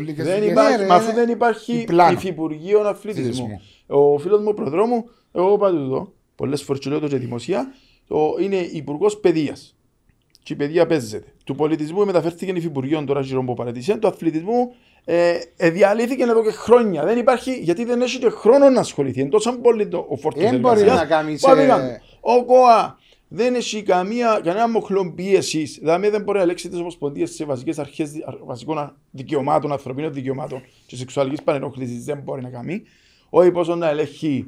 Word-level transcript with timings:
Δεν 0.00 0.48
υπάρχει, 0.48 0.84
μα 0.86 0.94
αφού 0.94 1.12
δεν 1.12 1.28
υπάρχει 1.28 1.84
πλάνο. 1.86 2.12
υφυπουργείο 2.12 2.80
αθλητισμού. 2.80 3.44
Αθλητισμού. 3.44 3.60
Ο 3.86 4.18
φίλος 4.18 4.40
μου, 4.40 4.48
ο 4.48 4.54
προδρόμου, 4.54 5.08
εγώ 5.32 5.54
είπα 5.54 5.70
του 5.70 5.76
εδώ, 5.76 6.12
πολλές 6.36 6.62
φορές 6.62 6.82
και 6.82 6.90
λέω 6.90 6.98
το 6.98 7.08
και 7.08 7.16
δημοσία, 7.16 7.74
το 8.08 8.36
είναι 8.40 8.56
υπουργός 8.56 9.18
παιδείας. 9.18 9.76
Και 10.42 10.52
η 10.52 10.56
παιδεία 10.56 10.86
παίζεται. 10.86 11.26
Του 11.44 11.54
πολιτισμού 11.54 12.04
μεταφέρθηκε 12.04 12.52
υφυπουργείο 12.52 13.04
τώρα 13.04 13.20
γύρω 13.20 13.44
που 13.44 13.54
παρατησία. 13.54 13.98
Του 13.98 14.06
αθλητισμού 14.06 14.74
ε, 15.04 15.38
ε, 15.56 15.70
διαλύθηκε 15.70 16.22
εδώ 16.22 16.42
και 16.42 16.50
χρόνια. 16.50 17.04
Δεν 17.04 17.18
υπάρχει, 17.18 17.52
γιατί 17.52 17.84
δεν 17.84 18.02
έχει 18.02 18.18
και 18.18 18.28
χρόνο 18.28 18.70
να 18.70 18.80
ασχοληθεί. 18.80 19.20
Είναι 19.20 19.28
τόσο 19.28 19.58
πολύ 19.58 19.88
το, 19.88 20.06
ο 20.08 20.16
φόρτος 20.16 20.42
Δεν 20.42 20.60
μπορεί 20.60 20.82
να 20.82 21.04
κάνεις. 21.04 21.44
Ο 22.20 22.44
ΚΟΑ 22.44 22.98
δεν 23.34 23.54
έχει 23.54 23.82
καμία, 23.82 24.40
κανένα 24.44 24.68
μοχλό 24.68 25.12
πίεσης. 25.14 25.78
Δηλαδή 25.78 26.08
δεν 26.08 26.22
μπορεί 26.22 26.36
να 26.36 26.42
ελέγξει 26.42 26.68
τις 26.68 26.78
ομοσπονδίες 26.78 27.30
σε 27.30 27.44
βασικές 27.44 27.78
αρχές 27.78 28.10
βασικών 28.44 28.96
δικαιωμάτων, 29.10 29.72
ανθρωπίνων 29.72 30.12
δικαιωμάτων 30.12 30.62
και 30.86 30.96
σεξουαλικής 30.96 31.42
πανενόχληση. 31.42 31.98
Δεν 31.98 32.18
μπορεί 32.18 32.42
να 32.42 32.48
κάνει. 32.48 32.82
Όχι 33.30 33.50
πόσο 33.50 33.74
να 33.74 33.88
ελέγχει 33.88 34.46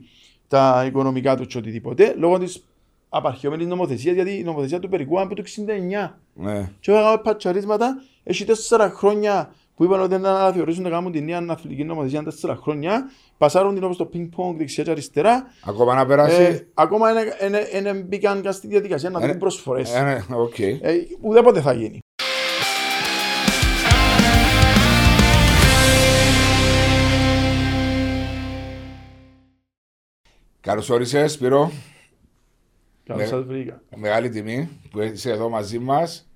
τα 0.49 0.85
οικονομικά 0.87 1.37
του 1.37 1.47
και 1.47 1.59
οτιδήποτε 1.59 2.15
λόγω 2.17 2.39
της 2.39 2.65
απαρχαιωμένης 3.09 3.67
νομοθεσίας. 3.67 4.15
Γιατί 4.15 4.39
η 4.39 4.43
νομοθεσία 4.43 4.79
του 4.79 4.89
περικού 4.89 5.21
από 5.21 5.35
το 5.35 5.43
69. 5.43 6.21
Ναι. 6.35 6.71
Και 6.81 6.91
έκανα 6.91 7.19
πατσαρίσματα, 7.19 8.03
έχει 8.23 8.45
τέσσερα 8.45 8.91
χρόνια 8.91 9.55
που 9.77 9.85
είπαν 9.85 10.01
ότι 10.01 10.09
δεν 10.09 10.27
αναθεωρήσουν 10.27 10.83
να 10.83 10.91
κάνουν 10.91 11.13
την 11.13 11.25
νέα 11.25 11.45
αθλητική 11.49 11.85
νομοθεσία 11.85 12.23
τέσσερα 12.23 12.57
χρόνια. 12.57 13.11
Πασάρουν 13.39 13.75
την 13.75 13.85
όπως 13.85 13.97
το 13.97 14.07
πινκ-πονγκ 14.07 14.57
δεξιά 14.59 14.85
και 14.85 14.91
αριστερά. 14.91 15.47
Ακόμα 15.65 15.95
να 15.95 16.07
περάσει. 16.07 16.43
Ε, 16.43 16.67
ακόμα 16.75 17.07
δεν 17.83 18.03
μπήκαν 18.05 18.43
καν 18.43 18.53
στη 18.53 18.67
διαδικασία 18.67 19.11
να 19.11 19.25
Ε, 19.25 19.27
δουν 19.27 19.39
προσφορές. 19.39 19.95
Ε, 19.95 20.03
ναι, 20.03 20.37
οκ. 20.37 20.59
Ε, 20.59 20.81
ουδέποτε 21.21 21.61
θα 21.61 21.73
γίνει. 21.73 21.99
Καλώς 30.61 30.91
όρισες, 30.91 31.33
Σπύρο. 31.33 31.71
Καλώς 33.05 33.23
Ναι. 33.23 33.29
σας 33.29 33.45
βρήκα. 33.45 33.83
Μεγάλη 33.97 34.29
τιμή 34.29 34.69
που 34.91 35.01
είσαι 35.01 35.31
εδώ 35.31 35.49
μαζί 35.49 35.79
μας. 35.79 36.29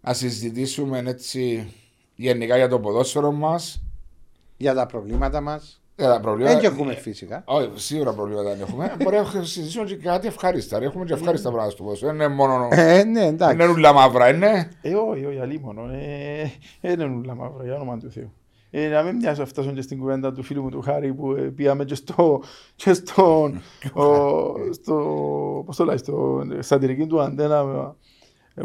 Να 0.00 0.12
συζητήσουμε 0.12 0.98
έτσι 0.98 1.72
γενικά 2.14 2.56
για 2.56 2.68
το 2.68 2.80
ποδόσφαιρο 2.80 3.32
μας. 3.32 3.82
Για 4.56 4.74
τα 4.74 4.86
προβλήματα 4.86 5.40
μας. 5.40 5.82
Για 5.96 6.08
τα 6.08 6.20
προβλήματα. 6.20 6.52
Δεν 6.52 6.62
και 6.62 6.74
έχουμε 6.74 6.94
φυσικά. 6.94 7.42
Όχι, 7.46 7.70
σίγουρα 7.74 8.12
προβλήματα 8.12 8.48
δεν 8.48 8.60
έχουμε. 8.60 8.96
Μπορεί 9.02 9.16
να 9.16 9.42
συζητήσουμε 9.42 9.84
και 9.84 9.96
κάτι 9.96 10.26
ευχάριστα. 10.26 10.78
ρε. 10.78 10.84
Έχουμε 10.84 11.04
και 11.04 11.12
ευχάριστα 11.12 11.48
πράγματα 11.48 11.70
στο 11.74 11.82
ποδόσφαιρο. 11.82 12.12
Δεν 12.12 12.20
είναι 12.20 12.34
μόνο. 12.34 12.68
Ε, 12.70 13.04
ναι, 13.04 13.20
Δεν 13.20 13.28
εντάξει. 13.28 13.54
είναι 13.54 13.66
ούλα 13.72 13.92
μαύρα, 13.92 14.28
είναι. 14.34 14.68
Ε, 14.82 14.94
όχι, 14.94 15.24
όχι, 15.24 15.38
αλίμονο. 15.38 15.82
Ε, 15.92 16.50
δεν 16.80 17.00
είναι 17.00 17.16
ούλα 17.16 17.34
μαύρα, 17.34 17.64
για 17.64 17.74
όνομα 17.74 17.98
του 17.98 18.10
Θεού. 18.10 18.32
Ε, 18.76 18.88
να 18.88 19.02
μην 19.02 19.16
μοιάσω 19.16 19.46
φτάσουν 19.46 19.74
και 19.74 19.82
στην 19.82 19.98
κουβέντα 19.98 20.32
του 20.32 20.42
φίλου 20.42 20.62
μου 20.62 20.70
του 20.70 20.80
Χάρη 20.80 21.14
που 21.14 21.32
ε, 21.32 21.40
πήγαμε 21.40 21.84
και 21.84 21.94
στο, 21.94 22.42
και 22.76 22.92
στον, 22.92 23.60
ο, 23.94 24.04
στο, 24.72 24.94
πώς 25.66 25.76
το 25.76 25.84
λέει, 25.84 25.96
στο 25.96 26.42
σατυρική 26.58 27.06
του 27.06 27.20
αντένα 27.20 27.58
ε, 27.58 27.94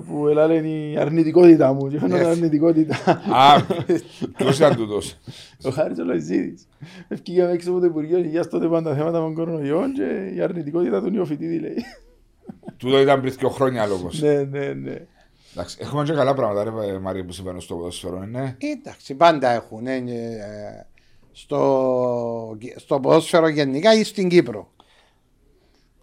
που 0.07 0.27
έλαλε 0.27 0.55
η 0.67 0.97
αρνητικότητα 0.97 1.73
μου 1.73 1.87
και 1.89 1.99
φαίνεται 1.99 2.23
Yes. 2.23 2.27
αρνητικότητα. 2.27 2.95
Α, 3.31 3.61
ποιος 4.37 4.57
ήταν 4.57 4.75
τούτος. 4.75 5.17
Ο 5.63 5.69
Χάρης 5.69 5.99
ο 5.99 6.03
Λοϊζίδης. 6.03 6.67
Ευκήγαμε 7.07 7.51
έξω 7.51 7.71
από 7.71 7.79
το 7.79 7.85
Υπουργείο 7.85 8.17
Υγείας 8.17 8.47
τότε 8.49 8.67
πάντα 8.67 8.95
θέματα 8.95 9.17
με 9.17 9.23
τον 9.23 9.33
κορονοϊό 9.33 9.81
και 9.95 10.31
η 10.35 10.41
αρνητικότητα 10.41 11.01
του 11.01 11.09
νεοφοιτήτη 11.09 11.59
λέει. 11.59 11.75
Τούτο 12.77 12.99
ήταν 13.01 13.21
πριν 13.21 13.33
δύο 13.39 13.49
χρόνια 13.49 13.85
λόγος. 13.85 14.21
ναι, 14.21 14.33
ναι, 14.43 14.73
ναι. 14.73 14.95
Εντάξει, 15.53 15.77
έχουμε 15.81 16.03
και 16.03 16.13
καλά 16.13 16.33
πράγματα, 16.33 16.63
ρε 16.63 16.99
Μαρία, 16.99 17.25
που 17.25 17.31
συμβαίνουν 17.31 17.61
στο 17.61 17.75
ποδόσφαιρο, 17.75 18.25
ναι. 18.25 18.55
Εντάξει, 18.59 19.13
πάντα 19.15 19.49
έχουν. 19.49 19.87
ε, 19.87 19.95
ε, 19.95 20.85
στο, 21.31 22.57
στο 22.75 22.99
ποδόσφαιρο 22.99 23.47
γενικά 23.47 23.93
ή 23.93 24.03
στην 24.03 24.29
Κύπρο. 24.29 24.71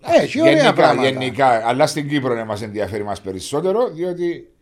Έχει 0.06 0.40
ωραία 0.40 0.52
Γενικά, 0.52 0.72
πράγματα. 0.72 1.08
γενικά, 1.08 1.66
αλλά 1.68 1.86
στην 1.86 2.08
Κύπρο 2.08 2.34
να 2.34 2.44
μας 2.44 2.62
ενδιαφέρει 2.62 3.04
μας 3.04 3.20
περισσότερο, 3.20 3.88
διότι 3.90 4.52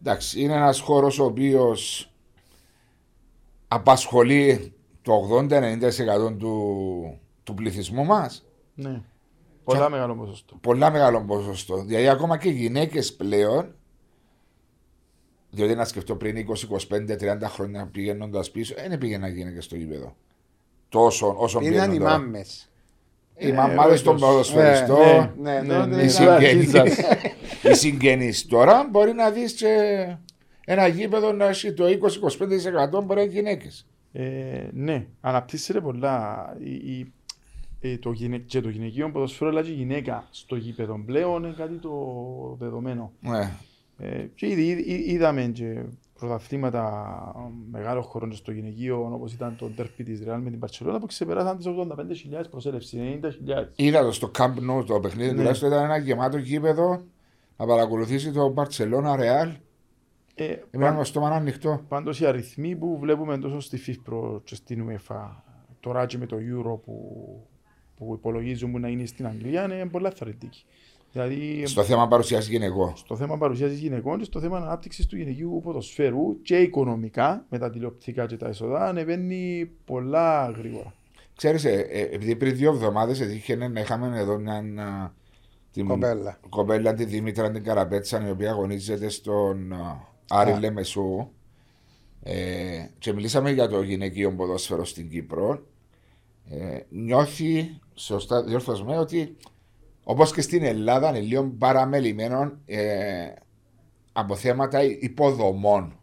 εντάξει, 0.00 0.40
είναι 0.40 0.52
ένας 0.54 0.80
χώρος 0.80 1.18
ο 1.18 1.24
οποίος 1.24 2.10
απασχολεί 3.68 4.72
το 5.02 5.12
80-90% 5.12 6.36
του, 6.38 7.20
του 7.42 7.54
πληθυσμού 7.54 8.04
μας. 8.04 8.44
ναι. 8.74 9.00
Πολλά 9.64 9.88
μεγάλο 9.90 10.14
ποσοστό. 10.14 10.56
Πολλά 10.60 10.90
μεγάλο 10.90 11.20
ποσοστό. 11.20 11.82
Δηλαδή, 11.84 12.08
ακόμα 12.08 12.38
και 12.38 12.48
οι 12.48 12.52
γυναίκες 12.52 13.12
πλέον, 13.14 13.74
διότι 15.50 15.74
να 15.74 15.84
σκεφτώ 15.84 16.16
πριν 16.16 16.36
20, 16.36 16.66
25, 16.68 17.16
30 17.16 17.48
χρόνια 17.48 17.86
πηγαίνοντας 17.86 18.50
πίσω, 18.50 18.74
δεν 18.88 18.98
πήγαιναν 18.98 19.34
γυναίκες 19.34 19.64
στο 19.64 19.76
γήπεδο. 19.76 20.16
Τόσο 20.88 21.34
όσο 21.38 21.60
Ήταν 21.60 21.72
πηγαίνουν 21.72 21.94
οι 21.94 21.98
τώρα. 21.98 22.10
μάμε. 22.18 22.44
Οι 23.38 23.48
Ε, 23.48 23.52
μαμάδε 23.52 23.98
των 23.98 24.14
όντως. 24.14 24.28
ποδοσφαιριστών, 24.28 25.32
Ναι, 25.40 25.52
Ναι, 25.52 25.60
ναι, 25.60 25.76
ναι, 25.78 25.86
ναι. 25.86 25.94
οι 25.96 26.04
ναι. 26.04 26.08
συγγενείς. 26.08 26.74
αρχίζας. 26.74 26.98
οι 27.62 27.74
συγγενείς 27.74 28.46
τώρα 28.46 28.88
μπορεί 28.90 29.12
να 29.12 29.30
δεις 29.30 29.52
και 29.52 29.68
ένα 30.64 30.86
γήπεδο 30.86 31.32
να 31.32 31.48
έχει 31.48 31.72
το 31.72 31.84
20-25% 31.86 33.04
μπορεί 33.04 33.14
να 33.18 33.22
είναι 33.22 33.32
γυναίκες. 33.32 33.86
Ε, 34.12 34.22
ναι, 34.72 35.06
αναπτύσσεται 35.20 35.80
πολλά. 35.80 36.46
Η, 36.64 36.70
η, 36.74 37.12
ε, 37.80 37.96
το 37.98 38.10
γυναί, 38.10 38.38
και 38.38 38.60
το 38.60 38.68
γυναικείο 38.68 39.10
ποδοσφαίρο, 39.10 39.50
αλλά 39.50 39.62
και 39.62 39.70
η 39.70 39.74
γυναίκα 39.74 40.26
στο 40.30 40.56
γήπεδο 40.56 41.02
πλέον 41.06 41.44
είναι 41.44 41.54
κάτι 41.56 41.74
το 41.74 41.90
δεδομένο. 42.58 43.12
Ναι. 43.20 43.50
Ε, 43.98 44.24
και 44.34 44.46
ήδη, 44.48 44.62
ήδη- 44.66 45.10
είδαμε 45.10 45.42
και 45.54 45.82
πρωταθλήματα 46.26 47.34
μεγάλων 47.70 48.02
χωρών 48.02 48.30
και 48.30 48.36
στο 48.36 48.52
γυναικείο, 48.52 49.10
όπως 49.12 49.32
ήταν 49.32 49.56
το 49.56 49.68
ντέρπι 49.68 50.02
της 50.04 50.20
Ρεάλ 50.24 50.40
με 50.40 50.50
την 50.50 50.58
Παρσελόνα, 50.58 50.98
που 50.98 51.06
ξεπεράσαν 51.06 51.56
τις 51.56 51.66
85.000 51.66 52.50
προσέλευσης, 52.50 53.00
90.000. 53.00 53.68
Είδα 53.76 54.02
το 54.02 54.12
στο 54.12 54.30
Camp 54.38 54.54
Nou 54.70 54.84
το 54.86 55.00
παιχνίδι, 55.00 55.30
Ναι. 55.30 55.36
τουλάχιστον 55.36 55.68
ήταν 55.70 55.84
ένα 55.84 55.96
γεμάτο 55.96 56.36
γήπεδο 56.38 57.02
να 57.56 57.66
παρακολουθήσει 57.66 58.32
το 58.32 58.54
Barcelona 58.56 59.18
Real. 59.18 59.54
Ε, 60.34 60.54
Έμειναν 60.70 60.96
με 60.96 61.04
στόμα 61.04 61.28
ανοιχτό. 61.30 61.80
Πάντως 61.88 62.20
οι 62.20 62.26
αριθμοί 62.26 62.76
που 62.76 62.98
βλέπουμε 62.98 63.38
τόσο 63.38 63.60
στη 63.60 63.80
FIFA 63.86 64.40
και 64.44 64.54
στην 64.54 64.88
UEFA 64.88 65.30
τώρα 65.80 66.06
και 66.06 66.18
με 66.18 66.26
το 66.26 66.36
Euro 66.36 66.80
που, 66.84 66.96
που 67.96 68.14
υπολογίζουν 68.14 68.80
να 68.80 68.88
είναι 68.88 69.06
στην 69.06 69.26
Αγγλία 69.26 69.64
είναι 69.64 69.86
πολλά 69.86 70.10
θαρρυντικοί. 70.10 70.64
Δηλαδή 71.12 71.66
Στο 71.66 71.82
θέμα 71.82 72.08
παρουσιάζει 72.08 72.50
γυναικό. 72.50 72.92
στο 72.96 73.16
θέμα 73.16 73.38
παρουσίαση 73.38 73.74
γυναικών 73.74 74.18
και 74.18 74.24
στο 74.24 74.40
θέμα 74.40 74.56
ανάπτυξης 74.56 75.06
του 75.06 75.16
γυναικείου 75.16 75.60
ποδοσφαίρου 75.64 76.42
και 76.42 76.56
οικονομικά 76.56 77.44
με 77.48 77.58
τα 77.58 77.70
τηλεοπτικά 77.70 78.26
και 78.26 78.36
τα 78.36 78.48
έσοδα 78.48 78.86
ανεβαίνει 78.86 79.70
πολλά 79.84 80.50
γρήγορα. 80.56 80.94
Ξέρεις, 81.36 81.64
ε, 81.64 81.86
ε, 81.90 82.00
επειδή 82.00 82.36
πριν 82.36 82.56
δύο 82.56 82.70
εβδομάδες 82.70 83.20
έτυχε 83.20 83.56
να 83.56 83.80
είχαμε 83.80 84.18
εδώ 84.18 84.38
μια 84.38 84.54
α, 84.54 85.10
την 85.72 85.86
Κοπέλα. 85.86 86.38
κοπέλα 86.48 86.94
τη 86.94 87.04
Δήμητρα 87.04 87.50
την 87.50 87.64
Καραπέτσα 87.64 88.26
η 88.26 88.30
οποία 88.30 88.50
αγωνίζεται 88.50 89.08
στον 89.08 89.72
α, 89.72 90.06
Άρη 90.28 90.50
Α. 90.52 90.58
Λεμεσού 90.58 91.28
ε, 92.22 92.86
και 92.98 93.12
μιλήσαμε 93.12 93.50
για 93.50 93.68
το 93.68 93.82
γυναικείο 93.82 94.32
ποδόσφαιρο 94.34 94.84
στην 94.84 95.08
Κύπρο 95.10 95.66
ε, 96.50 96.78
νιώθει 96.88 97.80
σωστά 97.94 98.42
διόρθως 98.42 98.84
με 98.84 98.98
ότι 98.98 99.36
όπως 100.04 100.32
και 100.32 100.40
στην 100.40 100.62
Ελλάδα 100.64 101.08
είναι 101.08 101.20
λίγο 101.20 101.44
παραμελημένο 101.58 102.52
ε, 102.66 103.32
από 104.12 104.34
θέματα 104.36 104.82
υποδομών. 104.82 105.96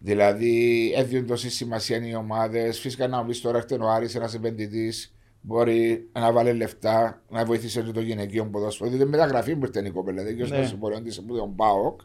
Δηλαδή, 0.00 0.92
έδιον 0.96 1.26
τόση 1.26 1.50
σημασία 1.50 1.96
είναι 1.96 2.06
οι 2.06 2.14
ομάδες. 2.14 2.80
Φυσικά 2.80 3.08
να 3.08 3.22
μου 3.22 3.28
πει 3.28 3.36
τώρα 3.38 3.56
έρχεται 3.56 3.84
ο 3.84 3.88
Άρης, 3.90 4.14
ένας 4.14 4.34
επενδυτής, 4.34 5.14
μπορεί 5.40 6.08
να 6.12 6.32
βάλει 6.32 6.52
λεφτά, 6.52 7.22
να 7.30 7.44
βοηθήσει 7.44 7.82
και 7.82 7.90
το 7.92 8.00
γυναικείο 8.00 8.46
ποδόσφαιρο. 8.46 8.90
Διότι 8.90 9.04
μεταγραφή 9.04 9.56
που 9.56 9.64
ήρθε 9.66 9.86
η 9.86 9.90
κοπέλα, 9.90 10.22
δεν 10.22 10.34
ξέρω 10.34 10.48
Ναι. 10.50 10.56
στο 10.56 10.66
συμπορείο 10.66 11.02
τη 11.02 11.16
από 11.18 11.34
τον 11.34 11.54
Πάοκ. 11.54 12.00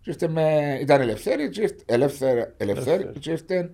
Και 0.00 0.10
ήρθε 0.10 0.28
με, 0.28 0.78
ήταν 0.80 1.00
ελευθέρη, 1.00 1.48
και 1.48 1.60
ήρθε, 1.62 1.76
ελεύθερη, 1.86 2.38
ελευθέρη, 2.56 3.02
Ελεύθερη. 3.02 3.18
και 3.18 3.30
ήρθε 3.30 3.70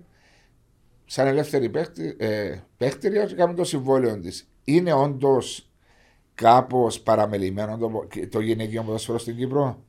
σαν 1.05 1.27
ελεύθερη 1.27 1.69
παίχτη, 1.69 2.15
ε, 2.19 2.55
παίχτρια 2.77 3.25
και 3.25 3.35
κάνουμε 3.35 3.57
το 3.57 3.63
συμβόλαιο 3.63 4.19
της. 4.19 4.49
Είναι 4.63 4.93
όντως 4.93 5.70
κάπως 6.35 7.01
παραμελημένο 7.01 7.77
το, 7.77 8.07
το 8.29 8.39
γυναικείο 8.39 8.83
ποδόσφαιρο 8.83 9.17
στην 9.17 9.35
Κύπρο; 9.35 9.85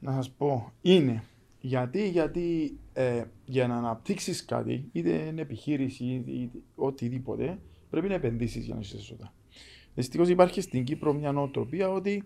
Να 0.00 0.12
σας 0.12 0.30
πω, 0.30 0.72
είναι. 0.82 1.22
Γιατί, 1.60 2.08
γιατί 2.08 2.78
ε, 2.92 3.24
για 3.44 3.66
να 3.66 3.76
αναπτύξεις 3.76 4.44
κάτι, 4.44 4.88
είτε 4.92 5.10
είναι 5.10 5.40
επιχείρηση 5.40 6.04
είτε 6.26 6.58
οτιδήποτε, 6.74 7.58
πρέπει 7.90 8.08
να 8.08 8.14
επενδύσεις 8.14 8.64
για 8.64 8.74
να 8.74 8.80
είσαι 8.80 8.96
έσοδα. 8.96 9.32
Δυστυχώς 9.94 10.28
υπάρχει 10.28 10.60
στην 10.60 10.84
Κύπρο 10.84 11.12
μια 11.12 11.32
νοοτροπία 11.32 11.90
ότι 11.90 12.24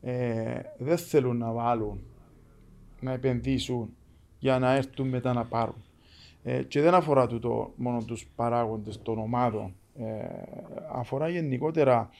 ε, 0.00 0.60
δεν 0.78 0.96
θέλουν 0.96 1.36
να 1.36 1.52
βάλουν, 1.52 2.00
να 3.00 3.12
επενδύσουν 3.12 3.96
για 4.38 4.58
να 4.58 4.74
έρθουν 4.74 5.08
μετά 5.08 5.32
να 5.32 5.44
πάρουν. 5.44 5.84
Ε, 6.42 6.62
και 6.62 6.80
δεν 6.80 6.94
αφορά 6.94 7.26
τούτο 7.26 7.72
μόνο 7.76 8.02
τους 8.04 8.26
παράγοντες 8.36 9.02
των 9.02 9.18
ομάδων, 9.18 9.74
ε, 9.96 10.24
αφορά 10.92 11.28
γενικότερα 11.28 12.10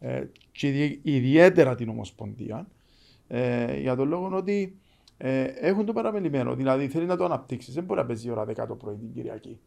ε, 0.00 0.24
και 0.52 0.68
ιδι- 0.68 0.98
ιδιαίτερα 1.02 1.74
την 1.74 1.88
Ομοσπονδία, 1.88 2.66
ε, 3.28 3.80
για 3.80 3.96
τον 3.96 4.08
λόγο 4.08 4.30
ότι 4.36 4.76
ε, 5.16 5.42
έχουν 5.42 5.84
το 5.86 5.92
παραμελημένο. 5.92 6.54
Δηλαδή 6.54 6.88
θέλει 6.88 7.06
να 7.06 7.16
το 7.16 7.24
αναπτύξεις. 7.24 7.74
Δεν 7.74 7.84
μπορεί 7.84 8.00
να 8.00 8.06
παίζει 8.06 8.30
ώρα 8.30 8.44
10 8.44 8.66
το 8.68 8.74
πρωί 8.74 8.94
την 8.96 9.12
Κυριακή. 9.12 9.58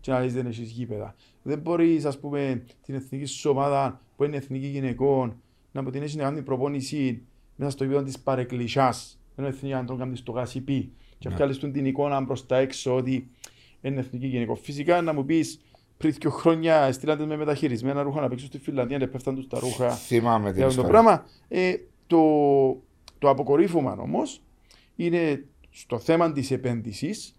Και 0.00 0.10
να 0.10 0.20
λες 0.20 0.32
δεν 0.34 0.46
έχεις 0.46 0.70
γήπεδα. 0.70 1.14
Δεν 1.42 1.58
μπορείς, 1.58 2.04
ας 2.04 2.18
πούμε, 2.18 2.64
την 2.82 2.94
εθνική 2.94 3.24
σου 3.24 3.50
ομάδα 3.50 4.00
που 4.16 4.24
είναι 4.24 4.36
εθνική 4.36 4.66
γυναικών 4.66 5.40
να 5.72 5.82
μου 5.82 5.90
την 5.90 6.02
έχεις 6.02 6.16
να 6.16 6.22
κάνει 6.22 6.42
προπόνηση 6.42 7.22
μέσα 7.56 7.70
στο 7.70 7.84
επίπεδο 7.84 8.04
της 8.04 8.18
παρεκκλησιάς. 8.18 9.18
Ενώ 9.36 9.46
εθνική 9.48 9.74
να 9.74 9.84
τον 9.84 9.98
κάνει 9.98 10.16
στο 10.16 10.32
γασιπί. 10.32 10.92
Και 11.18 11.28
Ναι. 11.28 11.34
βγάλει 11.34 11.56
την 11.56 11.86
εικόνα 11.86 12.24
προς 12.24 12.46
τα 12.46 12.56
έξω 12.56 12.96
ότι 12.96 13.30
είναι 13.80 14.00
εθνική 14.00 14.26
γυναικό. 14.26 14.54
Φυσικά 14.54 15.02
να 15.02 15.12
μου 15.12 15.24
πεις 15.24 15.60
πριν 15.96 16.14
δύο 16.20 16.30
χρόνια 16.30 16.92
στείλατε 16.92 17.26
με 17.26 17.36
μεταχειρισμένα 17.36 18.02
ρούχα 18.02 18.20
να 18.20 18.28
παίξω 18.28 18.46
στη 18.46 18.58
Φιλανδία 18.58 18.98
και 18.98 19.06
πέφταν 19.06 19.34
τους 19.34 19.46
τα 19.46 19.58
ρούχα. 19.58 19.90
Θυμάμαι 19.90 20.48
την 20.48 20.56
Για 20.56 20.66
αυτό 20.66 20.82
το 20.82 20.86
ιστορία. 20.88 21.02
πράγμα. 21.02 21.26
Ε, 21.48 21.74
το, 22.06 22.18
το 23.18 23.28
αποκορύφωμα 23.28 23.96
όμως 24.00 24.42
είναι 24.96 25.44
στο 25.70 25.98
θέμα 25.98 26.32
της 26.32 26.50
επένδυσης. 26.50 27.30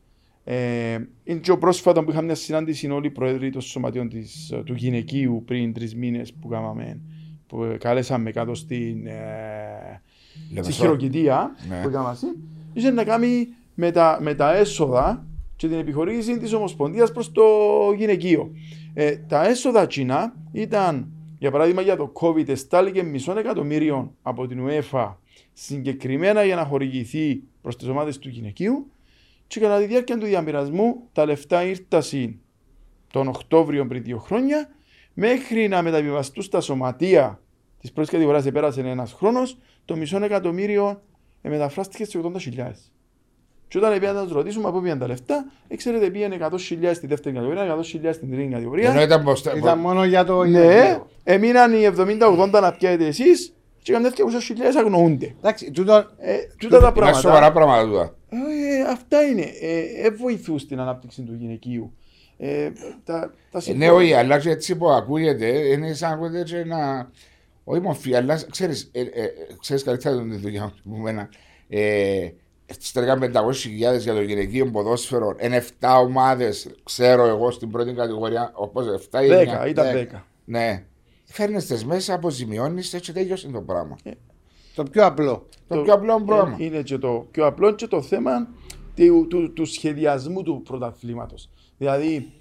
Ε, 0.44 0.98
είναι 1.24 1.40
και 1.40 1.52
ο 1.52 1.58
πρόσφατος 1.58 2.04
που 2.04 2.10
είχαμε 2.10 2.26
μια 2.26 2.36
συνάντηση 2.36 2.90
όλοι 2.90 3.08
οι 3.08 3.12
πρόεδροι 3.12 3.50
των 3.50 3.62
σωματείων 3.62 4.10
της, 4.10 4.54
του 4.66 4.74
γυναικείου 4.74 5.44
πριν 5.46 5.74
τρεις 5.74 5.96
μήνες 5.96 6.34
που 6.34 6.48
κάναμε. 6.48 7.00
Που 7.48 7.64
ε, 7.64 7.78
κάλεσαμε 7.78 8.32
κάτω 8.32 8.54
στην, 8.56 9.08
ε, 9.08 10.02
στη 10.46 10.54
Λεμεσό. 10.54 10.72
χειροκητία 10.72 11.56
Ναι. 11.70 11.82
που 11.82 11.88
έκαναμε. 11.88 12.18
Είχε 12.74 12.92
να 12.92 13.04
κάνει 13.04 13.48
με 13.74 13.92
τα, 13.92 14.20
με 14.22 14.34
τα 14.36 14.56
έσοδα 14.56 15.27
και 15.58 15.68
την 15.68 15.78
επιχορήγηση 15.78 16.38
της 16.38 16.54
Ομοσπονδίας 16.54 17.12
προς 17.12 17.32
το 17.32 17.44
γυναικείο. 17.98 18.52
Ε, 18.94 19.18
τα 19.18 19.48
έσοδα 19.48 19.88
Τσίνα 19.88 20.36
ήταν, 20.52 21.12
για 21.40 21.52
παράδειγμα, 21.52 21.82
για 21.82 21.96
το 21.96 22.12
COVID, 22.22 22.50
εστάληκε 22.50 23.04
μισό 23.04 23.40
εκατομμύριο 23.40 24.14
από 24.22 24.48
την 24.48 24.68
UEFA 24.68 25.16
συγκεκριμένα 25.54 26.44
για 26.44 26.56
να 26.56 26.66
χορηγηθεί 26.66 27.44
προς 27.62 27.76
τις 27.76 27.88
ομάδες 27.88 28.20
του 28.20 28.30
γυναικείου. 28.30 28.92
Και 29.48 29.60
κατά 29.60 29.80
τη 29.80 29.86
διάρκεια 29.86 30.18
του 30.18 30.26
διαμοιρασμού, 30.26 31.08
τα 31.12 31.26
λεφτά 31.26 31.64
ήρθαν 31.64 32.40
τον 33.12 33.28
Οκτώβριο 33.28 33.88
πριν 33.88 34.04
δύο 34.04 34.18
χρόνια, 34.18 34.70
μέχρι 35.14 35.68
να 35.68 35.82
μεταβιβαστούν 35.82 36.44
στα 36.44 36.62
σωματεία 36.62 37.42
της 37.80 37.92
πρώτης 37.92 38.12
κατηγορίας, 38.12 38.46
επέρασε 38.46 38.82
ένας 38.82 39.14
χρόνος, 39.14 39.58
το 39.86 39.96
μισό 39.96 40.24
εκατομμύριο 40.24 41.02
ε, 41.42 41.50
μεταφράστηκε 41.50 42.06
σε 42.06 42.20
80.000. 42.24 42.72
Και 43.68 43.78
όταν 43.78 44.00
πήγαν 44.00 44.16
να 44.16 44.26
του 44.26 44.34
ρωτήσουμε 44.34 44.68
από 44.68 44.80
πήγαν 44.82 45.00
τα 45.00 45.08
λεφτά, 45.08 45.46
ξέρετε 45.76 46.10
πήγαν 46.10 46.32
100.000 46.32 46.92
στη 46.94 47.08
δεύτερη 47.08 47.36
κατηγορία, 47.36 47.76
100.000 47.76 48.14
στην 48.14 48.32
τρίτη 48.32 48.52
κατηγορία. 48.52 48.90
Ενώ 48.90 49.02
ήταν 49.02 49.24
πως- 49.24 49.46
Ήταν 49.58 49.80
μόνο 49.80 50.06
για 50.06 50.24
το 50.26 50.44
Ναι, 50.44 50.50
γυναικείο. 50.60 51.08
έμειναν 51.24 51.74
οι 51.74 51.86
70-80 51.86 52.62
να 52.62 52.72
πιάτε 52.74 53.06
εσεί 53.06 53.24
και 53.82 53.92
καμιά 53.94 54.10
200.000 54.10 54.76
αγνοούνται. 54.78 55.36
Εντάξει, 55.38 55.72
τούτο 55.72 55.94
Ε, 56.18 56.36
τούτα 56.58 56.80
τα 56.80 56.94
Είναι 56.98 57.14
σοβαρά 57.14 57.52
πράγματα. 57.52 57.52
πράγματα 57.52 57.84
τούτα. 57.90 58.16
Ε, 58.30 58.92
αυτά 58.92 59.22
είναι. 59.22 59.46
Ε, 59.62 60.06
ε, 60.08 60.10
βοηθούν 60.10 60.60
στην 60.60 60.80
ανάπτυξη 60.80 61.22
του 61.22 61.36
γυναικείου. 61.40 61.94
Ε, 62.38 62.70
τα, 63.04 63.34
τα 63.52 63.62
Ε, 63.66 63.74
Ναι, 63.74 63.90
όχι, 63.92 64.14
αλλά 64.14 64.40
και 64.40 64.50
έτσι 64.50 64.76
που 64.76 64.90
ακούγεται, 64.90 65.48
είναι 65.48 65.94
σαν 65.94 66.10
να 66.10 66.16
ακούγεται 66.16 66.44
και 66.44 66.64
να... 66.66 67.10
Όχι 67.64 67.82
μορφή, 67.82 68.16
αλλά 68.16 68.40
ξέρεις, 68.52 68.90
ε, 68.94 69.02
ε, 69.02 69.08
ξέρεις 69.62 69.84
καλύτερα 69.84 70.16
την 70.18 70.40
δουλειά 70.40 70.62
μου 70.84 70.94
από 70.94 71.02
μένα. 71.04 71.30
Ε, 71.70 72.28
Στρέγαν 72.80 73.20
500.000 73.22 74.00
για 74.00 74.14
το 74.14 74.22
γυναικείο 74.22 74.66
ποδόσφαιρο, 74.72 75.36
είναι 75.42 75.66
7 75.80 75.88
ομάδες, 76.02 76.70
ξέρω 76.84 77.26
εγώ 77.26 77.52
στην 77.52 77.72
πρώτη 77.72 77.94
κατηγορία, 77.94 78.52
όπως 78.54 78.86
7 79.12 79.24
ή 79.24 79.28
10, 79.28 79.64
9. 79.64 79.68
ήταν 79.68 79.92
δέκα. 79.92 80.20
10. 80.20 80.24
Ναι. 80.46 80.84
Φέρνεις 81.26 81.66
τις 81.66 81.86
μέσα, 81.86 82.14
αποζημιώνεις 82.14 83.00
και 83.02 83.12
τέλειωσε 83.12 83.48
το 83.48 83.62
πράγμα. 83.62 83.96
το 84.76 84.84
πιο 84.84 85.06
απλό. 85.06 85.48
Το 85.68 85.82
πιο 85.82 85.94
απλό 85.94 86.22
πράγμα. 86.22 86.56
ε, 86.60 86.64
είναι 86.64 86.82
και 86.82 86.98
το 86.98 87.28
πιο 87.32 87.46
απλό 87.46 87.72
και 87.72 87.88
το 87.88 88.02
θέμα 88.02 88.48
του, 88.96 89.28
του, 89.28 89.54
του 89.54 89.66
σχεδιασμού 89.66 90.44
του 90.44 90.62
πρωταθλήματος. 90.62 91.50
Δηλαδή, 91.78 92.32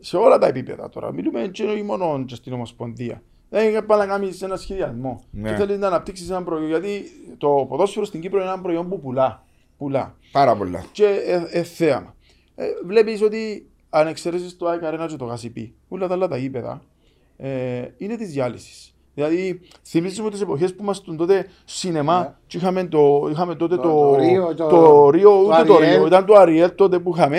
σε 0.00 0.16
όλα 0.16 0.38
τα 0.38 0.46
επίπεδα 0.46 0.88
τώρα, 0.88 1.12
μιλούμε 1.12 1.48
και 1.52 1.62
όχι 1.62 1.82
μόνο 1.82 2.24
και 2.24 2.34
στην 2.34 2.52
Ομοσπονδία. 2.52 3.22
Δεν 3.48 3.86
πάει 3.86 3.98
να 3.98 4.06
κάνεις 4.06 4.42
ένα 4.42 4.56
σχεδιασμό. 4.56 5.20
Ναι. 5.30 5.50
Και 5.50 5.56
θέλεις 5.56 5.78
να 5.78 5.86
αναπτύξεις 5.86 6.30
ένα 6.30 6.42
προϊόν. 6.42 6.68
Γιατί 6.68 7.02
το 7.38 7.66
ποδόσφαιρο 7.68 8.04
στην 8.04 8.20
Κύπρο 8.20 8.40
είναι 8.40 8.48
ένα 8.50 8.60
προϊόν 8.60 8.88
που 8.88 9.00
πουλά. 9.00 9.44
Πουλά. 9.80 10.16
Πάρα 10.32 10.56
πολλά. 10.56 10.84
Και 10.92 11.04
ε, 11.06 11.58
ε, 11.58 11.62
θέαμα. 11.62 12.14
Ε, 12.54 12.64
Βλέπεις 12.86 13.22
ότι 13.22 13.66
αν 13.90 14.06
εξαιρέσεις 14.06 14.56
το 14.56 14.66
ΑΕΚ 14.66 14.80
Arena 14.84 15.06
και 15.08 15.16
το 15.16 15.24
Γασιπί, 15.24 15.74
όλα 15.88 16.06
τα 16.08 16.14
άλλα 16.14 16.28
τα 16.28 16.36
γήπεδα 16.36 16.82
ε, 17.36 17.48
είναι 17.96 18.16
της 18.16 18.32
διάλυσης. 18.32 18.94
Δηλαδή, 19.14 19.60
θυμίζουμε 19.88 20.30
τι 20.30 20.40
εποχές 20.40 20.74
που 20.74 20.82
ήμασταν 20.82 21.16
τότε 21.16 21.46
σινεμά 21.64 22.18
Ναι. 22.20 22.34
και 22.46 22.56
είχαμε, 22.56 22.84
το, 22.84 23.28
είχαμε 23.30 23.54
τότε 23.54 23.76
Το- 23.76 23.82
το, 23.82 23.88
το 23.88 24.16
Ρίο, 24.16 24.54
το- 24.54 24.66
το 24.68 25.10
Ρίο, 25.10 25.30
το 25.30 25.38
ούτε 25.48 25.64
το 25.64 25.74
Αριέλ. 25.76 25.94
Ρίο, 25.96 26.06
ήταν 26.06 26.24
το 26.26 26.34
Αριέλ 26.34 26.74
τότε 26.74 26.98
που 26.98 27.12
είχαμε. 27.16 27.38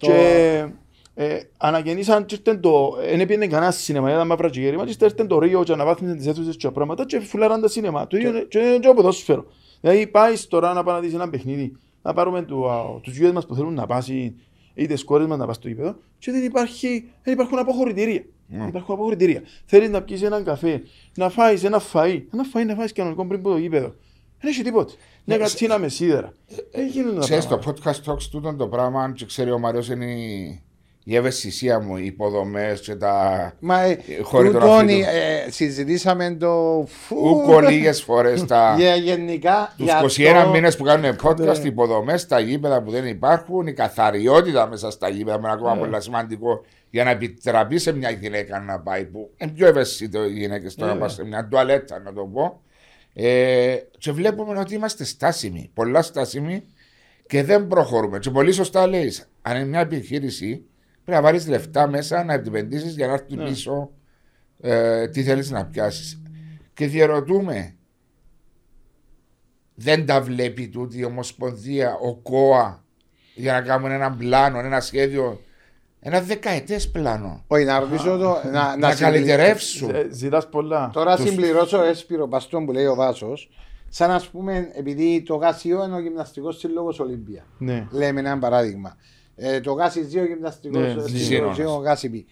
Το- 0.00 0.06
Και 0.06 0.66
ε, 1.14 1.38
αναγεννήσαν 1.56 2.24
και 2.24 2.34
ήρθαν 2.34 2.60
το. 2.60 2.96
Δεν 3.16 3.26
πήγαινε 3.26 3.46
κανένα 3.46 3.70
σινεμά, 3.70 4.10
ήταν 4.10 4.26
μαύρα 4.26 4.48
και 4.50 4.60
γέρημα. 4.60 4.84
Και 4.84 4.90
ήρθε 4.90 5.04
ήρθε 5.04 5.24
το 5.24 5.38
Ρίο 5.38 5.62
και 5.64 5.72
αναβάθμισαν 5.72 6.16
τις 6.16 6.26
αίθουσες 6.26 6.56
και 6.56 6.70
πράγματα 6.70 7.04
και 7.06 7.20
φουλάραν 7.20 7.60
τα 7.60 7.68
σινεμά. 7.68 8.06
Το 8.06 8.16
ίδιο 8.16 8.28
είναι- 8.28 8.40
και 8.48 8.58
είναι 8.58 8.78
και 8.78 8.86
το 8.86 8.94
ποδόσφαιρο. 8.94 9.44
Δηλαδή 9.80 10.06
πάεις 10.06 10.46
τώρα 10.46 10.72
να 10.72 10.82
πάει 10.82 10.94
να 10.94 11.00
δεις 11.00 11.14
ένα 11.14 11.30
παιχνίδι, 11.30 11.76
να 12.02 12.12
πάρουμε 12.12 12.42
του, 12.42 12.70
α, 12.70 13.00
τους 13.02 13.16
γιους 13.16 13.32
μας 13.32 13.46
που 13.46 13.54
θέλουν 13.54 13.74
να 13.74 13.86
πάσει 13.86 14.34
ή 14.74 14.86
τις 14.86 15.04
κόρες 15.04 15.26
μας 15.26 15.38
να 15.38 15.46
πάσει 15.46 15.58
στο 15.58 15.68
γήπεδο 15.68 15.96
και 16.18 16.30
δεν, 16.32 16.44
υπάρχει, 16.44 17.04
δεν 17.22 17.34
υπάρχουν 17.34 17.58
αποχωρητήρια. 17.58 18.24
Ναι. 18.46 18.66
Υπάρχουν 18.66 18.94
αποχωρητήρια. 18.94 19.42
Θέλεις 19.64 19.88
να 19.90 20.02
πιεις 20.02 20.22
έναν 20.22 20.44
καφέ, 20.44 20.82
να 21.16 21.28
φάεις 21.28 21.64
ένα 21.64 21.80
φαΐ, 21.92 22.22
ένα 22.32 22.44
φαΐ 22.54 22.66
να 22.66 22.74
φάεις 22.74 22.92
κανονικό 22.92 23.26
πριν 23.26 23.40
από 23.40 23.48
το 23.50 23.56
γήπεδο. 23.56 23.94
Δεν 24.40 24.50
έχει 24.50 24.62
τίποτε. 24.62 24.92
Μια 25.24 25.36
Ναι, 25.36 25.42
κατσίνα 25.42 25.78
με 25.78 25.88
σίδερα. 25.88 26.32
Δεν 26.72 26.86
γίνονται 26.86 27.14
τα 27.14 27.20
Ξέρεις 27.20 27.46
το 27.46 27.58
πράγματα. 27.58 27.92
podcast 27.92 28.10
talks 28.12 28.22
τούτον 28.30 28.56
το 28.56 28.68
πράγμα 28.68 29.12
και 29.12 29.24
ξέρει 29.24 29.50
ο 29.50 29.58
Μαριος 29.58 29.88
είναι 29.88 30.06
η, 31.08 31.12
η 31.12 31.16
ευαισθησία 31.16 31.80
μου, 31.80 31.96
οι 31.96 32.04
υποδομές 32.06 32.80
και 32.80 32.94
τα... 32.94 33.52
Μα 33.60 33.80
ε, 33.82 33.98
χώροι 34.22 34.50
των 34.50 34.60
τούτον, 34.60 34.78
αθλητών. 34.78 35.10
ε, 35.14 35.50
συζητήσαμε 35.50 36.36
το 36.40 36.84
φου, 37.06 37.16
Ούκο 37.28 37.60
λίγες 37.60 38.02
φορές 38.02 38.44
τα... 38.44 38.74
για 38.78 38.94
γενικά 38.94 39.74
Τους 40.02 40.16
για 40.16 40.40
21 40.40 40.44
το- 40.44 40.50
μήνες 40.50 40.76
που 40.76 40.84
κάνουν 40.84 41.16
podcast, 41.22 41.38
Ναι. 41.38 41.58
οι 41.62 41.66
υποδομές, 41.66 42.26
τα 42.26 42.40
γήπεδα 42.40 42.82
που 42.82 42.90
δεν 42.90 43.06
υπάρχουν, 43.06 43.66
η 43.66 43.72
καθαριότητα 43.72 44.66
μέσα 44.66 44.90
στα 44.90 45.08
γήπεδα, 45.08 45.40
με 45.40 45.50
ακόμα 45.50 45.74
Ναι. 45.74 45.80
πολύ 45.80 46.02
σημαντικό 46.02 46.64
για 46.90 47.04
να 47.04 47.10
επιτραπεί 47.10 47.78
σε 47.78 47.92
μια 47.92 48.10
γυναίκα 48.10 48.60
να 48.60 48.80
πάει 48.80 49.04
που 49.04 49.30
είναι 49.36 49.50
πιο 49.50 49.66
ευαίσθητο 49.66 50.24
οι 50.24 50.32
γυναίκες 50.32 50.74
τώρα 50.74 50.90
να 50.90 50.94
Ναι. 50.96 51.00
πας 51.02 51.12
σε 51.14 51.24
μια 51.24 51.48
τουαλέτα 51.50 51.98
να 51.98 52.12
το 52.12 52.22
πω. 52.32 52.60
Ε, 53.14 53.76
και 53.98 54.12
βλέπουμε 54.12 54.58
ότι 54.58 54.74
είμαστε 54.74 55.04
στάσιμοι, 55.04 55.70
πολλά 55.74 56.02
στάσιμοι 56.02 56.62
και 57.26 57.42
δεν 57.42 57.66
προχωρούμε. 57.66 58.18
Και 58.18 58.30
πολύ 58.30 58.52
σωστά 58.52 58.86
λέει, 58.86 59.12
αν 59.42 59.56
είναι 59.56 59.64
μια 59.66 59.80
επιχείρηση, 59.80 60.64
πρέπει 61.08 61.22
να 61.22 61.28
βάλεις 61.30 61.48
λεφτά 61.48 61.86
μέσα 61.88 62.24
να 62.24 62.32
επενδύσει 62.32 62.88
για 62.88 63.06
να 63.06 63.12
έρθει 63.12 63.36
Ναι. 63.36 63.44
πίσω 63.44 63.90
ε, 64.60 65.08
τι 65.08 65.22
θέλεις 65.22 65.50
να 65.50 65.66
πιάσεις. 65.66 66.22
Και 66.74 66.86
διαρωτούμε, 66.86 67.74
δεν 69.74 70.06
τα 70.06 70.20
βλέπει 70.20 70.68
τούτη 70.68 70.98
η 70.98 71.04
Ομοσπονδία, 71.04 71.94
ο 72.02 72.14
ΚΟΑ, 72.14 72.84
για 73.34 73.52
να 73.52 73.60
κάνουν 73.60 73.90
ένα 73.90 74.10
πλάνο, 74.12 74.58
ένα 74.58 74.80
σχέδιο, 74.80 75.40
ένα 76.00 76.20
δεκαετές 76.20 76.90
πλάνο. 76.90 77.44
Όχι, 77.46 77.64
να 77.64 77.78
ρωτήσω 77.78 78.16
το. 78.16 78.40
Να, 78.44 78.50
Να, 78.50 78.76
να 78.76 78.90
συμπλη- 78.90 79.12
καλυτερεύσουν. 79.12 79.94
Ε, 79.94 80.06
Ζητάς 80.10 80.48
πολλά. 80.48 80.90
Τώρα 80.92 81.16
Τους- 81.16 81.28
συμπληρώσω 81.28 81.82
έσπυρο 81.82 82.28
παστόν 82.28 82.66
που 82.66 82.72
λέει 82.72 82.86
ο 82.86 82.94
Βάσος. 82.94 83.50
Σαν 83.88 84.08
να 84.08 84.22
πούμε, 84.32 84.70
επειδή 84.74 85.22
το 85.26 85.34
ΓΑΣΙΟ 85.34 85.84
είναι 85.84 85.94
ο 85.94 86.00
γυμναστικός 86.00 86.58
σύλλογος 86.58 87.00
Ολύμπια. 87.00 87.44
Ναι. 87.58 87.86
Λέμε 87.90 88.20
ένα 88.20 88.38
παράδειγμα. 88.38 88.96
Ε, 89.40 89.60
το 89.60 89.72
ΓΑΣΙ 89.72 90.00
2 90.00 90.26
γυμναστικός 90.26 90.94
Ναι, 90.94 91.18
σύλλογο 91.18 91.52
Ζήνωνας. 91.52 91.76
ο 91.76 91.80
ΓΑΣΙΠ. 91.80 92.26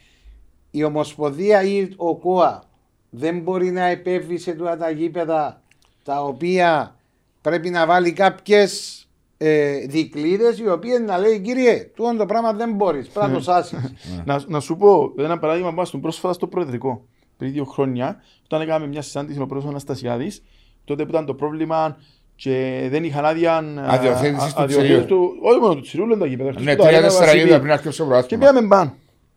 Η 0.70 0.84
Ομοσπονδία 0.84 1.62
ή 1.62 1.88
ο 1.96 2.16
ΚΟΑ 2.16 2.64
δεν 3.10 3.40
μπορεί 3.40 3.70
να 3.70 3.84
επέβει 3.84 4.38
σε 4.38 4.52
τούτα 4.52 4.76
τα 4.76 4.90
γήπεδα 4.90 5.62
τα 6.02 6.22
οποία 6.22 6.96
πρέπει 7.40 7.70
να 7.70 7.86
βάλει 7.86 8.12
κάποιες 8.12 9.00
ε, 9.36 9.78
δικλείδες 9.78 10.58
οι 10.58 10.68
οποίες 10.68 11.00
να 11.00 11.18
λέει 11.18 11.40
κύριε, 11.40 11.90
τούτο 11.94 12.16
το 12.16 12.26
πράγμα 12.26 12.52
δεν 12.52 12.72
μπορείς. 12.74 13.08
Πρέπει 13.08 13.28
να 13.28 13.34
το 13.34 13.40
σάσεις. 13.42 13.78
να, 14.24 14.42
να 14.46 14.60
σου 14.60 14.76
πω 14.76 15.12
ένα 15.18 15.38
παράδειγμα 15.38 15.68
που 15.68 15.74
ήμασταν 15.74 16.00
πρόσφατα 16.00 16.34
στο 16.34 16.46
Προεδρικό. 16.46 17.04
Πριν 17.36 17.52
δύο 17.52 17.64
χρόνια, 17.64 18.22
όταν 18.44 18.60
έκαναμε 18.60 18.86
μια 18.86 19.02
συνάντηση 19.02 19.38
με 19.38 19.44
ο 19.44 19.46
πρόεδρο 19.46 19.68
Αναστασιάδης, 19.70 20.42
τότε 20.84 21.02
που 21.02 21.10
ήταν 21.10 21.26
το 21.26 21.34
πρόβλημα 21.34 21.96
και 22.36 22.86
δεν 22.90 23.04
είχαν 23.04 23.24
άδεια. 23.24 23.64
ε, 23.76 23.80
Αδειοθέτηση 23.94 24.46
α- 24.46 24.52
του 24.54 24.60
αδειοθέτηση 24.62 24.92
Τσιρίου. 24.92 25.06
του- 25.06 25.36
Όχι 25.42 25.58
μόνο 25.60 25.74
του 25.74 25.80
Τσιρίου, 25.80 26.06
λένε 26.06 26.20
τα 26.20 26.26
γήπεδα. 26.26 26.50
Ναι, 26.60 26.70
εκτός 26.70 26.74
του 26.74 26.82
Αρένα 26.82 26.90
τρία-τέσσερα 27.00 27.24
Βασιλεί. 27.24 27.42
γήπεδα 27.42 27.60
πριν 27.60 27.72
αρχίσει 27.72 27.96
το 27.98 28.02
Και 28.04 28.08
πρωτάθλημα. 28.10 28.44
πήγαμε 28.46 28.66
μπαν 28.66 28.94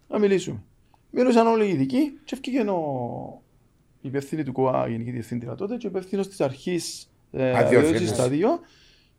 να 0.07 0.19
μιλήσουμε. 0.19 0.63
Μίλησαν 1.11 1.47
όλοι 1.47 1.65
οι 1.65 1.69
ειδικοί 1.69 2.19
και 2.23 2.35
έφυγε 2.39 2.69
ο 2.69 3.41
η 4.01 4.07
υπεύθυνη 4.07 4.43
του 4.43 4.51
ΚΟΑ, 4.51 4.87
η 4.87 4.91
Γενική 4.91 5.11
Διευθύντρια 5.11 5.55
τότε, 5.55 5.75
και 5.75 5.85
ο 5.87 5.89
υπεύθυνος 5.89 6.27
της 6.27 6.41
αρχής 6.41 7.09
ε, 7.31 7.41
Αδειοθέτησης. 7.49 7.75
αδειοδότησης 7.77 8.09
στα 8.09 8.27
δύο. 8.29 8.59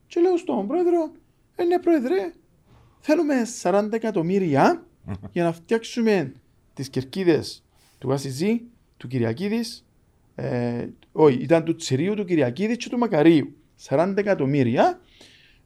Και 0.06 0.20
λέω 0.20 0.36
στον 0.36 0.66
πρόεδρο, 0.66 1.10
ε, 1.56 1.64
ναι, 1.64 1.78
πρόεδρε, 1.78 2.32
θέλουμε 3.00 3.34
40 3.62 3.88
εκατομμύρια 3.92 4.82
για 5.32 5.44
να 5.44 5.52
φτιάξουμε 5.52 6.32
τις 6.74 6.88
κερκίδες 6.88 7.64
του 7.98 8.12
Ασιζή, 8.12 8.60
του 8.96 9.08
Κυριακίδης, 9.08 9.84
ε, 10.34 10.86
όχι, 11.12 11.36
ήταν 11.38 11.64
του 11.64 11.74
Τσιρίου, 11.74 12.14
του 12.14 12.24
Κυριακίδης 12.24 12.76
και 12.76 12.88
του 12.88 12.98
Μακαρίου. 12.98 13.54
40 13.88 14.12
εκατομμύρια 14.16 15.00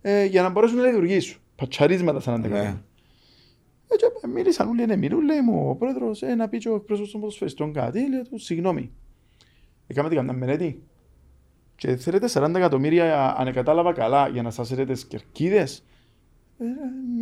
ε, 0.02 0.25
για 0.25 0.42
να 0.42 0.49
μπορέσουν 0.49 0.76
να 0.78 0.87
λειτουργήσουν. 0.87 1.40
Πατσαρίσματα 1.56 2.21
σαν 2.21 2.35
να 2.35 2.40
τα 2.40 2.49
Ναι. 2.49 2.54
κάνουν. 2.62 2.85
Έτσι, 3.92 4.06
ε, 4.25 4.26
μίλησαν 4.26 4.68
όλοι, 4.68 4.87
ναι, 4.87 4.97
μιλούν, 4.97 5.25
λέει 5.25 5.40
μου 5.40 5.68
ο 5.71 5.75
πρόεδρος, 5.75 6.23
ε, 6.23 6.35
να 6.35 6.49
πει 6.49 6.59
και 6.59 6.68
ο 6.68 6.75
εκπρόσωπος 6.75 7.11
των 7.11 7.21
ποδοσφαιριστών 7.21 7.73
κάτι, 7.73 8.09
λέει 8.09 8.23
του, 8.30 8.38
συγγνώμη. 8.38 8.90
Έκαμε 9.87 10.09
την 10.09 10.16
καμιά 10.16 10.33
μελέτη. 10.33 10.83
Και 11.76 11.97
θέλετε 11.97 12.26
40 12.28 12.54
εκατομμύρια, 12.56 13.35
αν 13.38 13.52
κατάλαβα 13.52 13.92
καλά, 13.92 14.28
για 14.28 14.42
να 14.42 14.50
σας 14.50 14.71
έρετε 14.73 14.92
τις 14.92 15.06
κερκίδες. 15.06 15.85
Ε, 16.59 16.64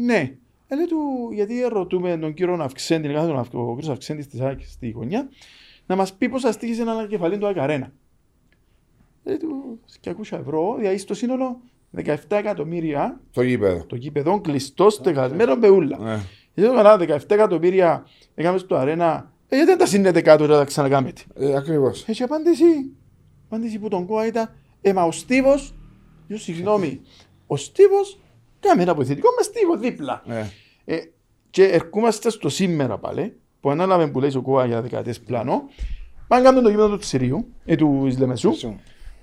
ναι. 0.05 0.37
Ε, 0.67 0.75
λέει 0.75 0.87
του, 0.87 1.31
γιατί 1.33 1.61
ρωτούμε 1.69 2.17
τον 2.19 2.35
κύριο 2.35 2.55
Αυξέντη, 2.55 3.09
κάθε 3.09 3.27
τον 3.27 3.39
Αυ- 3.39 3.55
ο 3.55 3.75
κύριος 3.75 3.93
Αυξέντης 3.93 4.27
της 4.29 4.41
ΑΕΚ 4.41 4.61
στη 4.65 4.91
γωνιά, 4.91 5.29
να 5.87 5.97
μας 5.97 6.15
πει 6.15 6.29
πόσα 6.29 6.53
στήχησε 6.53 6.83
ένα 6.83 7.07
κεφαλήν 7.07 7.39
του 7.39 7.47
Ακαρένα. 7.47 7.93
Λέει 9.25 9.37
του, 9.37 9.81
και 10.01 10.11
ακούσα 10.11 10.39
ευρώ, 10.39 10.75
δηλαδή 10.79 10.99
στο 10.99 11.15
σύνολο 11.15 11.61
17 11.97 12.15
εκατομμύρια, 12.29 13.21
Το 13.33 13.43
γήπεδο. 13.43 13.85
το 13.87 13.97
γήπεδο 13.97 14.41
κλειστός, 14.41 14.95
στεγασμένο 14.95 15.57
με 15.57 15.69
ούλα. 15.69 15.99
Ναι. 15.99 16.19
Γιατί 16.55 16.71
το 16.71 16.77
καλά, 16.77 16.99
17 16.99 17.31
εκατομμύρια 17.31 18.07
έκαμε 18.35 18.59
στο 18.59 18.77
αρένα, 18.77 19.33
ε, 19.49 19.55
γιατί 19.57 19.71
δεν 19.71 19.79
τα 19.79 19.87
συνέτε 19.87 20.21
κάτω 20.21 20.47
και 20.47 20.53
τα 20.53 20.65
ξανακάμετε. 20.65 21.23
Ε, 21.35 21.57
Ακριβώς. 21.57 22.05
Έχει 22.09 22.23
απάντηση. 22.23 22.65
Απάντηση 23.47 23.79
που 23.79 23.89
τον 23.89 24.07
κόα 24.07 24.27
ήταν, 24.27 24.51
ε, 24.81 24.93
μα 24.93 25.03
ο 25.05 25.13
Στίβος, 25.13 25.75
λέω 26.29 26.39
συγγνώμη, 26.39 27.01
ο 27.47 27.57
Στίβος 27.57 28.19
κάμε 28.61 28.83
ένα 28.83 28.95
βοηθητικό 28.95 29.29
με 29.37 29.43
Στίβο 29.43 29.77
δίπλα. 29.77 30.23
Ναι. 30.27 30.51
Ε, 30.85 30.97
και 31.51 31.65
ερχόμαστε 31.65 32.31
στο 32.31 32.49
σήμερα 32.49 32.99
πάλι, 32.99 33.37
που 33.61 33.71
ανάλαβε 33.71 34.07
που 34.07 34.21
λέει 34.21 34.37
ο 34.37 34.43
κόα 34.43 34.67
για 34.67 34.83
δεκαετές 34.83 35.21
πλάνο, 35.21 35.63
πάνε 36.29 36.43
κάνουν 36.45 36.63
το 36.63 36.69
γήπεδο 36.69 36.89
του 36.89 36.99
Τσιρίου, 36.99 37.47
ε, 37.65 37.77
του 37.77 38.03
Ισλεμεσού, 38.07 38.53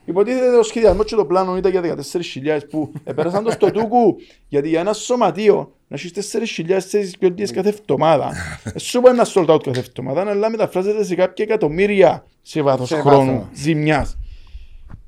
Υποτίθεται 0.10 0.58
ο 0.58 0.64
σχεδιασμός 0.64 1.06
και 1.06 1.16
το 1.16 1.26
πλάνο 1.26 1.58
ήταν 1.58 1.72
για 1.72 1.96
14.000 1.96 2.60
που 2.70 2.92
επέρασαν 3.04 3.44
το 3.44 3.52
στο 3.52 3.72
τούκου 3.72 4.16
γιατί 4.48 4.70
για 4.70 4.80
ένα 4.80 4.94
σωματείο 4.94 5.74
να 5.88 5.96
έχεις 5.96 6.32
4.000 6.58 6.66
θέσεις 6.68 7.18
και 7.18 7.26
οντίες 7.26 7.52
κάθε 7.52 7.70
εβδομάδα. 7.70 8.32
Ε, 8.74 8.80
Σου 8.80 9.02
πάει 9.02 9.14
ένα 9.14 9.26
sold 9.34 9.46
out 9.46 9.64
κάθε 9.64 9.80
εβδομάδα 9.80 10.30
αλλά 10.30 10.50
μεταφράζεται 10.50 11.04
σε 11.04 11.16
κάποια 11.16 11.46
εκατομμύρια 11.46 12.26
σε 12.42 12.62
βάθος 12.62 12.88
Σε 12.88 13.00
χρόνου 13.02 13.32
βάθος. 13.32 13.48
ζημιάς. 13.54 14.18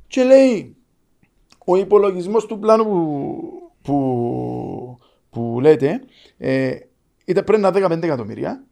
Και 0.08 0.24
λέει 0.24 0.76
ο 1.66 1.76
υπολογισμός 1.76 2.46
του 2.46 2.60
πλάνου 2.60 2.84
που, 2.84 3.72
που, 3.82 4.98
που 5.30 5.60
λέτε 5.62 6.02
ε, 6.38 6.72
ήταν 7.26 7.44
πριν 7.44 7.62
να 7.62 7.72
15 7.74 8.04
εκατομμύρια. 8.04 8.64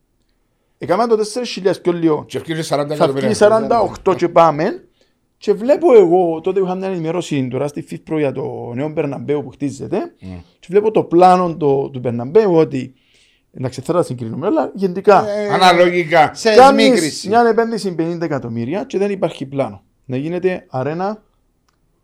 Έκαναν 0.77 1.09
το 1.09 1.17
4.000 1.63 1.81
πιο 1.81 1.91
λίγο 1.91 2.25
Και 2.25 2.37
ευκαιρίες 2.37 2.73
40 2.73 2.87
θα 2.95 3.07
βγει 3.11 3.25
εκατομμύρια. 3.25 3.81
48 4.05 4.15
και 4.15 4.29
πάμε. 4.29 4.83
Και 5.39 5.53
βλέπω 5.53 5.97
εγώ, 5.97 6.41
τότε 6.41 6.59
είχα 6.59 6.75
μια 6.75 6.87
ενημέρωση 6.87 7.47
τώρα 7.47 7.67
στη 7.67 7.81
ΦΙΦΠΡΟ 7.81 8.17
για 8.19 8.31
το 8.31 8.71
νέο 8.73 8.89
Μπερναμπέου 8.89 9.43
που 9.43 9.49
χτίζεται. 9.49 10.13
Και 10.59 10.67
βλέπω 10.69 10.91
το 10.91 11.03
πλάνο 11.03 11.57
το, 11.57 11.89
του 11.89 11.99
Μπερναμπέου 11.99 12.55
ότι. 12.55 12.93
Εντάξει, 13.53 13.81
θέλω 13.81 13.97
να 13.97 14.03
συγκρίνουμε, 14.03 14.47
αλλά 14.47 14.71
γενικά. 14.75 15.29
Ε, 15.29 15.49
Αναλογικά. 15.49 16.31
Σε 16.33 16.55
Κάνεις 16.55 16.85
σμίκριση. 16.87 17.27
μια 17.27 17.47
επένδυση 17.49 17.95
50 17.99 18.21
εκατομμύρια 18.21 18.83
και 18.83 18.97
δεν 18.97 19.11
υπάρχει 19.11 19.45
πλάνο. 19.45 19.83
Να 20.05 20.17
γίνεται 20.17 20.65
αρένα 20.69 21.23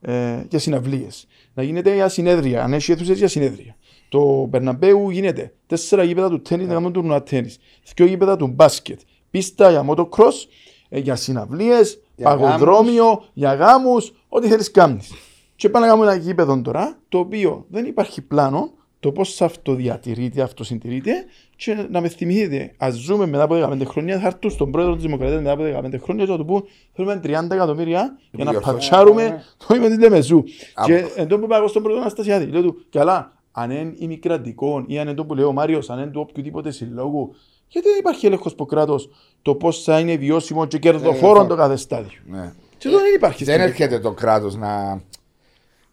ε, 0.01 0.43
για 0.49 0.59
συναυλίες. 0.59 1.27
Να 1.53 1.63
γίνεται 1.63 1.93
για 1.93 2.09
συνέδρια, 2.09 2.63
αν 2.63 2.73
έχει 2.73 2.91
αίθουσες 2.91 3.17
για 3.17 3.27
συνέδρια. 3.27 3.75
Το 4.09 4.45
Μπερναμπέου 4.45 5.09
γίνεται 5.09 5.53
τέσσερα 5.67 6.03
γήπεδα 6.03 6.29
του 6.29 6.41
τέννις 6.41 6.67
να 6.67 6.73
κάνουν 6.73 6.93
τουρνουά 6.93 7.23
τέννις. 7.23 7.59
Δύο 7.95 8.05
γήπεδα 8.05 8.35
του 8.35 8.47
μπάσκετ. 8.47 8.99
Πίστα 9.31 9.69
για 9.69 9.85
motocross, 9.89 10.05
ε, 10.07 10.74
για 10.99 11.15
συναυλίες, 11.15 12.01
Για 12.15 12.25
παγοδρόμιο, 12.25 13.23
για 13.33 13.53
γάμους, 13.53 14.13
ό,τι 14.29 14.47
θέλεις 14.47 14.71
κάνεις. 14.71 15.13
Και 15.55 15.69
πάμε 15.69 15.85
να 15.85 15.91
κάνουμε 15.91 16.11
ένα 16.11 16.21
γήπεδο 16.21 16.61
τώρα, 16.61 16.97
το 17.09 17.19
οποίο 17.19 17.65
δεν 17.69 17.85
υπάρχει 17.85 18.21
πλάνο, 18.21 18.71
το 18.99 19.11
πώς 19.11 19.41
αυτοδιατηρείται, 19.41 20.41
αυτοσυντηρείται 20.41 21.25
και 21.55 21.87
να 21.89 22.01
με 22.01 22.07
θυμηθείτε, 22.09 22.73
ας 22.77 22.95
ζούμε 22.95 23.25
μετά 23.25 23.43
από 23.43 23.55
15 23.55 23.85
χρόνια, 23.85 24.19
θα 24.19 24.27
έρθουν 24.27 24.49
στον 24.49 24.71
πρόεδρο 24.71 24.93
της 24.93 25.03
Δημοκρατίας 25.03 25.41
μετά 25.41 25.51
από 25.51 25.63
15 25.63 25.99
χρόνια 26.01 26.25
και 26.25 26.31
θα 26.31 26.37
του 26.37 26.45
πούν 26.45 26.63
θέλουμε 26.93 27.19
30 27.23 27.27
εκατομμύρια 27.51 28.17
για 28.31 28.43
να 28.43 28.51
διορθώσει. 28.51 28.75
πατσάρουμε 28.75 29.43
το 29.67 29.75
ύμιο 29.75 29.87
της 29.87 29.99
Λεμεσού. 29.99 30.43
Α, 30.73 30.83
Και 30.85 31.05
εν 31.15 31.27
τω 31.27 31.39
που 31.39 31.45
είπα 31.45 31.57
εγώ 31.57 31.67
στον 31.67 31.81
πρόεδρο 31.81 32.01
Αναστασιάδη, 32.03 32.45
λέω 32.45 32.61
του, 32.61 32.85
καλά, 32.89 33.33
αν 33.51 33.71
είναι 33.71 33.93
ημικρατικό 33.97 34.83
ή 34.87 34.99
αν 34.99 35.07
είναι 35.07 35.15
το 35.15 35.25
που 35.25 35.33
λέει 35.35 35.45
ο 35.45 35.51
Μάριος, 35.51 35.89
αν 35.89 35.99
είναι 35.99 36.11
του 36.11 36.25
οποιοδήποτε 36.29 36.71
συλλόγου, 36.71 37.35
γιατί 37.67 37.87
δεν 37.87 37.97
υπάρχει 37.99 38.25
έλεγχος 38.25 38.51
από 38.51 38.65
κράτος 38.65 39.09
το 39.41 39.55
πώς 39.55 39.83
θα 39.83 39.99
είναι 39.99 40.15
βιώσιμο 40.17 40.65
και 40.65 40.77
κερδοφόρο 40.79 41.41
Ε, 41.43 41.47
το 41.47 41.55
κάθε 41.55 41.75
στάδιο. 41.75 42.19
Ναι. 42.27 42.53
Και 42.77 42.87
εδώ 42.87 42.97
δεν 42.97 43.13
υπάρχει. 43.15 43.43
Δεν 43.43 43.53
στην 43.59 43.67
έρχεται 43.69 43.99
το 43.99 44.11
κράτος 44.11 44.55
να, 44.55 45.01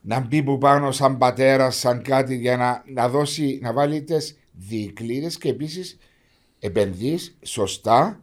να 0.00 0.20
μπει 0.20 0.42
που 0.42 0.58
πάνω 0.58 0.90
σαν 0.92 1.18
πατέρας, 1.18 1.76
σαν 1.76 2.02
κάτι 2.02 2.36
για 2.36 2.56
να, 2.56 2.82
να 2.86 3.08
δώσει, 3.08 3.58
να 3.62 3.72
βάλει 3.72 4.02
τις 4.02 4.38
δικλείδες 4.52 5.38
και 5.38 5.48
επίσης 5.48 5.98
επενδύεις 6.58 7.38
σωστά 7.42 8.20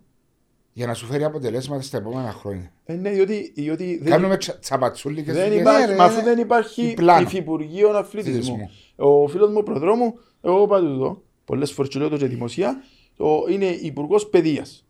για 0.73 0.87
να 0.87 0.93
σου 0.93 1.05
φέρει 1.05 1.23
αποτελέσματα 1.23 1.81
στα 1.81 1.97
επόμενα 1.97 2.31
χρόνια. 2.31 2.71
Ε, 2.85 2.93
ναι, 2.93 3.09
διότι, 3.09 3.51
διότι 3.55 3.97
δεν, 4.01 4.11
Κάνουμε 4.11 4.37
τσα- 4.37 4.59
τσαπατσούλικες 4.59 5.33
δεν 5.35 5.43
δουλειές. 5.43 5.61
υπάρχει, 5.61 5.85
Ναι, 5.85 5.91
ρε, 5.91 5.95
μα 5.95 6.03
αφού 6.03 6.15
ναι. 6.17 6.23
δεν 6.23 6.37
υπάρχει 6.37 6.93
πλάνο. 6.95 7.21
υφυπουργείο 7.21 7.89
αθλητισμού. 7.89 8.53
Αθλητισμού. 8.53 8.69
Ο 8.95 9.27
φίλος 9.27 9.49
μου, 9.49 9.57
ο 9.59 9.63
προδρόμου, 9.63 10.13
εγώ 10.41 10.63
είπα 10.63 10.79
του 10.79 10.85
εδώ, 10.85 11.21
πολλές 11.45 11.71
φορές 11.71 11.91
και 11.91 11.99
λέω 11.99 12.09
το 12.09 12.17
και 12.17 12.25
δημοσία, 12.25 12.83
το 13.19 13.45
είναι 13.49 13.65
υπουργός 13.65 14.27
παιδείας. 14.29 14.83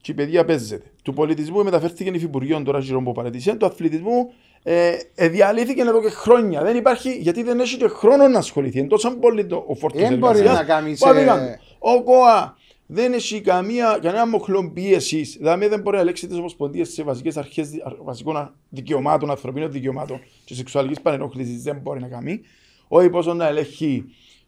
Και 0.00 0.10
η 0.10 0.14
παιδεία 0.14 0.44
παίζεται. 0.44 0.90
Του 1.02 1.12
πολιτισμού 1.12 1.64
μεταφέρθηκε 1.64 2.10
υφυπουργείο 2.14 2.62
τώρα 2.62 2.78
γύρω 2.78 2.98
από 2.98 3.12
παρατησία, 3.12 3.56
του 3.56 3.66
αθλητισμού 3.66 4.30
ε, 4.62 4.96
ε, 5.14 5.28
διαλύθηκε 5.28 5.80
εδώ 5.80 6.00
και 6.02 6.08
χρόνια. 6.10 6.62
Δεν 6.62 6.76
υπάρχει, 6.76 7.16
γιατί 7.20 7.42
δεν 7.42 7.60
έχει 7.60 7.76
και 7.76 7.88
χρόνο 7.88 8.28
να 8.28 8.38
ασχοληθεί. 8.38 8.78
Είναι 8.78 8.88
τόσο 8.88 9.16
πολύ 9.16 9.46
το, 9.46 9.64
ο 9.68 9.74
φόρτος 9.74 10.00
Δεν 10.00 10.18
μπορεί 10.18 10.38
εργασίας. 10.38 10.58
να 10.60 10.74
κάνει 10.74 10.96
Πάμε 10.98 11.18
σε- 11.20 11.26
κάτω. 11.26 11.44
Ο 11.78 12.02
ΚΟΑ 12.02 12.56
δεν 12.86 13.12
έχει 13.12 13.40
καμία, 13.40 13.98
κανένα 14.02 14.26
μοχλό 14.26 14.70
πίεση. 14.74 15.20
Δηλαδή 15.22 15.66
δεν 15.66 15.80
μπορεί 15.80 15.96
να 15.96 16.02
ελέγξει 16.02 16.26
τις 16.26 16.36
ομοσπονδίες 16.38 16.88
σε 16.88 17.02
βασικές 17.02 17.36
αρχές 17.36 17.70
βασικών 18.02 18.54
δικαιωμάτων, 18.68 19.30
ανθρωπίνων 19.30 19.72
δικαιωμάτων 19.72 20.20
και 20.44 20.54
σεξουαλικής 20.54 21.00
παρενόχληση. 21.00 21.56
Δεν 21.56 21.76
μπορεί 21.82 22.00
να 22.00 22.08
κάνει. 22.08 22.40
Όχι 22.88 23.10
πόσο 23.10 23.34
να 23.34 23.46
ελέγχει 23.46 24.04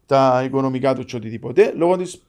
τα 0.06 0.42
οικονομικά 0.44 0.94
του 0.94 1.04
και 1.04 1.16
οτιδήποτε 1.16 1.72
λόγω 1.76 1.96
της 1.96 2.22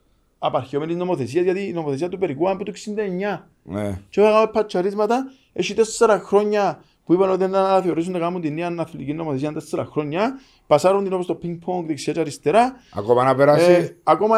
απαρχαιωμένη 0.43 0.95
νομοθεσίας. 0.95 1.43
Γιατί 1.43 1.67
η 1.67 1.73
νομοθεσία 1.73 2.09
του 2.09 2.17
περικού 2.17 2.43
είναι 2.43 2.51
από 2.51 2.63
το 2.65 2.71
69. 2.71 3.47
Ναι. 3.63 3.99
Και 4.09 4.21
έκαμε 4.21 4.47
πατσαρίσματα, 4.53 5.31
έχει 5.53 5.73
τέσσερα 5.73 6.19
χρόνια 6.19 6.83
που 7.05 7.13
είπαν 7.13 7.29
ότι 7.29 7.37
δεν 7.39 7.55
αναθεωρήσουν 7.55 8.11
να 8.11 8.19
κάνουν 8.19 8.41
την 8.41 8.53
νέα 8.53 8.75
αθλητική 8.77 9.13
νομοθεσία 9.13 9.53
τέσσερα 9.53 9.85
χρόνια. 9.85 10.39
Πασάρουν 10.67 11.03
την 11.03 11.13
όπως 11.13 11.25
το 11.25 11.35
πινγκ-πονγκ 11.35 11.87
δεξιά 11.87 12.13
και 12.13 12.19
αριστερά. 12.19 12.73
Ακόμα 12.95 13.23
να 13.23 13.35
περάσει. 13.35 13.71
Ε, 13.71 13.95
ακόμα 14.03 14.37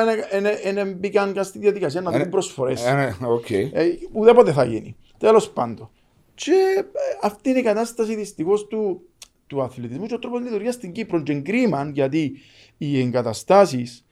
δεν 0.73 0.93
μπήκαν 0.97 1.33
καν 1.33 1.43
στη 1.43 1.59
διαδικασία 1.59 2.01
να 2.01 2.15
Ε, 2.15 2.19
δουν 2.19 2.29
προσφορές. 2.29 2.85
ε, 2.85 2.93
ναι, 2.93 3.27
οκ. 3.27 3.49
Ε, 3.49 3.69
ουδέποτε 4.11 4.51
θα 4.51 4.63
γίνει. 4.63 4.95
Τέλος 5.17 5.49
πάντων. 5.49 5.89
Και 6.35 6.51
ε, 6.77 6.81
αυτή 7.21 7.49
είναι 7.49 7.59
η 7.59 7.63
κατάσταση 7.63 8.15
δυστυχώς 8.15 8.67
του, 8.67 9.01
του 9.47 9.61
αθλητισμού 9.61 10.05
και 10.05 10.13
ο 10.13 10.19
τρόπος 10.19 10.41
λειτουργίας 10.41 10.73
στην 10.73 10.91
Κύπρο. 10.91 11.21
Και 11.21 11.33
κρίμα 11.41 11.89
γιατί 11.93 12.33
οι 12.77 12.99
εγκαταστάσεις 12.99 14.05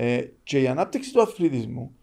ε, 0.00 0.24
και 0.42 0.60
η 0.60 0.66
ανάπτυξη 0.66 1.12
του 1.12 1.22
αθλητισμού 1.22 1.94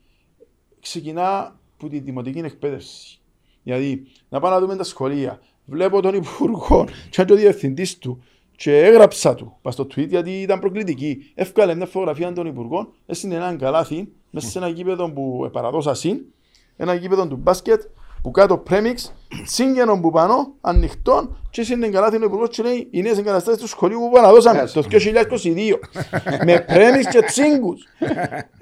ξεκινά 0.79 1.59
από 1.77 1.89
τη 1.89 1.99
δημοτική 1.99 2.39
εκπαίδευση. 2.39 3.19
Δηλαδή, 3.63 4.07
να 4.29 4.39
πάμε 4.39 4.55
να 4.55 4.61
δούμε 4.61 4.75
τα 4.75 4.83
σχολεία. 4.83 5.39
Βλέπω 5.65 6.01
τον 6.01 6.15
υπουργό 6.15 6.85
και 7.09 7.21
αν 7.21 7.27
και 7.27 7.33
ο 7.33 7.35
διευθυντής 7.35 7.97
του 7.97 8.23
και 8.55 8.77
έγραψα 8.77 9.35
του 9.35 9.57
πας 9.61 9.73
στο 9.73 9.83
tweet 9.83 10.07
γιατί 10.07 10.41
ήταν 10.41 10.59
προκλητική. 10.59 11.31
Εύκαλε 11.35 11.75
μια 11.75 11.85
φωτογραφία 11.85 12.33
των 12.33 12.45
υπουργών, 12.45 12.93
έσυνε 13.05 13.35
έναν 13.35 13.57
καλάθι 13.57 14.11
μέσα 14.29 14.47
σε 14.47 14.57
ένα 14.57 14.67
γήπεδο 14.67 15.11
που 15.11 15.49
παραδόσα 15.51 15.93
συν, 15.93 16.21
ένα 16.77 16.93
γήπεδο 16.93 17.27
του 17.27 17.35
μπάσκετ 17.35 17.81
που 18.25 18.31
κάτω 18.31 18.57
πρέμιξ, 18.57 19.13
σύγγενο 19.45 19.99
που 19.99 20.11
πάνω, 20.11 20.53
ανοιχτό 20.61 21.35
και 21.49 21.61
έσυνε 21.61 21.87
καλάθι 21.87 22.15
ο 22.15 22.23
υπουργός 22.23 22.49
και 22.49 22.63
λέει 22.63 22.87
οι 22.91 23.01
νέες 23.01 23.17
εγκαταστάσεις 23.17 23.61
του 23.61 23.67
σχολείου 23.67 23.99
που 23.99 24.09
παραδώσαμε 24.11 24.69
το 24.73 24.83
2022 24.91 25.79
με 26.45 26.59
πρέμιξ 26.67 27.07
και 27.07 27.21
τσίγκους. 27.21 27.87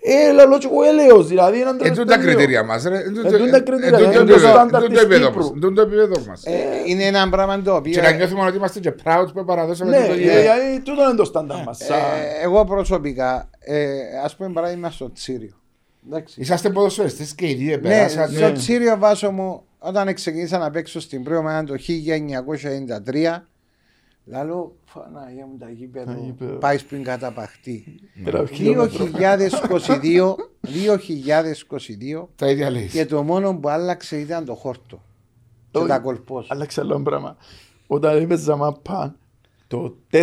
Ε, 0.02 0.32
λαλό 0.34 0.58
και 0.58 0.68
εγώ 0.72 0.84
έλεος, 0.84 1.28
δηλαδή 1.28 1.62
έναν 1.62 1.80
Ε, 1.84 1.90
τούν 1.92 2.06
τα 2.08 2.18
κριτήρια 2.18 2.64
μας. 2.64 2.86
Ε, 2.86 2.90
τούν 3.14 3.52
τα 3.52 3.60
κριτήρια, 3.60 3.98
τούν 3.98 4.06
είναι 4.06 4.14
το 4.14 4.14
το 4.14 4.20
επίπεδο- 4.34 4.50
στάνταρ 4.50 4.82
τούν 4.82 4.90
το 4.90 4.96
της 4.96 5.04
επίπεδο 5.04 5.26
Κύπρου. 5.28 5.42
μας, 5.44 5.52
τούν 5.62 5.76
το 5.76 5.82
επίπεδο 5.82 6.22
μας. 6.28 6.44
Ε, 6.46 6.52
είναι 6.86 7.04
ένα 7.04 7.30
πράγμα 7.30 7.62
το 7.62 7.76
οποίο. 7.76 7.92
Και 7.92 8.02
να 8.02 8.12
νιώθουμε 8.12 8.46
ότι 8.46 8.58
είμαστε 8.58 8.80
και 8.80 8.94
proud 9.04 9.26
που 9.34 9.46
παραδώσαμε 9.46 9.98
Ναι, 10.00 10.06
το 10.08 10.12
ε, 10.14 10.16
γήπεδο. 10.16 10.40
δηλαδή 10.42 10.80
τούτο 10.84 11.04
είναι 11.04 11.16
το 11.16 11.26
στάνταρ 11.26 11.64
μας. 11.64 11.78
σαν- 11.78 11.98
Ε, 11.98 12.44
εγώ 12.44 12.64
προσωπικά, 12.66 13.50
ε, 13.60 13.88
ας 14.24 14.36
πούμε 14.36 14.50
παράδειγμα 14.54 14.90
στο 14.92 15.12
Τσίριο. 15.12 15.54
Εντάξει. 16.08 16.42
Είσαστε 16.42 16.70
ποδοσφαιριστές 16.70 17.36
και 17.36 17.50
οι 17.50 17.54
δύο 17.54 17.68
Ναι, 17.68 17.74
επεράσατε. 17.74 18.36
στο 18.36 18.52
Τσίριο 18.52 18.98
βάσο 18.98 19.32
μου, 19.32 19.64
όταν 19.80 20.14
ξεκίνησα 20.14 20.58
να 20.58 20.70
παίξω 20.72 21.00
στην 21.00 21.24
πρώτη 21.24 21.40
ομάδα 21.40 21.64
το 21.64 21.76
1993, 21.78 23.48
Λάλο, 24.26 24.76
Παναγία 24.94 25.46
μου 25.46 25.58
τα 25.60 25.66
Τα 25.66 25.72
γήπεδο, 25.72 26.12
γήπεδα. 26.26 26.54
πάει 26.58 26.82
πριν 26.82 27.04
καταπαχτεί. 27.04 28.00
Ένα 28.26 28.46
χιλιόμετρο. 28.46 29.06
2022, 29.06 30.36
2022 30.62 32.28
Τα 32.36 32.50
ίδια 32.50 32.70
λέει. 32.70 32.88
και 32.88 33.06
το 33.06 33.24
μόνο 33.24 33.56
που 33.58 33.70
άλλαξε 33.70 34.18
ήταν 34.20 34.46
το 34.46 34.56
χόρτο. 34.56 35.02
Και 35.72 35.78
Όχι. 35.78 35.88
τα 35.88 36.00
κολπός. 36.00 36.48
Άλλαξε 36.52 36.82
άλλο 36.82 37.02
πράγμα. 37.02 37.38
Όταν 37.88 38.22
έπαιζα 38.22 38.56
μαπά, 38.56 39.16
το 39.68 39.96
4 40.12 40.18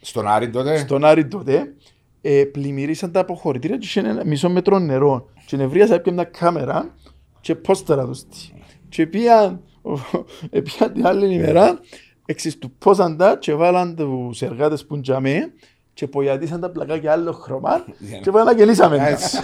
Στον 0.00 0.26
Άρη 0.28 0.50
τότε. 0.50 0.78
στον 0.78 1.04
Άρη 1.04 1.26
τότε 1.26 1.74
ε, 2.20 2.44
πλημμυρίσαν 2.44 3.12
τα 3.12 3.20
αποχωρητήρια 3.20 3.76
και 3.76 3.86
είχε 3.86 4.00
ένα 4.00 4.24
μισό 4.24 4.50
μέτρο 4.50 4.78
νερό 4.78 5.28
και 5.46 5.56
νευρίασα 5.56 5.94
έπια 5.94 6.12
μια 6.12 6.24
κάμερα 6.24 6.94
και 7.40 7.54
πόστερα 7.54 8.06
τους 8.06 8.22
τι. 8.22 8.50
Και 8.88 9.06
πήγαν 9.06 9.60
ε, 10.50 10.60
πήγαν 10.60 10.92
την 10.92 11.06
άλλη 11.06 11.34
ημέρα 11.34 11.78
εξιστουπώσαν 12.26 13.16
τα 13.16 13.36
και 13.40 13.54
βάλαν 13.54 13.94
τους 13.96 14.42
εργάτες 14.42 14.86
που 14.86 15.00
τζαμέ 15.00 15.52
και 15.94 16.06
ποιατήσαν 16.06 16.60
τα 16.60 16.70
πλακάκια 16.70 17.12
άλλο 17.12 17.32
χρώμα 17.32 17.84
και 18.22 18.30
πάνε 18.30 18.44
να 18.44 18.52
γελίσαμε. 18.52 19.08
Έτσι. 19.08 19.38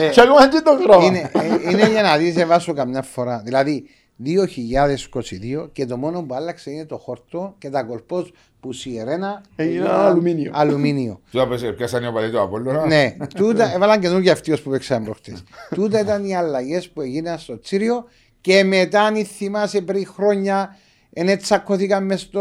Ε, 0.00 0.08
Και 0.14 0.20
ακόμα 0.20 0.48
και 0.48 0.60
το 0.60 0.78
χρώμα. 0.82 1.04
είναι, 1.04 1.30
ε, 1.34 1.70
είναι 1.70 1.88
για 1.90 2.02
να 2.02 2.16
δεις 2.16 2.36
εβάσω 2.36 2.72
καμιά 2.72 3.02
φορά. 3.02 3.42
Δηλαδή 3.44 3.84
2022 4.24 5.68
και 5.72 5.86
το 5.86 5.96
μόνο 5.96 6.22
που 6.22 6.34
άλλαξε 6.34 6.70
είναι 6.70 6.84
το 6.84 6.96
χορτό 6.98 7.54
και 7.58 7.70
τα 7.70 7.82
κορπός 7.82 8.32
που 8.60 8.72
σιρένα 8.72 9.42
Έγιναν 9.56 9.90
αλουμίνιο. 10.00 10.50
αλουμίνιο. 10.54 11.20
Του 11.30 11.38
έπαιζε, 11.38 11.72
πιάσαν 11.72 12.02
οι 12.02 12.06
οπαδοί 12.06 12.30
του 12.30 12.40
Απόλλωνα. 12.40 12.86
ναι, 12.86 13.16
τούτα, 13.34 13.74
έβαλαν 13.74 14.00
καινούργια 14.00 14.32
αυτοί 14.32 14.56
που 14.64 14.70
παίξαμε 14.70 15.04
προχτές. 15.04 15.42
τούτα 15.74 16.00
ήταν 16.00 16.24
οι 16.24 16.36
αλλαγές 16.36 16.88
που 16.90 17.00
έγιναν 17.00 17.38
στο 17.38 17.58
Τσίριο 17.60 18.04
και 18.40 18.64
μετά 18.64 19.02
αν 19.02 19.24
θυμάσαι 19.24 19.80
πριν 19.80 20.06
χρόνια 20.06 20.76
είναι 21.12 21.36
τσακώθηκαν 21.36 22.04
μες 22.04 22.20
στο 22.20 22.40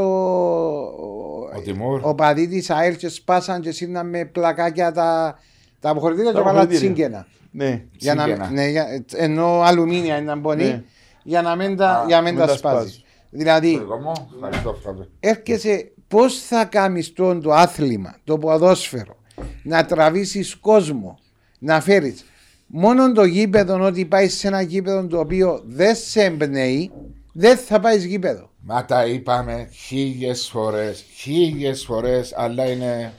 Ο 1.56 1.62
Τιμούρ. 1.64 2.00
ο 2.04 2.16
παδί 2.16 2.48
της 2.48 2.70
ΑΕΛ 2.70 2.96
και 2.96 3.08
σπάσαν 3.10 3.62
και 3.62 3.72
σύρναν 3.72 4.10
με 4.10 4.26
πλακάκια 4.26 4.92
τα, 4.92 5.40
τα 5.80 5.90
αποχωρητήρια 5.90 6.32
Τα 6.32 6.38
και 6.38 6.44
βάλαν 6.44 6.62
αποχωρητήρια. 6.62 6.94
τσίγκαινα. 6.94 7.28
Ναι. 7.52 7.84
Για 7.98 8.16
να, 8.16 8.24
Τσίγκαινα. 8.24 8.50
ναι, 8.50 8.68
για, 8.68 9.04
ενώ 9.16 9.62
αλουμίνια 9.62 10.16
είναι 10.18 10.26
να 10.26 10.36
μπονεί 10.36 10.64
Ναι. 10.64 10.84
Για 11.24 11.42
να 11.42 11.56
μην 11.56 11.76
τα, 11.78 11.90
Α, 11.92 12.06
για 12.08 12.16
να 12.16 12.22
μην 12.22 12.34
μην 12.34 12.42
τα 12.42 12.48
τα 12.52 12.58
σπάζεις. 12.58 12.80
σπάζεις. 12.94 13.04
Δηλαδή, 13.30 13.74
Το 13.74 13.80
δικό 13.80 13.98
μου, 13.98 14.12
ευχαριστώ, 14.36 14.74
Φράπε. 14.84 15.08
έρχεσαι 15.20 15.92
πώς 16.08 16.40
θα 16.42 16.66
κάνεις 16.66 17.14
το, 17.14 17.40
το 17.40 17.52
άθλημα, 17.54 18.18
το 18.24 18.38
ποδόσφαιρο, 18.38 19.18
να 19.64 19.86
τραβήσεις 19.86 20.56
κόσμο, 20.56 21.20
να 21.60 21.82
φέρεις 21.82 22.26
μόνο 22.68 23.12
το 23.12 23.24
γήπεδο 23.24 23.80
ότι 23.86 24.06
πάεις 24.06 24.38
σε 24.38 24.48
ένα 24.48 24.62
γήπεδο 24.62 25.08
το 25.08 25.20
οποίο 25.20 25.62
δεν 25.66 25.96
σε 25.96 26.24
εμπνέει, 26.24 26.92
δεν 27.34 27.58
θα 27.58 27.80
πάεις 27.80 28.04
γήπεδο. 28.06 28.50
Μα 28.62 28.86
τα 28.86 29.06
είπαμε 29.06 29.70
χίλιες 29.72 30.48
φορές, 30.52 31.06
χίλιες 31.16 31.84
φορές, 31.86 32.34
αλλά 32.36 32.72
είναι. 32.72 33.14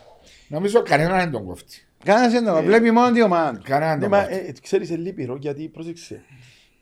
Νομίζω 0.48 0.82
κανένα 0.82 1.16
δεν 1.16 1.30
τον 1.30 1.44
κόφτει. 1.46 1.84
Κανένας 2.04 2.32
δεν 2.32 2.44
το 2.44 2.62
βλέπει 2.62 2.90
μόνο 2.90 3.12
τη 3.12 3.22
ομάδα. 3.22 3.52
του. 3.58 3.62
Κανένα 3.64 3.94
Ναι, 3.94 4.00
δεν 4.00 4.08
μα 4.12 4.18
τον 4.20 4.28
κόφτει. 4.30 4.46
ε, 4.48 4.52
ξέρεις, 4.62 4.88
είναι 4.88 4.98
λύπηρο 4.98 5.36
γιατί 5.40 5.68
πρόσεξε. 5.68 6.22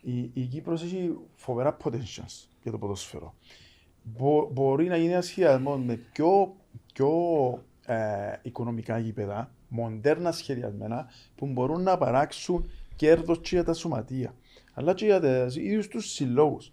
Η, 0.01 0.31
η 0.33 0.45
Κύπρος 0.45 0.83
έχει 0.83 1.17
φοβερά 1.35 1.77
potentials 1.85 2.47
για 2.63 2.71
το 2.71 2.79
ποδόσφαιρο. 2.79 3.35
Μπο- 4.03 4.49
μπορεί 4.53 4.87
να 4.87 4.97
γίνει 4.97 5.13
ένα 5.13 5.21
σχεδιασμό 5.21 5.77
με 5.77 5.95
πιο, 6.13 6.57
πιο 6.93 7.11
ε, 7.87 7.97
οικονομικά 8.43 8.99
γήπεδα, 8.99 9.53
μοντέρνα 9.69 10.33
σχεδιασμένα, 10.33 11.11
που 11.35 11.47
μπορούν 11.47 11.83
να 11.83 11.99
παράξουν 11.99 12.71
κέρδος 12.97 13.39
και 13.41 13.49
για 13.55 13.65
τα 13.65 13.73
σωματεία, 13.73 14.35
αλλά 14.75 14.95
και 14.95 15.05
για 15.05 15.21
τους 15.21 15.57
ίδιους 15.57 15.89
τους 15.89 16.13
συλλόγους. 16.13 16.71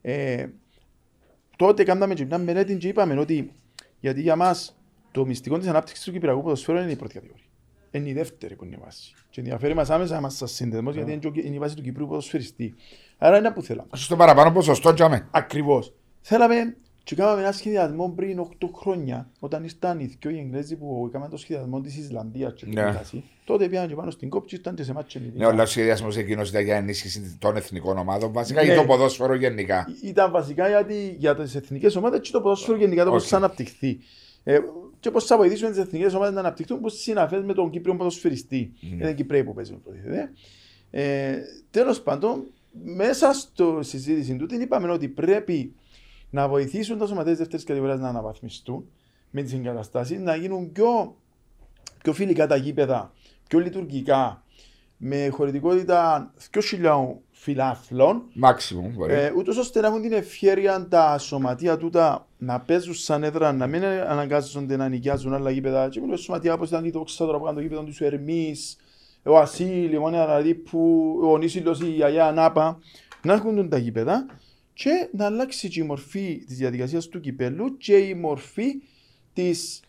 Ε, 0.00 0.48
τότε 1.56 1.84
κάναμε 1.84 2.14
και 2.14 2.24
μια 2.24 2.38
μελέτη 2.38 2.76
και 2.76 2.88
είπαμε 2.88 3.18
ότι 3.18 3.52
γιατί 4.00 4.20
για 4.20 4.36
μας 4.36 4.78
το 5.12 5.26
μυστικό 5.26 5.58
της 5.58 5.68
ανάπτυξης 5.68 6.04
του 6.04 6.12
Κυπριακού 6.12 6.42
ποδοσφαίρου 6.42 6.78
είναι 6.78 6.90
η 6.90 6.96
πρώτη 6.96 7.14
κατηγορία. 7.14 7.44
Είναι 7.98 8.08
η 8.08 8.12
δεύτερη 8.12 8.54
που 8.56 8.64
είναι 8.64 8.74
η 8.74 8.78
βάση. 8.84 9.14
Και 9.30 9.40
ενδιαφέρει 9.40 9.74
μας 9.74 9.90
άμεσα 9.90 10.20
μας 10.20 10.36
σαν 10.36 10.48
σύνδεσμος 10.48 10.94
γιατί 10.94 11.10
είναι 11.10 11.20
και 11.20 11.26
ο- 11.28 11.32
είναι 11.44 11.54
η 11.54 11.58
βάση 11.58 11.76
του 11.76 11.82
Κυπρίου 11.82 12.06
ποδοσφαιριστή. 12.06 12.74
Άρα 13.18 13.38
είναι 13.38 13.50
που 13.50 13.62
θέλαμε. 13.62 13.88
Στο 13.92 14.16
παραπάνω 14.16 14.52
ποσοστό, 14.52 14.94
τζάμε. 14.94 15.28
Ακριβώς. 15.30 15.92
Θέλαμε 16.20 16.76
και 17.04 17.14
κάναμε 17.14 17.40
ένα 17.42 17.52
σχεδιασμό 17.52 18.12
πριν 18.16 18.38
8 18.38 18.70
χρόνια 18.74 19.30
όταν 19.38 19.64
ήρθαν 19.64 20.00
οι 20.00 20.16
δυο 20.20 20.30
οι 20.30 20.38
Εγγλέζοι 20.38 20.76
που 20.76 21.04
έκαναν 21.08 21.30
το 21.30 21.36
σχεδιασμό 21.36 21.80
της 21.80 21.96
Ισλανδίας 21.96 22.52
και 22.54 22.64
την 22.64 22.74
Ναι. 22.74 22.80
Ιταλία. 22.80 23.04
Τότε 23.44 23.68
πήγαν 23.68 23.88
και 23.88 23.94
πάνω 23.94 24.10
στην 24.10 24.28
κόπη 24.28 24.46
και 24.46 24.54
ήταν 24.54 24.74
και 24.74 24.82
σε 24.82 24.92
μάτια 24.92 25.20
με 25.20 25.26
την 25.26 25.54
Ναι, 25.54 25.62
ο 25.62 25.66
σχεδιασμός 25.66 26.16
εκείνος 26.16 26.48
ήταν 26.48 26.62
για 26.62 26.76
ενίσχυση 26.76 27.36
των 27.38 27.56
εθνικών 27.56 27.98
ομάδων, 27.98 28.32
βασικά 28.32 28.60
Ναι. 28.60 28.66
για 28.66 28.76
το 28.76 28.84
ποδόσφαιρο 28.86 29.34
γενικά. 29.34 29.86
ήταν 30.02 30.30
βασικά 30.30 30.68
γιατί 30.68 31.16
για 31.18 31.34
τις 31.34 31.54
εθνικές 31.54 31.96
ομάδες 31.96 32.20
και 32.20 32.30
το 32.30 32.40
ποδόσφαιρο 32.40 32.76
γενικά 32.76 33.04
το 33.04 33.10
πώς 33.10 33.22
Οκ. 33.22 33.28
θα 33.30 33.36
αναπτυχθεί. 33.36 33.98
Ε, 34.44 34.58
και 35.04 35.10
πώς 35.10 35.20
θα 35.20 35.36
βοηθήσουμε 35.36 35.70
τις 35.70 35.78
εθνικές 35.78 36.14
ομάδες 36.14 36.34
να 36.34 36.40
αναπτυχθούν, 36.40 36.80
πώ 36.80 36.88
συναφές 36.88 37.42
με 37.44 37.54
τον 37.54 37.70
Κύπριο 37.70 37.96
ποδοσφαιριστή. 37.96 38.72
Είναι 38.80 39.12
Κυπραίοι 39.12 39.44
που 39.44 39.54
παίζουν 39.54 39.82
προτίθεται. 39.82 40.32
Ε, 40.90 41.38
Τέλος 41.70 42.00
πάντων, 42.00 42.44
μέσα 42.84 43.32
στο 43.32 43.78
συζήτηση 43.82 44.36
του 44.36 44.46
την 44.46 44.60
είπαμε 44.60 44.90
ότι 44.90 45.08
πρέπει 45.08 45.74
να 46.30 46.48
βοηθήσουν 46.48 46.98
τα 46.98 47.06
σωματεία 47.06 47.34
δεύτερης 47.34 47.64
κατηγορίας 47.64 47.98
να 48.00 48.08
αναβαθμιστούν 48.08 48.84
με 49.30 49.42
τις 49.42 49.52
εγκαταστάσεις, 49.52 50.18
να 50.18 50.36
γίνουν 50.36 50.72
πιο, 50.72 51.16
πιο 52.02 52.12
φιλικά 52.12 52.46
τα 52.46 52.56
γήπεδα, 52.56 53.12
πιο 53.48 53.58
λειτουργικά, 53.58 54.42
με 54.96 55.28
χωρητικότητα 55.28 56.32
2.000 56.52 57.06
φιλάθλων 57.44 58.22
Μάξιμουμ, 58.34 58.92
μπορεί. 58.92 59.12
ε, 59.12 59.32
ούτως 59.36 59.56
ώστε 59.56 59.80
να 59.80 59.86
έχουν 59.86 60.02
την 60.02 60.12
ευχαίρεια 60.12 60.86
τα 60.88 61.18
σωματεία 61.18 61.76
τούτα 61.76 62.26
να 62.38 62.60
παίζουν 62.60 62.94
σαν 62.94 63.22
έδρα, 63.24 63.52
να 63.52 63.66
μην 63.66 63.84
αναγκάζονται 63.84 64.76
να 64.76 64.88
νοικιάζουν 64.88 65.34
άλλα 65.34 65.50
γήπεδα. 65.50 65.88
Και 65.88 66.00
μιλώ 66.00 66.16
σωματεία 66.16 66.54
όπως 66.54 66.68
ήταν 66.68 66.84
η 66.84 66.90
Δόξα 66.90 67.24
τώρα 67.26 67.38
που 67.38 67.44
κάνουν 67.44 67.56
το 67.56 67.62
γήπεδο 67.68 67.82
του 67.82 68.04
Ερμής, 68.04 68.76
ο 69.22 69.38
Ασίλ, 69.38 69.92
η 69.92 69.98
Μόνια 69.98 70.24
Ραδίπου, 70.24 71.14
ο 71.24 71.38
Νίσιλος, 71.38 71.80
η 71.80 72.02
Αγιά 72.02 72.26
Ανάπα, 72.26 72.78
να 73.22 73.32
έχουν 73.32 73.68
τα 73.68 73.78
γήπεδα 73.78 74.26
και 74.72 75.08
να 75.12 75.24
αλλάξει 75.24 75.68
και 75.68 75.80
η 75.80 75.84
μορφή 75.84 76.44
της 76.46 76.56
διαδικασίας 76.56 77.08
του 77.08 77.20
κυπέλου 77.20 77.76
και 77.76 77.96
η 77.96 78.14
μορφή 78.14 78.66
της, 79.32 79.82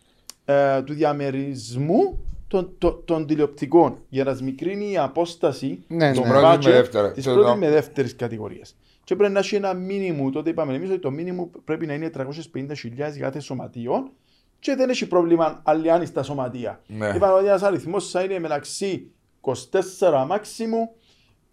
ε, 0.44 0.82
του 0.82 0.92
διαμερισμού 0.94 2.18
των, 2.48 2.74
των, 2.78 3.02
των 3.04 3.26
τηλεοπτικών 3.26 3.98
για 4.08 4.24
να 4.24 4.34
σμικρύνει 4.34 4.90
η 4.90 4.96
απόσταση 4.98 5.84
Ναι, 5.88 6.12
των 6.12 6.22
ναι. 6.22 6.28
Πρώτης 6.28 6.66
με 6.66 6.72
budget 6.72 6.74
δεύτερα. 6.74 7.12
της 7.12 7.24
Το- 7.24 7.32
πρώτης 7.32 7.50
το- 7.50 7.56
με 7.56 7.70
δεύτερης 7.70 8.16
κατηγορίας. 8.16 8.76
Και 9.04 9.16
πρέπει 9.16 9.32
να 9.32 9.38
έχει 9.38 9.54
ένα 9.54 9.74
μήνυμο. 9.74 10.30
Τότε 10.30 10.50
είπαμε 10.50 10.74
εμείς 10.74 10.90
ότι 10.90 10.98
το 10.98 11.10
μήνυμο 11.10 11.50
πρέπει 11.64 11.86
να 11.86 11.94
είναι 11.94 12.10
350.000 12.10 13.18
κάθε 13.18 13.40
σωματείο 13.40 14.10
και 14.58 14.74
δεν 14.74 14.90
έχει 14.90 15.06
πρόβλημα 15.06 15.60
αλλιάνει 15.64 16.06
στα 16.06 16.22
σωματεία. 16.22 16.82
Ναι. 16.86 17.12
Είπαμε 17.16 17.32
ότι 17.32 17.46
ένας 17.46 17.62
αριθμός 17.62 18.10
θα 18.10 18.22
είναι 18.22 18.38
μεταξύ 18.38 19.10
24 19.40 20.24
μάξιμου 20.26 20.90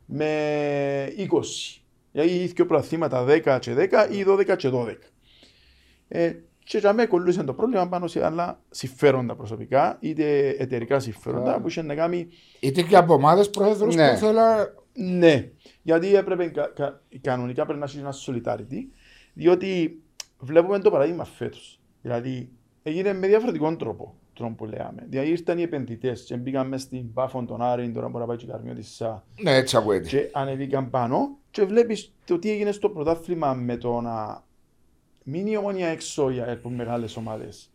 με 0.05 1.13
20. 1.17 1.81
Δηλαδή 2.11 2.29
ή 2.33 2.45
δύο 2.45 2.65
προαθήματα 2.65 3.25
10 3.27 3.57
και 3.59 3.73
10 3.73 4.07
ή 4.11 4.23
12 4.27 4.55
και 4.55 4.69
12. 4.73 4.95
Ε, 6.07 6.33
και 6.63 6.77
για 6.77 6.93
μένα 6.93 7.07
κολλούσε 7.07 7.43
το 7.43 7.53
πρόβλημα 7.53 7.87
πάνω 7.89 8.07
σε 8.07 8.25
άλλα 8.25 8.59
συμφέροντα 8.69 9.35
προσωπικά, 9.35 9.97
είτε 9.99 10.47
εταιρικά 10.49 10.99
συμφέροντα 10.99 11.59
που 11.61 11.67
είχε 11.67 11.81
να 11.81 11.95
κάνει 11.95 12.27
Είτε 12.59 12.81
και 12.81 12.97
από 12.97 13.13
ομάδες 13.13 13.49
προέδρου 13.49 13.93
Ναι. 13.93 14.11
που 14.11 14.17
θέλουν. 14.17 14.35
ναι, 14.93 15.49
γιατί 15.81 16.15
έπρεπε 16.15 16.45
κα, 16.47 16.67
κα, 16.75 17.01
κανονικά 17.21 17.63
πρέπει 17.65 17.79
να 17.79 17.85
έχεις 17.85 17.99
ένα 17.99 18.13
solidarity, 18.25 18.85
διότι 19.33 20.01
βλέπουμε 20.39 20.79
το 20.79 20.91
παράδειγμα 20.91 21.23
φέτος. 21.23 21.79
Δηλαδή, 22.01 22.49
έγινε 22.83 23.13
με 23.13 23.27
διαφορετικό 23.27 23.75
τρόπο, 23.75 24.15
τρόπο 24.33 24.53
που 24.53 24.65
λέμε. 24.65 25.05
Δηλαδή, 25.09 25.29
ήρθαν 25.29 25.57
οι 25.57 25.61
επενδυτές 25.61 26.21
και 26.21 26.35
μπήκαν 26.37 26.67
μέσα 26.67 26.85
στην 26.85 27.13
Πάφον 27.13 27.45
των 27.45 27.61
Άρην, 27.61 27.93
τώρα 27.93 28.07
μπορεί 28.07 28.19
να 28.19 28.25
πάει 28.27 28.37
και 28.37 28.45
καρμιό 28.45 28.73
τη 28.73 28.81
ΣΑ, 28.83 29.25
Ναι, 29.41 29.55
έτσι 29.55 29.77
ακούγεται. 29.77 30.07
και 30.07 30.29
ανεβήκαν 30.33 30.89
πάνω 30.89 31.37
και 31.51 31.63
βλέπεις 31.63 32.13
το 32.25 32.39
τι 32.39 32.51
έγινε 32.51 32.71
στο 32.71 32.89
πρωτάθλημα 32.89 33.53
με 33.53 33.77
το 33.77 34.01
να 34.01 34.43
μείνει 35.23 35.51
η 35.51 35.57
ομόνια 35.57 35.87
έξω 35.87 36.29
για 36.29 36.51
από 36.51 36.69
μεγάλες 36.69 37.15
ομάδες. 37.17 37.67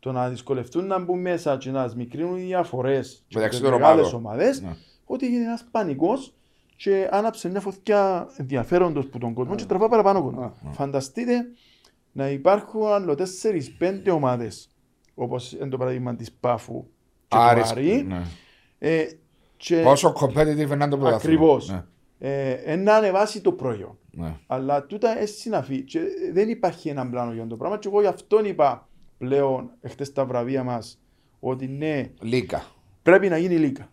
Το 0.00 0.12
να 0.12 0.28
δυσκολευτούν 0.28 0.86
να 0.86 0.98
μπουν 0.98 1.20
μέσα 1.20 1.56
και 1.56 1.70
να 1.70 1.88
σμικρύνουν 1.88 2.36
οι 2.38 2.42
διαφορές 2.42 3.24
Μεταξύ 3.34 3.62
με 3.62 3.68
των 3.68 3.78
μεγάλε 3.80 4.00
ομάδων. 4.00 4.18
ομάδες, 4.24 4.60
Ναι. 4.60 4.76
ότι 5.04 5.26
έγινε 5.26 5.44
ένας 5.44 5.64
πανικός 5.70 6.32
και 6.76 7.08
άναψε 7.10 7.48
μια 7.48 7.60
φωτιά 7.60 8.28
ενδιαφέροντος 8.36 9.06
που 9.06 9.18
τον 9.18 9.34
κόσμο 9.34 9.54
και 9.54 9.64
τραβά 9.64 9.88
παραπάνω 9.88 10.22
κόσμο. 10.22 10.54
Φανταστείτε 10.72 11.46
να 12.12 12.28
υπάρχουν 12.30 12.86
άλλο 12.86 13.14
4-5 13.14 14.10
ομάδες, 14.10 14.68
όπως 15.14 15.52
είναι 15.52 15.68
το 15.68 15.76
παράδειγμα 15.76 16.16
της 16.16 16.32
Πάφου 16.32 16.84
και 17.28 17.36
Άρης, 17.40 17.68
του 17.72 17.78
Άρη. 17.78 18.02
ναι. 18.08 18.22
Ε, 18.78 19.04
και 19.56 19.80
Πόσο 19.82 20.12
competitive 20.20 20.46
είναι 20.70 20.88
το 20.88 20.96
πρωτάθλημα. 20.98 21.14
Ακριβώς. 21.14 21.82
Ναι, 22.18 22.28
Ε, 22.28 22.50
ε, 22.64 22.76
να 22.76 22.94
ανεβάσει 22.94 23.40
το 23.40 23.52
προϊόν. 23.52 23.98
ναι. 24.10 24.34
Αλλά 24.46 24.84
τούτα 24.86 25.16
είναι 25.16 25.26
συναφή. 25.26 25.82
Και 25.82 26.00
δεν 26.32 26.48
υπάρχει 26.48 26.88
ένα 26.88 27.08
πλάνο 27.10 27.32
για 27.32 27.46
το 27.46 27.56
πράγμα. 27.56 27.78
Και 27.78 27.88
εγώ 27.88 28.00
γι' 28.00 28.06
αυτόν 28.06 28.44
είπα 28.44 28.88
πλέον 29.18 29.70
εχθές 29.80 30.12
τα 30.12 30.24
βραβεία 30.26 30.62
μας 30.64 30.98
ότι 31.40 31.66
ναι, 31.66 32.10
Λίγα. 32.20 32.62
πρέπει 33.02 33.28
να 33.28 33.38
γίνει 33.38 33.56
λίγα. 33.56 33.88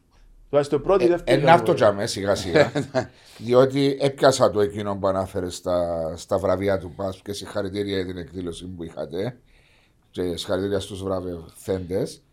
Τουλάχιστον 0.49 0.81
πρώτη, 0.81 1.07
δεύτερη. 1.07 1.41
Ένα 1.41 1.53
αυτό 1.53 1.65
κατηγορία. 1.73 2.05
τζαμέ 2.05 2.07
σιγά 2.07 2.35
σιγά. 2.35 2.71
διότι 3.45 3.97
έπιασα 3.99 4.51
το 4.51 4.61
εκείνο 4.61 4.95
που 4.97 5.07
ανάφερε 5.07 5.49
στα, 5.49 6.13
στα 6.17 6.37
βραβεία 6.37 6.77
του 6.77 6.93
ΠΑΣ 6.95 7.21
και 7.23 7.33
συγχαρητήρια 7.33 7.95
για 7.95 8.05
την 8.05 8.17
εκδήλωση 8.17 8.65
που 8.67 8.83
είχατε. 8.83 9.37
Και 10.11 10.21
συγχαρητήρια 10.21 10.79
στους 10.79 11.03
βραβευθέντες. 11.03 12.23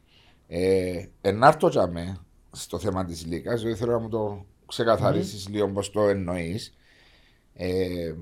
Ε, 0.48 1.04
ενάρτω 1.20 1.68
τζαμέ 1.68 2.16
στο 2.52 2.78
θέμα 2.78 3.04
της 3.04 3.26
Λίγα, 3.26 3.54
διότι 3.54 3.76
θέλω 3.78 3.92
να 3.92 3.98
μου 3.98 4.08
το 4.08 4.44
ξεκαθαρισει 4.72 5.50
λίγο 5.50 5.68
πώς 5.68 5.90
το 5.90 6.08
εννοείς. 6.08 6.74
Ε, 7.54 8.14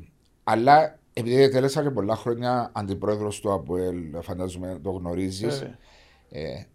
αλλά 0.45 0.99
επειδή 1.13 1.49
τέλεσα 1.49 1.83
και 1.83 1.91
πολλά 1.91 2.17
χρόνια 2.17 2.71
αντιπρόεδρος 2.75 3.41
του 3.41 3.53
ΑΠΟΕΛ, 3.53 3.97
φαντάζομαι 4.21 4.79
το 4.83 4.91
γνωρίζεις. 4.91 5.59
Βέβαια. 5.59 5.79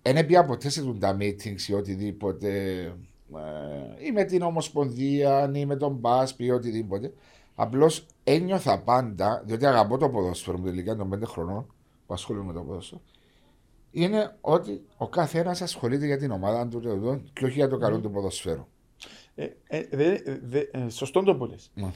Ε, 0.02 0.14
δεν 0.14 0.26
πια 0.26 0.46
ποτέ 0.46 0.70
σε 0.70 0.82
τούν 0.82 1.00
τα 1.00 1.18
meetings 1.20 1.62
ή 1.68 1.74
οτιδήποτε. 1.74 2.50
Ε, 3.36 4.06
ή 4.06 4.12
με 4.12 4.24
την 4.24 4.42
Ομοσπονδία 4.42 5.52
ή 5.54 5.66
με 5.66 5.76
τον 5.76 5.94
Μπάσπ 5.94 6.40
ή 6.40 6.52
οτιδήποτε. 6.52 7.14
Απλώς 7.56 8.06
ένιωθα 8.24 8.80
πάντα, 8.80 9.44
διότι 9.46 9.66
αγαπώ 9.66 9.98
το 9.98 10.10
ποδόσφαιρο 10.10 10.58
μου 10.58 10.66
τελικά 10.66 10.96
των 10.96 11.10
5 11.14 11.22
χρονών 11.26 11.66
που 12.08 12.14
ασχολούμαι 12.14 12.46
με 12.46 12.54
το 12.54 12.62
ποδόσφαιρο. 12.62 13.02
Είναι 13.92 14.36
ότι 14.42 14.86
ο 14.98 15.10
καθένας 15.10 15.62
ασχολείται 15.62 16.06
για 16.06 16.18
την 16.18 16.32
ομάδα 16.32 16.68
του 16.68 16.80
του 16.80 17.24
και 17.34 17.46
όχι 17.46 17.54
για 17.54 17.68
το 17.68 17.78
καλό 17.78 18.00
του 18.00 18.12
ποδοσφαίρου. 18.12 18.68
Ε, 19.36 19.46
ε, 19.68 19.82
δε- 19.92 20.18
δε- 20.50 20.60
ε, 20.60 20.90
σωστό 20.90 21.24
το 21.24 21.36
που 21.36 21.46
λες. 21.46 21.72
Ναι. 21.74 21.88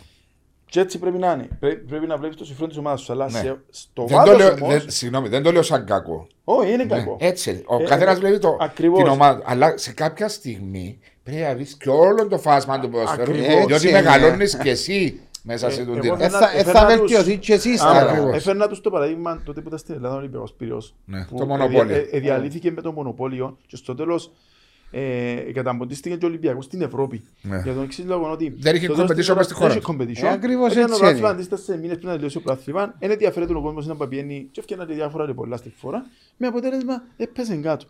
Και 0.66 0.80
έτσι 0.80 1.00
πρέπει 1.00 1.18
να 1.18 1.32
είναι. 1.32 1.48
Πρέ- 1.60 1.78
πρέπει 1.88 2.08
να 2.08 2.18
βλέπεις 2.18 2.36
το 2.38 2.46
συμφέρον 2.46 2.70
της 2.70 2.78
ομάδας 2.78 3.02
σου. 3.02 3.12
Αλλά 3.12 3.26
Ναι. 3.32 3.40
σε, 3.40 3.62
στο 3.70 4.06
Δεν 4.06 4.18
το, 4.18 4.24
βάθος 4.24 4.38
λέω, 4.38 4.52
όμω. 4.54 4.68
δεν, 4.68 4.82
συγγνώμη, 4.88 5.28
δεν 5.30 5.44
το 5.44 5.52
λέω 5.52 5.62
σαν 5.62 5.86
κακό. 5.86 6.28
Όχι, 6.44 6.74
είναι 6.74 6.84
Ναι, 6.84 6.96
κακό. 6.96 7.18
έτσι. 7.20 7.64
Ο 7.68 7.76
Ε, 7.82 7.84
καθένας 7.84 8.16
ε, 8.16 8.20
βλέπει 8.20 8.40
το, 8.40 8.58
ακριβώς. 8.60 8.98
την 9.04 9.08
ομάδα. 9.08 9.42
Αλλά 9.46 9.78
σε 9.78 9.94
κάποια 9.94 10.28
στιγμή 10.28 11.00
πρέπει 11.24 11.42
να 11.42 11.54
δεις 11.54 11.76
και 11.78 11.90
όλο 11.90 12.28
το 12.28 12.38
φάσμα 12.38 12.80
του 12.80 12.90
ποδοσφαίρου. 12.90 13.22
Ακριβώς. 13.32 13.48
Διότι 13.56 13.74
Έτσι 13.74 13.90
είναι. 13.90 14.02
μεγαλώνεις 14.02 14.58
και 14.58 14.70
εσύ 14.70 15.20
μέσα 15.44 15.68
Ε, 15.68 15.72
σε 15.72 15.84
τον 15.84 15.94
εγώ 15.94 16.02
τύπο. 16.02 16.16
δεν- 16.16 16.26
Ε, 16.26 16.30
θα, 16.30 16.38
ε, 16.38 16.52
θα 16.52 16.58
Έφερνα 16.70 16.88
τους- 16.88 16.98
βελτιωθεί 16.98 17.38
και 17.38 17.54
εσύ 17.54 17.68
Άρα, 17.70 17.74
ύστερα. 17.76 18.10
Ακριβώς. 18.12 18.36
Έφερνα 18.36 18.68
τους 18.68 18.82
το 18.82 18.90
παράδειγμα 18.90 19.42
τότε 19.46 19.62
που 19.62 19.68
ήταν 19.68 19.80
στην 19.80 19.94
Ελλάδα 19.96 20.16
ο 20.16 20.18
Ολυμπιακός 20.18 20.54
Πυραιός, 20.54 20.96
Ναι, 21.06 21.26
που 21.26 21.36
το 21.38 21.46
μονοπόλιο. 21.46 21.82
εδια- 21.82 22.08
ε, 22.12 22.20
διαλύθηκε 22.20 22.72
με 22.72 22.82
το 22.82 22.92
μονοπόλιο 22.92 23.58
και 23.68 23.76
στο 23.76 23.96
τέλος 23.96 24.32
ε, 24.92 25.36
καταμποντίστηκε 25.54 26.16
και 26.16 26.26
ο 26.26 26.28
Ολυμπιακό 26.28 26.62
στην 26.62 26.82
Ευρώπη. 26.82 27.24
Ναι. 27.42 27.62
Για 27.64 27.74
τον 27.74 27.84
εξή 27.84 28.02
λόγο 28.02 28.32
ότι. 28.32 28.56
Δεν 28.60 28.76
είχε 28.76 28.86
στο 28.86 28.94
τέλος 28.94 29.12
competition 29.12 29.16
της 29.16 29.36
μες 29.36 29.46
στη 29.46 29.54
χώρα. 29.54 29.74
Δεν 29.74 29.78
είχε 29.78 29.94
competition. 29.94 30.24
Ε, 30.24 30.32
ακριβώς 30.32 30.72
Έκανε 30.72 30.84
έτσι 30.84 30.94
το 30.94 31.00
πρωτάθλημα, 31.00 31.30
είναι. 31.30 31.38
αντίστοιχα 31.38 31.62
σε 31.62 31.78
μήνες 31.78 31.96
πριν 31.98 32.08
να 32.08 32.16
τελειώσει 32.16 32.38
ο 32.38 32.42
πρωτάθλημα. 32.42 32.96
Δεν 33.00 33.12
ενδιαφέρεται 33.12 33.54
ο 33.54 33.62
κόσμος 33.62 33.88
να 33.88 34.08
πηγαίνει 34.08 34.48
και 34.52 34.60
έφτιανα 34.60 34.86
διάφορα 34.86 35.26
ρε 35.26 35.34
πολλά 35.34 35.58
στη 35.58 35.74
φορά. 35.78 36.06
Με 36.38 36.48
αποτέλεσμα 36.48 37.04
έπεσε 37.18 37.56
κάτω. 37.56 37.86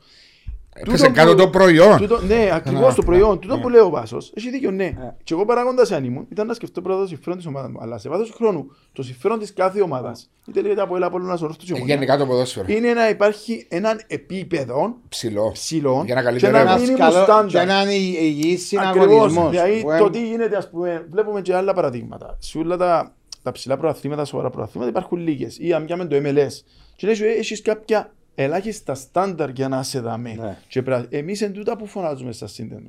Έπεσε 0.82 1.06
Τούτο 1.06 1.20
κάτω 1.20 1.32
που- 1.32 1.38
το 1.38 1.50
προϊόν. 1.50 1.98
Τούτο, 1.98 2.22
ναι, 2.22 2.50
ακριβώς 2.54 2.90
Ναι, 2.90 2.96
το 2.96 3.04
προϊόν. 3.04 3.40
Τούτο 3.40 3.56
ναι. 3.56 3.62
που 3.62 3.70
λέει 3.70 3.82
ο 3.82 3.90
Βάσος. 3.90 4.32
Έχει 4.36 4.50
δίκιο, 4.50 4.72
ναι. 4.72 4.84
Ναι. 4.84 5.14
Και 5.24 5.34
εγώ 5.34 5.46
παράγοντας 5.46 5.92
αν 5.92 6.04
ήμουν, 6.04 6.26
ήταν 6.32 6.48
να 6.48 6.54
σκεφτώ 6.54 6.82
πρώτα 6.82 7.02
το 7.02 7.08
συμφέρον 7.08 7.38
της 7.38 7.48
ομάδας 7.48 7.72
μου. 7.72 7.78
Αλλά 7.82 7.98
σε 7.98 8.10
βάθος 8.10 8.32
χρόνου, 8.36 8.72
το 8.94 9.04
συμφέρον 9.04 9.40
της 9.40 9.54
κάθε 9.54 9.82
ομάδας, 9.82 10.30
είτε 10.48 10.62
λέγεται 10.62 10.82
από 10.82 10.96
ελά, 10.96 11.06
από 11.06 11.18
ένα 11.20 11.36
σωρό 11.38 11.54
Ε, 11.76 11.78
Γενικά 11.86 12.18
το 12.18 12.26
ποδόσφαιρο. 12.26 12.66
είναι 12.70 12.94
να 12.94 13.10
υπάρχει 13.10 13.66
έναν 13.70 14.02
επίπεδο 14.08 14.96
Ψηλό. 15.10 15.52
ψηλό 15.52 16.02
Για 16.06 16.16
να 16.16 16.20
και 16.22 16.26
καλύτερο 16.28 16.52
ένα 16.58 16.60
ένας 16.62 16.72
Ένας 16.76 16.82
μήνυμο 16.88 16.98
καλό- 17.10 17.18
και 17.26 17.50
στάνταρ. 17.50 17.62
έναν 17.70 17.90
υγι- 17.90 18.22
υγιής 18.22 18.74
Ακριβώς. 18.78 19.06
συναγωνισμός. 19.06 19.50
Δηλαδή 19.50 19.82
που, 19.82 19.92
ε, 19.92 19.98
το 19.98 20.10
τι 20.10 20.28
γίνεται, 20.28 20.58
ας 20.58 20.70
πούμε, 20.70 21.06
βλέπουμε 21.12 21.42
και 21.42 21.56
άλλα 21.56 21.74
παραδείγματα. 21.74 22.36
Σε 22.40 22.58
όλα 22.58 22.78
τα, 22.78 23.14
τα 23.44 23.52
ψηλά 23.52 23.78
προαθλήματα, 23.78 24.26
σοβαρά 24.26 24.50
προαθλήματα 24.50 24.90
υπάρχουν 24.92 25.18
λίγες. 25.20 25.58
Ή 25.60 25.74
αν 25.74 25.86
πιάμε 25.86 26.06
το 26.06 26.16
MLS. 26.16 26.64
Και 26.96 27.08
λες, 27.08 27.22
έχεις 27.22 27.62
κάποια 27.62 28.12
ελάχιστα 28.44 28.96
στάνταρ 28.96 29.50
για 29.50 29.68
να 29.68 29.84
σε 29.84 30.00
δαμέ. 30.00 30.34
Ναι. 30.34 30.58
Και 30.68 30.82
πρα... 30.82 31.06
εμείς 31.10 31.42
εν 31.42 31.54
τούτα 31.54 31.78
που 31.78 31.86
φωνάζουμε 31.86 32.32
στα 32.32 32.48
σύνδεμο. 32.48 32.88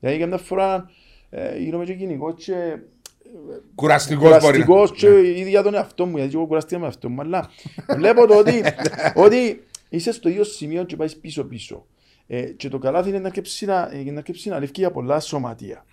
Δηλαδή, 0.00 0.18
καμιά 0.18 0.38
φορά 0.38 0.90
ε, 1.30 1.58
γίνομαι 1.58 1.84
και 1.84 1.94
κοινικό 1.94 2.34
και 2.34 2.54
Κουραστικός 3.74 4.22
μπορεί 4.22 4.32
να 4.32 4.64
κουραστικός 4.64 4.92
και 4.92 5.38
ήδη 5.40 5.48
για 5.48 5.62
τον 5.62 5.74
εαυτό 5.74 6.06
μου, 6.06 6.16
γιατί 6.16 6.34
εγώ 6.34 6.46
κουραστήκα 6.46 6.80
με 6.80 6.86
αυτό 6.86 7.08
μου, 7.08 7.20
αλλά 7.20 7.50
βλέπω 7.96 8.26
το 8.26 8.38
ότι, 8.38 8.62
ότι 9.24 9.64
είσαι 9.88 10.12
στο 10.12 10.28
ίδιο 10.28 10.44
σημείο 10.44 10.84
και 10.84 10.96
πάει 10.96 11.16
πίσω 11.16 11.44
πίσω. 11.44 11.86
Ε, 12.26 12.42
και 12.42 12.68
το 12.68 12.78
καλάθι 12.78 13.08
είναι 13.08 13.18
να 13.18 13.26
αρκεψεί 13.26 13.66
να, 13.66 13.90
ε, 13.92 14.10
να, 14.10 14.18
αρκεψεί 14.18 14.48
να 14.48 14.58
λευκεί 14.58 14.80
για 14.80 14.90
πολλά 14.90 15.20
σωματεία. 15.20 15.84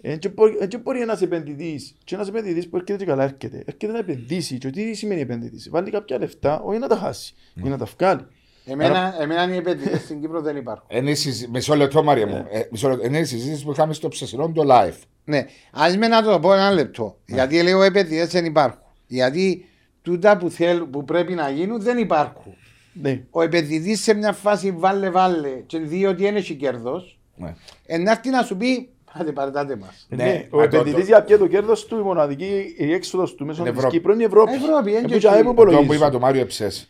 Ε, 0.00 0.16
και 0.16 0.28
μπορεί, 0.28 0.56
ε, 0.60 0.66
και 0.66 0.78
μπορεί 0.78 1.00
ένας 1.00 1.22
επενδυτής, 1.22 1.94
και 2.04 2.14
ένας 2.14 2.28
επενδυτής 2.28 2.68
που 2.68 2.76
έρχεται 2.76 2.98
και 2.98 3.04
καλά 3.04 3.22
έρχεται, 3.22 3.62
έρχεται 3.66 3.92
να 3.92 3.98
επενδύσει 3.98 4.58
και 4.58 4.70
τι 4.70 4.94
σημαίνει 4.94 5.20
επενδυτής. 5.20 5.68
Βάλει 5.70 5.90
κάποια 5.90 6.18
λεφτά, 6.18 6.60
όχι 6.60 6.78
να 6.78 6.88
τα 6.88 6.96
χάσει, 6.96 7.34
ή 7.64 7.68
να 7.68 7.78
τα 7.78 7.84
βγάλει. 7.84 8.26
Εμένα, 8.68 9.14
εμένα 9.20 9.54
οι 9.54 9.56
επενδυτές 9.56 10.00
στην 10.00 10.20
Κύπρο 10.20 10.40
δεν 10.40 10.56
υπάρχουν. 10.56 10.86
Είναι 10.96 11.10
η 11.10 11.14
συζη- 11.14 11.48
Μισό 11.48 11.74
λεπτό, 11.76 12.02
Μαρία 12.02 12.26
μου. 12.26 12.46
Ε, 12.50 12.60
μισό 12.70 12.88
λεπτό. 12.88 13.06
Είναι 13.06 13.18
η 13.18 13.24
συζήτηση 13.24 13.64
που 13.64 13.70
είχαμε 13.70 13.92
στο 13.94 14.08
ψεσινό 14.08 14.50
το 14.54 14.62
live. 14.68 14.98
Ναι, 15.24 15.44
ας 15.72 15.96
με 15.96 16.08
να 16.08 16.22
το 16.22 16.40
πω 16.40 16.52
ένα 16.52 16.70
λεπτό. 16.72 17.16
Γιατί 17.26 17.62
λέω 17.62 17.82
επενδυτές 17.82 18.28
δεν 18.30 18.44
υπάρχουν. 18.44 18.80
Γιατί 19.06 19.68
τούτα 20.02 20.36
που, 20.36 20.50
θέλ, 20.50 20.80
που 20.80 21.04
πρέπει 21.04 21.34
να 21.34 21.50
γίνουν 21.50 21.80
δεν 21.82 21.98
υπάρχουν. 21.98 22.54
Ναι. 22.92 23.22
Ο 23.30 23.42
επενδυτής 23.42 24.02
σε 24.02 24.14
μια 24.14 24.32
φάση 24.32 24.70
βάλε 24.70 25.10
βάλε 25.10 25.48
και 25.66 25.78
δει 25.78 26.06
ότι 26.06 26.22
δεν 26.22 26.36
έχει 26.36 26.54
κέρδος, 26.54 27.18
Ναι. 27.36 27.54
να 27.98 28.10
έρθει 28.10 28.30
να 28.30 28.42
σου 28.42 28.56
πει 28.56 28.88
Πάτε 29.18 29.32
παρετάτε 29.32 29.76
μας. 29.76 30.06
Ε, 30.10 30.14
Ναι, 30.16 30.24
ναι, 30.24 30.46
ο 30.50 30.56
μα 30.56 30.68
το- 30.68 30.76
επενδυτής 30.76 31.00
το- 31.00 31.06
για 31.06 31.22
ποιο 31.22 31.38
το 31.38 31.46
κέρδος 31.46 31.86
του, 31.86 31.98
η 31.98 32.02
μοναδική 32.02 32.74
η 32.78 32.92
έξοδος 32.92 33.34
του 33.34 33.46
μέσω 33.46 33.60
Είναι 33.60 33.68
της 33.70 33.78
Ευρώπη. 33.78 33.96
Κύπρου 33.96 34.12
είναι 34.12 34.22
η 34.22 34.26
Ευρώπη. 34.26 34.52
Ευρώπη, 34.52 34.90
είναι 34.90 34.98
Ε, 34.98 35.00
και 35.00 35.06
που 35.06 35.10
και 35.20 35.26
εκεί. 35.26 35.26
ΑΕΠ 35.26 35.44
Το 35.44 35.44
που 35.44 35.62
υπολογίζουν. 35.62 35.94
είπα 35.96 36.10
το 36.10 36.18
Μάριο 36.18 36.40
Εψές. 36.40 36.80
Ε, 36.80 36.86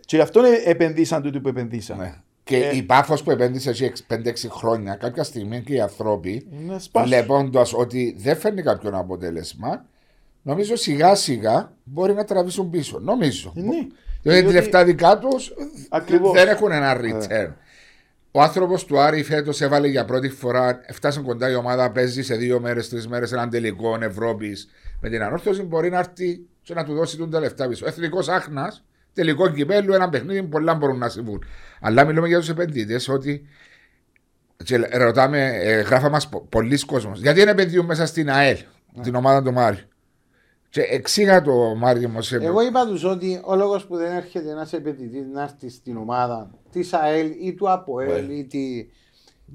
Και 0.00 0.16
γι' 0.16 0.22
αυτό 0.22 0.40
ε, 0.42 0.70
επενδύσαν 0.70 1.22
τούτοι 1.22 1.40
που 1.40 1.48
επενδύσαν. 1.48 1.98
Ναι. 1.98 2.14
Και 2.44 2.56
Ε, 2.56 2.76
η 2.76 2.82
πάφος 2.82 3.22
που 3.22 3.30
επένδυσε 3.30 3.70
εκεί 3.70 3.92
5-6 4.08 4.48
χρόνια, 4.50 4.94
κάποια 4.94 5.22
στιγμή 5.24 5.60
και 5.62 5.74
οι 5.74 5.80
άνθρωποι, 5.80 6.46
Είναι 6.62 6.78
σπάσιο. 6.78 7.08
βλέποντας 7.16 7.72
ότι 7.74 8.14
δεν 8.18 8.36
φέρνει 8.36 8.62
κάποιον 8.62 8.94
αποτέλεσμα, 8.94 9.84
νομίζω 10.42 10.76
σιγά 10.76 11.14
σιγά 11.14 11.72
μπορεί 11.84 12.14
να 12.14 12.24
τραβήσουν 12.24 12.70
πίσω. 12.70 12.98
Νομίζω. 12.98 13.52
Ε, 13.56 13.60
ναι. 13.60 13.68
Δηλαδή 14.22 14.40
Διότι- 14.40 14.54
λεφτά 14.54 14.84
δικά 14.84 15.18
τους 15.18 15.52
Ακριβώς. 15.88 16.32
δεν 16.32 16.48
έχουν 16.48 16.72
ένα 16.72 16.96
return. 17.00 17.52
Ο 18.32 18.40
άνθρωπος 18.42 18.84
του 18.84 18.98
Άρη 19.00 19.22
φέτος 19.22 19.60
έβαλε 19.60 19.88
για 19.88 20.04
πρώτη 20.04 20.28
φορά, 20.28 20.80
φτάσαν 20.92 21.22
κοντά 21.24 21.50
η 21.50 21.54
ομάδα, 21.54 21.90
παίζει 21.90 22.22
σε 22.22 22.34
δύο 22.36 22.60
μέρες, 22.60 22.88
τρεις 22.88 23.08
μέρες 23.08 23.32
έναν 23.32 23.50
τελικό 23.50 23.98
Ευρώπης 24.00 24.68
με 25.00 25.08
την 25.08 25.22
ανόρθωση. 25.22 25.62
Μπορεί 25.62 25.90
να 25.90 25.98
έρθει 25.98 26.40
και 26.62 26.74
να 26.74 26.84
του 26.84 26.94
δώσει 26.94 27.16
τον 27.16 27.30
τα 27.30 27.40
λεφτά 27.40 27.68
πίσω. 27.68 27.86
Εθνικός 27.86 28.28
Άχνας, 28.28 28.84
τελικό 29.12 29.48
κυπέλου, 29.50 29.92
ένα 29.92 30.08
παιχνίδι, 30.08 30.42
πολλά 30.42 30.74
μπορούν 30.74 30.98
να 30.98 31.08
συμβούν. 31.08 31.44
Αλλά 31.80 32.04
μιλούμε 32.04 32.28
για 32.28 32.38
τους 32.38 32.48
επενδυτές 32.48 33.08
ότι. 33.08 33.46
Και 34.64 34.76
ρωτάμε, 34.76 35.50
ε, 35.62 35.80
γράφα 35.80 36.08
μας 36.08 36.28
πολλοί 36.48 36.78
κόσμος, 36.84 37.20
γιατί 37.20 37.38
δεν 37.38 37.48
επενδύουν 37.48 37.86
μέσα 37.86 38.06
στην 38.06 38.30
ΑΕΛ, 38.30 38.56
την 39.02 39.14
ομάδα 39.14 39.42
του 39.42 39.52
Μάριου; 39.52 39.84
Και 40.68 40.80
εξήγα 40.82 41.42
το 41.42 41.74
Μάριο 41.76 42.08
μου 42.08 42.22
σε 42.22 42.36
Εγώ 42.36 42.60
είπα 42.62 42.86
τους 42.86 43.04
ότι 43.04 43.40
ο 43.44 43.56
λόγος 43.56 43.86
που 43.86 43.96
δεν 43.96 44.12
έρχεται 44.16 44.50
ένας 44.50 44.72
επενδυτής 44.72 45.26
να 45.32 45.42
έρθει 45.42 45.68
στην 45.70 45.96
ομάδα 45.96 46.50
της 46.70 46.92
ΑΕΛ 46.92 47.30
ή 47.40 47.54
του 47.54 47.70
ΑΠΟΕΛ 47.70 48.26
Ναι. 48.26 48.32
ή, 48.32 48.44
τη... 48.44 48.58
Ή 48.58 48.90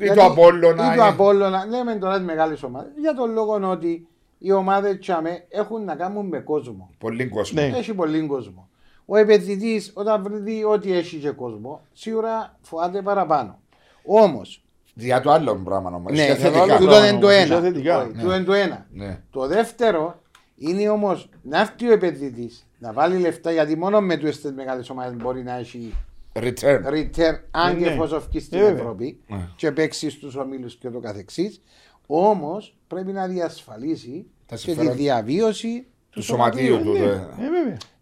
γιατί- 0.04 0.20
του 0.20 0.26
Απόλλωνα, 0.26 0.94
Ή 0.94 0.98
του 0.98 1.04
ή- 1.04 1.08
Απόλλωνα. 1.08 1.66
Λέμε 1.66 1.96
τώρα 1.96 2.18
τι 2.18 2.24
μεγάλες 2.24 2.64
ομάδες. 2.64 2.92
Για 3.00 3.14
τον 3.14 3.32
λόγο 3.32 3.70
ότι 3.72 4.08
οι 4.38 4.52
ομάδες 4.52 4.98
τσάμε 5.00 5.46
έχουν 5.50 5.84
να 5.84 5.96
κάνουν 5.96 6.28
με 6.28 6.40
κόσμο. 6.40 6.90
πολύ 6.98 7.28
κόσμο. 7.28 7.62
Ναι. 7.62 7.68
Έχει 7.78 7.94
πολύ 7.94 8.26
κόσμο. 8.28 8.70
Ο 9.06 9.16
επενδυτής 9.18 9.92
όταν 9.94 10.44
δει 10.44 10.64
ότι 10.64 10.94
έχει 10.94 11.18
και 11.18 11.30
κόσμο, 11.30 11.82
σίγουρα 11.94 12.58
φοβάται 12.62 13.02
παραπάνω. 13.02 13.60
Όμως, 14.06 14.64
Για 14.94 15.22
το 15.22 15.32
άλλο 15.32 15.56
πράγμα 15.56 15.90
όμως. 15.96 16.12
ναι, 16.12 16.26
για 16.36 16.52
το 16.52 16.62
άλλο 16.62 16.74
τούτο 16.78 16.86
πράγμα 16.90 17.08
είναι 17.10 17.20
το 17.20 17.26
όμως, 17.28 17.38
ένα. 17.40 17.58
είναι 17.58 17.68
θετικά. 17.68 17.98
Όχι, 18.02 18.12
Τούτο 18.12 18.36
είναι 18.36 18.44
το 18.44 18.54
ένα. 18.54 18.86
Ναι. 18.92 19.22
Το 19.32 19.48
δεύτερο 19.48 20.20
είναι 20.58 20.90
όμως 20.90 21.30
να 21.42 21.60
έρθει 21.60 21.88
ο 21.88 21.92
επενδυτής 21.94 22.68
να 22.80 22.94
βάλει 22.94 23.18
λεφτά 23.18 23.52
γιατί 23.52 23.76
μόνο 23.78 24.02
με 24.02 24.18
τι 24.18 24.52
μεγάλες 24.52 24.90
ομάδες 24.90 25.16
μπορεί 25.16 25.44
να 25.44 25.54
έχει 25.58 25.94
Return. 26.34 26.80
return 26.90 27.40
αν 27.52 27.78
και 27.78 27.86
Ναι. 27.86 27.92
εφόσον 27.92 28.24
βγει 28.30 28.40
στην 28.40 28.58
Ε, 28.58 28.62
βέβαια. 28.62 28.80
Ευρώπη 28.80 29.20
Ναι. 29.28 29.48
και 29.56 29.72
παίξει 29.72 30.10
στους 30.10 30.36
ομίλους 30.36 30.76
και 30.76 30.90
το 30.90 31.00
καθεξής. 31.00 31.62
Όμως 32.08 32.78
πρέπει 32.88 33.12
να 33.12 33.28
διασφαλίσει 33.28 34.26
Τα 34.46 34.56
και 34.56 34.62
τη 34.62 34.62
συμφέροντα 34.62 34.96
διαβίωση 34.96 35.86
Του 36.10 36.24
σωματείου 36.24 36.78
του. 36.84 36.94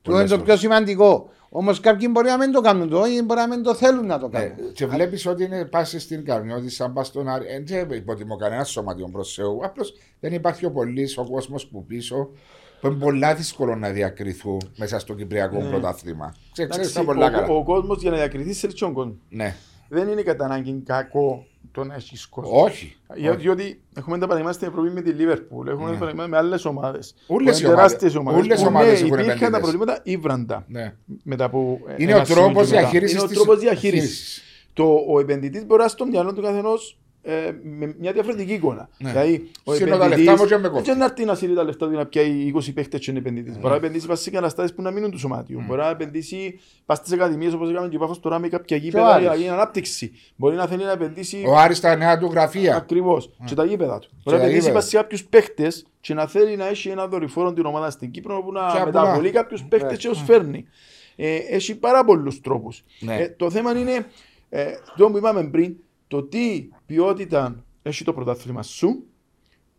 Ναι, 0.07 0.13
το- 0.13 0.19
ε, 0.19 0.23
βέβαια. 0.23 0.27
του 0.27 0.27
είναι 0.27 0.27
το 0.27 0.35
Πολλές 0.37 0.43
πιο 0.45 0.55
σημαντικό. 0.57 1.29
Όμως 1.55 1.79
κάποιοι 1.79 2.07
μπορεί 2.11 2.27
να 2.27 2.37
μην 2.37 2.51
το 2.51 2.61
κάνουν 2.61 2.89
το 2.89 3.05
ή 3.05 3.21
μπορεί 3.21 3.39
να 3.39 3.47
μην 3.47 3.63
το 3.63 3.73
θέλουν 3.73 4.05
να 4.05 4.19
το 4.19 4.27
Ναι. 4.27 4.39
κάνουν. 4.39 4.71
Και 4.73 4.85
βλέπεις 4.85 5.25
ότι 5.25 5.43
είναι 5.43 5.65
πάση 5.65 5.99
στην 5.99 6.25
καρμιό 6.25 6.55
ότι 6.55 6.69
σαν 6.69 6.93
πας 6.93 7.07
στον 7.07 7.27
Άρη. 7.27 7.45
ε, 7.47 7.59
Δεν 7.59 7.91
υποτιμώ 7.91 8.35
κανένα 8.35 8.63
σωματιό 8.63 9.07
προς 9.11 9.33
Θεού. 9.33 9.59
Απλώς 9.63 9.93
δεν 10.19 10.33
υπάρχει 10.33 10.65
ο 10.65 10.71
πολύς 10.71 11.17
ο 11.17 11.23
κόσμος 11.31 11.67
που 11.67 11.85
πίσω 11.85 12.29
που 12.81 12.87
είναι 12.87 12.95
πολλά 12.99 13.35
δύσκολο 13.35 13.75
να 13.75 13.89
διακριθούν 13.89 14.57
μέσα 14.77 14.99
στο 14.99 15.13
Κυπριακό 15.13 15.59
πρωτάθλημα. 15.69 16.35
Ξέρεις 16.51 16.71
Ναι. 16.71 16.75
Εντάξει, 16.81 16.93
τα 16.95 17.03
πολλά 17.03 17.25
ο, 17.27 17.31
καλά. 17.31 17.47
ο 17.47 17.63
κόσμος 17.63 18.01
για 18.01 18.11
να 18.11 18.17
διακριθεί 18.17 18.53
σε 18.53 18.67
τον 18.67 18.93
κόσμο. 18.93 19.15
Ναι. 19.29 19.55
Δεν 19.89 20.07
είναι 20.07 20.21
κατά 20.21 20.45
ανάγκη 20.45 20.81
κακό 20.85 21.45
το 21.71 21.83
να 21.83 21.95
έχεις 21.95 22.25
κόσμο. 22.27 22.61
Όχι. 22.63 22.95
Για- 23.15 23.35
Διότι 23.35 23.81
έχουμε 23.97 24.17
τα 24.17 24.23
παραδείγματα 24.25 24.55
στην 24.57 24.67
Ευρώπη 24.67 24.89
με 24.89 25.01
τη 25.01 25.09
Λίβερπουλ, 25.11 25.67
έχουμε 25.67 25.91
τα 25.91 25.97
παραδείγματα 25.97 26.29
με 26.29 26.37
άλλες 26.37 26.65
ομάδες. 26.65 27.15
Ναι. 27.27 27.35
Όλες 27.35 27.59
οι 27.61 27.65
ομάδες- 27.67 28.15
όλες 28.15 28.61
οι 28.61 28.65
ομάδες 28.65 28.93
έχουν 29.01 29.07
Υπήρχαν 29.07 29.25
τα 29.25 29.33
επενδυτές. 29.33 29.59
προβλήματα 29.59 29.99
ύβραντα. 30.03 30.65
Ναι. 30.67 30.93
Μετά 31.23 31.43
από 31.45 31.79
Είναι 31.97 32.11
ένα 32.11 32.21
ο 32.21 32.25
σημείο 32.25 32.41
τρόπο 32.43 32.59
και 32.59 32.65
μετά. 32.65 32.79
διαχείρισης. 32.79 33.15
Είναι 33.17 33.25
ο 33.25 33.27
τρόπος 33.33 33.59
διαχείρισης. 33.59 34.41
Το, 34.73 35.03
ο 35.09 35.19
επενδυτής 35.19 35.65
μπορεί 35.65 35.81
να 35.81 35.87
στο 35.87 36.05
μυαλό 36.05 36.33
του 36.33 36.41
καθενός 36.41 36.97
ε, 37.25 37.51
με 37.63 37.95
μια 37.99 38.11
διαφορετική 38.11 38.53
εικόνα. 38.53 38.89
Ναι. 38.97 39.09
Δηλαδή, 39.09 39.49
ο 39.63 39.73
Σύνο 39.73 39.89
τα 39.89 39.95
επενδυτής 39.95 40.25
λεφτά 40.25 40.41
μου 40.43 40.49
και 40.49 40.57
με 40.57 40.67
κόφτει. 40.67 40.89
δεν 40.89 40.97
να 40.97 41.05
έρθει 41.05 41.25
να 41.25 41.35
σύρει 41.35 41.53
τα 41.53 41.63
λεφτά 41.63 41.87
του 41.87 41.95
να 41.95 42.05
πιάει 42.05 42.51
20 42.55 42.73
παίχτες 42.73 42.99
και 42.99 43.11
είναι 43.11 43.19
επενδυτής. 43.19 43.53
Μπορεί 43.57 43.69
να 43.69 43.75
επενδύσει 43.75 44.07
πας 44.07 44.21
σε 44.21 44.29
καταστάσεις 44.29 44.73
που 44.73 44.81
να 44.81 44.91
μείνουν 44.91 45.11
του 45.11 45.19
σωμάτιου. 45.19 45.63
Μπορεί 45.67 45.81
να 45.81 45.89
επενδύσει 45.89 46.59
πας 46.85 46.97
στις 46.97 47.11
ακαδημίες 47.11 47.53
όπως 47.53 47.69
έκαμε 47.69 47.87
και 47.87 47.95
ο 47.95 47.99
Πάφος 47.99 48.19
τώρα 48.19 48.39
με 48.39 48.47
κάποια 48.47 48.77
γήπεδα 48.77 49.07
Άρης. 49.07 49.21
για 49.21 49.29
να 49.29 49.35
γίνει 49.35 49.49
ανάπτυξη. 49.49 50.11
Μπορεί 50.35 50.55
να 50.55 50.67
θέλει 50.67 50.83
να 50.83 50.91
επενδύσει 50.91 51.43
Ο 51.47 51.57
Άρης 51.57 51.79
τα 51.79 51.95
νέα 51.95 52.17
του 52.17 52.25
γραφεία. 52.25 52.75
Ακριβώς. 52.75 53.29
Και 53.45 53.55
τα 53.55 53.65
γήπεδα 53.65 53.99
του. 53.99 54.09
Μπορεί 54.11 54.23
να 54.23 54.31
τα 54.31 54.35
επενδύσει 54.37 54.59
γήπεδα. 54.59 54.73
πας 54.79 54.89
σε 54.89 54.97
κάποιους 54.97 55.23
παίχτες 55.25 55.85
και 56.01 56.13
να 56.13 56.27
θέλει 56.27 56.55
να 56.55 56.67
έχει 56.67 56.89
ένα 56.89 57.07
δορυφόρο 57.07 57.53
την 57.53 57.65
ομάδα 57.65 57.89
στην 57.89 58.11
Κύπρο 58.11 58.41
που 58.43 58.51
Και 58.51 58.59
να 58.59 58.67
απ' 58.67 58.85
μεταβολεί 58.85 59.17
πολλά. 59.17 59.31
κάποιους 59.31 59.63
παίχτες 59.63 59.97
και 59.97 60.07
τους 60.07 60.21
φέρνει. 60.21 60.65
Ε, 61.15 61.35
έχει 61.35 61.75
πάρα 61.75 62.05
πολλούς 62.05 62.41
τρόπους. 62.41 62.83
Ναι. 62.99 63.15
Ε, 63.15 63.29
το 63.37 63.49
θέμα 63.49 63.77
είναι, 63.77 64.05
ε, 64.49 64.65
το 64.97 65.09
που 65.09 65.17
είπαμε 65.17 65.43
πριν, 65.43 65.75
το 66.13 66.23
τι 66.23 66.69
ποιότητα 66.85 67.65
έχει 67.81 68.03
το 68.03 68.13
πρωτάθλημα 68.13 68.63
σου, 68.63 69.05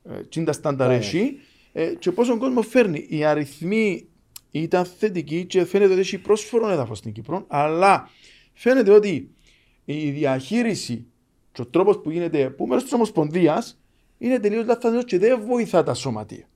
ε, 0.02 0.20
τι 0.20 0.28
είναι 0.40 0.44
τα 0.44 0.52
στάνταρ 0.52 0.88
Ναι. 0.88 0.94
έχει, 0.94 1.38
ε, 1.72 1.94
και 1.98 2.12
πόσο 2.12 2.38
κόσμο 2.38 2.62
φέρνει. 2.62 3.06
Οι 3.08 3.24
αριθμοί 3.24 4.08
ήταν 4.50 4.84
θετικοί 4.84 5.44
και 5.44 5.64
φαίνεται 5.64 5.92
ότι 5.92 6.00
έχει 6.00 6.18
πρόσφορο 6.18 6.68
έδαφος 6.68 6.98
στην 6.98 7.12
Κύπρο, 7.12 7.44
αλλά 7.48 8.10
φαίνεται 8.52 8.90
ότι 8.90 9.30
η 9.84 10.10
διαχείριση 10.10 11.06
και 11.52 11.60
ο 11.60 11.66
τρόπος 11.66 12.00
που 12.00 12.10
γίνεται 12.10 12.50
που 12.50 12.66
μέρος 12.66 12.82
της 12.82 12.92
Ομοσπονδίας 12.92 13.80
είναι 14.18 14.38
τελείως 14.38 14.66
λαθασμένος 14.66 15.04
και 15.04 15.18
δεν 15.18 15.40
βοηθά 15.46 15.82
τα 15.82 15.94
σωματεία. 15.94 16.48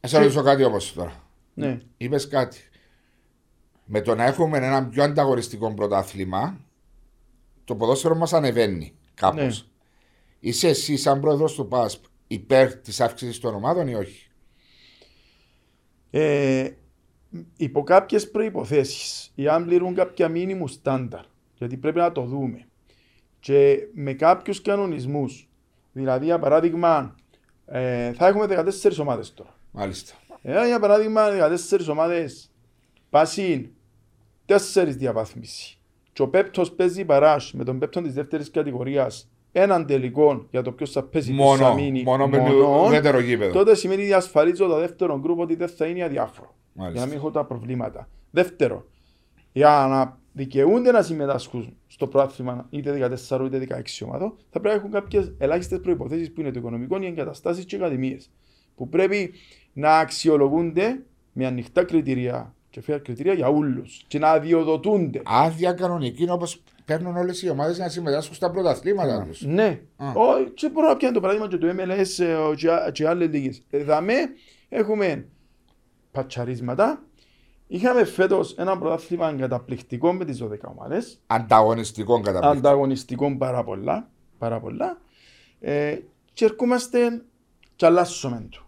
Να 0.00 0.08
σε 0.08 0.18
ρωτήσω 0.18 0.42
κάτι 0.42 0.64
όμως 0.64 0.92
τώρα. 0.92 1.22
Ναι. 1.54 1.80
Είπες 1.96 2.28
κάτι. 2.28 2.58
Με 3.84 4.00
το 4.00 4.14
να 4.14 4.24
έχουμε 4.24 4.58
ένα 4.58 4.86
πιο 4.86 5.02
ανταγωνιστικό 5.02 5.74
πρωτάθλημα, 5.74 6.60
το 7.64 7.74
ποδόσφαιρο 7.74 8.14
μας 8.14 8.32
ανεβαίνει 8.32 8.94
κάπως. 9.14 9.62
Ναι. 9.62 9.68
Είσαι 10.40 10.68
εσύ, 10.68 10.96
σαν 10.96 11.20
πρόεδρος 11.20 11.54
του 11.54 11.68
ΠΑΣΠ, 11.68 12.04
υπέρ 12.26 12.76
της 12.76 13.00
αύξησης 13.00 13.38
των 13.38 13.54
ομάδων 13.54 13.88
ή 13.88 13.94
όχι; 13.94 14.28
Ε, 16.10 16.70
υπό 17.56 17.82
κάποιες 17.82 18.30
προποθέσει, 18.30 19.30
ή 19.34 19.48
αν 19.48 19.64
πληρούν 19.64 19.94
κάποια 19.94 20.28
μήνυμου 20.28 20.68
στάνταρ, 20.68 21.24
γιατί 21.54 21.76
πρέπει 21.76 21.98
να 21.98 22.12
το 22.12 22.22
δούμε, 22.22 22.68
και 23.40 23.78
με 23.94 24.12
κάποιους 24.12 24.62
κανονισμούς, 24.62 25.48
δηλαδή 25.92 26.24
για 26.24 26.38
παράδειγμα, 26.38 27.14
ε, 27.66 28.12
θα 28.12 28.26
έχουμε 28.26 28.46
14 28.46 28.98
ομάδες 28.98 29.34
τώρα. 29.34 29.58
Μάλιστα. 29.70 30.14
Ε, 30.42 30.66
για 30.66 30.78
παράδειγμα, 30.78 31.30
14 31.30 31.88
ομάδες 31.88 32.50
πάσουν 33.10 33.70
4 34.46 34.96
διαβάθμιση. 34.96 35.78
Και 36.14 36.22
ο 36.22 36.28
πέπτος 36.28 36.72
παίζει 36.72 37.04
παράς 37.04 37.52
με 37.52 37.64
τον 37.64 37.78
πέπτο 37.78 38.02
της 38.02 38.12
δεύτερης 38.14 38.50
κατηγορίας 38.50 39.28
έναν 39.52 39.86
τελικό 39.86 40.46
για 40.50 40.62
το 40.62 40.72
ποιος 40.72 40.90
θα 40.90 41.02
παίζει 41.02 41.34
ποιος 41.34 41.56
θα 41.58 41.64
Μόνο, 41.64 41.74
μείνει 41.74 42.02
μόνο 42.02 42.28
με 42.28 42.38
μονόν, 42.38 42.86
ουδέτερο 42.86 43.20
γήπεδο. 43.20 43.52
τότε 43.52 43.74
σημαίνει 43.74 44.04
διασφαλίζω 44.04 44.66
το 44.66 44.78
δεύτερο 44.78 45.18
γκρουπ 45.18 45.38
ότι 45.40 45.54
δεν 45.54 45.68
θα 45.68 45.86
είναι 45.86 46.04
αδιάφορο. 46.04 46.54
Μάλιστα. 46.72 46.98
Για 46.98 47.00
να 47.00 47.06
μην 47.06 47.16
έχω 47.16 47.30
τα 47.30 47.44
προβλήματα. 47.44 48.08
Δεύτερο, 48.30 48.86
για 49.52 49.86
να 49.90 50.18
δικαιούνται 50.32 50.90
να 50.90 51.02
συμμετάσχουν 51.02 51.76
στο 51.86 52.06
πρόθυμα 52.06 52.66
είτε 52.70 53.16
14 53.28 53.44
είτε 53.46 53.58
16 53.58 54.04
ομάδων, 54.04 54.34
θα 54.50 54.60
πρέπει 54.60 54.68
να 54.68 54.72
έχουν 54.74 54.90
κάποιες 54.90 55.34
ελάχιστες 55.38 55.80
προποθέσει 55.80 56.30
που 56.30 56.40
είναι 56.40 56.50
το 56.50 56.58
οικονομικό, 56.58 57.02
οι 57.02 57.06
εγκαταστάσεις 57.06 57.64
και 57.64 57.76
οι 57.76 57.78
ακαδημίες. 57.78 58.30
Που 58.74 58.88
πρέπει 58.88 59.32
να 59.72 59.98
αξιολογούνται 59.98 61.02
με 61.32 61.46
ανοιχτά 61.46 61.84
κριτήρια 61.84 62.53
και 62.74 62.82
fair 62.86 63.00
κριτήρια 63.02 63.32
για 63.32 63.48
όλους 63.48 64.04
και 64.06 64.18
να 64.18 64.30
αδειοδοτούνται. 64.30 65.22
Άδεια 65.24 65.72
κανονική 65.72 66.30
όπως 66.30 66.62
παίρνουν 66.84 67.16
όλες 67.16 67.42
οι 67.42 67.48
ομάδες 67.48 67.78
να 67.78 67.88
συμμετάσχουν 67.88 68.34
στα 68.34 68.50
πρωταθλήματα 68.50 69.24
τους. 69.28 69.42
Ναι. 69.42 69.80
Α. 69.96 70.08
Ο, 70.08 70.44
και 70.54 70.68
μπορώ 70.68 70.88
να 70.88 70.96
πιάνω 70.96 71.14
το 71.14 71.20
παράδειγμα 71.20 71.48
και 71.48 71.56
του 71.56 71.74
MLS 71.76 72.24
ε, 72.24 72.34
ο, 72.34 72.54
και, 72.54 72.70
α- 72.70 72.90
και 72.90 73.08
άλλες 73.08 73.28
λίγες. 73.28 73.62
Εδαμέ 73.70 74.14
έχουμε 74.68 75.26
πατσαρίσματα. 76.10 77.02
Είχαμε 77.66 78.04
φέτος 78.04 78.52
ένα 78.52 78.78
πρωτάθλημα 78.78 79.32
καταπληκτικό 79.32 80.12
με 80.12 80.24
τις 80.24 80.42
12 80.42 80.48
ομάδες. 80.64 81.20
Ανταγωνιστικό 81.26 82.20
καταπληκτικό. 82.20 82.68
Ανταγωνιστικό 82.68 83.36
πάρα 83.36 83.64
πολλά. 83.64 84.10
Πάρα 84.38 84.60
πολλά. 84.60 84.98
Ε, 85.60 85.98
και 86.32 86.44
ερχόμαστε 86.44 87.22
και 87.76 87.86
αλλάσσουμε 87.86 88.46
του. 88.50 88.66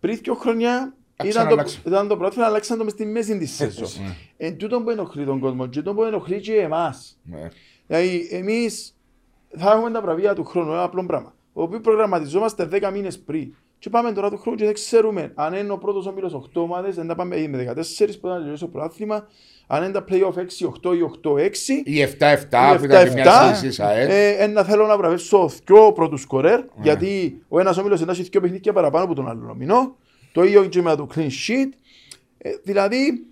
Πριν 0.00 0.18
δύο 0.22 0.34
χρόνια 0.34 0.78
Α, 0.82 0.95
ήταν 1.24 1.48
το, 1.48 1.54
ξαναλλάξαμε. 1.54 1.82
ήταν 1.86 2.08
το 2.08 2.16
πρωτάθλημα, 2.16 2.46
αλλάξαμε 2.46 2.78
το 2.78 2.84
μες 2.84 2.92
στη 2.92 3.06
μέση 3.06 3.38
της 3.38 3.54
σεζόν. 3.54 3.88
Εν 4.36 4.56
τούτο 4.56 4.80
που 4.80 4.90
ενοχλεί 4.90 5.24
τον 5.24 5.40
κόσμο 5.40 5.66
και 5.66 5.78
τούτο 5.78 5.94
που 5.94 6.04
ενοχλεί 6.04 6.40
και 6.40 6.54
εμάς. 6.54 7.18
Ναι. 7.22 7.48
Δηλαδή, 7.86 8.28
εμείς 8.30 8.96
θα 9.56 9.72
έχουμε 9.72 9.90
τα 9.90 10.00
βραβεία 10.00 10.34
του 10.34 10.44
χρόνου, 10.44 10.72
ένα 10.72 10.82
απλό 10.82 11.06
πράγμα. 11.06 11.34
Το 11.54 11.62
οποίος 11.62 11.80
προγραμματιζόμαστε 11.80 12.68
10 12.72 12.90
μήνες 12.92 13.18
πριν. 13.18 13.54
Και 13.78 13.90
πάμε 13.90 14.12
τώρα 14.12 14.30
του 14.30 14.38
χρόνου 14.38 14.56
και 14.56 14.64
δεν 14.64 14.74
ξέρουμε 14.74 15.32
αν 15.34 15.54
είναι 15.54 15.72
ο 15.72 15.78
πρώτος 15.78 16.06
όμιλος 16.06 16.34
8 16.34 16.62
ομάδες, 16.62 16.98
αν 16.98 17.06
τα 17.06 17.14
πάμε 17.14 17.48
με 17.48 17.74
14 17.74 18.18
που 18.20 18.28
θα 18.28 18.36
τελειώσει 18.36 18.60
το 18.60 18.68
πρωτάθλημα, 18.68 19.26
αν 19.66 19.82
είναι 19.82 19.92
τα 19.92 20.04
playoff 20.08 20.34
6-8 20.82 20.94
ή 20.94 21.02
8-6. 21.22 21.82
Ή 21.84 22.02
7-7 22.02 22.76
που 22.78 22.84
ήταν 22.84 23.04
και 23.04 23.12
μια 23.12 23.54
σύγχυση 23.54 23.82
ΑΕΛ. 23.82 24.08
Ε, 24.10 24.30
ένα 24.30 24.64
θέλω 24.64 24.86
να 24.86 24.96
βραβεύσω 24.96 25.50
δυο 25.64 25.92
πρώτους 25.92 26.20
σκορέρ, 26.20 26.60
γιατί 26.80 27.42
ο 27.48 27.60
ένας 27.60 27.78
όμιλος 27.78 28.02
έχει 28.02 28.22
δυο 28.22 28.40
παιχνίδια 28.40 28.72
παραπάνω 28.72 29.04
από 29.04 29.14
τον 29.14 29.28
άλλο 29.28 29.40
νομινό. 29.40 29.96
Το 30.36 30.44
ίδιο 30.44 30.64
και 30.66 30.82
με 30.82 30.96
το 30.96 31.08
clean 31.14 31.26
sheet. 31.28 31.68
Ε, 32.38 32.50
δηλαδή, 32.62 33.26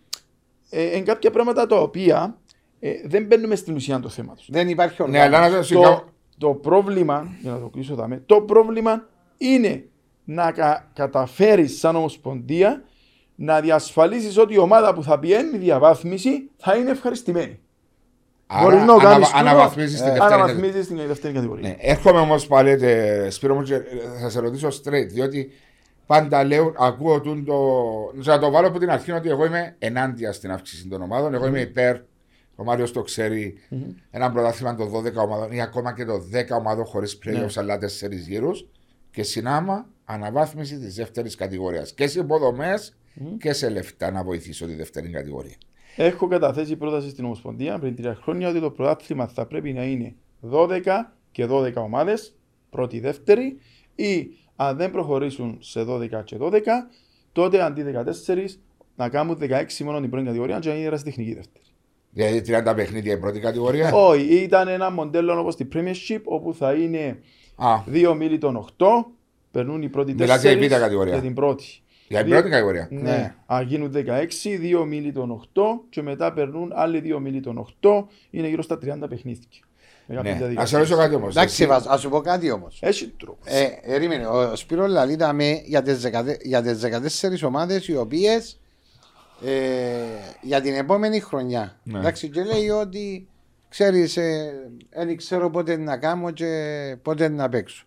ε, 0.70 0.84
εν 0.84 1.04
κάποια 1.04 1.30
πράγματα 1.30 1.66
τα 1.66 1.76
οποία 1.80 2.36
ε, 2.80 2.90
δεν 3.04 3.24
μπαίνουμε 3.26 3.54
στην 3.56 3.74
ουσία 3.74 4.00
τους 4.00 4.14
θέματο. 4.14 4.42
Δεν 4.48 4.68
υπάρχει 4.68 5.02
Ναι, 5.08 5.20
αλλά 5.20 5.38
οργάνωση. 5.38 5.74
να 5.74 5.80
το 5.80 5.84
Το, 5.84 5.88
συγχαρώ. 5.90 6.12
το 6.38 6.48
πρόβλημα, 6.54 7.28
για 7.40 7.50
να 7.50 7.58
το 7.58 7.66
κλείσω 7.66 7.94
δάμε, 7.94 8.22
το 8.26 8.40
πρόβλημα 8.40 9.08
είναι 9.38 9.84
να 10.24 10.52
κα, 10.52 10.90
καταφέρεις 10.94 11.78
σαν 11.78 11.96
ομοσπονδία 11.96 12.82
να 13.34 13.60
διασφαλίσεις 13.60 14.38
ότι 14.38 14.54
η 14.54 14.58
ομάδα 14.58 14.94
που 14.94 15.02
θα 15.02 15.18
πιένει 15.18 15.58
διαβάθμιση 15.58 16.50
θα 16.56 16.76
είναι 16.76 16.90
ευχαριστημένη. 16.90 17.58
Μπορείς 18.62 18.76
Άρα 18.76 18.84
να 18.84 18.92
το 18.94 18.98
κάνεις 18.98 19.32
αναβα- 19.32 19.38
τούτο, 19.38 19.50
αναβαθμίζεις 19.50 19.98
την 20.02 20.08
ε, 20.08 20.12
δεύτερη 20.12 20.28
κατηγορία. 20.30 20.44
Αναβαθμίζεις 20.44 20.86
την 20.86 21.06
δεύτερη 21.06 21.34
κατηγορία. 21.34 21.68
Ναι. 21.68 21.76
Έρχομαι 21.80 22.18
όμως 22.18 22.46
πάλι, 22.46 22.70
ε, 22.70 23.30
Σπύρο 23.30 23.54
μου, 23.54 23.62
και 23.62 23.80
θα 24.22 24.28
σε 24.30 24.40
ρωτήσω 24.40 24.68
straight, 24.68 25.06
διότι 25.08 25.50
πάντα 26.06 26.44
λέω, 26.44 26.74
ακούω 26.78 27.20
τούν 27.20 27.44
το. 27.44 27.58
Να 28.14 28.38
το 28.38 28.50
βάλω 28.50 28.66
από 28.66 28.78
την 28.78 28.90
αρχή 28.90 29.12
ότι 29.12 29.28
εγώ 29.28 29.44
είμαι 29.44 29.76
ενάντια 29.78 30.32
στην 30.32 30.50
αύξηση 30.50 30.88
των 30.88 31.02
ομάδων. 31.02 31.34
Εγώ 31.34 31.46
είμαι 31.46 31.60
υπέρ, 31.60 31.96
ο 32.56 32.64
Μάριος 32.64 32.92
το 32.92 33.02
ξέρει, 33.02 33.54
ένα 34.10 34.32
πρωτάθλημα 34.32 34.74
των 34.74 34.92
12 34.92 35.14
ομάδων 35.14 35.52
ή 35.52 35.60
ακόμα 35.60 35.94
και 35.94 36.04
των 36.04 36.30
10 36.32 36.58
ομάδων 36.58 36.84
χωρίς 36.84 37.18
playoffs 37.24 37.54
αλλά 37.54 37.78
4 37.78 38.10
γύρους 38.10 38.66
και 39.10 39.22
συνάμα 39.22 39.86
αναβάθμιση 40.04 40.78
της 40.78 40.94
δεύτερης 40.94 41.34
κατηγορίας. 41.34 41.92
Και 41.92 42.06
σε 42.06 42.20
υποδομές 42.20 42.96
και 43.38 43.52
σε 43.52 43.68
λεφτά 43.68 44.10
να 44.10 44.24
βοηθήσω 44.24 44.66
τη 44.66 44.74
δεύτερη 44.74 45.08
κατηγορία. 45.08 45.56
Έχω 45.96 46.26
καταθέσει 46.26 46.76
πρόταση 46.76 47.08
στην 47.08 47.24
Ομοσπονδία 47.24 47.78
πριν 47.78 47.96
τρία 47.96 48.14
χρόνια 48.14 48.48
ότι 48.48 48.60
το 48.60 48.70
πρωτάθλημα 48.70 49.26
θα 49.26 49.46
πρέπει 49.46 49.72
να 49.72 49.84
είναι 49.84 50.14
12 50.50 50.80
και 51.30 51.46
12 51.50 51.72
ομάδες, 51.74 52.34
πρώτη, 52.70 53.00
δεύτερη, 53.00 53.58
ή 53.94 54.28
αν 54.56 54.76
δεν 54.76 54.90
προχωρήσουν 54.90 55.56
σε 55.60 55.84
12 55.88 56.08
και 56.24 56.36
12, 56.40 56.60
τότε 57.32 57.62
αντί 57.62 57.84
14 58.26 58.36
να 58.96 59.08
κάνουν 59.08 59.38
16 59.40 59.48
μόνο 59.84 60.00
την 60.00 60.10
πρώτη 60.10 60.24
κατηγορία 60.26 60.58
και 60.58 60.68
να 60.68 60.74
είναι 60.74 60.98
τεχνική 60.98 61.34
δεύτερη. 61.34 61.64
Δηλαδή 62.10 62.42
30 62.68 62.72
παιχνίδια 62.76 63.12
η 63.12 63.18
πρώτη 63.18 63.40
κατηγορία; 63.40 63.92
Όχι, 63.92 64.34
ήταν 64.42 64.68
ένα 64.68 64.90
μοντέλο 64.90 65.38
όπως 65.40 65.56
τη 65.56 65.66
Premiership 65.74 66.20
όπου 66.24 66.54
θα 66.54 66.72
είναι 66.72 67.18
Α, 67.56 67.82
δύο 67.86 68.14
μίλη 68.14 68.38
των 68.38 68.66
8, 68.78 68.86
περνούν 69.50 69.82
οι 69.82 69.88
πρώτοι 69.88 70.12
Μιλάτε 70.14 70.48
για 70.48 70.58
4 70.58 70.62
η 70.62 70.66
β' 70.66 70.70
κατηγορία. 70.80 71.12
για 71.12 71.22
την 71.22 71.34
πρώτη. 71.34 71.64
για 72.08 72.18
την 72.18 72.26
Δύο- 72.26 72.34
πρώτη 72.36 72.50
κατηγορία. 72.50 72.88
Ναι. 72.90 73.00
Ναι. 73.00 73.34
Αν 73.46 73.66
γίνουν 73.66 73.92
16, 73.92 74.58
2 74.58 74.84
μίλι 74.86 75.12
των 75.12 75.30
8 75.30 75.62
και 75.90 76.02
μετά 76.02 76.32
περνούν 76.32 76.72
άλλοι 76.74 77.00
2 77.00 77.18
μίλι 77.20 77.40
των 77.40 77.58
8, 77.80 78.04
είναι 78.30 78.48
γύρω 78.48 78.62
στα 78.62 78.78
30 78.78 79.08
παιχνίδια. 79.08 79.48
Με 80.06 80.14
κάποιες 80.14 80.32
Ναι. 80.34 80.38
Α 80.38 80.38
διαδικασίες. 80.38 80.68
σε 80.68 80.76
ρωτήσω 80.76 80.96
κάτι 80.96 81.14
όμως. 81.14 81.36
Εντάξει, 81.36 81.66
βάζ- 81.66 81.86
ας 81.88 82.00
σου 82.00 82.08
πω 82.08 82.20
κάτι 82.20 82.50
όμως. 82.50 82.78
Έχει 82.82 83.08
τρόπος. 83.18 83.52
Ε, 83.52 83.78
ερήμενε, 83.82 84.26
ο 84.26 84.56
Σπύρος 84.56 84.90
Λαλίτα 84.90 85.32
με 85.32 85.62
για 85.64 85.82
τις, 85.82 86.00
δεκα- 86.00 86.36
για 86.42 86.62
τις 86.62 86.78
14 86.78 87.42
ομάδες 87.46 87.88
οι 87.88 87.96
οποίες 87.96 88.60
ε, 89.44 89.50
για 90.42 90.60
την 90.60 90.74
επόμενη 90.74 91.20
χρονιά. 91.20 91.80
Ναι. 91.82 91.98
Εντάξει, 91.98 92.28
και 92.28 92.42
λέει 92.44 92.68
ότι 92.68 93.28
ξέρεις, 93.68 94.18
δεν 94.90 95.16
ξέρω 95.16 95.50
πότε 95.50 95.76
να 95.76 95.96
κάνω 95.96 96.30
και 96.30 96.50
πότε 97.02 97.28
να 97.28 97.48
παίξω. 97.48 97.84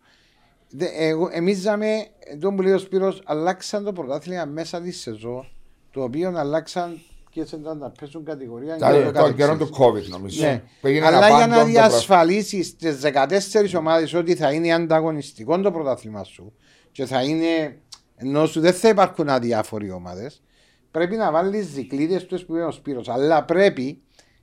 Δε, 0.70 0.86
εγώ, 0.94 1.30
εμείς 1.32 1.58
ζάμε, 1.58 2.06
τον 2.40 2.56
που 2.56 2.62
λέει 2.62 2.74
ο 2.74 2.78
Σπύρος, 2.78 3.22
αλλάξαν 3.26 3.84
το 3.84 3.94
πρωτάθλημα 3.94 4.46
μέσα 4.46 4.82
της 4.82 5.00
σεζόν, 5.02 5.48
το 5.92 6.04
οποίο 6.04 6.34
αλλάξαν 6.36 7.02
και 7.30 7.40
ήταν 7.40 7.78
να 7.78 7.90
πέσουν 7.90 8.24
κατηγορία. 8.26 8.74
και 8.74 8.80
Τα- 8.80 8.92
το 8.94 9.04
Τον 9.04 9.14
καθεξής. 9.14 9.36
καιρό 9.46 9.58
του 9.58 9.70
COVID 9.78 10.08
νομίζω. 10.10 10.46
Ναι. 10.46 10.64
Που 10.82 10.88
έγινε 10.88 11.06
Αλλά 11.06 11.18
ένα 11.18 11.28
για 11.28 11.36
πάντον 11.36 11.50
να 11.50 11.56
το 11.56 11.62
προ- 11.62 11.72
διασφαλίσεις 11.74 12.76
τις 12.76 13.00
14 13.00 13.76
ομάδες 13.78 14.14
ότι 14.14 14.36
θα 14.36 14.52
είναι 14.52 14.74
ανταγωνιστικό 14.74 15.60
το 15.62 15.72
πρωτάθλημα 15.72 16.24
σου 16.24 16.54
και 16.92 17.06
θα 17.06 17.24
είναι 17.24 17.78
ενώ 18.16 18.46
σου 18.46 18.60
δεν 18.60 18.74
θα 18.74 18.90
υπάρχουν 18.90 19.30
αδιάφοροι 19.30 19.92
ομάδες, 19.92 20.42
πρέπει 20.92 21.16
να 21.16 21.32
βάλεις 21.32 21.74
δικλείδες 21.74 22.26
τους 22.26 22.46
που 22.46 22.56
είναι 22.56 22.66
ο 22.66 22.72
Σπύρος. 22.72 23.10
Αλλά 23.10 23.44
πρέπει, 23.46 24.02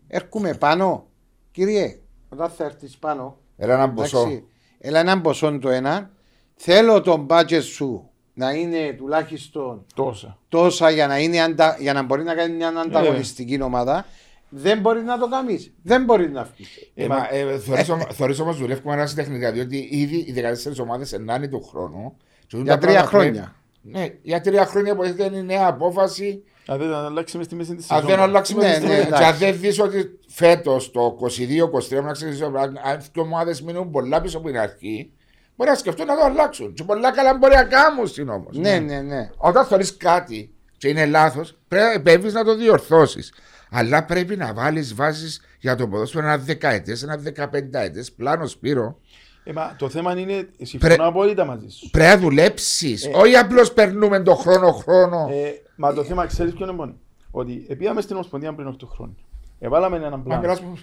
έρχομαι 0.09 0.55
πάνω, 0.55 1.07
κύριε, 1.51 1.99
όταν 2.29 2.51
θα 2.51 2.65
έρθεις 2.65 2.97
πάνω, 2.99 3.37
Era 3.59 3.69
ένα 3.69 3.91
ποσό. 3.93 4.19
εντάξει, 4.19 4.45
Έλα 4.79 5.01
έναν 5.01 5.21
ποσό 5.21 5.59
το 5.59 5.69
ένα. 5.69 6.11
Θέλω 6.55 7.01
το 7.01 7.27
budget 7.31 7.63
σου 7.63 8.11
να 8.35 8.51
είναι 8.53 8.93
τουλάχιστον 8.97 9.85
Τόσα. 9.95 10.39
τόσα 10.49 10.91
για 10.91 11.07
να, 11.07 11.19
είναι 11.19 11.41
αντα... 11.41 11.77
για 11.81 11.93
να 11.93 12.03
μπορεί 12.03 12.23
να 12.23 12.35
κάνει 12.35 12.55
μια 12.55 12.69
ανταγωνιστική 12.69 13.63
ομάδα. 13.63 14.07
Δεν 14.49 14.81
μπορεί 14.81 15.03
να 15.03 15.19
το 15.19 15.29
κάνεις. 15.29 15.73
Δεν 15.83 16.05
μπορεί 16.05 16.31
να 16.31 16.43
βγεις. 16.55 16.69
Ε, 16.95 17.07
μα, 17.07 17.29
ε, 17.31 17.59
θεωρείς 17.59 17.89
όμ- 17.89 18.11
θεωρείς 18.13 18.39
όμως 18.41 18.57
δουλεύουμε 18.59 18.95
ένα 18.95 19.09
τεχνικά, 19.15 19.53
διότι 19.53 19.89
ήδη 19.91 20.17
οι 20.17 20.33
14 20.33 20.79
ομάδες 20.83 21.13
ενάνει 21.13 21.49
του 21.49 21.63
χρόνου. 21.63 22.17
και 22.47 22.57
Για 22.57 22.65
τα 22.65 22.79
τρία 22.79 22.93
πράγματα 22.93 23.09
χρόνια. 23.09 23.55
πρέπει- 23.83 23.99
Ναι, 23.99 24.19
για 24.23 24.41
τρία 24.41 24.67
χρόνια 24.67 24.93
υποθέτει 24.93 25.25
είναι 25.25 25.37
η 25.37 25.43
νέα 25.43 25.67
απόφαση. 25.67 26.43
Αν 26.67 26.79
δεν 26.79 26.95
αλλάξεις 26.95 27.37
μες 27.37 27.47
στη 27.47 27.55
μέση 27.55 27.75
της 27.75 27.91
Αν 27.91 28.01
σεζόν. 28.01 28.11
δεν 28.17 28.25
αλλάξει 28.25 28.55
Ναι, 28.55 28.61
με 28.61 28.67
ναι, 28.67 28.75
της 28.75 28.83
στιγμή. 28.85 29.01
εντάξει. 29.01 29.23
Και 29.23 29.29
αν 29.29 29.37
δεν 29.53 29.61
δεις 29.61 29.81
ότι 29.81 30.19
φέτος 30.29 30.91
το 30.91 31.17
22-23 31.21 32.03
να 32.05 32.13
ξέρεις 32.13 32.41
αν 32.43 32.57
αν 32.57 33.01
οι 33.15 33.21
ομάδες 33.21 33.63
μείνουν 33.63 33.91
πολλά 33.91 34.21
πίσω 34.21 34.39
από 34.39 34.47
την 34.47 34.59
αρχή, 34.59 35.13
μπορεί 35.57 35.71
να 35.71 35.77
σκεφτούν 35.77 36.07
να 36.07 36.17
το 36.17 36.25
αλλάξουν. 36.25 36.73
Και 36.75 36.85
πολλά 36.85 37.13
καλά 37.13 37.35
μπορεί 37.37 37.55
να 37.55 37.65
κάνουν 37.65 38.29
όμως. 38.29 38.57
Ναι, 38.57 38.79
ναι, 38.79 39.01
ναι. 39.01 39.31
Όταν 39.37 39.65
θεωρείς 39.65 39.97
κάτι 39.97 40.55
και 40.79 40.89
είναι 40.89 41.07
λάθος, 41.07 41.57
πρέπει 41.69 41.85
να 41.87 41.93
επέμβεις 41.93 42.33
να 42.33 42.45
το 42.45 42.57
διορθώσεις. 42.57 43.33
Αλλά 43.71 44.05
πρέπει 44.05 44.37
να 44.37 44.55
βάλεις 44.55 44.95
βάσεις 44.95 45.41
για 45.59 45.77
το 45.77 45.89
ποδόσφαιρο 45.89 46.27
ένα 46.27 46.39
δεκαετές, 46.39 47.03
ένα 47.03 47.17
δεκαπενταετές 47.17 48.13
πλάνο 48.13 48.47
Σπύρο. 48.47 48.99
Ε, 49.45 49.53
μα, 49.53 49.75
το 49.79 49.89
θέμα 49.89 50.19
είναι, 50.19 50.49
συμφωνώ 50.63 50.95
Πρέ- 50.95 51.07
απόλυτα 51.09 51.45
μαζί 51.45 51.69
σου. 51.69 51.91
Πρέπει 51.91 52.15
να 52.15 52.19
δουλέψεις. 52.21 53.11
Όχι 53.15 53.37
απλώς 53.37 53.73
περνούμε 53.73 54.23
το 54.23 54.35
χρόνο 54.35 54.73
χρόνο. 54.73 55.29
Ε, 55.33 55.51
μα 55.77 55.93
το 55.93 56.05
θέμα 56.05 56.27
ξέρεις 56.27 56.53
ποιο 56.53 56.65
είναι 56.65 56.75
μόνο; 56.75 56.95
Ότι 57.31 57.67
επήγαμε 57.69 58.01
στην 58.01 58.15
Ομοσπονδία 58.15 58.55
πριν 58.55 58.67
8 58.69 58.87
χρόνια. 58.87 59.17
Εβάλαμε 59.59 59.97
έναν 59.97 60.11
Μα 60.11 60.19
πλάνο. 60.19 60.41
περάσουμε- 60.41 60.79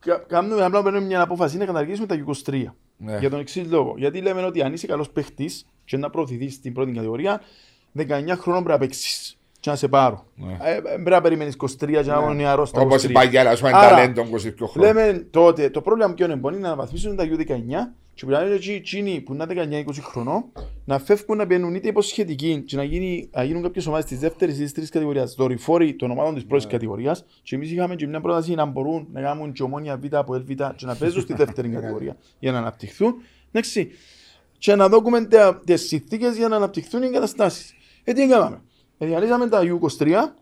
Κα- 0.00 0.24
Κάνουμε 0.28 0.54
ένα 0.54 0.68
πλάνο, 0.70 0.84
παίρνουμε 0.84 1.06
μια 1.06 1.20
απόφαση 1.20 1.56
να 1.56 1.64
καταργήσουμε 1.64 2.06
τα 2.06 2.14
23. 2.14 2.74
Ναι. 3.02 3.18
Για 3.18 3.30
τον 3.30 3.40
εξής 3.40 3.70
λόγο. 3.70 3.94
Γιατί 3.96 4.20
λέμε 4.20 4.44
ότι 4.44 4.62
αν 4.62 4.72
είσαι 4.72 4.86
καλός 4.86 5.10
παίχτης 5.10 5.66
και 5.84 5.96
να 5.96 6.10
προωθηθείς 6.10 6.54
στην 6.54 6.72
πρώτη 6.72 6.92
κατηγορία, 6.92 7.40
19 7.98 8.02
χρόνων 8.36 8.64
πρέπει 8.64 8.68
να 8.68 8.78
παίξεις. 8.78 9.34
Και 9.60 9.70
να 9.70 9.76
σε 9.76 9.88
πάρω. 9.88 10.26
Ναι. 10.34 10.56
Ε, 10.62 10.80
πρέπει 10.80 11.10
να 11.10 11.20
περιμένεις 11.20 11.56
23 11.56 11.68
και 11.78 12.02
να 12.02 12.20
είναι 12.22 12.32
νεαρό 12.34 12.64
στα 12.64 12.80
Όπω 12.80 12.94
23. 12.94 13.02
η 13.02 13.12
παγιάλα 13.12 13.56
σου, 13.56 13.66
είναι 13.66 13.76
Άρα, 13.76 13.88
ταλέντο 13.88 14.22
22 14.22 14.66
χρόνια. 14.68 14.92
Λέμε 14.92 15.26
τότε 15.30 15.70
το 15.70 15.80
πρόβλημα 15.80 16.14
ποιο 16.14 16.24
είναι 16.24 16.36
μπορεί 16.36 16.58
να 16.58 16.66
αναβαθμίσουν 16.66 17.16
τα 17.16 17.24
U19 17.24 17.46
και 18.20 18.26
πρέπει 18.26 18.40
να 18.42 18.46
είναι 18.46 18.54
εκεί 18.56 18.70
εκείνοι 18.72 19.20
που 19.20 19.34
είναι 19.34 19.46
19-20 19.88 19.94
χρονών 20.02 20.44
να 20.84 20.98
φεύγουν 20.98 21.36
να 21.36 21.44
μπαίνουν 21.44 21.74
είτε 21.74 21.88
υποσχετικοί 21.88 22.62
και 22.66 22.76
να, 22.76 22.82
γίνει, 22.84 23.30
να 23.32 23.42
γίνουν 23.42 23.62
κάποιες 23.62 23.86
ομάδες 23.86 24.04
της 24.04 24.18
δεύτερης 24.18 24.58
ή 24.58 24.62
της 24.62 24.72
τρίτης 24.72 24.90
κατηγορίας 24.90 25.34
δορυφόροι 25.34 25.94
των 25.94 26.10
ομάδων 26.10 26.34
της 26.34 26.44
πρώτης 26.46 26.66
κατηγορίας 26.66 27.24
και 27.42 27.54
εμείς 27.54 27.70
είχαμε 27.72 27.94
και 27.94 28.06
μια 28.06 28.20
πρόταση 28.20 28.54
να 28.54 28.64
μπορούν 28.64 29.06
να 29.12 29.20
κάνουν 29.20 29.52
και 29.52 29.62
ομόνια 29.62 29.96
Β 29.98 30.14
από 30.14 30.34
ΕΛΒ 30.34 30.46
και 30.76 30.86
να 30.86 30.94
παίζουν 30.94 31.22
στη 31.22 31.34
δεύτερη 31.34 31.68
κατηγορία 31.68 32.16
για 32.38 32.52
να 32.52 32.58
αναπτυχθούν 32.58 33.14
εντάξει, 33.52 33.90
και 34.58 34.74
να 34.74 34.88
δούμε 34.88 35.24
τα- 35.24 35.60
τις 35.64 35.86
συνθήκες 35.86 36.36
για 36.36 36.48
να 36.48 36.56
αναπτυχθούν 36.56 37.02
οι 37.02 37.06
εγκαταστάσεις. 37.06 37.74
Ε, 38.04 38.12
τι 38.12 38.22
έκαναμε. 38.22 38.60
Ε, 38.98 39.06
διαλύσαμε 39.06 39.48
τα 39.48 39.60
U23 39.62 40.34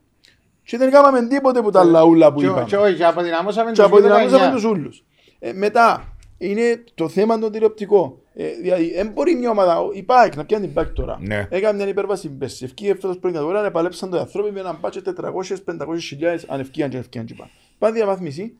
και 0.62 0.76
δεν 0.76 0.88
έκαναμε 0.88 1.26
τίποτε 1.26 1.62
που 1.62 1.70
τα 1.70 1.84
λαούλα 1.84 2.32
που 2.32 2.40
Και- 2.40 2.46
είπαμε 2.46 2.64
Και 2.64 2.76
όχι, 2.76 2.94
και 2.94 3.04
αποδυναμώσαμε 3.04 3.70
και 3.70 3.76
τους 3.76 3.84
αποδυναμώσαμε 3.84 4.44
19. 4.48 4.52
τους 4.54 4.64
ούλους. 4.64 5.04
Ε, 5.38 5.52
μετά, 5.52 6.16
είναι 6.38 6.84
το 6.94 7.08
θέμα 7.08 7.38
των 7.38 7.52
τηλεοπτικών. 7.52 8.14
Ε, 8.34 8.48
δηλαδή, 8.62 8.92
δεν 8.94 9.08
μπορεί 9.08 9.34
μια 9.34 9.50
ομάδα, 9.50 9.78
η 9.92 10.02
ΠΑΕΚ 10.02 10.36
να 10.36 10.44
πιάνει 10.44 10.64
την 10.64 10.74
ΠΑΕΚ 10.74 10.88
τώρα. 10.88 11.18
Ναι. 11.20 11.46
Έκανε 11.50 11.76
μια 11.78 11.88
υπέρβαση 11.88 12.28
πέρσι. 12.28 12.64
Ευκήγε 12.64 12.94
φέτος 12.94 13.18
πριν 13.18 13.32
κατηγορία, 13.32 13.64
επαλέψαν 13.64 14.10
το 14.10 14.18
ανθρώποι 14.18 14.50
με 14.52 14.60
έναν 14.60 14.80
πάτσο 14.80 15.00
400-500 15.02 15.98
χιλιάδες, 16.00 16.44
αν 16.48 16.60
ευκήγαν 16.60 16.90
και 16.90 16.96
αν 16.96 17.02
ευκήγαν 17.02 17.26
και 17.26 17.34
πάνε. 17.34 17.50
Πάει 17.78 17.92
διαβάθμιση, 17.92 18.56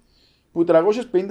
που 0.52 0.64
350 0.64 0.72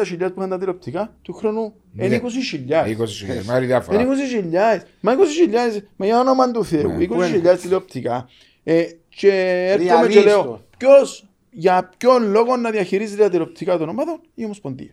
χιλιάδες 0.05 0.31
που 0.33 0.33
είχαν 0.37 0.49
τα 0.49 0.57
τηλεοπτικά, 0.57 1.15
του 1.21 1.33
χρόνου 1.33 1.73
είναι 1.97 2.07
Ναι. 2.07 2.15
20 2.15 2.29
χιλιάδες. 2.49 2.91
20 2.97 3.05
χιλιάδες, 3.07 3.45
μεγάλη 3.45 3.65
διάφορα. 3.65 4.01
Είναι 4.01 4.09
20 4.09 4.27
χιλιάδες. 4.41 4.83
Μα 4.99 5.11
20 5.13 5.15
χιλιάδες, 5.43 5.83
μα 5.95 6.05
για 6.05 6.19
όνομα 6.19 6.51
του 6.51 6.65
Θεού, 6.65 6.87
Ναι. 6.89 7.03
20 7.03 7.23
χιλιάδες 7.25 7.61
τηλεοπτικά. 7.61 8.29
Ε, 8.63 8.83
και 9.09 9.29
έρχομαι 9.69 10.07
και 10.07 10.13
Διαλύστο. 10.19 10.23
λέω, 10.43 10.65
ποιος, 10.77 11.27
για 11.51 11.89
ποιον 11.97 12.29
λόγο 12.31 12.55
να 12.57 12.71
διαχειρίζεται 12.71 13.23
τα 13.23 13.29
τηλεοπτικά 13.29 13.77
των 13.77 13.89
ομάδων 13.89 14.21
η 14.35 14.43
Ομοσπονδία. 14.43 14.91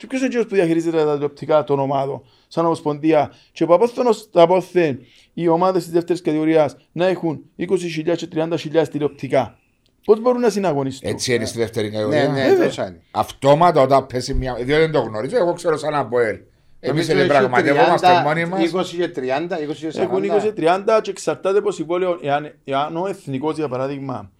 Και 0.00 0.06
ποιος 0.06 0.20
είναι 0.20 0.28
εκείνος 0.28 0.46
που 0.46 0.54
διαχειρίζεται 0.54 1.04
τα 1.04 1.12
τηλεοπτικά 1.12 1.64
των 1.64 1.78
ομάδων 1.78 2.22
σαν 2.48 2.64
Ομοσπονδία; 2.64 3.32
Και 3.52 3.66
που 3.66 3.74
απόθενος 3.74 4.28
θα 4.32 4.42
απόθεν 4.42 4.98
οι 5.34 5.48
ομάδες 5.48 5.82
της 5.82 5.92
δεύτερης 5.92 6.22
κατηγορίας 6.22 6.76
να 6.92 7.06
έχουν 7.06 7.40
20.000 7.58 8.16
και 8.16 8.28
30.000 8.34 8.88
τηλεοπτικά. 8.90 9.58
Πώς 10.04 10.20
μπορούν 10.20 10.40
να 10.40 10.50
συναγωνιστούν; 10.50 11.10
Έτσι 11.10 11.34
είναι 11.34 11.44
στη 11.44 11.58
δεύτερη 11.58 11.86
Ναι, 11.88 11.92
κατηγορία. 11.92 12.28
ναι, 12.28 12.48
Βέβαια. 12.48 12.66
τόσα 12.66 12.86
είναι. 12.86 13.00
Αυτόματα 13.10 13.80
όταν 13.80 14.06
πέσει 14.06 14.34
μια. 14.34 14.54
Διότι 14.54 14.72
δεν 14.72 14.90
το 14.92 15.00
γνωρίζω, 15.00 15.36
εγώ 15.36 15.52
ξέρω 15.52 15.76
σαν 15.76 15.94
από 15.94 16.18
ελ. 16.20 16.38
Εμείς 16.80 17.06
Νομίζω 17.06 17.06
δεν 17.06 17.18
έχει 17.18 17.28
πραγματευόμαστε 17.28 18.06
30, 18.06 18.22
μόνοι 18.24 18.44
μας. 18.44 18.60
20 18.60 18.96
και 18.96 19.08
30, 19.08 19.58
20 19.58 19.74
και 19.74 19.90
40. 19.90 20.02
Έχουν 20.02 20.22
20-30 20.24 21.00
και 21.02 21.10
εξαρτάται 21.10 21.58
από 21.58 21.70
συμβόλαιο. 21.70 22.18
Εάν, 22.22 22.54
εάν 22.64 22.96
ο 22.96 23.06
εθνικός, 23.06 23.56
για 23.56 23.68
παράδειγμα, 23.68 24.30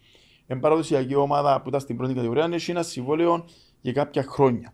εν 0.46 0.60
παραδοσιακή 0.60 1.14
ομάδα 1.14 1.60
που 1.62 1.68
ήταν 1.68 1.80
στην 1.80 1.96
πρώτη 1.96 2.14
κατηγορία, 2.14 2.48
έχει 2.52 2.70
ένα 2.70 2.82
συμβόλαιο 2.82 3.44
για 3.80 3.92
κάποια 3.92 4.22
χρόνια. 4.28 4.72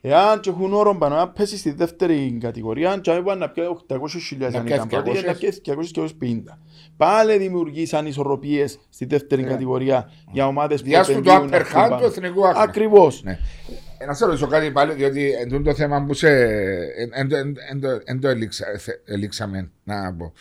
Εάν 0.00 0.40
και 0.40 0.50
έχουν 0.50 0.72
όρο 0.72 0.94
πάνω 0.96 1.14
να 1.16 1.28
πέσει 1.28 1.56
στη 1.56 1.70
δεύτερη 1.70 2.38
κατηγορία, 2.40 2.98
και 2.98 3.10
αν 3.10 3.18
είπαν 3.18 3.38
να 3.38 3.48
πιάει 3.50 3.66
800.000 3.88 4.36
Να 4.38 4.46
αν 4.58 4.64
πιάσει 4.64 4.86
ήταν 4.86 4.88
πρώτη, 4.88 5.18
200. 5.20 5.24
να 5.26 5.34
πιάσει 5.34 5.60
200-250. 5.62 6.58
Πάλι 6.96 7.38
δημιουργήσαν 7.38 8.06
ισορροπίες 8.06 8.78
στη 8.88 9.04
δεύτερη 9.04 9.42
κατηγορία 9.42 10.10
για 10.32 10.46
ομάδες 10.46 10.80
που 10.82 10.86
Διάστου 10.88 11.12
το 11.12 11.18
επενδύουν 11.30 11.48
upper 11.48 11.50
να 11.50 11.58
hand 11.58 11.64
χτυπάνε. 11.64 11.96
του 11.96 12.04
εθνικού 12.04 12.46
άκρα. 12.46 12.60
Ακριβώς. 12.62 13.22
Ναι. 13.22 13.38
Ε, 13.98 14.04
Να 14.06 14.14
σε 14.14 14.24
ρωτήσω 14.24 14.46
κάτι 14.46 14.70
πάλι, 14.70 14.92
διότι 14.92 15.30
εν 15.40 15.48
τούτο 15.48 15.62
το 15.62 15.74
θέμα 15.74 16.04
που 16.04 16.14
σε. 16.14 16.28
εν- 17.12 17.32
εν- 17.32 17.56
εν 17.70 17.80
το- 17.80 18.00
εν 18.04 18.20
το 18.20 18.28
ελίξα- 18.28 18.66
θε- 18.78 19.00
ελίξαμε 19.08 19.70
να 19.84 20.14
πω. 20.14 20.32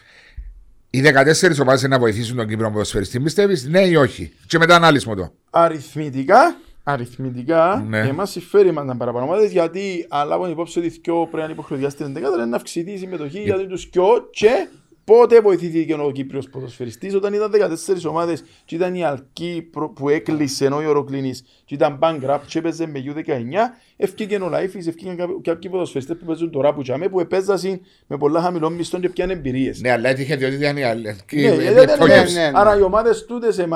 Οι 0.90 1.02
14 1.02 1.60
ομάδες 1.62 1.84
να 1.84 2.00
βοηθήσουν 2.00 2.38
τον 2.38 2.48
Κύπρο 2.48 2.72
ποδοσφαιριστή, 2.72 3.20
πιστεύεις, 3.20 3.66
ναι 3.66 3.82
ή 3.82 3.96
όχι; 3.96 4.34
Και 4.48 4.58
μετά 4.58 4.76
ανάλυση 4.76 5.08
μου 5.10 5.16
το. 5.16 5.34
Αριθμητικά, 5.50 6.56
αριθμητικά 6.92 7.86
Ναι. 7.90 8.02
ναι. 8.02 8.08
εμάς 8.10 8.30
συμφέρει 8.32 8.72
μας 8.72 8.86
να 8.86 8.98
παραπάνω 8.98 9.26
ομάδες 9.26 9.52
γιατί 9.52 10.06
αν 10.10 10.28
λάβουν 10.28 10.52
υπόψη 10.52 10.80
ότι 10.80 10.88
δυο 10.88 11.16
πρέπει 11.16 11.36
να 11.38 11.44
είναι 11.44 11.52
υποχρεωτικά 11.52 11.90
στην 11.90 12.06
11 12.18 12.18
είναι 12.36 12.46
να 12.46 12.56
αυξηθεί 12.56 12.92
η 12.92 12.98
συμμετοχή 12.98 13.40
γιατί 13.42 13.68
τους 13.68 13.90
δυο 13.92 14.28
και 14.30 14.68
πότε 15.04 15.40
βοηθήθηκε 15.42 15.94
ο 15.94 16.12
Κύπριος 16.12 16.50
ποδοσφαιριστής 16.50 17.14
όταν 17.16 17.34
ήταν 17.34 17.52
14 17.52 18.10
ομάδες 18.10 18.44
και 18.66 18.76
ήταν 18.76 18.96
η 18.96 19.04
Αλκή 19.06 19.68
προ- 19.72 19.90
που 19.94 20.10
έκλεισε 20.10 20.66
ενώ 20.66 20.82
η 20.82 20.86
Οροκλίνης 20.86 21.44
και 21.66 21.74
ήταν 21.74 22.00
bankrupt 22.02 22.40
και 22.48 22.60
έπαιζε 22.60 22.88
με 22.88 23.04
U19 23.06 23.74
ευκήκε 23.98 24.36
ο 24.36 24.50
Λαΐφης, 24.54 24.88
ευκήκαν 24.88 25.16
κάποιοι- 25.16 25.42
κάποιοι 25.42 25.70
ποδοσφαιριστές 25.70 26.18
που 26.18 26.26
παίζουν 26.26 26.52
τώρα 26.52 26.74
που 26.74 26.82
τσάμε 26.82 27.08
που 27.10 27.20
επέζασαν 27.20 27.82
με 28.08 28.18
πολλά 28.18 28.42
χαμηλών 28.42 28.74
μισθών 28.74 29.02
και 29.02 29.10
πιάνε 29.10 29.34
εμπειρίες. 29.34 29.82
Ναι, 29.82 29.92
αλλά 29.92 30.10
έτυχε 30.10 30.36
διότι 30.36 30.56
ήταν 30.56 30.78
η 30.78 30.84
άλλη. 30.84 31.02
Ναι, 31.04 31.16
γιατί 31.40 31.58
δεν 31.74 31.74
ναι, 31.76 32.06
είναι- 32.06 32.24
ναι, 32.34 32.50
ναι. 32.50 32.52
Άρα 32.54 32.78
οι 32.78 32.82
ομάδε 32.82 33.10
τούτε 33.28 33.52
σε 33.52 33.68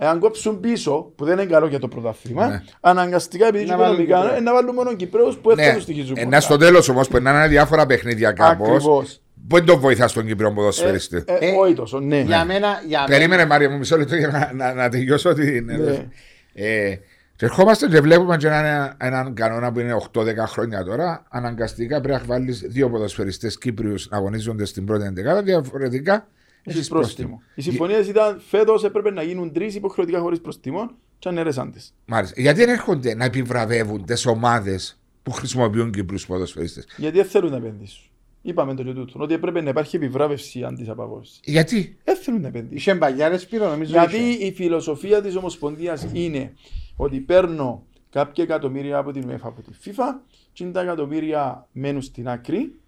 εμά, 0.00 0.10
εάν 0.10 0.18
κόψουν 0.18 0.60
πίσω, 0.60 1.12
που 1.16 1.24
δεν 1.24 1.38
είναι 1.38 1.50
καλό 1.50 1.66
για 1.66 1.78
το 1.78 1.88
πρωτάθλημα, 1.88 2.48
Ναι. 2.48 2.62
αναγκαστικά 2.80 3.46
επειδή 3.46 3.64
Να 3.64 3.74
είναι 3.74 3.82
βάλουν 3.82 4.00
οικονομικά, 4.02 4.20
Κυπρέους. 4.20 4.40
ε, 4.40 4.42
να 4.42 4.52
βάλουν 4.54 4.74
μόνο 4.74 4.94
Κυπρέους 4.94 5.36
που 5.36 5.50
έτσι 5.50 5.64
θα 5.64 5.74
τους 5.74 5.82
στοιχίζουν. 5.82 6.14
Ναι, 6.14 6.20
Ένα 6.20 6.40
στο 6.40 6.56
τέλος 6.56 6.88
όμως 6.88 7.08
που 7.08 7.16
είναι 7.16 7.48
διάφορα 7.48 7.86
παιχνίδια 7.86 8.32
κάπως. 8.32 8.68
Ακριβώς. 8.68 9.20
Πού 9.48 9.64
το 9.64 9.78
βοηθά 9.78 10.08
τον 10.14 10.26
Κύπρο 10.26 10.52
ποδοσφαιριστή; 10.52 11.22
Ε, 11.26 11.34
Ε, 11.46 11.52
όχι 11.60 11.74
τόσο, 11.74 12.00
ναι. 12.00 12.20
Για 12.20 12.44
μένα, 12.44 12.68
για 12.86 12.98
μένα. 12.98 13.04
Περίμενε 13.18 13.46
Μάρια 13.46 13.70
μου 13.70 13.78
μισό 13.78 13.96
λεπτό 13.96 14.16
για 14.16 14.28
να, 14.28 14.50
να, 14.54 14.74
να 14.74 14.88
τελειώσω 14.88 15.32
την. 15.34 15.64
Ναι. 15.64 16.08
Ε, 16.54 16.94
και 17.36 17.44
ερχόμαστε 17.46 17.86
και 17.88 18.00
βλέπουμε 18.00 18.36
και 18.36 18.46
έναν, 18.46 18.94
έναν 19.00 19.34
κανόνα 19.34 19.72
που 19.72 19.80
είναι 19.80 19.96
8-10 20.14 20.24
χρόνια 20.46 20.84
τώρα. 20.84 21.26
Αναγκαστικά 21.30 22.00
πρέπει 22.00 22.18
να 22.20 22.26
βάλεις 22.34 22.60
δύο 22.68 22.90
ποδοσφαιριστές 22.90 23.58
Κύπριους 23.58 24.08
να 24.10 24.16
αγωνίζονται 24.16 24.64
στην 24.64 24.84
πρώτη 24.84 25.04
εντεκάδα. 25.06 25.42
Διαφορετικά 25.42 26.26
Έχεις 26.64 26.88
πρόστιμο. 26.88 27.42
Οι 27.54 27.62
συμφωνίες 27.62 28.08
ήταν 28.08 28.40
φέτος 28.46 28.84
έπρεπε 28.84 29.10
να 29.10 29.22
γίνουν 29.22 29.52
τρεις 29.52 29.74
υποχρεωτικά 29.74 30.20
χωρίς 30.20 30.40
πρόστιμο 30.40 30.90
και 31.18 31.28
ανέρεσάντες. 31.28 31.94
Μάλιστα. 32.06 32.40
Γιατί 32.40 32.60
δεν 32.60 32.68
έρχονται 32.68 33.14
να 33.14 33.24
επιβραβεύουν 33.24 34.04
τις 34.04 34.26
ομάδες 34.26 35.00
που 35.22 35.30
χρησιμοποιούν 35.30 35.90
Κύπριου 35.90 36.18
ποδοσφαιριστές; 36.26 36.86
Γιατί 36.96 37.16
δεν 37.16 37.26
θέλουν 37.26 37.50
να 37.50 37.56
επενδύσουν. 37.56 38.04
Είπαμε 38.42 38.74
το 38.74 38.82
και 38.82 38.92
τούτο, 38.92 39.20
ότι 39.20 39.34
έπρεπε 39.34 39.60
να 39.60 39.70
υπάρχει 39.70 39.96
επιβράβευση 39.96 40.64
αντί 40.64 40.74
της 40.74 40.88
απαγόρευσης. 40.88 41.40
Γιατί; 41.44 41.96
Δεν 42.04 42.16
θέλουν 42.16 42.40
να 42.40 42.48
επενδύσουν. 42.48 42.76
Είχε 42.76 42.94
μπαγιάρες 42.94 43.46
πύρο, 43.46 43.68
νομίζω. 43.68 43.92
Γιατί 43.92 44.16
είχε. 44.16 44.46
η 44.46 44.52
φιλοσοφία 44.52 45.22
της 45.22 45.36
Ομοσπονδίας 45.36 46.06
είναι 46.12 46.52
ότι 46.96 47.20
παίρνω 47.20 47.86
κάποια 48.10 48.44
εκατομμύρια 48.44 48.98
από 48.98 49.12
την 49.12 49.30
UEFA, 49.30 49.38
από 49.42 49.62
τη 49.62 49.70
FIFA 49.84 50.20
και 50.52 50.64
τα 50.64 50.80
εκατομμύρια 50.80 51.68
μένουν 51.72 52.02
στην 52.02 52.28
άκρη 52.28 52.79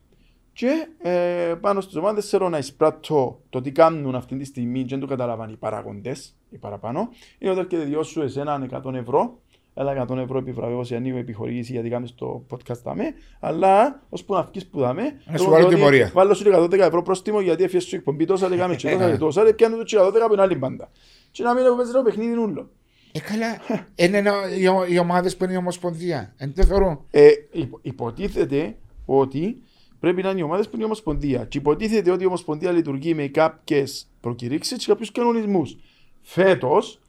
και 0.53 0.87
ε, 1.03 1.55
πάνω 1.61 1.81
στις 1.81 1.97
ομάδες 1.97 2.29
θέλω 2.29 2.49
να 2.49 2.59
εισπράττω 2.59 3.41
το 3.51 3.61
τι 3.61 3.73
κάνουν 3.73 4.15
αυτή 4.15 4.37
τη 4.37 4.45
στιγμή 4.45 4.81
και 4.83 4.89
δεν 4.89 5.01
το 5.01 5.07
καταλαβαίνουν 5.07 5.53
οι 5.53 5.57
παραγοντές, 5.57 6.35
οι 6.51 6.57
παραπάνω. 6.59 7.09
Είναι 7.39 7.51
ότι 7.51 7.61
έρχεται 7.61 7.85
δυο 7.85 8.03
σου 8.03 8.21
εσέναν 8.23 8.83
100 8.85 8.95
ευρώ, 8.95 9.39
έλα 9.75 10.07
100 10.09 10.17
ευρώ 10.17 10.39
επιβραβεύωση 10.39 10.95
ανοίγω 10.95 11.17
επιχορήγηση 11.19 11.73
γιατί 11.73 11.89
κάνεις 11.89 12.15
το 12.15 12.45
podcast 12.51 12.79
δάμε, 12.85 13.05
αλλά 13.41 14.03
ώσπου 14.09 14.35
να 14.35 14.43
βγεις 14.43 14.67
που 14.67 14.79
δάμε, 14.81 15.03
Να 15.27 15.39
σου 15.39 15.51
βάλω 15.51 15.67
ότι 15.67 15.75
τιμωρία. 15.75 16.11
Βάλω 16.15 16.35
σου 16.35 16.45
110 16.55 16.73
ευρώ 16.79 17.03
πρόστιμο 17.03 17.41
γιατί 17.41 17.65
έφυγες 17.65 17.85
σου 17.85 17.97
εκπομπή 17.97 18.25
τόσα, 18.25 18.49
λέγαμε 18.49 18.75
και 18.75 18.91
τόσα 18.91 19.11
και 19.11 19.17
τόσα, 19.19 19.45
και 19.45 19.53
πιάνω 19.53 19.77
το 19.77 19.83
110 20.07 20.13
από 20.23 20.31
την 20.31 20.41
άλλη 20.41 20.55
μπάντα. 20.55 20.91
Και 21.31 21.43
να 21.43 21.55
μην 21.55 21.65
έχω 21.65 21.77
παίζει 21.77 21.93
το 21.93 22.03
παιχνίδι 22.03 22.35
νουλό. 22.35 22.71
Ε, 23.13 23.21
καλά. 23.21 23.85
είναι 23.95 24.17
ένα- 24.19 24.55
οι, 24.57 24.93
οι 24.95 24.99
ομάδες 24.99 25.37
που 25.37 25.45
είναι 25.45 25.53
η 25.53 25.57
Ομοσπονδία. 25.57 26.35
Εν 26.37 26.55
το 26.55 26.65
θεωρώ. 26.65 27.05
Ε, 27.11 27.29
υπο- 27.53 27.79
υποτίθεται 27.83 28.77
ότι 29.07 29.63
πρέπει 30.03 30.23
να 30.23 30.31
είναι 30.31 30.41
οι 30.41 30.43
ομάδες 30.43 30.65
που 30.67 30.71
είναι 30.75 30.83
η 30.83 30.87
Ομοσπονδία. 30.87 31.45
Και 31.45 31.59
υποτίθεται 31.59 32.11
ότι 32.11 32.23
η 32.23 32.27
Ομοσπονδία 32.27 32.71
λειτουργεί 32.71 33.15
με 33.15 33.27
κάποιες 33.27 34.07
προκηρύξεις 34.21 34.79
και 34.79 34.85
κάποιους 34.87 35.13
κανονισμούς. 35.13 35.77
Φέτος, 36.23 37.01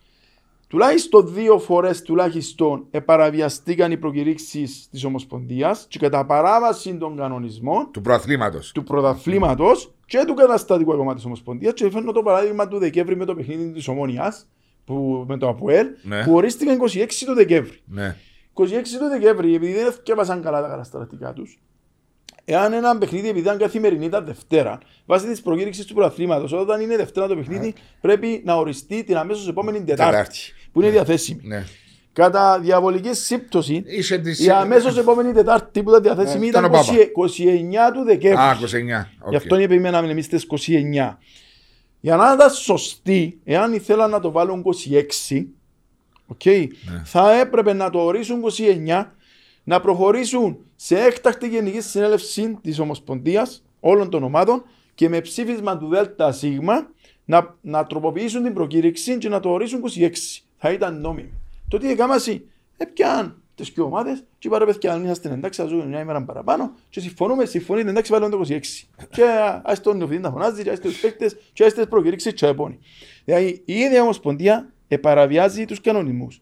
τουλάχιστον 0.67 1.33
δύο 1.33 1.59
φορές 1.59 2.01
τουλάχιστον 2.01 2.85
επαραβιαστήκαν 2.91 3.91
οι 3.91 3.97
προκηρύξεις 3.97 4.87
της 4.91 5.03
Ομοσπονδίας 5.03 5.85
και 5.89 5.99
κατά 5.99 6.25
παράβαση 6.25 6.95
των 6.97 7.15
κανονισμών 7.17 7.91
Του 7.91 8.01
προαθλήματος. 8.01 8.71
του 8.71 8.83
πρωταθλήματο 8.83 9.71
και 10.05 10.23
του 10.27 10.33
καταστατικού 10.33 10.91
κομμάτι 10.95 11.15
της 11.15 11.25
Ομοσπονδίας. 11.25 11.73
Και 11.73 11.89
φέρνω 11.89 12.11
το 12.11 12.21
παράδειγμα 12.23 12.67
του 12.67 12.77
Δεκέμβρη 12.77 13.15
με 13.15 13.25
το 13.25 13.35
παιχνίδι 13.35 13.71
της 13.71 13.87
Ομόνιας 13.87 14.47
με 15.25 15.37
το 15.37 15.47
ΑΠΟΕΛ 15.49 15.87
Ναι. 16.03 16.23
που 16.23 16.33
ορίστηκαν 16.33 16.75
26 16.75 17.25
του 17.25 17.33
Δεκέμβρη. 17.33 17.79
Ναι. 17.85 18.15
26 18.53 18.97
του 18.99 19.07
Δεκέμβρη, 19.09 19.55
επειδή 19.55 19.73
δεν 19.73 19.87
έφτιαβασαν 19.87 20.41
καλά 20.41 20.61
τα 20.61 20.67
καταστατικά 20.67 21.33
τους, 21.33 21.59
εάν 22.45 22.73
ένα 22.73 22.97
παιχνίδι, 22.97 23.27
επειδή 23.29 23.45
ήταν 23.45 23.57
καθημερινή, 23.57 24.05
ήταν 24.05 24.25
Δευτέρα, 24.25 24.77
βάσει 25.05 25.25
της 25.27 25.41
προκήρυξης 25.41 25.85
του 25.85 25.93
πρωταθλήματο, 25.93 26.59
όταν 26.59 26.81
είναι 26.81 26.95
Δευτέρα 26.95 27.27
το 27.27 27.35
παιχνίδι, 27.35 27.73
πρέπει 28.01 28.41
να 28.45 28.53
οριστεί 28.55 29.03
την 29.03 29.17
αμέσως 29.17 29.47
επόμενη 29.47 29.83
Τετάρτη, 29.83 30.11
Τετάρτη. 30.11 30.39
που 30.71 30.81
είναι 30.81 30.89
διαθέσιμη. 30.89 31.41
ναι. 31.43 31.63
Κατά 32.13 32.59
διαβολική 32.59 33.13
σύμπτωση, 33.13 33.83
Είσαι 33.85 34.17
τη. 34.17 34.43
η 34.43 34.49
αμέσως 34.49 34.97
επόμενη 34.97 35.31
Τετάρτη 35.31 35.83
που 35.83 35.89
ήταν 35.89 36.01
διαθέσιμη 36.01 36.45
Ε, 36.45 36.49
ήταν 36.49 36.63
ήταν 36.65 36.79
ο 36.79 36.83
Πάπα. 36.83 36.93
29 37.89 37.93
του 37.93 38.03
Δεκέμβρη. 38.03 38.39
Α, 38.41 38.57
29. 38.61 39.09
Γι' 39.29 39.35
αυτό 39.35 39.55
επιμέναμε 39.55 40.11
εμείς 40.11 40.25
στι 40.25 40.39
29. 40.39 41.17
Για 41.99 42.15
να 42.15 42.33
ήταν 42.33 42.49
σωστή, 42.49 43.39
εάν 43.43 43.73
ήθελαν 43.73 44.09
να 44.09 44.19
το 44.19 44.31
βάλουν 44.31 44.63
26, 45.29 45.47
οκ, 46.27 46.45
Ναι. 46.45 46.65
θα 47.05 47.39
έπρεπε 47.39 47.73
να 47.73 47.89
το 47.89 47.99
ορίσουν 47.99 48.41
29, 48.41 49.05
να 49.63 49.79
προχωρήσουν 49.79 50.57
σε 50.75 50.99
έκτακτη 50.99 51.47
γενική 51.47 51.81
συνέλευση 51.81 52.57
της 52.61 52.79
Ομοσπονδίας 52.79 53.63
όλων 53.79 54.09
των 54.09 54.23
ομάδων 54.23 54.63
και 54.95 55.09
με 55.09 55.21
ψήφισμα 55.21 55.77
του 55.77 55.89
ΔΣ 55.89 56.43
να, 57.25 57.55
να 57.61 57.85
τροποποιήσουν 57.85 58.43
την 58.43 58.53
προκήρυξη 58.53 59.17
και 59.17 59.29
να 59.29 59.39
το 59.39 59.49
ορίσουν 59.49 59.81
26. 59.97 60.09
Θα 60.57 60.71
ήταν 60.71 61.01
νόμιμο. 61.01 61.29
Το 61.67 61.77
τι 61.77 61.89
έκαμασαι, 61.89 62.43
έπιαν 62.77 63.41
τις 63.55 63.69
δύο 63.69 63.83
ομάδες 63.83 64.23
και 64.39 64.47
είπα 64.47 64.59
ρε 64.59 64.65
παιδιά, 64.65 64.93
αν 64.93 65.03
είσαστε 65.03 65.29
εντάξει, 65.29 65.61
θα 65.61 65.67
ζούμε 65.67 65.85
μια 65.85 65.99
ημέρα 65.99 66.23
παραπάνω 66.23 66.73
και 66.89 66.99
συμφωνούμε, 66.99 67.45
συμφωνείτε 67.45 67.89
εντάξει, 67.89 68.11
βάλουμε 68.11 68.29
το 68.29 68.41
26. 68.49 68.59
Και 69.09 69.23
ας 69.63 69.81
τον 69.81 69.97
νοφητή 69.97 70.21
να 70.21 70.31
φωνάζει, 70.31 70.63
και 70.63 70.69
ας 70.69 70.79
τους 70.79 70.99
παίκτες, 70.99 71.35
και 71.53 71.65
ας 71.65 71.73
τις 71.73 71.87
προκηρύξεις 71.87 72.33
και 72.33 72.47
επώνει. 72.47 72.79
Δηλαδή 73.25 73.61
η 73.65 73.73
ίδια 73.73 74.01
Ομοσπονδία 74.01 74.73
επαραβιάζει 74.87 75.65
τους 75.65 75.81
κανονισμούς. 75.81 76.41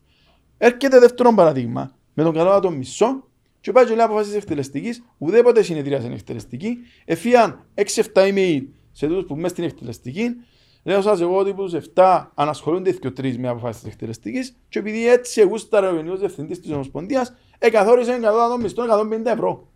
Έρχεται 0.57 0.99
δεύτερο 0.99 1.34
παραδείγμα, 1.34 1.95
με 2.14 2.24
τον 2.24 2.34
καλό 2.34 2.59
τον 2.59 2.74
μισό 2.74 3.28
και 3.62 3.72
πάει 3.72 3.86
και 3.86 3.95
λέει 3.95 4.05
αποφάσεις 4.05 4.34
εκτελεστικής, 4.34 5.03
ουδέποτε 5.18 5.62
συνεδρίασε 5.62 6.07
εκτελεστική, 6.07 6.78
εφίαν 7.05 7.66
6-7 7.76 7.84
email 8.14 8.62
σε 8.91 9.07
τούτους 9.07 9.26
που 9.26 9.36
μέσα 9.36 9.47
στην 9.47 9.64
εκτελεστική, 9.64 10.36
Λέω 10.84 11.01
σας 11.01 11.22
εγώ 11.22 11.38
ότι 11.38 11.53
που 11.53 11.64
τους 11.64 11.74
7 11.95 12.26
ανασχολούνται 12.34 12.91
και 12.91 13.12
τρεις 13.12 13.38
με 13.38 13.47
αποφάσεις 13.47 13.82
της 13.82 13.91
εκτελεστικής 13.91 14.57
και 14.70 14.80
επειδή 14.80 15.07
έτσι 15.07 15.41
εγούσταρε 15.41 15.88
ο 15.88 15.95
Γενικός 15.95 16.20
Διευθυντής 16.20 16.59
της 16.59 16.72
Ομοσπονδίας 16.72 17.34
εκαθόρισε 17.59 18.14
εκατό 18.14 18.57
μισθό 18.62 18.84
150 18.84 19.26
ευρώ. 19.26 19.72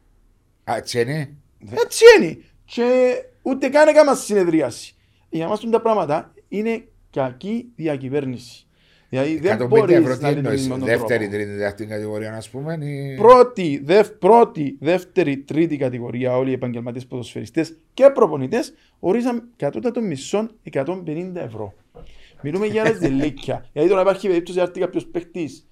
Α, 0.72 0.76
έτσι 0.76 1.02
είναι. 1.02 1.36
Έτσι 1.72 2.04
είναι. 2.18 2.38
Και 2.66 3.16
ούτε 3.42 3.70
καν 3.70 3.88
έκανα 3.88 4.16
συνεδρίαση. 4.16 4.96
Για 5.30 5.48
μας 5.48 5.70
τα 5.70 5.82
πράγματα 5.82 6.34
είναι 6.48 6.88
κακή 7.12 7.72
διακυβέρνηση. 7.76 8.64
Δηλαδή 9.20 9.39
δεν 9.39 9.57
150 9.61 9.68
μπορείς 9.68 9.95
ευρώ 9.95 10.16
τι 10.18 10.22
να 10.22 10.28
εννοείς, 10.28 10.43
λειτουργείς 10.43 10.68
με 10.68 10.78
τον 10.78 10.86
Δεύτερη, 10.88 11.28
τρόπο. 11.28 11.36
τρίτη, 11.43 11.51
τέταρτη 11.57 11.86
κατηγορία, 11.86 12.32
να 12.32 12.41
πούμε. 12.51 12.78
ή- 12.86 13.16
Πρώτη, 13.16 13.82
δευ, 13.86 14.07
πρώτη, 14.09 14.78
δεύτερη, 14.80 15.38
τρίτη 15.38 15.78
κατηγορία 15.78 16.38
όλοι 16.38 16.49
οι 16.49 16.53
επαγγελματίες 16.53 17.05
ποδοσφαιριστές 17.05 17.78
και 17.93 18.09
προπονητές 18.13 18.74
ορίζαν 18.99 19.47
κατώτατο 19.55 20.01
μισό 20.01 20.49
150 20.63 21.32
ευρώ. 21.36 21.74
Μιλούμε 22.41 22.66
για 22.66 22.82
άλλες 22.84 22.97
δελίκια. 22.99 23.66
Δηλαδή 23.72 23.89
τώρα 23.89 24.01
υπάρχει 24.01 24.28
περίπτωση 24.28 24.57
να 24.57 24.63
έρθει 24.63 24.80
κάποιος 24.80 25.05
παίκτης 25.05 25.68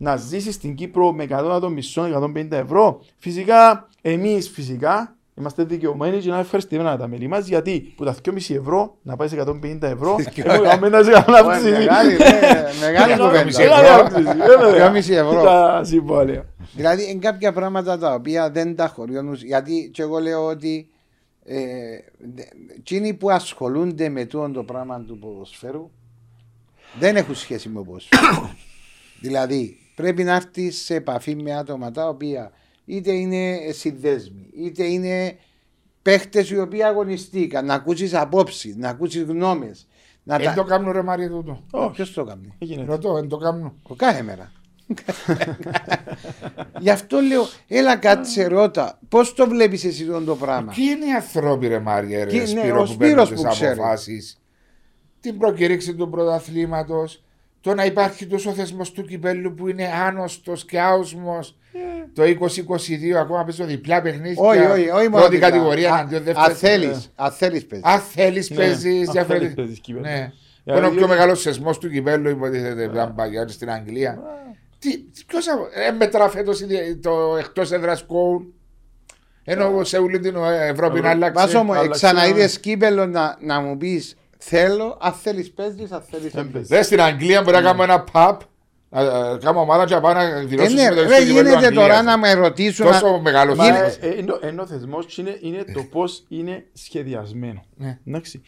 να 0.00 0.16
ζήσει 0.16 0.52
στην 0.52 0.74
Κύπρο 0.74 1.12
με 1.12 1.26
κατώτατο 1.26 1.68
μισό 1.70 2.02
150 2.34 2.50
ευρώ. 2.50 3.00
Φυσικά, 3.16 3.88
εμείς 4.02 4.48
φυσικά 4.48 5.16
είμαστε 5.38 5.64
δικαιωμένοι 5.64 6.18
και 6.18 6.30
να 6.30 6.38
ευχαριστούμε 6.38 6.96
τα 6.98 7.08
μέλη 7.08 7.26
μας 7.28 7.46
γιατί 7.46 7.92
που 7.96 8.04
τα 8.04 8.14
2,5 8.24 8.34
ευρώ 8.56 8.96
να 9.02 9.16
πάει 9.16 9.28
σε 9.28 9.44
150 9.46 9.78
ευρώ 9.82 10.16
έχουμε 10.36 10.68
καμένα 10.68 11.02
σε 11.02 11.10
κανένα 11.10 11.44
Ω, 11.46 11.48
αύξηση. 11.50 11.70
Μεγάλη, 11.70 12.12
ναι, 12.16 12.26
μεγάλη 12.80 13.12
Για 13.12 13.24
κουβέντα. 13.24 13.44
μισή 13.44 13.60
Μεγάλη 13.62 13.86
ευρώ. 13.86 14.00
αύξηση, 14.00 14.28
ε, 14.28 14.56
βέβαια. 14.56 14.92
2,5 14.92 15.14
ευρώ. 15.14 15.42
Τα 15.42 15.80
συμβόλαια. 15.84 16.44
Δηλαδή, 16.74 17.10
είναι 17.10 17.18
κάποια 17.20 17.52
πράγματα 17.52 17.98
τα 17.98 18.14
οποία 18.14 18.50
δεν 18.50 18.76
τα 18.76 18.88
χωριώνουν. 18.88 19.34
Γιατί 19.34 19.90
και 19.92 20.02
εγώ 20.02 20.18
λέω 20.18 20.46
ότι 20.46 20.88
ε, 21.44 21.56
δε- 22.34 22.42
εκείνοι 22.76 23.14
που 23.14 23.30
ασχολούνται 23.30 24.08
με 24.08 24.24
τούτο 24.24 24.50
το 24.50 24.62
πράγμα 24.62 25.00
του 25.00 25.18
ποδοσφαίρου 25.18 25.90
δεν 26.98 27.16
έχουν 27.16 27.34
σχέση 27.34 27.68
με 27.68 27.74
το 27.74 27.82
ποδοσφαίρο. 27.84 28.50
δηλαδή, 29.20 29.76
πρέπει 29.94 30.24
να 30.24 30.34
έρθεις 30.34 30.84
σε 30.84 30.94
επαφή 30.94 31.34
με 31.36 31.56
άτομα 31.56 31.90
τα 31.90 32.08
οποία 32.08 32.50
είτε 32.88 33.12
είναι 33.12 33.58
συνδέσμοι, 33.72 34.50
είτε 34.56 34.84
είναι 34.84 35.36
παίχτες 36.02 36.50
οι 36.50 36.58
οποίοι 36.58 36.82
αγωνιστήκαν, 36.82 37.66
να 37.66 37.74
ακούσεις 37.74 38.14
απόψεις, 38.14 38.76
να 38.76 38.88
ακούσεις 38.88 39.22
γνώμες. 39.22 39.86
Να 40.22 40.38
Δεν 40.38 40.54
το 40.54 40.64
κάνουν 40.64 40.92
ρε 40.92 41.02
Μάρια 41.02 41.28
τούτο. 41.28 41.62
Όχι, 41.70 41.90
Ποιος 41.94 42.12
το 42.12 42.24
κάνει. 42.24 42.54
έγινε. 42.58 42.84
Ρωτώ, 42.84 43.12
δεν 43.14 43.28
το 43.28 43.36
κάνουν. 43.36 43.72
Ο 43.82 43.94
κάθε 43.94 44.22
μέρα. 44.22 44.52
Γι' 46.80 46.90
αυτό 46.90 47.20
λέω, 47.20 47.42
έλα 47.68 47.96
κάτσε 47.96 48.46
ρώτα, 48.46 48.98
πώς 49.08 49.34
το 49.34 49.48
βλέπεις 49.48 49.84
εσύ 49.84 50.04
τον 50.06 50.24
το 50.24 50.36
πράγμα; 50.36 50.72
Ποιοι 50.76 50.84
είναι 50.96 51.06
οι 51.06 51.12
ανθρώποι, 51.12 51.66
ρε 51.68 51.78
Μάρια, 51.78 52.18
ρε 52.24 52.30
Ποιοι- 52.30 52.40
ναι, 52.40 52.46
Σπύρο, 52.46 52.80
ο 52.80 52.84
που 52.84 52.92
Σπύρος 52.92 53.28
παίρνουν 53.28 53.42
που 53.42 53.48
τις 53.48 53.58
ξέρει. 53.58 53.72
αποφάσεις, 53.72 54.40
την 55.20 55.38
προκήρυξη 55.38 55.94
του 55.94 56.08
πρωταθλήματος, 56.10 57.24
το 57.60 57.74
να 57.74 57.84
υπάρχει 57.84 58.26
τόσο 58.26 58.52
θεσμός 58.52 58.92
του 58.92 59.02
κυπέλου 59.04 59.54
που 59.54 59.68
είναι 59.68 59.86
άνοστος 59.86 60.64
και 60.64 60.80
άοσμος. 60.80 61.56
Το 62.14 62.22
2022 62.22 63.18
ακόμα 63.20 63.44
παίζω 63.44 63.64
διπλά 63.64 64.02
παιχνίδια. 64.02 64.42
Όχι, 64.42 64.58
όχι, 64.58 64.88
όχι 64.90 65.08
μόνο. 65.08 65.10
Πρώτη 65.10 65.30
διπλά. 65.30 65.48
κατηγορία, 65.50 65.92
Α- 65.94 65.98
αντίον 65.98 66.22
δεύτερη. 66.22 66.46
Αν 66.50 66.54
θέλεις, 66.56 67.12
αν 67.16 67.30
θέλεις 67.30 67.66
παίζεις. 67.66 67.86
Αν 67.88 68.00
θέλεις, 68.00 68.50
Ναι, 68.50 68.56
παίζεις 68.56 69.06
αν 69.06 69.12
διαφορετικά. 69.12 69.38
θέλεις, 69.38 69.54
παίζεις 69.54 69.78
κύπελλο. 69.80 70.04
Ναι. 70.08 70.32
Για 70.64 70.74
Που 70.74 70.78
είναι 70.78 70.86
ο 70.86 70.90
να 70.90 70.96
πιο 70.96 71.06
δει- 71.06 71.08
μεγάλος 71.16 71.42
θεσμό 71.42 71.70
του 71.72 71.90
κυπέλου, 71.90 72.28
υποτίθεται, 72.30 72.82
ήταν 72.82 73.14
παλιά 73.14 73.48
στην 73.48 73.70
Αγγλία. 73.70 74.18
Τι, 74.78 74.98
ποιος 75.26 75.46
έμετρα 75.88 76.28
φέτος 76.28 76.60
το 77.02 77.36
εκτός 77.38 77.72
έδρας 77.72 78.02
κόουν. 78.02 78.52
Ενώ 79.44 79.84
σε 79.84 79.98
όλη 79.98 80.18
την 80.18 80.36
Ευρώπη 80.70 81.00
να 81.00 81.10
αλλάξει. 81.10 81.44
Βάζω 81.44 81.62
μου, 81.62 81.72
άλλαξε 81.72 81.90
ξαναείδες 82.06 82.50
ένα- 82.52 82.60
κύπελο 82.60 83.06
να, 83.06 83.36
να 83.40 83.60
μου 83.60 83.76
πεις 83.76 84.16
θέλω, 84.38 84.98
αν 85.00 85.12
θέλεις 85.12 85.50
παίζεις, 85.52 85.92
αν 85.92 86.02
θέλεις 86.10 86.32
Δεν 86.32 86.50
παίζει. 86.50 86.68
Δες 86.68 86.86
στην 86.86 87.00
Αγγλία 87.00 87.42
μπορεί 87.42 87.56
να 87.56 87.62
κάνουμε 87.62 87.84
ένα 87.84 88.04
pub, 88.12 88.36
να 88.90 89.02
να 89.30 89.36
κάνουμε 89.38 89.60
ομάδα 89.62 89.84
και 89.84 89.94
να 89.94 90.00
πάμε 90.00 90.28
να 90.30 90.38
δηλώσουμε 90.44 90.82
Ναι, 90.82 90.88
συμμετοχή 90.88 91.08
ρε, 91.08 91.14
στο 91.14 91.24
κυπέλλο 91.24 91.40
γίνεται 91.48 91.66
Αγγλίας. 91.66 91.86
τώρα 91.86 92.02
να 92.02 92.18
με 92.18 92.32
ρωτήσουν. 92.32 92.86
Τόσο 92.86 93.06
να- 93.10 93.20
μεγάλο 93.20 93.54
Μα, 93.54 93.64
θεσμός. 93.64 93.96
ε, 94.00 94.06
ε, 94.06 94.18
ενώ- 94.18 94.38
ενώ 94.42 94.62
ο 94.62 94.66
θεσμός 94.66 95.18
είναι, 95.18 95.38
είναι 95.40 95.64
το 95.74 95.82
πώς 95.90 96.24
είναι 96.28 96.64
σχεδιασμένο. 96.72 97.64
Ναι. 97.76 97.98
Εντάξει. 98.06 98.42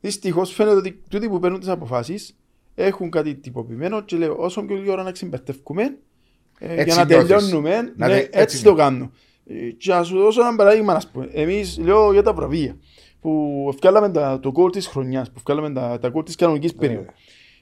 Δυστυχώς 0.00 0.52
φαίνεται 0.52 0.76
ότι 0.76 1.02
τούτοι 1.10 1.28
που 1.28 1.38
παίρνουν 1.38 1.60
τις 1.60 1.68
αποφάσεις 1.68 2.36
έχουν 2.74 3.10
κάτι 3.10 3.34
τυποποιημένο 3.34 4.00
και 4.02 4.16
λέω 4.16 4.34
όσο 4.38 4.62
πιο 4.62 4.76
λίγο 4.76 4.92
ώρα 4.92 5.02
να 5.02 5.10
ξεμπερτεύκουμε 5.12 5.82
ε, 6.58 6.72
για 6.74 6.82
Έτσι 6.82 6.98
να 6.98 7.04
νιώθεις. 7.04 7.28
τελειώνουμε, 7.28 7.92
Να 7.96 8.06
ναι, 8.06 8.12
δε- 8.14 8.18
έτσι, 8.20 8.30
έτσι 8.32 8.62
το 8.62 8.74
κάνω. 8.74 9.10
Ε, 9.46 9.54
Και 9.70 9.92
να 9.92 10.02
σου 10.02 10.18
δώσω 10.18 10.40
ένα 10.40 10.56
παράδειγμα, 10.56 10.92
ας 10.92 11.06
πούμε. 11.08 11.28
Εμείς 11.32 11.78
λέω 11.78 12.12
για 12.12 12.22
τα 12.22 12.32
βραβεία 12.32 12.76
που 13.20 13.72
βγάλαμε 13.80 14.10
τα, 14.10 14.40
το 14.42 14.52
κόλ 14.52 14.70
της 14.70 14.86
χρονιάς, 14.86 15.30
που 15.30 15.40
βγάλαμε 15.46 15.72
τα, 15.72 15.98
τα 15.98 16.08
κόλ 16.08 16.22
της 16.22 16.34
κανονικής 16.36 16.74
περίοδου. 16.74 17.06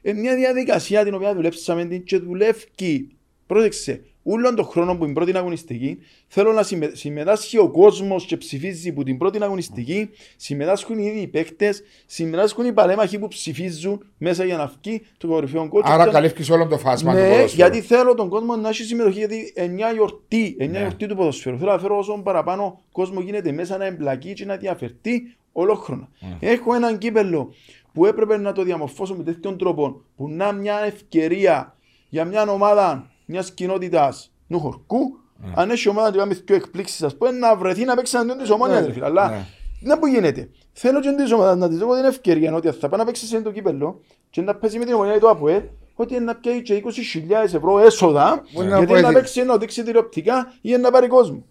Ε, 0.09 0.13
μια 0.13 0.35
διαδικασία 0.37 1.05
την 1.05 1.15
οποία 1.15 1.35
δουλέψαμε 1.35 1.85
την 1.85 2.05
και 2.05 2.19
δουλεύει. 2.19 3.09
Πρόσεξε, 3.47 4.01
όλον 4.23 4.55
τον 4.55 4.65
χρόνο 4.65 4.97
που 4.97 5.05
είναι 5.05 5.13
πρώτη 5.13 5.37
αγωνιστική, 5.37 5.99
θέλω 6.27 6.53
να 6.53 6.63
συμμε- 6.63 6.97
συμμετάσχει 6.97 7.59
ο 7.59 7.69
κόσμος 7.71 8.25
και 8.25 8.37
ψηφίζει 8.37 8.93
που 8.93 9.03
την 9.03 9.19
πρώτη 9.19 9.43
αγωνιστική, 9.43 10.11
συμμετάσχουν 10.37 10.99
οι 10.99 11.05
ίδιοι 11.07 11.21
οι 11.21 11.27
παίκτες, 11.27 11.83
συμμετάσχουν 12.07 12.65
οι 12.67 12.73
παλέμαχοι 12.73 13.19
που 13.19 13.29
ψηφίζουν 13.29 14.05
μέσα 14.19 14.45
για 14.45 14.57
να 14.57 14.73
βγει 14.83 15.03
το 15.19 15.27
κορυφαίο 15.27 15.69
κότσο. 15.69 15.93
Άρα 15.93 16.07
καλύφει 16.09 16.53
όλο 16.53 16.67
το 16.67 16.79
φάσμα 16.79 17.13
του 17.13 17.19
Ναι, 17.19 17.25
ποδοσφαίρου. 17.29 17.55
γιατί 17.55 17.81
θέλω 17.81 18.15
τον 18.15 18.29
κόσμο 18.29 18.57
να 18.57 18.69
έχει 18.69 18.83
συμμετοχή. 18.83 19.19
Γιατί 19.19 19.53
εννιά 19.55 19.91
γιορτή, 19.93 20.57
εννιά 20.59 20.79
Ναι. 20.79 20.87
γιορτή 20.87 21.07
του 21.07 21.17
ποδοσφαίρου. 21.17 21.59
Θέλω 21.59 21.71
να 21.73 21.79
φέρω 21.79 21.99
όσο 21.99 22.21
παραπάνω 22.23 22.81
κόσμο 22.93 23.21
γίνεται 23.21 23.53
μέσα 23.53 23.77
να 23.77 23.85
εμπλακεί 23.85 24.33
και 24.33 24.45
να 24.45 24.57
διαφερθεί 24.57 25.23
ολόχρονα. 25.53 26.09
Ναι. 26.21 26.49
Έχω 26.51 26.75
έναν 26.75 26.99
κύπελο 26.99 27.55
που 27.97 28.07
έπρεπε 28.07 28.37
να 28.37 28.53
το 28.53 28.63
διαμορφώσω 28.63 29.15
με 29.15 29.23
τέτοιον 29.23 29.59
τρόπο 29.59 30.01
που 30.17 30.29
να 30.29 30.49
είναι 30.49 30.61
μια 30.61 30.79
ευκαιρία 30.79 31.77
για 32.09 32.25
μια 32.25 32.51
ομάδα 32.51 33.11
μιας 33.25 33.53
κοινότητας 33.53 34.33
νου 34.47 34.61
χορκού. 34.61 34.99
Ναι. 35.37 35.53
Αν 35.55 35.71
έχει 35.71 35.89
ομάδα 35.89 36.11
που 36.11 36.17
πάμε 36.17 36.35
δύο 36.35 36.57
εκπλήξεις, 36.57 37.03
ας 37.03 37.17
πούμε, 37.17 37.31
να 37.31 37.57
βρεθεί 37.57 37.85
να 37.85 37.95
παίξει 37.95 38.17
αντίον 38.17 38.39
της 38.39 38.51
ομόνιας, 38.51 38.81
Ναι, 38.81 38.87
ρε 38.87 38.93
φίλε. 38.93 39.05
Αλλά 39.05 39.29
ναι. 39.29 39.45
δεν 39.83 39.99
που 39.99 40.07
γίνεται. 40.07 40.49
Θέλω 40.73 41.01
και 41.01 41.11
της 41.11 41.33
ομάδας 41.33 41.57
να 41.57 41.69
της 41.69 41.79
δω 41.79 41.95
την 41.95 42.05
ευκαιρία 42.05 42.55
ότι 42.55 42.71
θα 42.71 42.89
πάει 42.89 42.99
να 43.01 43.07
παίξει 43.07 43.27
σε 43.27 43.41
το 43.41 43.51
κύπελο 43.51 44.01
και 44.31 44.41
να 44.43 44.55
παίζει 44.55 44.79
με 44.79 44.85
την 44.85 44.95
ομονία 44.95 45.19
του 45.19 45.31
ΑΠΟΕΛ 45.31 45.63
ότι 45.95 46.21
να 46.21 46.35
πιάει 46.35 46.63
και 46.63 46.83
20.000 46.85 47.45
ευρώ 47.45 47.79
έσοδα 47.79 48.43
Μπορεί 48.53 48.69
να 48.69 48.77
γιατί 48.79 48.93
να 48.93 48.99
βοηθήσει. 49.01 49.13
παίξει 49.13 49.43
να 49.43 49.57
δείξει 49.57 49.83
τηλεοπτικά 49.83 50.53
ή 50.61 50.77
να 50.77 50.91
πάρει 50.91 51.07
κόσμο. 51.07 51.45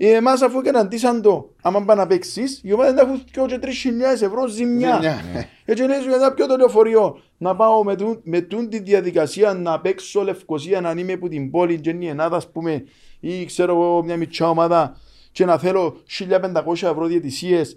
Εμάς 0.00 0.42
αφού 0.42 0.62
καταντήσαν 0.62 1.22
το, 1.22 1.50
άμα 1.62 1.84
πάνε 1.84 2.00
να 2.00 2.06
παίξεις, 2.06 2.60
οι 2.64 2.72
ομάδες 2.72 2.92
να 2.94 3.00
έχουν 3.00 3.24
και 3.30 3.40
και 3.46 3.58
τρεις 3.58 3.78
χιλιάδες 3.78 4.22
ευρώ 4.22 4.46
ζημιά. 4.46 4.92
Ζημιά, 4.94 5.22
ναι. 5.32 5.48
Έτσι 5.64 5.82
λέει 5.84 6.00
σου 6.00 6.08
γιατί 6.08 6.34
πιο 6.34 6.46
το 6.46 6.56
λεωφορείο 6.56 7.20
να 7.38 7.56
πάω 7.56 7.84
με, 7.84 7.96
τούν, 7.96 8.20
με 8.22 8.40
τούν 8.40 8.68
τη 8.68 8.78
διαδικασία 8.78 9.54
να 9.54 9.80
παίξω 9.80 10.22
Λευκοσία 10.22 10.80
να 10.80 10.90
είμαι 10.96 11.12
από 11.12 11.28
την 11.28 11.50
πόλη 11.50 11.80
και 11.80 11.90
είναι 11.90 12.04
η 12.04 12.08
Ελλάδα 12.08 12.36
ας 12.36 12.50
πούμε 12.50 12.84
ή 13.20 13.44
ξέρω 13.44 13.72
εγώ 13.72 14.02
μια 14.04 14.16
μικρά 14.16 14.48
ομάδα 14.50 14.96
και 15.32 15.44
να 15.44 15.58
θέλω 15.58 15.96
1500 16.28 16.72
ευρώ 16.72 17.06
διαιτησίες 17.06 17.76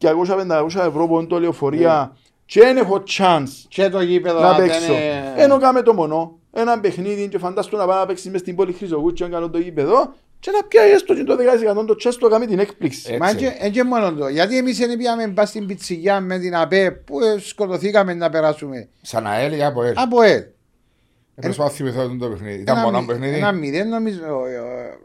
200-500 0.00 0.66
ευρώ 0.66 1.06
που 1.06 1.18
είναι 1.18 1.26
το 1.26 1.40
λεωφορεία 1.40 2.16
και 2.46 2.60
δεν 2.60 2.76
έχω 2.76 3.02
chance 3.18 3.48
Και 3.68 3.88
το 3.88 4.00
γήπεδο 4.00 4.40
να 4.40 4.52
δεν 4.54 4.66
παίξω. 4.66 4.92
είναι- 4.92 5.32
Ενώ 5.36 5.58
κάμε 5.58 5.82
το 5.82 5.94
μονό, 5.94 6.38
ένα 6.52 6.80
παιχνίδι 6.80 7.28
και 7.28 7.38
φαντάσου 7.38 7.76
να 7.76 7.86
πάει 7.86 7.98
να 7.98 8.06
παίξεις 8.06 8.30
μες 8.30 8.40
στην 8.40 8.56
πόλη 8.56 8.72
Χρυσογούτσια 8.72 9.26
αν 9.26 9.32
κάνω 9.32 9.50
το 9.50 9.58
γήπεδο 9.58 10.14
και 10.40 10.50
να 10.50 10.62
πιάει 10.68 10.90
έστω 10.90 11.14
και 11.14 11.24
το 11.24 11.36
10% 11.82 11.86
το 11.86 11.94
τσάς 11.96 12.16
το 12.16 12.28
κάνει 12.28 12.46
την 12.46 12.58
έκπληξη. 12.58 13.12
Ε, 13.14 13.16
Μα 13.16 13.28
Έτσι. 13.28 13.44
και, 13.44 13.56
ε, 13.58 13.68
και 13.68 13.84
μόνο 13.84 14.12
το. 14.14 14.28
Γιατί 14.28 14.56
εμείς 14.58 14.78
δεν 14.78 14.96
πήγαμε 14.96 15.28
πα 15.28 15.46
στην 15.46 15.66
πιτσιγιά 15.66 16.20
με 16.20 16.38
την 16.38 16.56
ΑΠΕ 16.56 16.90
που 16.90 17.20
ε, 17.20 17.38
σκοτωθήκαμε 17.38 18.14
να 18.14 18.30
περάσουμε. 18.30 18.88
Σαν 19.02 19.26
ΑΕΛ 19.26 19.52
ή 19.52 19.64
από 19.64 19.82
ΕΛ. 19.82 19.92
Από 19.96 20.22
ελ. 20.22 20.42
Ε, 21.34 21.40
Προσπαθώ 21.40 21.68
να 21.68 21.74
θυμηθώ 21.74 22.16
το 22.20 22.28
παιχνίδι. 22.28 22.60
Ήταν 22.60 22.76
Ένα 22.76 22.84
μόνο 22.84 23.00
μη- 23.00 23.06
παιχνίδι; 23.06 23.36
Ένα 23.36 23.52
μηδέν 23.52 23.88
νομίζω. 23.88 24.20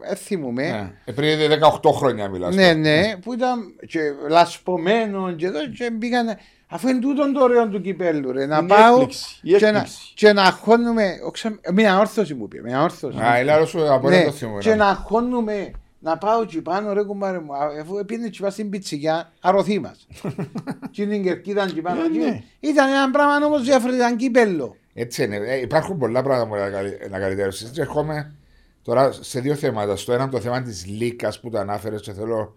ε, 0.04 0.10
ε, 0.10 0.14
θυμούμαι. 0.14 0.62
Ναι. 0.62 0.92
Ε, 1.04 1.12
Πριν 1.12 1.38
18 1.82 1.90
χρόνια 1.92 2.28
μιλάς. 2.28 2.54
Ναι, 2.54 2.72
ναι, 2.72 3.16
που 3.22 3.32
ήταν 3.32 3.74
και 3.86 4.00
λασπωμένο 4.28 5.32
και 5.32 5.46
εδώ 5.46 5.58
και 5.78 5.90
πήγαν. 5.98 6.26
Αφού 6.68 6.88
είναι 6.88 6.98
τούτον 7.00 7.32
το 7.32 7.42
ωραίο 7.42 7.68
του 7.68 7.80
κυπέλου, 7.80 8.32
ρε, 8.32 8.46
να 8.46 8.58
Είναι 8.58 8.66
πάω 8.66 8.92
έκπληξη, 8.94 9.38
η 9.42 9.52
και 9.56 9.60
να, 9.60 9.68
έκπληξη. 9.68 10.12
και 10.14 10.32
να 10.32 10.44
χώνουμε. 10.50 11.14
όξα- 11.26 11.60
Μια 11.74 11.98
όρθωση 11.98 12.34
μου 12.34 12.48
πει, 12.48 12.60
μια 12.62 12.82
όρθωση. 12.82 13.18
Α, 13.18 13.40
η 13.40 13.44
Λάρο 13.44 13.66
σου 13.66 13.92
από 13.92 14.08
Ναι, 14.08 14.16
ΕΛ 14.16 14.24
το 14.24 14.32
θυμούμαι. 14.32 14.60
και 14.60 14.74
να 14.74 14.94
χώνουμε 14.94 15.70
να 15.98 16.18
πάω 16.18 16.42
εκεί 16.42 16.60
πάνω 16.62 16.92
ρε 16.92 17.02
κουμπάρε 17.02 17.38
μου 17.40 17.54
α, 17.54 17.58
αφού 17.80 18.04
πήγαινε 18.04 18.26
εκεί 18.26 18.38
πάνω 18.40 18.50
στην 18.52 18.70
πιτσικιά 18.70 19.32
αρωθεί 19.40 19.80
μας 19.80 20.06
και 20.90 21.06
την 21.06 21.22
κερκίδα 21.22 21.62
εκεί 21.62 21.80
πάνω 21.80 22.00
Ε, 22.02 22.04
εκεί. 22.04 22.18
ναι. 22.18 22.42
ήταν 22.60 22.88
ένα 22.90 23.10
πράγμα 23.10 23.46
όμως 23.46 23.62
διαφορετικό 23.62 24.04
ήταν 24.04 24.16
κύπελλο 24.16 24.76
Έτσι 24.94 25.22
είναι. 25.24 25.36
Ε, 25.36 25.60
υπάρχουν 25.60 25.98
πολλά 25.98 26.22
πράγματα 26.22 26.48
που 26.48 26.54
να 26.54 26.70
καλυ- 26.70 27.10
να 27.10 27.18
καλυτερεύσεις. 27.18 27.70
Και 27.70 27.80
ερχόμαι 27.80 28.34
τώρα 28.82 29.12
σε 29.12 29.40
δύο 29.40 29.54
θέματα. 29.54 29.96
Στο 29.96 30.12
ένα 30.12 30.28
το 30.28 30.40
θέμα 30.40 30.62
της 30.62 30.86
Λίκα 30.86 31.32
που 31.40 31.50
το 31.50 31.58
ανάφερες 31.58 32.00
και 32.00 32.12
θέλω 32.12 32.56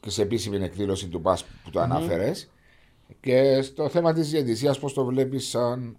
και 0.00 0.10
σε 0.10 0.22
επίσημη 0.22 0.56
εκδήλωση 0.64 1.06
του 1.08 1.20
ΠΑΣ 1.20 1.44
που 1.64 1.70
το 1.70 1.80
ανάφερες. 1.80 2.50
Και 3.20 3.62
στο 3.62 3.88
θέμα 3.88 4.12
της 4.12 4.30
διαιτησίας, 4.30 4.78
πώς 4.78 4.92
το 4.92 5.04
βλέπεις 5.04 5.48
σαν 5.48 5.96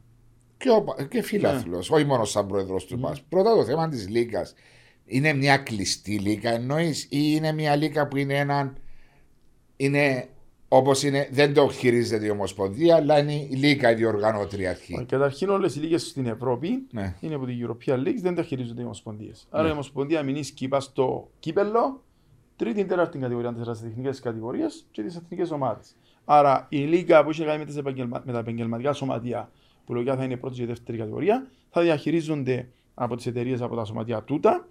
και, 0.57 0.69
ο, 0.69 1.05
και 1.09 1.21
φίλαθλο, 1.21 1.77
όχι 1.77 2.05
μόνο 2.05 2.25
σαν 2.25 2.47
πρόεδρος 2.47 2.85
του 2.85 2.99
ΠΑΣ. 2.99 3.21
Πρώτα 3.21 3.55
το 3.55 3.63
θέμα 3.63 3.89
της 3.89 4.09
Λίκα. 4.09 4.47
Είναι 5.05 5.33
μια 5.33 5.57
κλειστή 5.57 6.19
λίκα 6.19 6.49
εννοείς, 6.51 7.03
ή 7.03 7.07
είναι 7.09 7.51
μια 7.51 7.75
λίκα 7.75 8.07
που 8.07 8.17
είναι 8.17 8.37
έναν. 8.37 8.77
Είναι 9.75 10.27
όπως 10.67 11.03
είναι, 11.03 11.29
δεν 11.31 11.53
το 11.53 11.69
χειρίζεται 11.69 12.25
η 12.25 12.29
Ομοσπονδία, 12.29 12.95
αλλά 12.95 13.19
είναι 13.19 13.33
η 13.33 13.49
λίκα 13.49 13.91
η 13.91 13.95
διοργανώτρια 13.95 14.69
αρχή. 14.69 15.05
Καταρχήν 15.07 15.49
όλες 15.49 15.75
οι 15.75 15.79
λίγες 15.79 16.07
στην 16.07 16.25
Ευρώπη 16.25 16.87
Ναι. 16.91 17.15
είναι 17.19 17.35
από 17.35 17.45
την 17.45 17.67
European 17.67 18.07
League, 18.07 18.19
δεν 18.21 18.35
τα 18.35 18.43
χειρίζονται 18.43 18.81
οι 18.81 18.83
ομοσπονδίες. 18.83 19.47
Άρα 19.49 19.67
η 19.67 19.71
ομοσπονδία 19.71 20.23
μείνει 20.23 20.43
σκύπα 20.43 20.79
στο 20.79 21.29
κύπελο, 21.39 22.03
τρίτη 22.55 22.85
τέταρτη 22.85 23.17
κατηγορία, 23.17 23.53
τέσσερις 23.53 23.81
εθνικές 23.81 24.19
κατηγορίες 24.19 24.85
και 24.91 25.03
τις 25.03 25.15
εθνικές 25.15 25.51
ομάδες. 25.51 25.95
Άρα 26.31 26.65
η 26.69 26.77
λίγα 26.77 27.23
που 27.23 27.29
έχει 27.29 27.39
να 27.39 27.45
κάνει 27.45 27.59
με, 27.59 27.65
τις 27.65 27.77
επαγγελμα... 27.77 28.21
με 28.25 28.31
τα 28.31 28.39
επαγγελματικά 28.39 28.93
σωματεία, 28.93 29.51
που 29.85 29.93
λογικά 29.93 30.15
θα 30.15 30.23
είναι 30.23 30.37
πρώτη 30.37 30.55
και 30.55 30.65
δεύτερη 30.65 30.97
κατηγορία, 30.97 31.47
θα 31.69 31.81
διαχειρίζονται 31.81 32.67
από 32.93 33.15
τις 33.15 33.25
εταιρείες 33.25 33.61
από 33.61 33.75
τα 33.75 33.85
σωματεία 33.85 34.23
τούτα, 34.23 34.67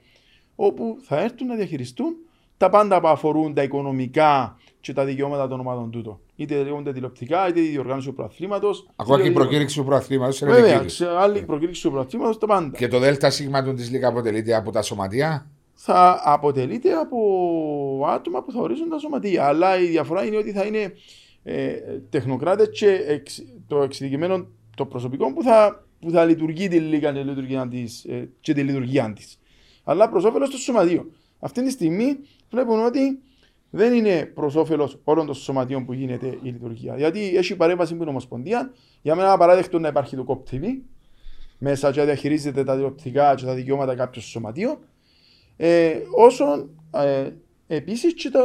όπου 0.56 0.98
θα 1.02 1.20
έρθουν 1.20 1.46
να 1.46 1.54
διαχειριστούν 1.54 2.16
τα 2.56 2.68
πάντα 2.68 3.00
που 3.00 3.08
αφορούν 3.08 3.54
τα 3.54 3.62
οικονομικά 3.62 4.56
και 4.80 4.92
τα 4.92 5.04
δικαιώματα 5.04 5.48
των 5.48 5.60
ομάδων 5.60 5.90
τούτων. 5.90 6.20
Είτε 6.36 6.62
λέγονται 6.62 6.92
τηλεοπτικά, 6.92 7.48
είτε 7.48 7.60
η 7.60 7.68
διοργάνωση 7.68 8.06
του 8.08 8.14
προαθλήματος. 8.14 8.88
Ακόμα 8.96 9.20
και 9.20 9.28
η 9.28 9.32
προκήρυξη 9.32 9.76
του 9.76 9.84
προαθλήματος 9.84 10.40
είναι 10.40 10.50
Βέβαια, 10.50 10.72
δικαίωση. 10.72 10.96
σε 10.96 11.08
άλλη 11.08 11.42
προκήρυξη 11.42 11.82
του 11.82 11.90
προαθλήματος 11.90 12.38
τα 12.38 12.46
πάντα. 12.46 12.76
Και 12.76 12.88
το 12.88 12.98
ΔΣ 12.98 13.36
του 13.64 13.74
της 13.74 13.90
Λίγα 13.90 14.08
αποτελείται 14.08 14.54
από 14.54 14.70
τα 14.70 14.82
σωματεία; 14.82 15.50
Θα 15.74 16.20
αποτελείται 16.24 16.92
από 16.92 17.18
άτομα 18.08 18.42
που 18.42 18.52
θα 18.52 18.60
ορίζουν 18.60 18.88
τα 18.88 18.98
σωματεία. 18.98 19.44
Αλλά 19.44 19.80
η 19.80 19.86
διαφορά 19.86 20.24
είναι 20.24 20.36
ότι 20.36 20.52
θα 20.52 20.64
είναι 20.64 20.92
ε, 21.50 22.00
τεχνοκράτες 22.10 22.68
και 22.70 23.04
εξ- 23.06 23.42
το 23.66 23.82
εξειδικευμένο 23.82 24.46
το 24.76 24.86
προσωπικό 24.86 25.32
που 25.32 25.42
θα, 25.42 25.86
που 26.00 26.10
θα 26.10 26.24
λειτουργεί 26.24 26.68
τη 26.68 26.78
λίγα 26.78 27.12
και, 27.12 27.18
τη 27.20 27.24
λειτουργία 27.24 27.68
της, 27.68 28.04
ε, 28.04 28.30
και 28.40 28.52
τη 28.52 28.62
λειτουργία 28.62 29.12
της. 29.12 29.38
Αλλά 29.84 30.08
προς 30.08 30.24
όφελος 30.24 30.50
του 30.50 30.58
σωματείου. 30.58 31.12
Αυτή 31.38 31.62
τη 31.64 31.70
στιγμή 31.70 32.18
βλέπουμε 32.50 32.84
ότι 32.84 33.18
δεν 33.70 33.92
είναι 33.92 34.30
προς 34.34 34.54
όφελος 34.54 35.00
όλων 35.04 35.26
των 35.26 35.34
σωματείων 35.34 35.84
που 35.84 35.92
γίνεται 35.92 36.26
η 36.26 36.48
λειτουργία. 36.48 36.96
Γιατί 36.96 37.36
έχει 37.36 37.56
παρέμβαση 37.56 37.92
από 37.92 38.00
την 38.00 38.10
Ομοσπονδία. 38.10 38.72
Για 39.02 39.14
μένα 39.14 39.26
είναι 39.26 39.34
απαράδεκτο 39.34 39.78
να 39.78 39.88
υπάρχει 39.88 40.16
το 40.16 40.24
COP 40.28 40.54
TV 40.54 40.64
μέσα 41.58 41.90
και 41.90 41.98
να 41.98 42.04
διαχειρίζεται 42.04 42.64
τα 42.64 42.74
τηλεοπτικά 42.74 43.34
και 43.34 43.44
τα 43.44 43.54
δικαιώματα 43.54 43.94
κάποιου 43.94 44.22
σωματείου. 44.22 44.78
Ε, 45.56 46.00
όσο 46.16 46.68
ε, 46.94 47.30
επίσης 47.66 48.14
και 48.14 48.28
το 48.28 48.40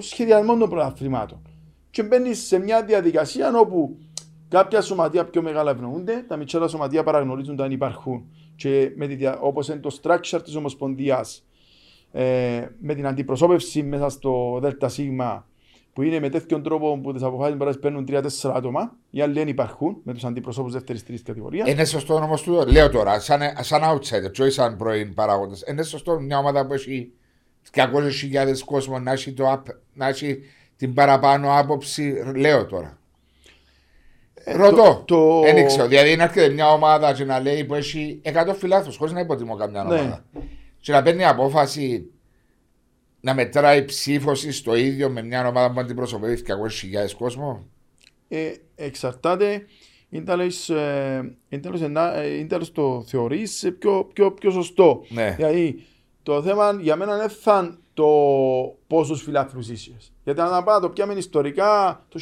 σχεδιασμό 0.00 0.56
των 0.56 0.68
πρωταθλημάτων. 0.68 1.47
Και 1.90 2.02
μπαίνει 2.02 2.34
σε 2.34 2.58
μια 2.58 2.84
διαδικασία 2.84 3.58
όπου 3.58 3.96
κάποια 4.48 4.80
σωματεία 4.80 5.24
πιο 5.24 5.42
μεγάλα 5.42 5.70
ευνοούνται, 5.70 6.24
τα 6.28 6.36
μικρά 6.36 6.68
σωματεία 6.68 7.02
παραγνωρίζονται 7.02 7.62
αν 7.62 7.70
υπάρχουν 7.70 8.24
και 8.56 8.92
με 8.96 9.06
τη, 9.06 9.14
δια- 9.14 9.38
όπως 9.40 9.68
είναι 9.68 9.78
το 9.78 9.98
structure 10.02 10.40
της 10.44 10.54
Ομοσπονδίας 10.54 11.44
ε, 12.12 12.66
με 12.80 12.94
την 12.94 13.06
αντιπροσώπευση 13.06 13.82
μέσα 13.82 14.08
στο 14.08 14.60
ΔΣ 14.62 15.00
που 15.92 16.02
είναι 16.04 16.20
με 16.20 16.28
τέτοιον 16.28 16.62
τρόπο 16.62 16.98
που 17.02 17.12
τις 17.12 17.22
αποφάσεις 17.22 17.56
μπορεί 17.56 17.70
να 17.70 17.76
παίρνουν 17.78 18.06
3-4 18.08 18.52
άτομα, 18.54 18.96
οι 19.10 19.20
άλλοι 19.20 19.32
δεν 19.32 19.48
υπάρχουν 19.48 19.96
με 20.02 20.12
τους 20.12 20.24
αντιπροσώπους 20.24 20.72
δεύτερης 20.72 21.04
τρίτης 21.04 21.22
κατηγορίας. 21.22 21.68
Είναι 21.68 21.84
σωστό 21.84 22.14
όμω 22.14 22.34
του. 22.34 22.64
Λέω 22.70 22.90
τώρα, 22.90 23.20
σαν, 23.20 23.40
σαν 23.60 23.80
outsider, 23.84 24.30
και 24.32 24.42
όχι 24.42 24.50
σαν 24.50 24.76
πρώην 24.76 25.14
παράγοντα. 25.14 25.54
Είναι 25.70 25.82
σωστό 25.82 26.20
μια 26.20 26.38
ομάδα 26.38 26.66
που 26.66 26.72
έχει 26.72 27.12
200.000 27.74 27.84
κόσμο 28.64 28.98
να 28.98 29.12
έχει, 29.12 29.32
το, 29.32 29.50
απ- 29.52 29.68
να 29.94 30.08
έχει 30.08 30.38
την 30.78 30.94
παραπάνω 30.94 31.58
άποψη. 31.58 32.14
Λέω 32.36 32.66
τώρα. 32.66 32.98
Ρωτώ. 34.44 34.82
Ε, 34.82 34.86
το- 34.86 35.02
το- 35.06 35.40
Δεν 35.40 35.56
ήξερα. 35.56 35.86
Δηλαδή 35.88 36.16
να 36.16 36.22
έρχεται 36.22 36.48
μια 36.48 36.72
ομάδα 36.72 37.12
και 37.12 37.24
να 37.24 37.40
λέει 37.40 37.64
που 37.64 37.74
έχει 37.74 38.20
100 38.24 38.54
φιλάθλους, 38.54 38.96
χωρίς 38.96 39.12
να 39.12 39.20
υποτιμώ 39.20 39.56
καμιά 39.56 39.82
Ναι. 39.82 39.94
ομάδα. 39.94 40.24
Και 40.80 40.92
να 40.92 41.02
παίρνει 41.02 41.24
απόφαση 41.24 42.10
να 43.20 43.34
μετράει 43.34 43.84
ψήφωση 43.84 44.52
στο 44.52 44.74
ίδιο 44.74 45.10
με 45.10 45.22
μια 45.22 45.46
ομάδα 45.48 45.72
που 45.72 45.80
αντιπροσωπεύει 45.80 46.34
200.000 46.36 47.14
κόσμο. 47.18 47.66
ε, 48.28 48.52
εξαρτάται 48.74 49.66
είναι 50.10 50.24
τέλος, 50.24 50.70
ε, 50.70 51.36
είναι 51.48 51.60
τέλος 51.62 51.80
ένα- 51.82 52.14
ε, 52.16 52.34
είναι 52.38 52.46
τέλος 52.46 52.72
το 52.72 53.04
θεωρείς 53.06 53.72
πιο, 53.78 54.10
πιο, 54.12 54.32
πιο 54.32 54.50
σωστό. 54.50 55.04
Ναι. 55.08 55.34
Δηλαδή 55.36 55.84
το 56.22 56.42
θέμα 56.42 56.78
για 56.80 56.96
μένα 56.96 57.14
είναι 57.16 57.28
θα 57.28 57.78
το 57.98 58.76
πόσους 58.86 59.22
φιλάθλους 59.22 59.68
είσαι. 59.68 59.90
Γιατί 60.24 60.40
αν 60.40 60.64
πάω 60.64 60.80
το 60.80 60.88
πιάμε 60.88 61.14
ιστορικά 61.14 62.00
το 62.08 62.20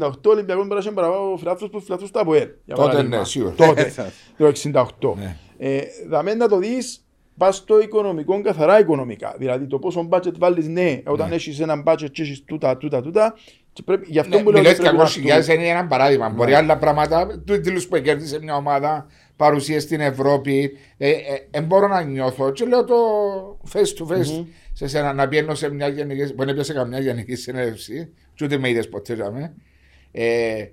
1968 0.00 0.10
ο 0.26 0.30
Ολυμπιακός 0.30 0.68
πέρασε 0.68 0.90
παραπάνω 0.90 1.36
φιλάθλους 1.36 1.70
που 1.70 1.80
φιλάθλους 1.80 2.10
του 2.10 2.20
ΑΠΟΕΛ. 2.20 2.48
για 2.64 2.74
Τότε 2.74 2.88
παράδειγμα. 2.88 3.16
ναι, 3.16 3.24
σίγουρα. 3.24 3.54
Τότε, 3.54 3.92
το 4.38 4.52
68. 5.00 5.14
Ναι. 5.16 5.36
Ε, 5.58 5.80
δαμέν 6.08 6.36
να 6.36 6.48
το 6.48 6.56
δεις 6.58 7.04
πας 7.36 7.56
στο 7.56 7.80
οικονομικό 7.80 8.42
καθαρά 8.42 8.78
οικονομικά. 8.78 9.34
Δηλαδή 9.38 9.66
το 9.66 9.78
πόσο 9.78 10.08
budget 10.12 10.38
βάλεις 10.38 10.68
ναι, 10.68 11.02
όταν 11.06 11.32
έχεις 11.32 11.60
ένα 11.60 11.82
budget 11.86 12.10
και 12.12 12.22
έχεις 12.22 12.44
τούτα, 12.44 12.76
τούτα, 12.76 13.02
τούτα. 13.02 13.34
Και 13.72 13.82
πρέπει, 13.82 14.06
γι' 14.10 14.18
αυτό 14.18 14.36
Ναι, 14.36 14.42
που 14.42 14.50
λέω 14.50 14.60
μιλάς 14.60 14.78
ότι 14.78 14.82
πρέπει 14.82 14.96
να 15.28 15.38
200.000 15.44 15.48
είναι 15.48 15.66
ένα 15.68 15.86
παράδειγμα. 15.86 16.28
Μπορεί 16.28 16.54
άλλα 16.54 16.78
πράγματα, 16.78 17.26
τους 17.46 17.60
τίτλου 17.60 17.82
που 17.88 17.98
κέρδισε 17.98 18.38
μια 18.42 18.56
ομάδα, 18.56 19.06
παρουσία 19.36 19.80
στην 19.80 20.00
Ευρώπη. 20.00 20.76
Ε, 20.96 21.10
ε, 21.10 21.48
ε, 21.50 21.60
μπορώ 21.60 21.88
να 21.88 22.02
νιώθω 22.02 22.50
και 22.50 22.64
λέω 22.64 22.84
το 22.84 22.96
face 23.72 23.98
to 23.98 24.12
face 24.12 24.44
σε 24.72 24.86
σένα 24.86 25.12
να 25.12 25.28
πιένω 25.28 25.54
σε 25.54 25.70
μια 25.70 25.88
γενική. 25.88 26.34
Μπορεί 26.34 26.48
να 26.48 26.54
πιέσαι 26.54 26.72
καμιά 26.72 26.98
γενική 26.98 27.34
συνέλευση, 27.34 28.12
και 28.34 28.44
ούτε 28.44 28.58
με 28.58 28.68
είδες 28.68 28.88
ποτέ. 28.88 29.14
τζάμε, 29.14 29.54
Ε, 30.10 30.66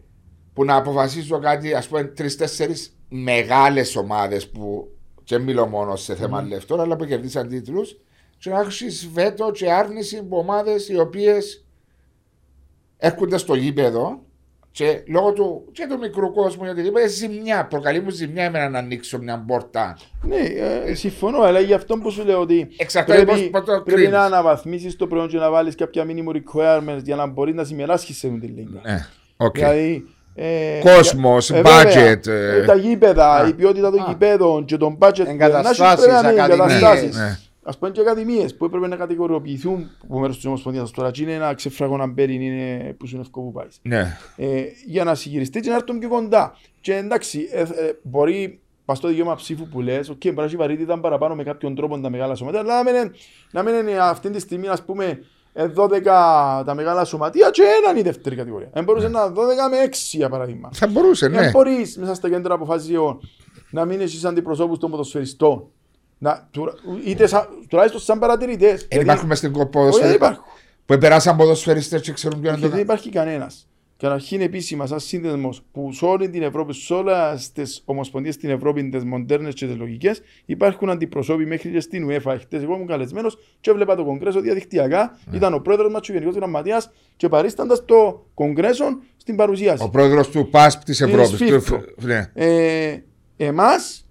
που 0.53 0.66
να 0.66 0.76
αποφασίσω 0.76 1.39
κάτι, 1.39 1.74
ας 1.74 1.88
πούμε, 1.88 2.03
τρει-τέσσερι 2.03 2.74
μεγάλες 3.10 3.95
ομάδες 3.95 4.49
που 4.49 4.91
και 5.24 5.38
μιλώ 5.38 5.68
μόνο 5.68 5.95
σε 5.95 6.16
θέμα 6.16 6.41
λεφτών, 6.41 6.80
αλλά 6.80 6.95
που 6.95 7.05
κερδίσαν 7.05 7.47
τίτλους, 7.47 7.97
και 8.38 8.49
να 8.49 8.60
έχεις 8.60 9.10
βέτο 9.14 9.51
και 9.51 9.72
άρνηση 9.72 10.18
από 10.18 10.38
ομάδες 10.38 10.89
οι 10.89 10.99
οποίες 10.99 11.66
έρχονται 12.97 13.38
στο 13.38 13.55
γήπεδο 13.55 14.24
και 14.72 15.03
λόγω 15.07 15.34
του, 15.34 15.65
και 15.72 15.86
του 15.89 15.97
μικρού 15.97 16.34
κόσμου 16.34 16.65
ή 16.65 16.70
οτιδήποτε, 16.70 17.07
ζημιά, 17.07 17.65
προκαλεί 17.65 18.01
μου 18.01 18.09
ζημιά 18.09 18.43
εμένα 18.43 18.70
να 18.70 18.80
ανοίξω 18.80 19.17
μια 19.17 19.43
πόρτα. 19.47 19.97
Ναι, 20.22 20.36
ε, 20.86 20.93
συμφωνώ, 20.93 21.41
αλλά 21.41 21.59
γι' 21.59 21.74
αυτό 21.74 21.97
που 21.97 22.11
σου 22.11 22.26
λέω 22.26 22.39
ότι 22.39 22.67
Εξαρτάται 22.78 23.24
πρέπει, 23.24 23.39
πώς- 23.49 23.49
πώς 23.49 23.76
το 23.76 23.82
πρέπει 23.82 23.91
κρίνεις. 23.91 24.09
να 24.11 24.24
αναβαθμίσεις 24.24 24.95
το 24.95 25.07
προϊόν 25.07 25.28
και 25.28 25.38
να 25.38 25.49
βάλεις 25.49 25.76
κάποια 25.76 26.05
minimum 26.07 26.36
requirements 26.36 27.01
για 27.03 27.15
να 27.15 27.28
μπορείς 27.28 27.55
να 27.55 27.63
συμμεράσχεις 27.63 28.17
σε 28.17 28.28
αυτή 28.28 28.39
τη 28.39 28.47
λίγα. 28.47 28.80
Ναι, 28.84 29.05
οκ. 29.38 29.55
Δηλαδή, 29.55 30.05
ε, 30.36 30.80
Κόσμος, 30.84 31.49
ε, 31.51 31.61
budget, 31.65 32.20
βέβαια, 32.26 32.53
ε. 32.55 32.57
ε, 32.61 32.65
τα 32.65 32.76
γήπεδα, 32.76 33.34
Α. 33.36 33.47
η 33.47 33.53
ποιότητα 33.53 33.91
των 33.91 33.99
Α. 33.99 34.05
γηπέδων 34.07 34.65
και 34.65 34.78
των 34.78 34.97
budget 35.01 35.26
Εγκαταστάσεις, 35.28 35.80
να 35.80 35.91
έχεις 35.91 36.03
πρέπει 36.05 36.24
να 36.24 36.32
είναι 36.32 36.41
ακαδημίες. 36.41 37.49
Εγκαταστάσεις. 37.70 37.70
Ναι, 37.70 37.70
ναι. 37.70 37.70
ας 37.70 37.78
πούμε 37.78 37.91
και 37.91 38.01
ακαδημίες 38.01 38.55
που 38.55 38.65
έπρεπε 38.65 38.88
να 38.88 38.95
κατηγοριοποιηθούν 38.95 39.89
από 40.03 40.20
μέρος 40.20 40.36
της 40.36 40.45
Ομοσπονδίας 40.45 40.91
τώρα 40.91 41.11
και 41.11 41.22
είναι 41.22 41.34
ένα 41.34 41.53
ξεφραγό 41.53 41.97
να 41.97 42.07
μπέρι 42.07 42.34
είναι 42.36 42.93
που 42.93 43.07
σου 43.07 43.13
είναι 43.15 43.24
ευκό 43.24 43.41
που 43.41 43.51
πάεις. 43.51 43.80
Ναι. 43.82 44.17
Ε, 44.36 44.63
για 44.86 45.03
να 45.03 45.15
συγχειριστεί 45.15 45.59
και 45.59 45.70
να 45.70 45.76
έρθουν 45.76 45.99
πιο 45.99 46.09
κοντά. 46.09 46.57
Και 46.82 46.95
εντάξει, 46.95 47.49
ε, 47.51 47.61
ε, 47.61 47.65
μπορεί 48.01 48.59
πας 48.86 48.97
στο 48.97 49.07
δικαίωμα 49.07 49.36
ψήφου 49.36 49.67
που 49.67 49.82
λες, 49.82 50.09
οκ, 50.09 50.17
μπορεί 50.24 50.36
να 50.36 50.43
έχει 50.43 50.55
βαρύτητα 50.55 50.99
παραπάνω 50.99 51.36
με 51.36 51.43
κάποιον 51.43 51.76
τρόπο 51.76 51.99
τα 51.99 52.09
μεγάλα 52.09 52.36
σωματεία, 52.36 52.59
αλλά 52.59 52.84
να 52.84 52.91
μην, 52.91 52.95
είναι- 53.01 53.11
να 53.51 53.63
μην 53.63 53.74
είναι 53.76 53.97
αυτή 53.99 54.30
τη 54.30 54.39
στιγμή, 54.39 54.67
ας 54.67 54.84
πούμε, 54.84 55.20
ε, 55.53 55.67
12 55.67 56.63
τα 56.65 56.74
μεγάλα 56.76 57.05
σωματεία 57.05 57.49
και 57.49 57.61
έναν 57.84 57.97
η 57.97 58.01
δεύτερη 58.01 58.36
κατηγορία. 58.36 58.70
Δεν 58.74 58.84
μπορούσε 58.84 59.07
να 59.07 59.32
12 59.32 59.34
με 59.70 59.78
6 59.84 60.17
για 60.17 60.30
παράδειγμα. 60.30 60.70
Θα 60.74 60.88
μπορούσε, 60.88 61.28
ναι. 61.28 61.38
Δεν 61.41 61.51
μπορείς 61.51 61.97
μέσα 61.97 62.13
στα 62.13 62.30
κέντρα 62.30 62.53
αποφάσεων 62.53 63.20
να 63.72 63.86
μην 63.86 64.01
έχεις 64.01 64.26
αντιπροσώπους 64.26 64.78
των 64.78 64.91
ποδοσφαιριστών. 64.91 65.67
Να, 66.22 66.47
τουρα- 66.51 66.74
είτε 67.05 67.28
σαν, 67.28 67.47
τουλάχιστον 67.67 68.01
σαν 68.01 68.20
παρατηρητές. 68.20 68.88
Δεν 68.91 69.01
υπάρχουν 69.01 69.28
μες 69.28 69.38
στην 69.38 69.49
Όχι, 69.49 69.59
δεν 69.59 69.70
ποδοσφαίρα 69.70 70.13
υπάρχουν. 70.13 70.43
που 70.86 70.97
περάσαν 70.97 71.38
ποδοσφαιριστές 71.38 72.01
και 72.01 72.11
ξέρουν 72.11 72.39
ποιο 72.41 72.49
είναι 72.49 72.59
Και 72.59 72.65
το 72.65 72.72
δεν 72.72 72.80
υπάρχει 72.82 73.09
κανένας. 73.09 73.63
Καταρχήν 73.97 74.41
επίσημα, 74.41 74.86
σαν 74.86 74.99
σύνδεσμος 74.99 75.61
που 75.72 75.91
σε 75.93 76.05
όλη 76.05 76.30
την 76.30 76.41
Ευρώπη, 76.43 76.74
σε 76.74 76.93
όλες 76.93 77.51
τις 77.51 77.82
ομοσπονδίες 77.86 78.34
στην 78.34 78.49
Ευρώπη, 78.49 78.89
τις 78.89 79.03
μοντέρνες 79.03 79.53
και 79.53 79.65
τις 79.65 79.76
λογικές, 79.78 80.22
υπάρχουν 80.45 80.89
αντιπροσώποι 80.89 81.45
μέχρι 81.45 81.72
και 81.72 81.80
στην 81.80 82.07
UEFA. 82.09 82.36
Χτε 82.41 82.57
εγώ 82.57 82.74
ήμουν 82.74 82.88
καλεσμένος 82.88 83.38
και 83.61 83.70
έβλεπα 83.70 83.95
το 83.95 84.03
κογκρέσο 84.03 84.39
διαδικτυακά. 84.41 85.17
Ήταν 85.34 85.53
ο 85.53 85.59
πρόεδρος 85.59 85.91
μας, 85.91 86.09
ο 86.09 86.13
γενικός 86.13 86.36
γραμματέας, 86.36 86.91
και 87.17 87.30
παρίσταντα 87.30 87.86
το 87.86 88.26
κογκρέσο 88.34 88.86
στην 89.17 89.36
παρουσίαση. 89.36 89.84
Ο 89.84 89.89
πρόεδρος 89.89 90.30
του 90.30 90.49
ΠΑΣΠ 90.49 90.84
της 90.84 91.01
Ευρώπης. 91.01 91.36
ΦΙΦΠρο. 91.36 91.78
του- 91.80 92.05
Ναι. 92.05 92.30
Ε, 92.34 92.97
Εμάς, 93.38 94.05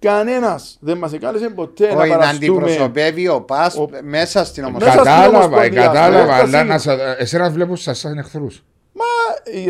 κανένας 0.00 0.76
δεν 0.80 0.98
μας 0.98 1.12
εκάλεσε 1.12 1.48
ποτέ 1.48 1.94
να 1.94 2.00
Όχι 2.00 2.10
να 2.10 2.16
παραστούμε. 2.16 2.46
αντιπροσωπεύει 2.62 3.28
ο 3.28 3.40
ΠΑΣ 3.42 3.76
Ο- 3.76 3.88
μέσα 4.02 4.44
στην 4.44 4.62
Μέσα 4.62 4.66
ομοσπονδία. 4.66 4.90
στην 4.92 5.04
Κατάλαβα, 5.04 5.44
Ομοσπονδία, 5.44 5.82
κατάλαβα, 5.82 6.22
στο 6.22 6.32
αλλά 6.32 6.60
Έκταση. 6.60 6.66
να 6.66 6.78
σα- 6.96 7.18
εσένα 7.18 7.50
βλέπω 7.50 7.76
σας 7.76 7.98
σαν 7.98 8.18
εχθρούς. 8.18 8.64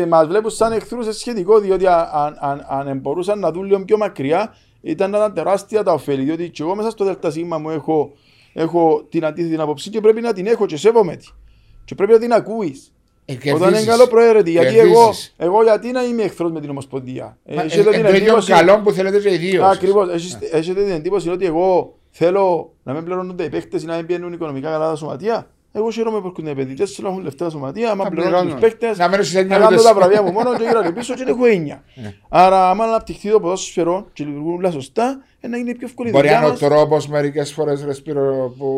Μα 0.07 0.25
βλέπουν 0.25 0.49
σαν 0.51 0.71
εχθρούς 0.71 1.05
σε 1.05 1.13
σχετικό, 1.13 1.59
διότι 1.59 1.87
αν, 1.87 2.37
αν, 2.39 2.65
αν 2.69 2.97
μπορούσαν 2.97 3.39
να 3.39 3.51
δουν 3.51 3.63
λίγο 3.63 3.83
πιο 3.85 3.97
μακριά, 3.97 4.53
ήταν 4.81 5.09
να 5.11 5.17
ήταν 5.17 5.33
τεράστια 5.33 5.83
τα 5.83 5.93
ωφέλη. 5.93 6.23
Διότι 6.23 6.49
και 6.49 6.63
εγώ 6.63 6.75
μέσα 6.75 6.89
στο 6.89 7.05
ΔΣ 7.21 7.37
μου 7.37 7.69
έχω, 7.69 8.11
έχω 8.53 9.05
την 9.09 9.25
αντίθετη 9.25 9.61
άποψη 9.61 9.89
και 9.89 10.01
πρέπει 10.01 10.21
να 10.21 10.33
την 10.33 10.47
έχω 10.47 10.65
και 10.65 10.77
σέβομαι 10.77 11.15
τη. 11.15 11.27
Και 11.85 11.95
πρέπει 11.95 12.11
να 12.11 12.19
την 12.19 12.33
ακούεις. 12.33 12.93
Ε, 13.43 13.51
Όταν 13.53 13.55
είναι 13.55 13.59
κερδίζεις. 13.77 13.85
καλό 13.87 14.07
προαίρετη, 14.07 14.51
γιατί 14.51 14.79
εγώ, 14.79 14.99
Κερδίζεις. 15.03 15.33
εγώ 15.37 15.63
γιατί 15.63 15.91
να 15.91 16.03
είμαι 16.03 16.23
εχθρός 16.23 16.51
με 16.51 16.59
την 16.59 16.69
Ομοσπονδία; 16.69 17.37
Μα, 17.55 17.61
Έχετε 17.61 17.89
ε, 17.89 17.91
την 17.91 17.99
ε, 18.05 18.09
Το 18.09 18.15
ίδιο 18.15 18.25
εντύπωση- 18.25 18.51
καλό 18.51 18.79
που 18.79 18.91
θέλετε 18.91 19.19
και 19.19 19.33
οι 19.33 19.37
δύο. 19.37 19.65
Ακριβώς. 19.65 20.09
Έχεις- 20.09 20.37
Έχετε 20.51 20.83
την 20.83 20.93
εντύπωση 20.93 21.29
ότι 21.29 21.45
εγώ 21.45 21.95
θέλω 22.09 22.73
να 22.83 22.93
μην 22.93 23.03
πληρώνονται 23.03 23.43
οι 23.43 23.49
παίχτες 23.49 23.83
ή 23.83 23.85
να 23.85 23.95
μην 23.95 24.05
πιένουν 24.05 24.33
οικονομικά 24.33 24.69
καλά 24.71 24.89
τα 24.89 24.95
σωματεία; 24.95 25.47
Εγώ 25.73 25.91
χαίρομαι 25.91 26.19
που 26.21 26.27
έρχονται 26.27 26.47
οι 26.49 26.51
επενδυτές, 26.51 26.91
θέλω 26.91 27.07
να 27.07 27.13
έχουν 27.13 27.25
λεφτά 27.25 27.45
τα 27.45 27.51
σωματεία, 27.51 27.91
άμα 27.91 28.03
Να 28.03 28.09
πληρώνουν 28.09 28.31
τους 28.33 28.41
πληρώνουν. 28.41 28.61
παίχτες, 28.61 28.97
Να 28.97 29.07
μένουν 29.09 29.23
στις 29.25 29.35
να 29.35 29.41
εννιά 29.41 29.57
κάνω 29.57 29.69
λεπτές. 29.69 29.87
τα 29.87 29.93
βραβεία 29.93 30.21
μου 30.21 30.31
μόνο 30.31 30.57
και 30.57 30.63
γύρω 30.63 30.91
πίσω 30.93 31.13
και 31.13 31.23
έχω 31.27 31.45
έννοια. 31.45 31.83
Άρα 32.29 32.69
άμα 32.69 32.83
αναπτυχθεί 32.83 33.29
το 33.31 33.39
ποδόσφαιρο 33.39 34.07
και 34.13 34.23
λειτουργούν 34.23 34.53
όλα 34.55 34.71
σωστά, 34.71 35.21
ε, 35.39 35.47
να 35.47 35.57
είναι 35.57 35.75
πιο 35.75 35.87
εύκολη 35.87 36.09
η 36.09 36.11
Μπορεί 36.11 36.27
να 36.27 36.33
δουλειά 36.33 36.47
είναι 36.47 36.57
ο 36.65 36.67
μας. 36.69 36.79
τρόπος 36.79 37.07
μερικές 37.07 37.53
φορές 37.53 37.83
ρε 37.85 37.93
Σπύρο, 37.93 38.53
που, 38.57 38.75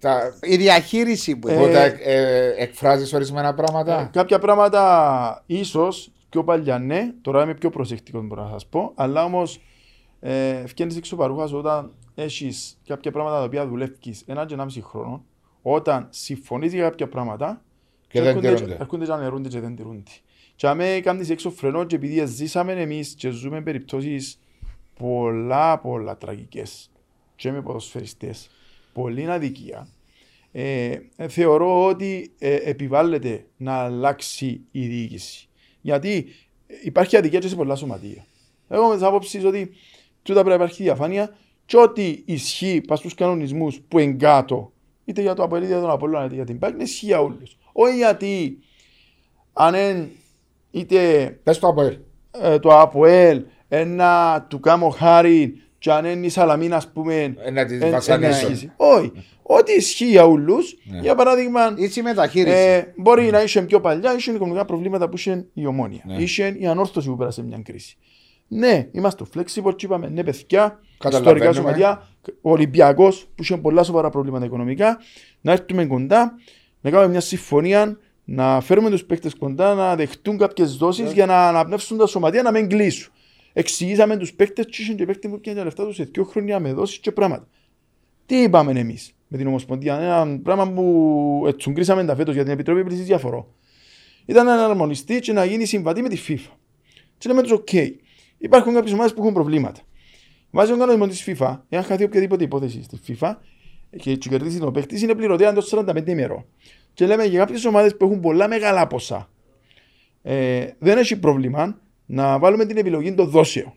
τα, 0.00 0.38
Η 0.42 0.56
διαχείριση 0.56 1.36
που 1.36 1.48
Ε, 1.48 1.54
που 1.56 1.72
τα 1.72 1.80
εκ- 1.82 2.00
ε, 2.06 2.52
εκφράζεις 2.62 3.12
ορισμένα 3.12 3.54
πράγματα. 3.54 4.10
Κάποια 4.12 4.38
πράγματα 4.38 5.42
ίσως 5.46 6.10
πιο 6.30 6.44
παλιά 6.44 6.78
ναι, 6.78 7.10
τώρα 7.22 7.42
είμαι 7.42 7.54
πιο 7.54 7.70
προσεκτικός 7.70 8.26
μπορώ 8.26 8.42
να 8.42 8.50
σας 8.50 8.66
πω, 8.66 8.92
αλλά 8.94 9.24
όμως 9.24 9.60
ε, 10.20 10.66
φκένεις 10.66 10.96
έξω 10.96 11.16
παρούχας 11.16 11.52
όταν 11.52 11.92
έχεις 12.14 12.78
κάποια 12.86 13.10
πράγματα 13.10 13.38
τα 13.38 13.44
οποία 13.44 13.66
δουλεύεις 13.66 14.22
ένα 14.26 14.46
και 14.46 14.54
ενάμιση 14.54 14.82
χρόνο, 14.82 15.24
όταν 15.68 16.06
συμφωνείς 16.10 16.72
για 16.72 16.82
κάποια 16.82 17.08
πράγματα 17.08 17.62
Και 18.08 18.20
δεν 18.20 18.28
έρχονται- 18.28 18.54
τηρούνται. 18.54 18.74
έρχονται 18.80 19.04
και 19.04 19.12
αναιρούνται 19.12 19.48
και 19.48 19.60
δεν 19.60 19.76
τηρούνται. 19.76 20.10
Και 20.56 20.66
αμέ 20.66 21.00
κάνεις 21.00 21.30
έξω 21.30 21.50
φρενό 21.50 21.84
και 21.84 21.96
επειδή 21.96 22.26
ζήσαμε 22.26 22.72
εμείς 22.72 23.14
και 23.14 23.30
ζούμε 23.30 23.62
περιπτώσεις 23.62 24.38
πολλά 24.98 25.78
πολλά 25.78 26.16
τραγικές 26.16 26.90
και 27.36 27.52
με 27.52 27.62
ποδοσφαιριστές, 27.62 28.50
πολλή 28.92 29.30
αδικία, 29.30 29.88
ε, 30.52 30.96
ε, 31.16 31.28
θεωρώ 31.28 31.84
ότι 31.84 32.32
ε, 32.38 32.54
επιβάλλεται 32.54 33.46
να 33.56 33.72
αλλάξει 33.72 34.60
η 34.70 34.86
διοίκηση. 34.86 35.48
Γιατί 35.80 36.26
ε, 36.66 36.74
υπάρχει 36.82 37.16
αδικία 37.16 37.38
και 37.38 37.48
σε 37.48 37.56
πολλά 37.56 37.74
σωματεία. 37.74 38.26
Εγώ 38.68 38.88
με 38.88 38.94
τις 38.94 39.04
άποψεις 39.04 39.44
ότι 39.44 39.70
τούτα 40.22 40.40
πρέπει 40.42 40.48
να 40.58 40.64
υπάρχει 40.64 40.82
διαφάνεια 40.82 41.36
και 41.66 41.76
ό,τι 41.76 42.22
ισχύει 42.24 42.80
πας 42.86 42.98
στους 42.98 43.14
κανονισμούς 43.14 43.80
που 43.88 43.98
είναι 43.98 44.12
κάτω, 44.12 44.72
είτε 45.08 45.20
για 45.22 45.34
το 45.34 45.42
Απολύτη, 45.42 45.66
είτε 45.66 45.74
για 45.78 45.84
τον 45.86 45.94
Απόλλωνα, 45.94 46.24
είτε 46.24 46.34
για 46.34 46.44
την 46.44 46.58
ΠΑΚ, 46.58 46.72
είναι 46.72 46.82
ισχύει 46.82 47.06
για 47.06 47.20
όλους. 47.20 47.56
Όχι 47.72 47.96
γιατί 47.96 48.58
αν 49.52 49.74
εν, 49.74 50.08
είτε 50.70 51.28
Πες 51.42 51.58
το 51.58 51.68
από 51.68 51.82
ελ. 51.82 51.96
ε, 52.42 52.58
το 52.58 52.78
ΑΠΟΕΛ 52.78 53.42
ένα 53.68 54.44
του 54.48 54.60
κάμω 54.60 54.88
χάρη 54.88 55.60
και 55.78 55.92
αν 55.92 56.04
είναι 56.04 56.26
η 56.26 56.28
Σαλαμίνα 56.28 56.76
ας 56.76 56.88
πούμε 56.92 57.34
Ε, 57.44 57.50
να 57.50 57.64
την 57.66 57.82
εν- 57.82 57.90
βασανίσω. 57.90 58.28
εν 58.28 58.30
ισχύσει. 58.52 58.72
Όχι. 58.76 59.12
Ό,τι 59.42 59.72
ισχύει 59.72 60.04
για 60.06 60.26
όλους, 60.26 60.76
Ναι. 60.84 60.98
για 61.00 61.14
παράδειγμα 61.14 61.74
Ίση 61.76 62.02
μεταχείριση. 62.02 62.56
ε, 62.56 62.92
μπορεί 62.96 63.30
να 63.30 63.42
είσαι 63.42 63.62
πιο 63.62 63.80
παλιά, 63.80 64.14
είσαι 64.16 64.30
οικονομικά 64.32 64.64
προβλήματα 64.64 65.08
που 65.08 65.16
είχε 65.16 65.46
η 65.54 65.66
ομόνια. 65.66 66.02
Ναι. 66.06 66.14
Είσαι 66.16 66.56
η 66.58 66.66
ανόρθωση 66.66 67.08
που 67.08 67.16
πέρασε 67.16 67.42
μια 67.42 67.58
κρίση. 67.64 67.96
Ναι, 68.48 68.88
είμαστε 68.92 69.24
flexible 69.34 69.76
και 69.76 69.86
είπαμε 69.86 70.08
ναι 70.08 70.24
παιδιά, 70.24 70.80
Καταλαβαίνουμε. 70.98 71.44
ιστορικά 71.44 71.52
σωματεία, 71.52 72.08
ο 72.40 72.50
Ολυμπιακός 72.50 73.26
που 73.34 73.42
είχε 73.42 73.56
πολλά 73.56 73.82
σοβαρά 73.82 74.10
προβλήματα 74.10 74.44
οικονομικά, 74.44 74.98
να 75.40 75.52
έρθουμε 75.52 75.86
κοντά, 75.86 76.32
να 76.80 76.90
κάνουμε 76.90 77.10
μια 77.10 77.20
συμφωνία, 77.20 77.98
να 78.24 78.60
φέρουμε 78.60 78.90
τους 78.90 79.04
παίκτες 79.04 79.34
κοντά, 79.34 79.74
να 79.74 79.96
δεχτούν 79.96 80.38
κάποιες 80.38 80.70
Ναι. 80.70 80.76
δόσεις 80.76 81.12
για 81.12 81.26
να 81.26 81.48
αναπνεύσουν 81.48 81.98
τα 81.98 82.06
σωματεία 82.06 82.42
να 82.42 82.50
μην 82.50 82.68
κλείσουν. 82.68 83.12
Εξηγήσαμε 83.52 84.16
τους 84.16 84.32
παίκτες 84.34 84.66
και 84.66 84.82
είχαν 84.82 84.96
και 84.96 85.06
παίκτες 85.06 85.30
που 85.30 85.40
πιάνε 85.40 85.58
τα 85.58 85.64
λεφτά 85.64 85.84
τους 85.86 85.94
σε 85.94 86.04
δύο 86.04 86.24
χρόνια 86.24 86.60
με 86.60 86.72
δόσεις 86.72 86.98
και 86.98 87.12
πράγματα. 87.12 87.46
Τι 88.26 88.36
είπαμε 88.42 88.72
εμείς 88.80 89.12
με 89.28 89.36
την 89.38 89.46
Ομοσπονδία, 89.46 89.98
ένα 90.00 90.38
πράγμα 90.42 90.70
που 90.72 91.44
ετσουγκρίσαμε 91.46 92.04
τα 92.04 92.14
φέτος 92.16 92.34
για 92.34 92.42
την 92.42 92.52
Επιτροπή 92.52 92.84
Πλήση 92.84 93.02
Διαφορών. 93.02 93.46
Ήταν 94.26 94.46
να 94.46 94.52
αναρμονιστεί 94.52 95.20
και 95.20 95.32
να 95.32 95.44
γίνει 95.44 95.64
συμβατή 95.64 96.02
με 96.02 96.08
τη 96.08 96.18
FIFA. 96.28 96.50
Και 97.18 97.28
λέμε 97.28 97.42
τους: 97.42 97.52
OK, 97.52 97.90
υπάρχουν 98.38 98.74
κάποιες 98.74 98.92
ομάδες 98.92 99.14
που 99.14 99.20
έχουν 99.20 99.34
προβλήματα. 99.34 99.80
Βάζει 100.50 100.72
ο 100.72 100.76
κανονισμό 100.76 101.06
της 101.06 101.24
FIFA, 101.26 101.58
εάν 101.68 101.82
χαθεί 101.84 102.04
οποιαδήποτε 102.04 102.44
υπόθεση 102.44 102.82
στη 102.82 103.00
FIFA 103.08 103.34
και 103.96 104.10
έτσι 104.10 104.28
κερδίσει 104.28 104.58
τον 104.58 104.72
παίχτη, 104.72 105.00
είναι 105.02 105.14
πληρωτέα 105.14 105.48
εντός 105.48 105.74
45 105.74 106.06
ημερών. 106.06 106.44
Και 106.94 107.06
λέμε 107.06 107.24
για 107.24 107.38
κάποιες 107.38 107.64
ομάδες 107.64 107.96
που 107.96 108.04
έχουν 108.04 108.20
πολλά 108.20 108.48
μεγάλα 108.48 108.86
ποσά, 108.86 109.28
ε, 110.22 110.66
δεν 110.78 110.98
έχει 110.98 111.18
πρόβλημα 111.18 111.80
να 112.06 112.38
βάλουμε 112.38 112.64
την 112.64 112.76
επιλογή 112.76 113.14
των 113.14 113.28
δόσεων 113.28 113.72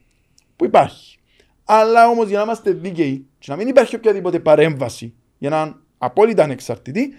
που 0.55 0.65
υπάρχει. 0.65 1.19
Αλλά 1.65 2.07
όμως 2.07 2.27
για 2.27 2.37
να 2.37 2.43
είμαστε 2.43 2.71
δίκαιοι 2.71 3.25
και 3.39 3.51
να 3.51 3.55
μην 3.57 3.67
υπάρχει 3.67 3.95
οποιαδήποτε 3.95 4.39
παρέμβαση 4.39 5.13
για 5.37 5.49
να 5.49 5.61
είναι 5.61 5.75
απόλυτα 5.97 6.43
ανεξαρτητή, 6.43 7.13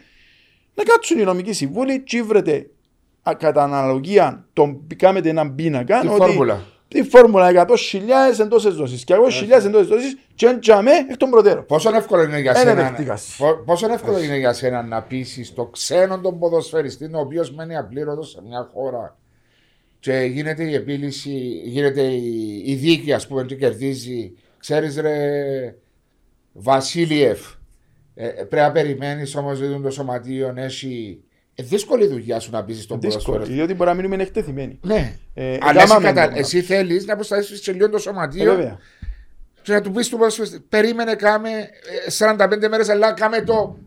να 0.75 0.83
κάτσουν 0.83 1.19
οι 1.19 1.23
νομικοί 1.23 1.53
συμβούλοι 1.53 2.03
και 2.03 2.23
βρετε 2.23 2.71
α, 3.23 3.35
κατά 3.35 3.63
αναλογία 3.63 4.49
τον 4.53 4.87
κάνετε 4.97 5.29
έναν 5.29 5.55
πίνακα 5.55 6.01
Τη 6.01 6.07
ότι 6.07 6.17
φόρμουλα. 6.17 6.65
Τη 6.95 7.03
φόρμουλα 7.03 7.67
100.000 7.69 8.41
εντός 8.41 8.75
δόσεις 8.77 9.05
και 9.05 9.15
200.000 9.61 9.65
εντός 9.67 9.87
δόσεις 9.89 10.19
και 10.35 10.47
εντζαμέ 10.47 10.91
εκ 11.11 11.17
των 11.17 11.31
προτέρων. 11.31 11.67
Πόσο 11.67 11.95
εύκολο 11.97 12.23
είναι 12.23 12.41
για 12.41 12.51
Ένα 12.51 12.61
σένα, 12.61 12.75
δεχτήκας. 12.75 13.35
πο- 13.39 13.63
πόσο 13.65 13.93
εύκολο 13.93 14.23
είναι 14.23 14.37
για 14.39 14.53
σένα 14.53 14.83
να 14.83 15.03
πείσεις 15.03 15.55
το 15.55 15.65
ξένο 15.67 16.19
τον 16.21 16.39
ποδοσφαιριστή, 16.39 17.05
ο 17.05 17.19
οποίος 17.21 17.53
μένει 17.53 17.77
απλήρωτος 17.77 18.31
σε 18.31 18.43
μια 18.43 18.71
χώρα 18.75 19.19
και 20.01 20.13
γίνεται 20.33 20.65
η 20.65 20.75
επίλυση, 20.75 21.31
γίνεται 21.65 22.03
η, 22.03 22.63
η 22.67 22.75
δίκη, 22.75 23.13
ας 23.13 23.27
πούμε, 23.27 23.45
και 23.45 23.55
κερδίζει. 23.55 24.33
Ξέρεις, 24.59 24.97
ρε 24.97 25.17
Βασίλειεφ, 26.53 27.41
ε, 28.15 28.27
ε, 28.27 28.31
πρέπει 28.31 28.57
να 28.67 28.73
περιμένεις 28.73 29.37
όμως 29.37 29.61
ότι 29.61 29.81
το 29.83 29.91
σωματείο 29.91 30.53
έχει. 30.57 31.23
Ε, 31.61 31.63
δύσκολη 31.63 32.07
δουλειά 32.07 32.41
σου 32.41 32.51
να 32.51 32.65
πείσει 32.65 32.89
τον 32.89 33.01
Δύσκολο, 33.01 33.23
ποδοσφαιριστή. 33.25 33.55
διότι 33.55 33.75
μπορεί 33.75 33.91
να 33.91 33.97
μείνουμε 33.97 34.23
εκτεθειμένοι. 34.23 34.79
Ναι. 34.83 35.17
Ε, 35.35 35.59
Αλλά 35.61 35.83
εσύ, 35.83 35.93
έκαναμε 35.93 36.13
κατα... 36.13 36.33
το 36.33 36.39
εσύ 36.39 36.63
θέλεις 36.63 37.07
να 37.07 37.15
προστατεύσει 37.15 37.57
σε 37.57 37.73
λίγο 37.73 37.89
το 37.91 37.97
Ε, 37.97 38.01
σωματείο 38.01 38.45
βέβαια. 38.55 38.79
και 39.63 39.73
να 39.73 39.81
του 39.81 39.91
πεις 39.91 40.09
του 40.09 40.17
ποδοσφαιριστή, 40.17 40.61
περίμενε, 40.69 41.15
κάμε 41.15 41.51
ε, 41.51 42.35
45 42.37 42.69
μέρες, 42.71 42.89
αλλά 42.89 43.13
κάμε 43.13 43.41
το 43.43 43.79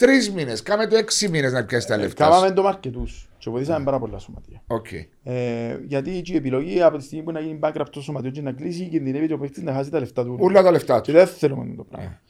3 0.00 0.04
μήνες, 0.34 0.62
κάμε 0.62 0.86
το 0.86 0.96
6 1.24 1.28
μήνες 1.30 1.52
να 1.52 1.64
πιάσεις 1.64 1.88
τα 1.88 1.96
λεφτά. 1.96 2.24
σου. 2.24 2.30
Κάμαμε 2.30 2.52
το 2.54 2.62
μαρκετούς 2.62 3.28
και 3.38 3.50
βοηθήσαμε 3.50 3.84
πάρα 3.84 3.98
πολλά 3.98 4.18
σωματεία. 4.18 4.62
Οκ. 4.66 4.86
Ε, 5.22 5.78
γιατί 5.86 6.20
και 6.22 6.32
η 6.32 6.36
επιλογή 6.36 6.82
από 6.82 6.96
τη 6.98 7.04
στιγμή 7.04 7.24
που 7.24 7.32
να 7.32 7.40
γίνει 7.40 7.58
bankrupt 7.62 7.86
το 7.90 8.00
σωματείο 8.00 8.30
και 8.30 8.42
να 8.42 8.52
κλείσει 8.52 8.88
κινδυνεύει 8.88 9.32
ο 9.32 9.38
παίκτης 9.38 9.62
να 9.62 9.72
χάσει 9.72 9.90
τα 9.90 9.98
λεφτά 9.98 10.24
του. 10.24 10.36
Ούλα 10.40 10.62
τα 10.62 10.70
λεφτά 10.70 11.00
Και 11.00 11.12
του. 11.12 11.18
δεν 11.18 11.26
θέλουμε 11.26 11.74
το 11.76 11.84
πράγμα. 11.90 12.20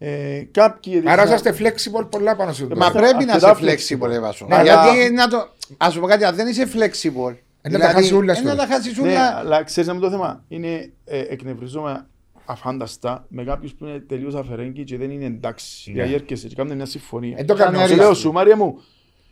Ε, 0.00 0.42
κάποιοι 0.50 1.02
Άρα 1.06 1.22
έδειξαν- 1.22 1.46
είσαστε 1.56 1.90
flexible 2.00 2.10
πολλά 2.10 2.36
πάνω 2.36 2.52
στο 2.52 2.62
Μα 2.66 2.74
πράγμα. 2.74 3.00
πρέπει 3.00 3.24
να 3.24 3.32
αρκετά 3.32 3.56
είσαι 3.60 3.96
flexible. 3.98 4.06
flexible, 4.06 4.10
Εύασο. 4.10 4.46
Ναι, 4.46 4.54
Γιατί 4.62 4.88
αλλά- 4.88 5.10
να 5.10 5.28
το. 5.28 5.36
Α 5.76 5.90
σου 5.90 6.00
πω 6.00 6.06
κάτι, 6.06 6.24
αν 6.24 6.34
δεν 6.34 6.46
είσαι 6.48 6.68
flexible. 6.74 7.34
Ε, 7.62 7.68
να 7.68 7.78
τα 7.78 7.88
χάσεις 7.88 8.12
ούλα 8.12 8.32
ε, 8.32 8.40
να 8.42 8.48
στο- 8.50 8.58
τα 8.58 8.66
χάσεις 8.66 8.96
Ναι, 8.98 9.08
ούλα. 9.08 9.36
αλλά 9.36 9.62
ξέρεις 9.62 9.88
να 9.90 9.98
το 9.98 10.10
θέμα. 10.10 10.44
Είναι 10.48 10.90
ε, 11.04 11.18
εκνευριζόμενα 11.28 12.06
αφάνταστα 12.44 13.24
με 13.28 13.44
κάποιους 13.44 13.72
που 13.74 13.86
είναι 13.86 13.98
τελείως 13.98 14.34
αφαιρέγγοι 14.34 14.84
και 14.84 14.96
δεν 14.96 15.10
είναι 15.10 15.24
εντάξει. 15.24 15.90
Ναι. 15.90 15.94
Δηλαδή 15.96 16.14
έρχεσαι 16.14 16.48
και 16.48 16.54
κάνουν 16.54 16.76
μια 16.76 16.86
συμφωνία. 16.86 17.36
Εν 17.38 17.46
το 17.46 17.54
Κανένα 17.54 17.76
κάνει 17.76 17.88
Και 17.88 17.92
ρίσκο. 17.94 18.04
λέω 18.06 18.14
σου, 18.14 18.32
Μάρια 18.32 18.56
μου, 18.56 18.80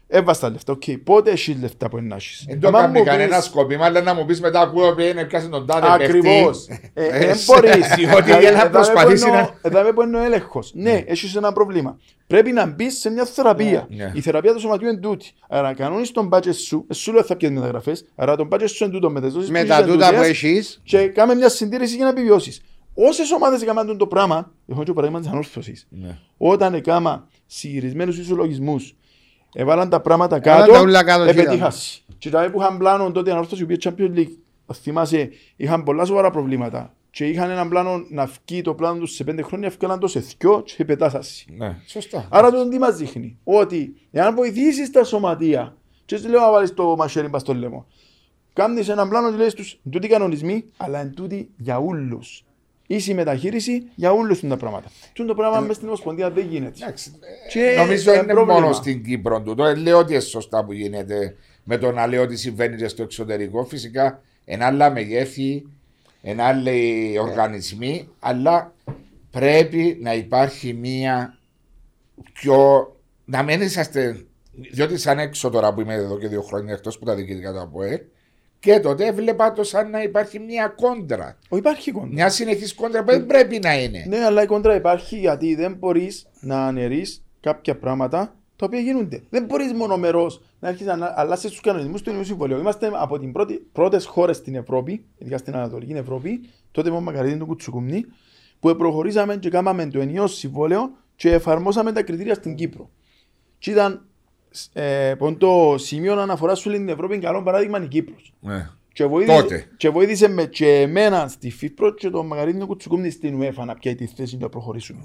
έβαστα 0.09 0.47
τα 0.47 0.53
λεφτά. 0.53 0.73
Οκ, 0.73 0.83
πότε 1.05 1.31
έχεις 1.31 1.57
λεφτά 1.61 1.89
που 1.89 1.99
είναι 1.99 2.07
να 2.07 2.15
έχεις; 2.15 2.45
Δεν 2.49 2.61
το 2.61 2.69
Άμα 2.69 2.81
κάνει 2.81 2.99
μου 2.99 3.05
κανένα 3.05 3.37
πεις- 3.37 3.45
σκοπίμα, 3.45 3.85
αλλά 3.85 4.01
να 4.03 4.15
μου 4.15 4.25
πεις 4.25 4.41
μετά 4.41 4.61
ακούω 4.61 4.89
ότι 4.89 5.05
είναι 5.09 5.25
πιάσει 5.25 5.49
τον 5.49 5.67
τάδε 5.67 5.87
Ακριβώς. 6.05 6.65
παίχτη. 6.69 6.91
Ε, 6.95 7.05
Ε, 7.07 7.19
Δεν 7.27 7.37
σε- 7.37 7.45
μπορείς. 7.53 7.73
διότι 7.97 8.23
Δηλαδή, 8.23 8.31
για 8.43 8.51
να 8.51 8.57
εδάμε 8.59 8.71
προσπαθήσει 8.71 9.23
που 9.25 9.29
εννοώ- 9.35 9.45
να- 9.51 9.59
εδάμε 9.63 9.93
που 9.93 10.03
είναι 10.03 10.19
ο 10.19 10.23
έλεγχος. 10.23 10.71
Ναι, 10.75 11.03
έχεις 11.07 11.35
ένα 11.37 11.53
πρόβλημα. 11.53 11.99
Πρέπει 12.27 12.53
να 12.53 12.67
μπεις 12.67 12.99
σε 12.99 13.11
μια 13.11 13.25
θεραπεία. 13.25 13.87
Ναι. 13.91 14.11
Η 14.15 14.21
θεραπεία 14.21 14.53
του 14.53 14.61
σωματιού 14.61 14.89
είναι 14.89 14.99
τούτη. 15.01 15.33
Άρα 15.49 15.75
κανόνεις 15.75 16.11
τον 16.11 16.29
budget 16.33 16.55
σου, 16.55 16.85
ε, 16.91 16.95
σου 16.95 17.13
λέω 17.13 17.23
θα 17.23 17.37
πιέσεις 17.37 17.57
μεταγραφές, 17.57 18.05
άρα 18.15 18.37
τον 18.37 18.49
budget 18.53 18.69
σου 18.69 18.85
είναι 18.85 18.93
τούτο 18.93 19.11
με 19.11 19.21
τις 19.21 19.33
δόσεις 19.33 19.51
Με 19.51 19.61
που 19.63 19.67
τα 19.69 19.75
έχεις 19.77 19.87
τούτα 19.93 20.07
που 20.09 20.13
εντούτες 20.15 20.29
έχεις. 20.43 20.81
και 20.85 21.07
κάμε 21.09 21.35
μια 21.35 21.49
συντήρηση 21.49 21.95
για 21.97 22.05
να 22.05 22.11
επιβιώσεις. 22.11 22.61
Όσες 22.95 23.31
ομάδες 23.33 23.63
έκαναν 23.63 23.97
το 23.99 24.07
πράγμα, 24.07 24.53
έχω 24.69 24.83
και 24.83 24.93
παράδειγμα 24.93 25.21
της 25.23 25.31
ανόρθωσης, 25.31 25.87
Ναι. 25.91 26.19
όταν 26.37 26.75
έκανα 26.75 27.27
συγκυρισμένους 27.47 28.19
ισολογισμούς, 28.19 28.95
έβαλαν 29.57 29.89
τα 29.89 30.01
πράγματα 30.01 30.37
Έβαλαν 30.37 30.61
κάτω, 30.61 30.73
τα 30.73 30.81
ούλα 30.81 31.05
κάτω, 31.05 31.23
επετύχασαι. 31.23 32.01
Και 32.19 32.31
τα 32.31 32.51
που 32.51 32.61
είχαν 32.61 32.79
πλάνο 32.79 33.13
τότε 33.13 33.31
η 33.31 33.33
ανόρθωση, 33.33 33.61
η 33.61 33.65
οποία 33.65 33.77
Champions 33.81 34.19
League, 34.19 34.37
θυμάσαι, 34.73 35.31
είχαν 35.57 35.83
πολλά 35.83 36.05
σοβαρά 36.05 36.31
προβλήματα. 36.31 36.95
Και 37.11 37.27
είχαν 37.27 37.51
έναν 37.51 37.69
πλάνο 37.69 38.05
να 38.11 38.31
βγει 38.47 38.63
το 38.63 38.75
πλάνο 38.75 38.99
τους 38.99 39.15
σε 39.15 39.25
πέντε 39.25 39.43
χρόνια, 39.43 39.69
έφυγαν 39.69 39.99
το 39.99 40.07
σε 40.07 40.21
δυο 40.21 40.63
και 40.77 40.85
πετάσασαι. 40.85 41.45
Ναι, 41.57 41.77
σωστά. 41.87 42.29
Άρα 42.31 42.51
το 42.51 42.69
τι 42.69 42.79
μας 42.79 42.97
δείχνει, 42.97 43.39
ότι 43.45 43.95
εάν 44.11 44.35
βοηθήσεις 44.35 44.91
τα 44.91 45.05
σωματεία, 45.05 45.77
και 46.05 46.15
έτσι 46.15 46.29
λέω 46.29 46.41
να 46.41 46.51
βάλεις 46.51 46.75
το 46.75 46.97
μαχαίρι 46.97 47.29
πας 47.29 47.41
στο 47.41 47.55
λαιμό, 47.55 47.87
κάνεις 48.53 48.89
έναν 48.89 49.09
πλάνο 49.09 49.31
και 49.31 49.37
λες 49.37 49.55
τους, 49.55 49.81
τούτοι 49.91 50.09
κανονισμοί, 50.09 50.65
αλλά 50.77 51.01
εν 51.01 51.15
τούτοι 51.15 51.51
για 51.57 51.79
όλους. 51.79 52.45
Ίση 52.87 53.15
μεταχείριση 53.15 53.83
για 53.95 54.13
όλους 54.13 54.41
τα 54.41 54.57
πράγματα. 54.57 54.89
Τι 55.13 55.25
το 55.27 55.35
πράγμα 55.35 55.61
μες 55.61 55.77
στην 55.77 55.89
Ομοσπονδία 55.89 56.31
δεν 56.31 56.47
γίνεται. 56.47 56.85
Εντάξει, 56.85 57.13
Και 57.53 57.61
ε, 57.61 57.77
Νομίζω 57.77 58.13
ε, 58.13 58.15
είναι 58.15 58.33
πρόβλημα. 58.33 58.61
μόνο 58.61 58.73
στην 58.73 59.05
Κύπρο 59.05 59.43
τούτο. 59.43 59.65
Ε, 59.65 59.75
λέω 59.75 59.99
ότι 59.99 60.13
είναι 60.13 60.21
σωστά 60.21 60.65
που 60.65 60.73
γίνεται 60.73 61.37
με 61.65 61.79
το 61.79 61.93
να 61.93 62.07
λέω 62.07 62.23
ότι 62.23 62.37
συμβαίνει 62.37 62.77
και 62.77 62.89
στο 62.89 63.03
εξωτερικό. 63.03 63.65
Φυσικά 63.65 64.23
ένα 64.45 64.67
άλλα 64.67 64.91
μεγέθη, 64.91 65.67
ένα 66.23 66.45
άλλοι 66.45 67.19
οργανισμοί, 67.21 68.09
αλλά 68.19 68.75
πρέπει 69.31 69.99
να 70.01 70.15
υπάρχει 70.15 70.73
μία 70.73 71.39
πιο. 72.33 72.91
να 73.25 73.43
μην 73.43 73.61
είσαστε. 73.61 74.21
Διότι 74.73 74.99
σαν 74.99 75.19
έξω 75.19 75.51
τώρα 75.51 75.75
που 75.75 75.81
είμαι 75.81 75.95
εδώ 75.95 76.19
και 76.19 76.29
δύο 76.29 76.43
χρόνια 76.43 76.73
εκτός 76.73 76.99
που 76.99 77.05
τα 77.05 77.15
διοικητικά 77.15 77.53
του 77.53 77.61
ΑΠΟΕ, 77.61 78.09
και 78.59 78.81
τότε 78.81 79.07
έβλεπα 79.07 79.53
το 79.53 79.63
σαν 79.63 79.91
να 79.91 80.03
υπάρχει 80.03 80.39
μία 80.39 80.69
κόντρα. 80.69 81.39
Ο, 81.49 81.57
υπάρχει 81.57 81.91
κόντρα. 81.91 82.11
Μια 82.13 82.29
συνεχής 82.29 82.75
κόντρα 82.75 83.05
που 83.05 83.11
δεν 83.11 83.27
πρέπει 83.27 83.59
να 83.59 83.83
είναι. 83.83 84.05
Ναι, 84.09 84.25
αλλά 84.25 84.43
η 84.43 84.47
κόντρα 84.47 84.75
υπάρχει 84.75 85.19
γιατί 85.19 85.55
δεν 85.55 85.75
μπορείς 85.75 86.27
να 86.41 86.67
αναιρείς 86.67 87.25
κάποια 87.41 87.77
πράγματα 87.77 88.37
τα 88.57 88.67
οποία 88.67 88.81
γίνονται. 88.81 89.23
Δεν 89.31 89.45
μπορείς 89.45 89.73
μονομερό 89.73 90.31
να 90.61 90.69
έρχεσαι 90.69 90.95
να 90.95 91.13
αλλάσει 91.17 91.49
τους 91.49 91.61
κανονισμούς 91.61 92.03
του 92.03 92.11
Ενιού 92.11 92.25
Συμβολίου. 92.25 92.59
Είμαστε 92.59 92.91
από 92.95 93.19
τι 93.19 93.55
πρώτες 93.73 94.07
χώρες 94.07 94.37
στην 94.37 94.55
Ευρώπη, 94.55 95.05
ειδικά 95.19 95.39
στην 95.39 95.57
Ανατολική 95.57 95.93
Ευρώπη, 95.93 96.41
τότε 96.71 96.91
με 96.91 97.01
μακαρίδι 97.01 97.39
του 97.39 97.47
Κουτσουκουμνή, 97.47 98.05
που 98.61 98.77
προχωρήσαμε 98.77 99.37
και 99.37 99.51
κάναμε 99.51 99.87
το 99.87 100.01
ενιαίο 100.01 100.27
συμβόλαιο 100.27 100.91
και 101.17 101.33
εφαρμόσαμε 101.33 101.93
τα 101.93 102.03
κριτήρια 102.03 102.35
στην 102.35 102.55
Κύπρο. 102.55 102.91
Και 103.59 103.71
ήταν 103.71 104.06
ε, 104.73 105.15
το 105.39 105.75
σημείο 105.79 106.21
αναφορά 106.21 106.55
σου 106.55 106.71
λέει 106.71 106.79
την 106.79 106.89
Ευρώπη, 106.89 107.19
καλό 107.19 107.43
παράδειγμα 107.43 107.77
είναι 107.77 107.87
η 107.87 107.89
Κύπρος. 107.89 108.33
Ναι. 108.41 108.69
Και 108.93 109.07
βοήθησε, 109.07 109.41
Τότε. 109.43 109.67
και 109.77 109.89
βοήθησε 109.89 110.29
με 110.29 110.45
και 110.45 110.81
εμένα 110.81 111.29
στη 111.29 111.51
ΦΥΠΡΟ 111.51 111.95
και 111.95 112.11
τον 112.11 112.27
Μαγαρίνο 112.27 112.67
Κουτσουκούμνη 112.67 113.11
στην 113.11 113.41
UEFA 113.43 113.65
να 113.67 113.75
πιάει 113.75 113.95
τη 113.95 114.07
θέση 114.07 114.37
να 114.37 114.49
προχωρήσουμε. 114.49 115.01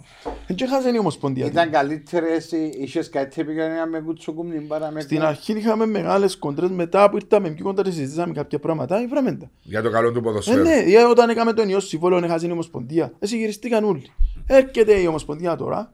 Δεν 0.48 0.56
και 0.56 0.66
χάσανε 0.66 0.96
η 0.96 1.00
Ομοσπονδία. 1.00 1.46
Ήταν 1.46 1.70
καλύτερες, 1.72 2.52
είχες 2.80 3.10
κάτι 3.10 3.42
επικοινωνία 3.42 3.86
με 3.86 4.00
κουτσοκούμνη 4.00 4.60
παρά 4.60 4.92
με. 4.92 5.02
Στην 5.02 5.22
αρχή 5.22 5.54
είχαμε 5.54 5.86
μεγάλες 5.86 6.38
κοντρές, 6.38 6.70
μετά 6.70 7.10
που 7.10 7.16
ήρθαμε 7.16 7.50
πιο 7.50 7.64
κοντά 7.64 7.82
και 7.84 7.92
συζητήσαμε 7.92 8.34
κάποια 8.34 8.60
πράγματα, 8.60 9.08
βράμε 9.10 9.32
τα. 9.32 9.50
Για 9.62 9.82
το 9.82 9.90
καλό 9.90 10.12
του 10.12 10.18
Ε, 10.18 10.22
ποδοσφαίρου. 10.22 10.62
ναι, 10.64 10.84
γιατί 10.88 11.06
όταν 11.12 11.30
έκαμε 11.30 11.54
τον 11.54 11.70
ιό 11.70 11.80
συμβόλαιο, 11.80 12.24
έχασε 12.24 12.48
η 12.48 12.52
Ομοσπονδία. 12.52 13.14
Εσύ 13.20 13.38
γυριστήκαν 13.38 13.84
όλοι. 13.84 14.12
Έρχεται 14.46 15.00
η 15.00 15.08
Ομοσπονδία 15.08 15.56
τώρα, 15.56 15.94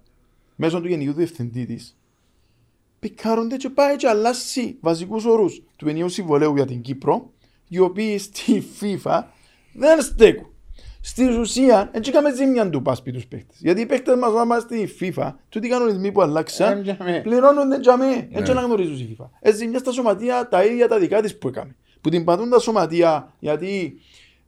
μέσω 0.56 0.82
του 0.82 0.88
Γενικού 0.88 1.14
Διευθυντή 1.14 1.66
της, 1.66 1.97
πικάρονται 3.00 3.56
και 3.56 3.70
πάει 3.70 3.96
και 3.96 4.08
αλλάσει 4.08 4.78
βασικούς 4.82 5.26
όρους 5.26 5.62
του 5.76 5.90
ενιαίου 5.90 6.10
συμβολέου 6.10 6.56
για 6.56 6.66
την 6.66 6.82
Κύπρο, 6.82 7.32
οι 7.68 7.80
οποίοι 7.80 8.18
στη 8.18 8.64
FIFA 8.82 9.24
δεν 9.74 10.02
στέκουν. 10.02 10.52
Στην 11.02 11.40
ουσία, 11.40 11.90
έτσι 11.94 12.10
είχαμε 12.12 12.34
ζήμια 12.34 12.70
του 12.70 12.82
πάσπι 12.82 13.12
τους 13.12 13.26
παίχτες. 13.28 13.58
Γιατί 13.60 13.82
οι 13.82 13.86
παίχτες 13.86 14.16
μας 14.16 14.30
όταν 14.30 14.44
είμαστε 14.44 14.88
στη 14.88 15.14
FIFA, 15.18 15.34
τούτοι 15.50 15.68
οι 15.68 15.70
κανονισμοί 15.70 16.12
που 16.12 16.22
Ε, 16.22 16.24
αλλάξαν, 16.24 16.84
τζαμέ. 16.84 17.20
πληρώνονται 17.24 17.80
τζαμέ. 17.80 18.28
Έτσι 18.32 18.52
αναγνωρίζουν 18.52 18.96
η 18.98 19.18
FIFA. 19.20 19.26
Έτσι 19.40 19.58
ζημιά 19.58 19.80
στα 19.80 19.92
σωματεία 19.92 20.48
τα 20.48 20.64
ίδια 20.64 20.88
τα 20.88 21.00
δικά 21.00 21.22
της 21.22 21.38
που 21.38 21.48
έκαμε. 21.48 21.76
Που 22.02 22.10
την 22.10 22.24
πατούν 22.24 22.50
τα 22.50 22.60
σωματεία, 22.60 23.34
γιατί 23.40 24.00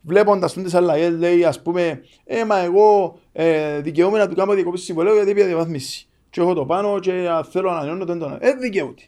βλέποντας 0.02 0.54
τις 0.54 0.74
αλλαγές 0.74 1.12
λέει 1.18 1.44
ας 1.46 1.62
πούμε 1.62 2.02
«Ε, 2.26 2.46
μα 2.46 2.58
εγώ 2.60 3.20
ε, 3.32 3.80
δικαιούμαι 3.82 4.18
να 4.18 4.28
του 4.28 4.36
κάνω 4.36 4.54
διακοπή 4.54 4.78
συμβολέου 4.78 5.14
γιατί 5.16 5.34
πια 5.34 5.46
διαβάθμιση. 5.46 6.08
Και 6.30 6.42
έχω 6.42 6.54
το 6.54 6.66
πάνω 6.66 7.00
και 7.00 7.12
αν 7.30 7.44
θέλω 7.44 7.70
να 7.70 7.76
ανανεώνω 7.76 8.06
δεν 8.06 8.20
το 8.20 8.26
ανανεώνω». 8.26 8.52
Ε, 8.52 8.60
δικαιούται. 8.60 9.04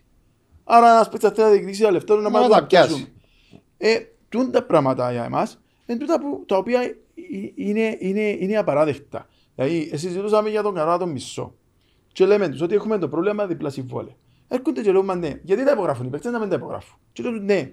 Άρα 0.63 0.91
ένας 0.91 1.09
παίκτης 1.09 1.29
θέλει 1.29 1.45
να 1.47 1.51
διεκδικήσει 1.51 1.81
τα 1.81 1.91
λεφτά 1.91 2.15
του 2.15 2.21
να 2.21 2.29
Να 2.29 2.39
πάει 2.39 2.49
τα 2.49 2.59
να 2.59 2.65
πιάσει. 2.65 2.87
πιάσουμε. 2.87 3.11
Ε, 3.77 3.97
τούν 4.29 4.51
τα 4.51 4.63
πράγματα 4.63 5.11
για 5.11 5.23
εμάς 5.23 5.61
είναι 5.85 5.99
τούτα 5.99 6.19
που, 6.19 6.43
τα 6.47 6.57
οποία 6.57 6.81
ε- 6.81 6.95
είναι, 7.55 7.97
είναι, 7.99 8.21
είναι 8.39 8.57
απαράδεκτα. 8.57 9.27
Δηλαδή, 9.55 9.89
ε, 9.91 9.97
συζητούσαμε 9.97 10.49
για 10.49 10.61
τον 10.61 10.73
κανόνα 10.73 10.97
τον 10.97 11.09
μισό. 11.09 11.55
Και 12.11 12.25
λέμε 12.25 12.49
τους 12.49 12.61
ότι 12.61 12.75
έχουμε 12.75 12.97
το 12.97 13.07
πρόβλημα 13.09 13.45
διπλά 13.47 13.69
συμβόλαια. 13.69 14.13
Έρχονται 14.47 14.81
και 14.81 14.91
λέμε 14.91 15.15
ναι, 15.15 15.39
γιατί 15.43 15.65
τα 15.65 15.71
υπογράφουν 15.71 16.05
οι 16.05 16.09
παίκτες 16.09 16.31
να 16.31 16.39
μην 16.39 16.49
τα 16.49 16.55
υπογράφουν. 16.55 16.97
Και 17.13 17.23
λέω 17.23 17.31
τους 17.31 17.41
ναι, 17.41 17.71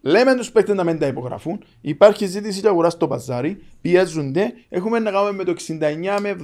λέμε 0.00 0.34
τους 0.34 0.52
παίκτες 0.52 0.76
να 0.76 0.84
μην 0.84 0.98
τα 0.98 1.06
υπογράφουν, 1.06 1.64
υπάρχει 1.80 2.26
ζήτηση 2.26 2.60
και 2.60 2.68
αγορά 2.68 2.90
στο 2.90 3.08
παζάρι, 3.08 3.62
πιέζονται, 3.80 4.52
έχουμε 4.68 4.98
να 4.98 5.10
κάνουμε 5.10 5.32
με 5.32 5.44
το 5.44 5.54
69 5.68 6.18
με 6.20 6.36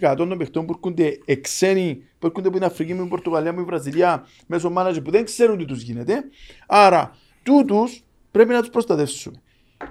75% 0.00 0.14
των 0.16 0.38
παιχτών 0.38 0.66
που 0.66 0.72
έρχονται 0.72 1.18
εξένοι, 1.24 2.02
που 2.18 2.26
έρχονται 2.26 2.48
από 2.48 2.56
την 2.56 2.66
Αφρική, 2.66 2.94
με 2.94 3.00
την 3.00 3.08
Πορτογαλία, 3.08 3.50
με 3.50 3.56
την 3.56 3.66
Βραζιλία, 3.66 4.26
μέσω 4.46 4.70
μάνατζερ 4.70 5.02
που 5.02 5.10
δεν 5.10 5.24
ξέρουν 5.24 5.58
τι 5.58 5.64
τους 5.64 5.82
γίνεται. 5.82 6.24
Άρα, 6.66 7.16
τούτους 7.42 8.04
πρέπει 8.30 8.52
να 8.52 8.60
τους 8.60 8.70
προστατεύσουμε. 8.70 9.40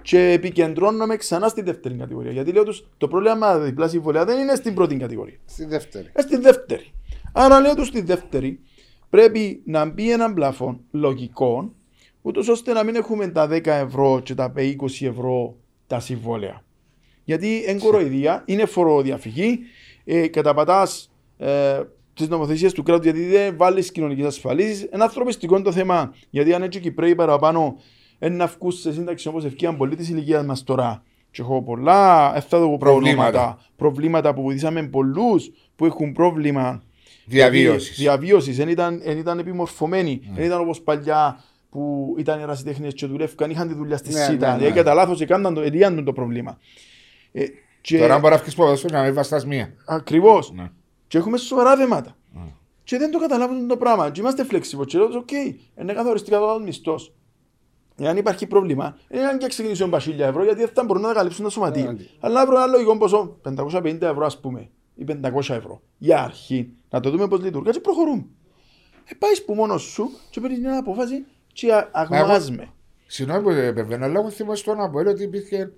Και 0.01 0.19
επικεντρώνομαι 0.19 1.15
ξανά 1.15 1.47
στη 1.47 1.61
δεύτερη 1.61 1.95
κατηγορία. 1.95 2.31
Γιατί 2.31 2.51
λέω 2.51 2.63
τους, 2.63 2.87
το 2.97 3.07
πρόβλημα 3.07 3.57
διπλά 3.57 3.87
συμβολία 3.87 4.25
δεν 4.25 4.39
είναι 4.39 4.55
στην 4.55 4.73
πρώτη 4.73 4.95
κατηγορία. 4.95 5.37
Στη 5.45 5.65
δεύτερη. 5.65 6.09
Ε, 6.13 6.21
στη 6.21 6.37
δεύτερη. 6.37 6.93
Άρα 7.33 7.59
λέω 7.59 7.75
τους 7.75 7.87
στη 7.87 8.01
δεύτερη 8.01 8.59
πρέπει 9.09 9.61
να 9.65 9.85
μπει 9.85 10.11
έναν 10.11 10.33
πλαφόν 10.33 10.81
λογικό 10.91 11.73
ούτως 12.25 12.47
ώστε 12.47 12.73
να 12.73 12.83
μην 12.83 12.95
έχουμε 12.95 13.27
τα 13.27 13.47
10 13.51 13.65
ευρώ 13.65 14.19
και 14.23 14.33
τα 14.35 14.53
20 14.55 14.73
ευρώ 14.99 15.55
τα 15.87 15.99
συμβόλαια. 15.99 16.63
Γιατί 17.23 17.63
εν 17.65 17.79
κοροϊδία 17.79 18.43
είναι 18.45 18.65
φοροδιαφυγή, 18.65 19.59
ε, 20.03 20.27
καταπατάς 20.27 21.11
ε, 21.37 21.79
τις 22.13 22.27
νομοθεσίες 22.27 22.73
του 22.73 22.83
κράτους 22.83 23.03
γιατί 23.05 23.25
δεν 23.25 23.57
βάλεις 23.57 23.91
κοινωνικές 23.91 24.25
ασφαλίσεις. 24.25 24.83
Ένα 24.83 25.03
ανθρωπιστικό 25.03 25.55
είναι 25.55 25.63
το 25.63 25.71
θέμα. 25.71 26.13
Γιατί 26.29 26.53
αν 26.53 26.61
έτσι 26.61 26.77
οι 26.77 26.81
Κυπρέοι 26.81 27.15
παραπάνω 27.15 27.75
να 28.19 28.45
βγουν 28.47 28.71
σε 28.71 28.93
σύνταξη 28.93 29.27
όπως 29.27 29.45
ευκαιρία 29.45 29.75
πολύ 29.77 29.95
τη 29.95 30.11
ηλικίας 30.11 30.45
μας 30.45 30.63
τώρα. 30.63 31.03
Και 31.31 31.41
έχω 31.41 31.61
πολλά 31.63 32.33
ε, 32.35 32.39
θα 32.39 32.59
δω 32.59 32.77
Προβλήματα. 32.77 32.79
προβλήματα, 32.79 33.57
προβλήματα 33.75 34.33
που 34.33 34.41
βοηθήσαμε 34.41 34.83
πολλούς 34.87 35.51
που 35.75 35.85
έχουν 35.85 36.11
πρόβλημα 36.11 36.83
Διαβίωσης. 37.25 37.97
διαβίωσης. 37.97 38.57
Δεν 38.57 38.69
ήταν, 38.69 39.01
εν 39.03 39.17
ήταν 39.17 39.39
επιμορφωμένοι. 39.39 40.21
Δεν 40.35 40.45
ήταν 40.45 40.59
όπως 40.61 40.81
παλιά 40.81 41.43
που 41.75 42.15
ήταν 42.17 42.39
ερασιτέχνες 42.39 42.93
και 42.93 43.05
δουλεύκαν, 43.05 43.49
είχαν 43.49 43.67
τη 43.67 43.73
δουλειά 43.73 43.97
στη 43.97 44.13
Ναι, 44.13 44.19
CYTA. 44.19 44.31
ναι, 44.51 44.53
Δηλαδή, 44.57 44.63
ναι. 44.63 44.71
κατά 44.81 44.93
λάθος 44.93 45.21
έκαναν 45.21 45.53
το, 45.53 45.61
ελύαν 45.61 46.03
το 46.03 46.13
πρόβλημα. 46.13 46.57
Ε, 47.31 47.45
και 47.81 47.97
Τώρα 47.99 48.19
μπορεί 48.19 48.33
να 48.33 48.39
βγεις 48.41 48.55
ποδοσφαίρο 48.55 48.97
να 48.97 49.03
μην 49.03 49.13
βαστάς 49.13 49.45
μία. 49.45 49.73
ακριβώς. 49.85 50.51
Ναι. 50.51 50.71
Και 51.07 51.17
έχουμε 51.17 51.37
σοβαρά 51.37 51.75
θέματα. 51.75 52.15
Και 52.83 52.97
δεν 52.97 53.11
το 53.11 53.19
καταλάβουν 53.19 53.67
το 53.67 53.77
πράγμα. 53.77 54.09
Και 54.11 54.19
είμαστε 54.19 54.45
flexible. 54.51 54.85
Και 54.87 54.97
λέω, 54.97 55.07
οκ, 55.07 55.31
είναι 55.81 55.93
καθοριστικά 55.93 56.37
το 56.39 56.61
μισθός. 56.63 57.13
Εάν 57.97 58.17
υπάρχει 58.17 58.47
πρόβλημα, 58.47 58.97
δεν 59.07 59.21
είναι 59.29 59.37
και 59.37 59.47
ξεκινήσουν 59.47 59.89
τα 59.89 59.99
1000 59.99 60.19
ευρώ 60.19 60.43
γιατί 60.43 60.59
δεν 60.59 60.69
θα 60.73 60.83
μπορούν 60.83 61.01
να 61.01 61.07
τα 61.07 61.13
καλύψουν 61.13 61.43
τα 61.43 61.49
σωματεία. 61.49 61.91
Ναι. 61.91 62.05
Αλλά 62.19 62.39
να 62.39 62.45
βρω 62.45 62.55
ένα 62.55 62.65
λογικό 62.65 62.97
ποσό, 62.97 63.37
550 63.43 64.01
ευρώ 64.01 64.25
ας 64.25 64.39
πούμε, 64.39 64.69
ή 64.95 65.03
500 65.23 65.53
ευρώ. 65.55 65.81
Για 65.97 66.23
αρχή, 66.23 66.69
να 66.89 66.99
το 66.99 67.09
δούμε 67.09 67.27
πώς 67.27 67.41
λειτουργεί 67.41 67.69
και 67.71 67.79
προχωρούμε. 67.79 68.25
Ε, 69.05 69.15
πάεις 69.19 69.45
που 69.45 69.53
μόνος 69.53 69.81
σου 69.83 70.09
και 70.29 70.39
παίρνεις 70.41 70.59
μια 70.59 70.77
απόφαση 70.77 71.25
και 71.55 71.73
α- 71.73 71.89
αγνοάς 71.91 72.51
με. 72.51 72.67
Συγγνώμη 73.07 73.41
που 73.43 73.49
επεμβαίνω, 73.49 74.05
αλλά 74.05 74.19
εγώ 74.19 74.29
θυμάμαι 74.29 74.55
στον 74.55 74.81
Αποέλ 74.81 75.07
ότι 75.07 75.23
υπήρχε 75.23 75.71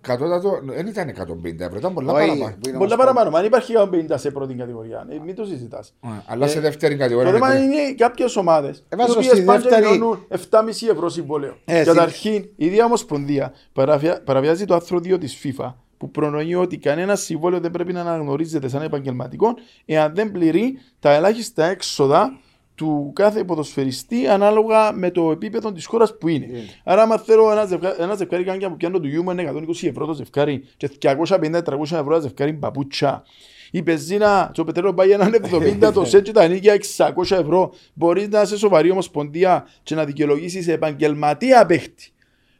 κατώτατο 0.00 0.60
δεν 0.64 0.86
ήταν 0.86 1.08
150 1.08 1.60
ευρώ, 1.60 1.76
ήταν 1.78 1.94
πολλά 1.94 2.12
Όχι, 2.12 2.26
παραπάνω. 2.26 2.56
που 2.60 2.68
είναι 2.68 2.78
Πολλά 2.78 2.94
όμως- 2.94 2.96
παραπάνω. 2.96 3.30
Μα 3.30 3.38
αν 3.38 3.44
υπάρχει 3.44 3.72
150 3.76 4.18
σε 4.18 4.30
πρώτη 4.30 4.54
κατηγορία, 4.54 5.06
ε, 5.10 5.18
μην 5.24 5.34
το 5.34 5.44
συζητάς. 5.44 5.94
Ε, 6.04 6.08
Αλλά 6.26 6.46
σε 6.46 6.58
Ε, 6.58 6.60
δεύτερη 6.60 6.94
Το 6.94 7.00
κατηγορία. 7.00 7.32
θέμα 7.32 7.56
είναι- 7.62 7.74
είναι 7.76 7.92
κάποιες 7.94 8.36
ομάδες. 8.36 8.78
Οι 8.78 8.82
Έβαζω 8.88 9.12
οποίες 9.12 9.26
στη 9.26 9.42
πάντα 9.42 9.58
δεύτερη- 9.60 9.86
πληρώνουν 9.88 10.24
7,5 10.28 10.88
ευρώ 10.88 11.08
συμβόλαιο. 11.08 11.56
Ε, 11.64 11.84
Καταρχήν, 11.84 12.32
η 12.56 12.66
ίδια 12.66 12.84
Ομοσπονδία 12.84 13.52
παραβια- 13.72 14.22
παραβιάζει 14.22 14.64
το 14.64 14.74
άρθρο 14.74 15.00
2 15.00 15.18
της 15.18 15.40
FIFA 15.44 15.74
που 15.98 16.10
προνοεί 16.10 16.54
ότι 16.54 16.78
κανένα 16.78 17.16
συμβόλαιο 17.16 17.60
δεν 17.60 17.70
πρέπει 17.70 17.92
να 17.92 18.00
αναγνωρίζεται 18.00 18.68
σαν 18.68 18.82
επαγγελματικό 18.82 19.54
εάν 19.84 20.14
δεν 20.14 20.30
πληρεί 20.32 20.78
τα 21.00 21.12
ελάχιστα 21.12 21.64
έξοδα 21.64 22.38
του 22.78 23.12
κάθε 23.14 23.44
ποδοσφαιριστή 23.44 24.26
ανάλογα 24.26 24.92
με 24.92 25.10
το 25.10 25.30
επίπεδο 25.30 25.72
της 25.72 25.86
χώρας 25.86 26.18
που 26.18 26.28
είναι. 26.28 26.44
Είναι. 26.44 26.64
Άρα, 26.84 27.02
άμα 27.02 27.18
θέλω 27.18 27.50
ένα 27.50 27.64
ζευγάρι, 27.64 27.96
ένα 28.02 28.14
ζευγάρι 28.14 28.44
κάνει 28.44 28.68
που 28.68 28.76
πιάνω 28.76 29.00
του 29.00 29.08
γιου 29.08 29.22
μου 29.22 29.30
είναι 29.30 29.52
120 29.54 29.88
ευρώ 29.88 30.06
το 30.06 30.12
ζευγάρι 30.12 30.64
και 30.76 30.90
250-300 31.00 31.62
ευρώ 31.80 32.14
το 32.14 32.20
ζευγάρι 32.20 32.52
μπαπούτσα. 32.52 33.22
Η 33.70 33.82
πεζίνα, 33.82 34.50
το 34.54 34.64
πετρέλαιο 34.64 34.94
πάει 34.94 35.10
έναν 35.10 35.34
70, 35.82 35.90
το 35.94 36.04
σετ 36.10 36.22
και 36.22 36.32
τα 36.32 36.48
νίκια 36.48 36.80
600 36.96 37.10
ευρώ. 37.30 37.72
Μπορείς 37.94 38.28
να 38.28 38.42
είσαι 38.42 38.58
σοβαρή 38.58 38.90
ομοσπονδία 38.90 39.66
και 39.82 39.94
να 39.94 40.04
δικαιολογήσεις 40.04 40.64
σε 40.64 40.72
επαγγελματία 40.72 41.66
παίχτη. 41.66 42.12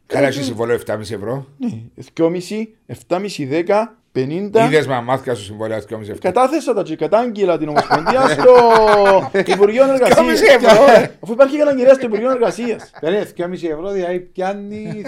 Καλά, 0.05 0.27
έχεις 0.27 0.45
συμβόλαιο 0.45 0.79
7,5 0.85 0.99
ευρώ. 0.99 1.47
Ναι, 1.57 1.81
2,5, 2.15 2.29
7,5, 3.07 3.63
10, 3.67 3.98
50. 4.15 4.65
Είδες 4.65 4.87
με 4.87 4.95
αμάθηκα 4.95 5.35
σου 5.35 5.43
συμβόλαιο 5.43 5.79
2,5 5.79 6.01
ευρώ. 6.01 6.15
Κατάθεσα 6.21 6.73
τα 6.73 6.83
και 6.83 6.95
κατάγγειλα 6.95 7.57
την 7.57 7.67
Ομοσπονδία 7.69 8.27
στο 8.39 8.51
Υπουργείο 9.45 9.83
Εργασίας. 9.83 10.19
2,5 10.19 10.65
ευρώ, 10.65 10.83
ε. 11.01 11.11
Αφού 11.23 11.33
υπάρχει 11.33 11.57
καταγγελία 11.57 11.93
στο 11.93 12.05
Υπουργείο 12.05 12.31
Εργασίας. 12.31 12.91
Περίμενε, 12.99 13.27
2,5 13.37 13.69
ευρώ, 13.71 13.89
δηλαδή 13.91 14.19
πιάνει. 14.19 15.01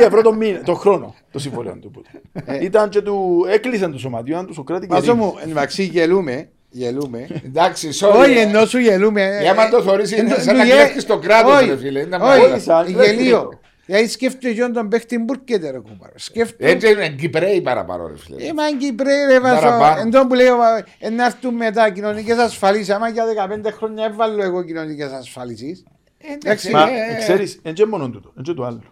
20 0.00 0.04
ευρώ 0.06 0.22
το 0.22 0.32
μήνα, 0.32 0.62
το 0.62 0.74
χρόνο 0.74 1.14
το 1.32 1.38
συμβόλαιο 1.38 1.76
του. 1.80 1.90
Πούτε. 1.90 2.08
Ε. 2.44 2.64
Ήταν 2.64 2.88
και 2.88 3.00
του 3.00 3.46
έκλεισαν 3.50 3.92
το 3.92 3.98
σωματείο, 3.98 4.34
ήταν 4.34 4.46
του 4.46 4.54
Σοκράτη 4.54 4.86
και 4.86 4.92
Μάζω 4.92 5.12
Ρήμη. 5.12 5.24
μου, 5.24 5.34
εντάξει, 5.48 5.82
γελούμε. 5.82 6.48
Γελούμε. 6.72 7.26
Εντάξει, 7.44 7.88
sorry. 8.00 8.18
Όχι, 8.18 8.38
ενώ 8.38 8.66
σου 8.66 8.78
γελούμε. 8.78 9.38
Για 9.40 9.50
άμα 9.50 9.68
το 9.68 9.82
θωρείς, 9.82 10.12
είναι 10.12 10.34
Ε, 10.34 10.40
σαν 10.40 10.56
να 10.56 10.62
του 10.62 10.66
γε- 10.68 10.76
κλέφτεις 10.76 11.06
το 11.06 11.18
κράτος, 11.18 11.52
Όχι, 11.60 11.68
ρε 11.68 11.76
φίλε, 11.76 12.00
είναι 12.00 12.16
Όχι, 12.16 12.24
μάλακα. 12.24 12.58
σαν 12.58 12.86
γελίο. 12.88 13.58
Κλέφτηκε. 13.90 13.96
Γιατί 13.96 14.08
σκέφτεται 14.08 14.50
γιον 14.50 14.72
τον 14.72 14.88
παίχτη 14.88 15.18
μπουρκέτε 15.18 15.70
ρε 15.70 15.78
κουμπάρο. 15.78 16.12
Σκέφτεται. 16.14 16.70
Έτσι 16.70 16.90
είναι 16.90 17.08
Κυπρέοι 17.08 17.60
παραπάνω, 17.60 18.06
ρε 18.06 18.16
φίλε. 18.16 18.44
Ε, 18.46 18.52
μα 18.52 18.76
Κυπρέοι 18.78 19.26
ρε 19.26 19.40
βάζω. 19.40 19.60
Παραπάνω. 19.60 20.00
Εν 20.00 20.10
τω 20.10 20.26
που 20.26 20.34
λέω 20.34 20.56
ε, 20.98 21.10
να 21.10 21.24
έρθουν 21.24 21.54
μετά 21.54 21.90
κοινωνικές 21.90 22.38
ασφαλίσεις. 22.38 22.90
Άμα 22.90 23.08
για 23.08 23.24
15 23.64 23.66
χρόνια 23.72 24.04
έβαλω 24.04 24.42
εγώ 24.42 24.62
κοινωνικές 24.62 25.10
ασφαλίσεις. 25.12 25.84
Εντάξει, 26.18 26.70
Μα 26.70 26.90
ε, 26.90 27.14
ε, 27.14 27.18
ξέρεις, 27.18 27.60
δεν 27.62 27.74
και 27.74 27.86
μόνο 27.86 28.10
τούτο, 28.10 28.32
δεν 28.34 28.44
και 28.44 28.52
το 28.52 28.64
άλλο. 28.64 28.82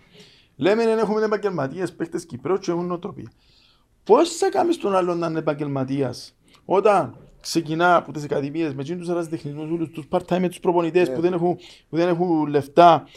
Λέμε 0.57 0.85
δεν 0.85 0.99
έχουμε 0.99 1.25
επαγγελματίες 1.25 1.93
παίχτες 1.93 2.25
Κυπρέου 2.25 2.59
και 2.59 2.71
έχουν 2.71 2.87
νοοτροπία. 2.87 3.31
Πώς 4.05 4.37
θα 4.37 4.49
κάνεις 4.49 4.77
τον 4.77 4.97
άλλον 4.97 5.19
να 5.19 5.27
είναι 5.27 5.39
επαγγελματίας 5.39 6.35
όταν 6.65 7.17
ξεκινά 7.41 7.97
από 7.97 8.13
τις 8.13 8.25
ακαδημίες 8.25 8.75
με 8.75 8.83
εκείνους 8.83 9.01
τους 9.01 9.11
ερασιτεχνισμούς, 9.11 9.71
όλους 9.71 9.91
τους 9.91 10.05
part-time 10.11 10.39
με 10.39 10.49
τους 10.49 10.61
προπονητές 10.61 11.13
που, 11.13 11.21
δεν 11.21 11.33
έχουν, 11.33 11.59
που 11.89 11.97
δεν 11.97 12.09
έχουν 12.09 12.47
λεφτά 12.47 13.09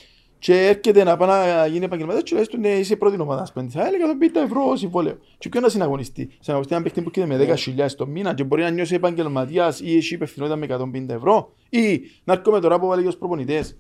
και 0.42 0.68
έρχεται 0.68 1.04
να 1.04 1.18
πάει 1.18 1.30
να 1.30 1.66
γίνει 1.66 1.86
επαγγελματίας 1.86 2.24
και 2.24 2.36
λέει 2.36 2.46
του 2.46 2.58
ναι 2.60 2.70
είσαι 2.70 2.96
πρώτη 2.96 3.22
ομάδα 3.22 3.46
σπέντης. 3.46 3.74
Θα 3.74 3.88
έλεγα 3.88 4.06
τον 4.06 4.18
50 4.22 4.36
ευρώ 4.46 4.76
συμβόλαιο. 4.76 5.18
Και 5.38 5.50
ποιο 5.50 5.62
να 5.62 5.70
συναγωνιστεί. 5.70 6.30
Συναγωνιστεί 6.39 6.74
έναν 6.76 6.84
παίχτη 6.84 7.02
που 7.02 7.12
έρχεται 7.16 7.56
με 7.76 7.86
10.000 7.86 7.92
το 7.96 8.08
μήνα 8.08 8.34
και 8.34 8.44
μπορεί 8.44 8.62
να 8.62 8.70
νιώσει 8.70 8.96
επαγγελματίας 8.96 9.80
ή 9.80 9.96
έχει 9.96 10.14
υπευθυνότητα 10.14 10.56
με 10.56 10.92
150 10.94 11.10
ευρώ 11.10 11.54
ή 11.70 12.02
να 12.24 12.34
έρχομαι 12.34 12.60
τώρα 12.60 12.80
που 12.80 12.88
βάλει 12.88 13.08
ως 13.08 13.18
προπονητές. 13.18 13.78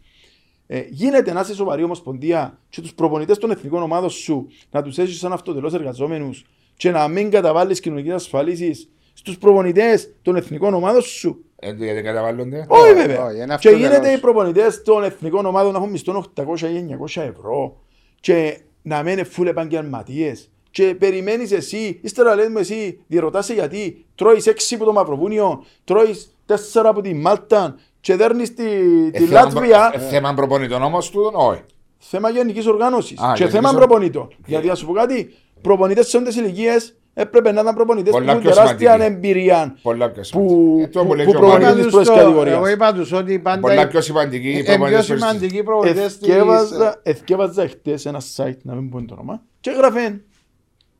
Ε, 0.67 0.83
γίνεται 0.89 1.33
να 1.33 1.39
είσαι 1.39 1.53
σοβαρή 1.55 1.83
ομοσπονδία 1.83 2.59
και 2.69 2.81
τους 2.81 2.93
προπονητές 2.93 3.37
των 3.37 3.51
εθνικών 3.51 3.81
ομάδων 3.81 4.09
σου 4.09 4.47
να 4.71 4.81
τους 4.81 4.97
έχεις 4.97 5.17
σαν 5.17 5.33
αυτοτελώς 5.33 5.73
εργαζόμενους 5.73 6.45
και 6.77 6.91
να 6.91 7.07
μην 7.07 7.31
καταβάλεις 7.31 7.79
κοινωνικές 7.79 8.13
ασφαλίσεις 8.13 8.89
στους 9.13 9.37
προπονητές 9.37 10.13
των 10.21 10.35
εθνικών 10.35 10.73
ομάδων 10.73 11.01
σου. 11.01 11.45
Ε, 11.63 11.71
Γιατί 11.77 12.01
καταβάλλονται. 12.01 12.65
Όχι 12.67 12.93
βέβαια. 12.93 13.25
όχι, 13.25 13.35
είναι 13.35 13.45
και 13.45 13.53
αυτοτελώς. 13.53 13.79
γίνεται 13.81 14.11
οι 14.11 14.17
προπονητές 14.17 14.81
των 14.83 15.03
εθνικών 15.03 15.45
ομάδων 15.45 15.71
να 15.71 15.77
έχουν 15.77 15.89
μισθό 15.89 16.25
800 16.35 16.59
ή 16.61 16.97
900 17.15 17.21
ευρώ 17.21 17.77
και 18.19 18.59
να 18.81 19.03
μένουν 19.03 19.25
φουλ 19.25 19.47
επαγγελματίες. 19.47 20.49
Και 20.71 20.95
περιμένεις 20.99 21.51
εσύ, 21.51 21.99
ύστερα 22.01 22.35
λες 22.35 22.47
μου 22.47 22.57
εσύ, 22.57 22.99
διερωτάσαι 23.07 23.53
γιατί 23.53 24.05
τρώεις 24.15 24.47
6 24.47 24.75
από 24.75 24.85
το 24.85 24.91
Μαυροβούνιο, 24.93 25.63
τρώεις 25.83 26.37
4 26.45 26.55
από 26.89 27.01
τη 27.01 27.13
Μάλτα 27.13 27.75
και 28.01 28.15
δέρνεις 28.15 28.53
τη, 28.53 28.63
Ε, 28.63 29.09
τη 29.11 29.23
θέμα- 29.25 29.41
Λάτβια. 29.41 29.91
ε, 29.93 29.99
Θέμα 29.99 30.33
προπονητών 30.33 30.83
όμως 30.83 31.09
του, 31.09 31.31
όχι. 31.33 31.61
Θέμα 31.97 32.29
γενικής 32.29 32.67
οργάνωσης. 32.67 33.19
Α, 33.19 33.31
Και 33.33 33.43
γενικής 33.43 33.55
θέμα 33.55 33.69
ορ- 33.69 33.77
προπονητών. 33.77 34.27
Γιατί 34.45 34.67
να 34.67 34.75
σου 34.75 34.85
πω 34.85 34.93
κάτι, 34.93 35.33
προπονητές 35.61 36.07
σε 36.07 36.17
όντες 36.17 36.35
ηλικίες 36.35 36.95
έπρεπε 37.13 37.51
να 37.51 37.61
ήταν 37.61 37.75
προπονητέ 37.75 38.09
που 38.09 38.17
Πολλά 38.17 38.31
έχουν 38.31 38.41
πιο 38.43 38.51
τεράστια 38.51 38.91
σημαντικοί. 38.91 39.13
εμπειρία. 39.27 39.77
Πολλά 39.81 40.09
πιο 40.11 40.21
Που- 40.21 40.27
σημαντική. 40.49 40.81
Ε, 40.81 40.87
το 40.87 41.05
που- 41.05 41.13
λέει 41.15 41.25
που 41.25 41.31
και 41.31 41.37
ο 41.37 41.39
προπονητής 41.39 41.67
Μάριος. 41.67 41.85
της 41.85 41.93
πρώτης 41.93 42.09
κατηγορίας. 42.23 42.55
Εγώ 42.55 42.67
είπα 42.67 42.93
τους 42.93 43.11
ότι 43.11 43.39
πάντα 43.39 43.59
Πολλά 43.59 43.87
πιο 43.87 44.01
σημαντική 44.01 44.47
ε, 44.47 44.51
οι 44.51 44.57
ε, 44.59 44.61
πιο 44.63 44.73
προπονητές 44.73 45.05
της- 45.05 45.19
σημαντικοί 45.19 45.63
προπονητές 45.63 46.17
της... 46.17 46.27
Εθκεύαζα, 46.29 46.99
εθκεύαζα 47.03 47.67
χτες 47.67 48.05
ένα 48.05 48.21
site, 48.35 48.57
να 48.61 48.73
μην 48.75 48.89
πω 48.89 49.05
το 49.05 49.13
όνομα, 49.13 49.41
και 49.59 49.69
έγραφε 49.69 50.21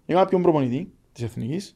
για 0.06 0.16
κάποιον 0.16 0.42
προπονητή 0.42 0.92
της 1.14 1.24
Εθνικής, 1.24 1.76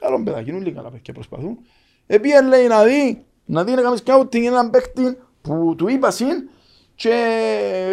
καλό 0.00 0.22
παιδάκι, 0.22 0.50
όλοι 0.52 0.72
καλά 0.72 0.90
παιδιά 0.90 1.12
προσπαθούν, 1.14 1.58
επίεν 2.06 2.48
λέει 2.48 2.66
να 2.66 2.84
δει, 2.84 3.24
να 3.44 3.64
δει 3.64 3.72
να 3.74 3.82
κάνει 3.82 3.96
σκάουτινγκ 3.96 4.44
έναν 4.44 4.70
παίκτη 4.70 5.18
που 5.42 5.74
του 5.78 5.88
είπα 5.88 6.10
συν 6.10 6.48
και 6.94 7.10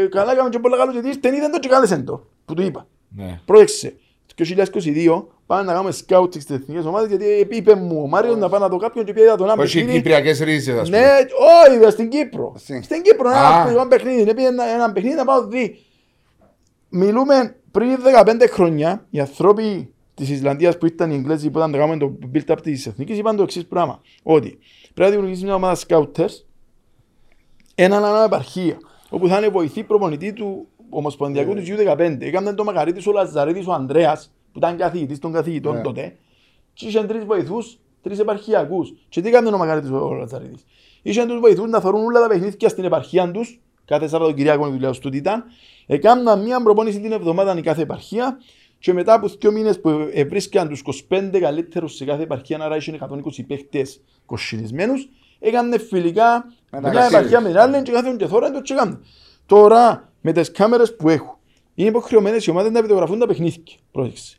καλά 0.10 0.32
έκαμε 0.32 0.50
και 0.50 0.60
πολλά 0.60 0.78
καλό 0.78 0.92
και 0.92 1.00
τι, 1.00 1.20
δεν 1.20 1.34
είδαν 1.34 1.52
το 1.52 1.60
και 1.60 1.68
κάλεσαν 1.68 2.06
το, 2.06 2.28
που 2.46 2.54
του 2.54 2.62
είπα. 2.62 2.88
Ναι. 3.16 3.40
Πρόσεξε, 3.46 3.96
το 4.36 4.46
2022 4.84 5.24
πάμε 5.46 5.64
να 5.64 5.72
κάνουμε 5.74 5.92
σκάουτινγκ 5.92 6.44
στις 6.44 6.56
εθνικές 6.56 6.86
ομάδες 6.86 7.10
γιατί 7.10 7.56
είπε 7.58 7.76
μου 7.76 8.02
ο 8.04 8.08
Μάριος 8.08 8.38
να 8.38 8.50
πάει 8.50 8.60
να 8.60 8.68
δω 8.68 8.78
κάποιον 8.78 9.06
και 9.06 9.14
πήγε 9.14 9.26
να 9.28 9.36
τον 9.38 9.50
ένα 9.50 9.62
Όχι 9.62 9.78
οι 9.78 9.80
παιχνίδι. 9.80 9.98
κυπριακές 9.98 10.40
ρίζες, 10.40 10.78
ας 10.80 10.90
πούμε. 10.90 11.00
Ναι, 11.02 11.08
όχι, 11.68 11.76
είδα 11.78 11.90
στην 11.92 12.10
Κύπρο. 12.10 12.54
Στην- 12.58 12.84
Στην 12.84 13.02
Κύπρο, 13.02 13.30
Α. 13.30 13.34
ένα 13.62 13.70
ένα 13.70 13.88
παιχνίδι. 13.88 14.22
Είναι 14.22 14.44
ένα, 14.44 14.66
ένα 14.66 14.92
παιχνίδι 14.92 15.16
να 15.16 15.26
πάω 15.26 15.48
δει. 15.48 15.80
Μιλούμε 16.90 17.56
πριν 17.72 17.98
15 18.04 18.48
χρόνια, 18.50 19.06
οι 19.10 19.20
άνθρωποι 19.20 19.94
της 20.14 20.30
Ισλανδίας 20.30 20.78
που 20.78 20.86
ήταν 20.86 21.12
οι 21.12 21.16
Εγγλέζοι 21.16 21.50
που 21.50 21.58
ήταν 21.58 21.72
να 21.72 21.78
κάνουμε 21.78 21.98
το 21.98 22.18
build-up 22.34 22.58
της 22.64 22.88
εθνικής, 22.88 23.18
είπαν 23.18 23.36
το 23.36 23.44
εξής 23.44 23.66
πράγμα. 23.66 24.02
Ότι 24.24 24.58
πρέπει 24.94 25.00
να 25.10 25.10
δημιουργήσεις 25.10 25.44
μια 25.44 25.56
ομάδα 25.56 25.78
scouters, 25.88 26.44
έναν 27.76 28.04
αναπαρχία, 28.06 28.78
όπου 29.10 29.28
θα 29.28 29.38
είναι 29.38 29.48
βοηθή 29.48 29.84
προπονητή 29.84 30.34
του 30.34 30.68
Ομοσπονδιακού 30.94 31.54
του 31.54 31.62
U15. 31.68 32.18
Έκαναν 32.20 32.56
το 32.56 32.64
Μακαρίτης 32.64 33.08
ο 33.08 33.12
Λαζαρίδη 33.12 33.64
ο 33.68 33.74
Ανδρέας, 33.74 34.32
που 34.52 34.58
ήταν 34.58 34.78
καθηγητή 34.78 35.20
των 35.20 35.32
καθηγητών 35.32 35.76
Ναι. 35.76 35.82
τότε, 35.82 36.16
και 36.74 36.88
είχε 36.88 37.04
τρεις 37.04 37.26
βοηθούς, 37.26 37.80
τρεις 38.02 38.20
επαρχιακούς. 38.20 38.94
Και 39.10 39.22
τι 39.22 39.28
έκανε 39.28 39.50
ο 39.50 39.58
Μακαρίτης 39.58 39.90
ο 39.90 40.14
Λαζαρίδη. 40.14 40.56
Είχε 41.02 41.26
τους 41.26 41.40
βοηθούς 41.40 41.70
να 41.70 41.80
θεωρούν 41.80 42.06
όλα 42.06 42.22
τα 42.22 42.28
παιχνίδια 42.28 42.70
στην 42.70 42.84
επαρχία 42.84 43.32
τους, 43.32 43.62
κάθε 43.86 44.08
Σαββατοκυριακό 44.08 44.68
η 44.68 44.72
δουλειά 44.72 44.90
τους 44.90 45.00
τούτη 45.00 45.18
ήταν. 45.18 45.44
Έκαναν 45.86 46.42
μια 46.42 46.62
προπόνηση 46.64 47.00
την 47.00 47.12
εβδομάδα 47.12 47.58
η 47.58 47.62
κάθε 47.62 47.82
επαρχία 47.82 48.38
και 48.80 48.94
μετά 48.94 49.14
από 49.14 49.28
δύο 49.28 49.52
μήνες 49.52 49.80
που 49.82 49.90
βρίσκαν 50.28 50.70
τους 50.70 50.82
25 51.10 51.40
καλύτερους 51.40 51.96
σε 51.96 52.06
κάθε 52.06 52.24
επαρχία, 52.24 52.58
άρα 52.62 52.76
είχαν 52.76 52.94
120 52.94 53.44
παίχτες 53.48 54.02
κοσχυνισμένους, 54.26 55.10
έκαναν 55.40 55.80
φιλικά 55.80 56.46
μια 56.72 56.82
Μεταξύ 56.82 57.08
επαρχία 57.16 57.38
τους. 57.38 57.44
με 57.46 57.50
την 57.50 57.60
άλλη 57.60 57.82
και 57.82 57.92
κάθε 57.92 58.16
και 58.18 58.26
τώρα 58.28 58.52
το 58.52 58.62
και 58.62 58.74
έκαναν. 58.74 59.04
Τώρα 59.46 60.13
με 60.24 60.32
τις 60.32 60.52
κάμερες 60.52 60.96
που 60.96 61.10
έχουν, 61.10 61.38
είναι 61.76 61.90
υποχρεωμένες 61.90 62.46
οι 62.46 62.50
ομάδες 62.50 62.72
να 62.72 62.82
videογραφούν 62.82 63.20
τα 63.20 63.28
παιχνίδια. 63.28 63.64
Πρόσεξε. 63.92 64.38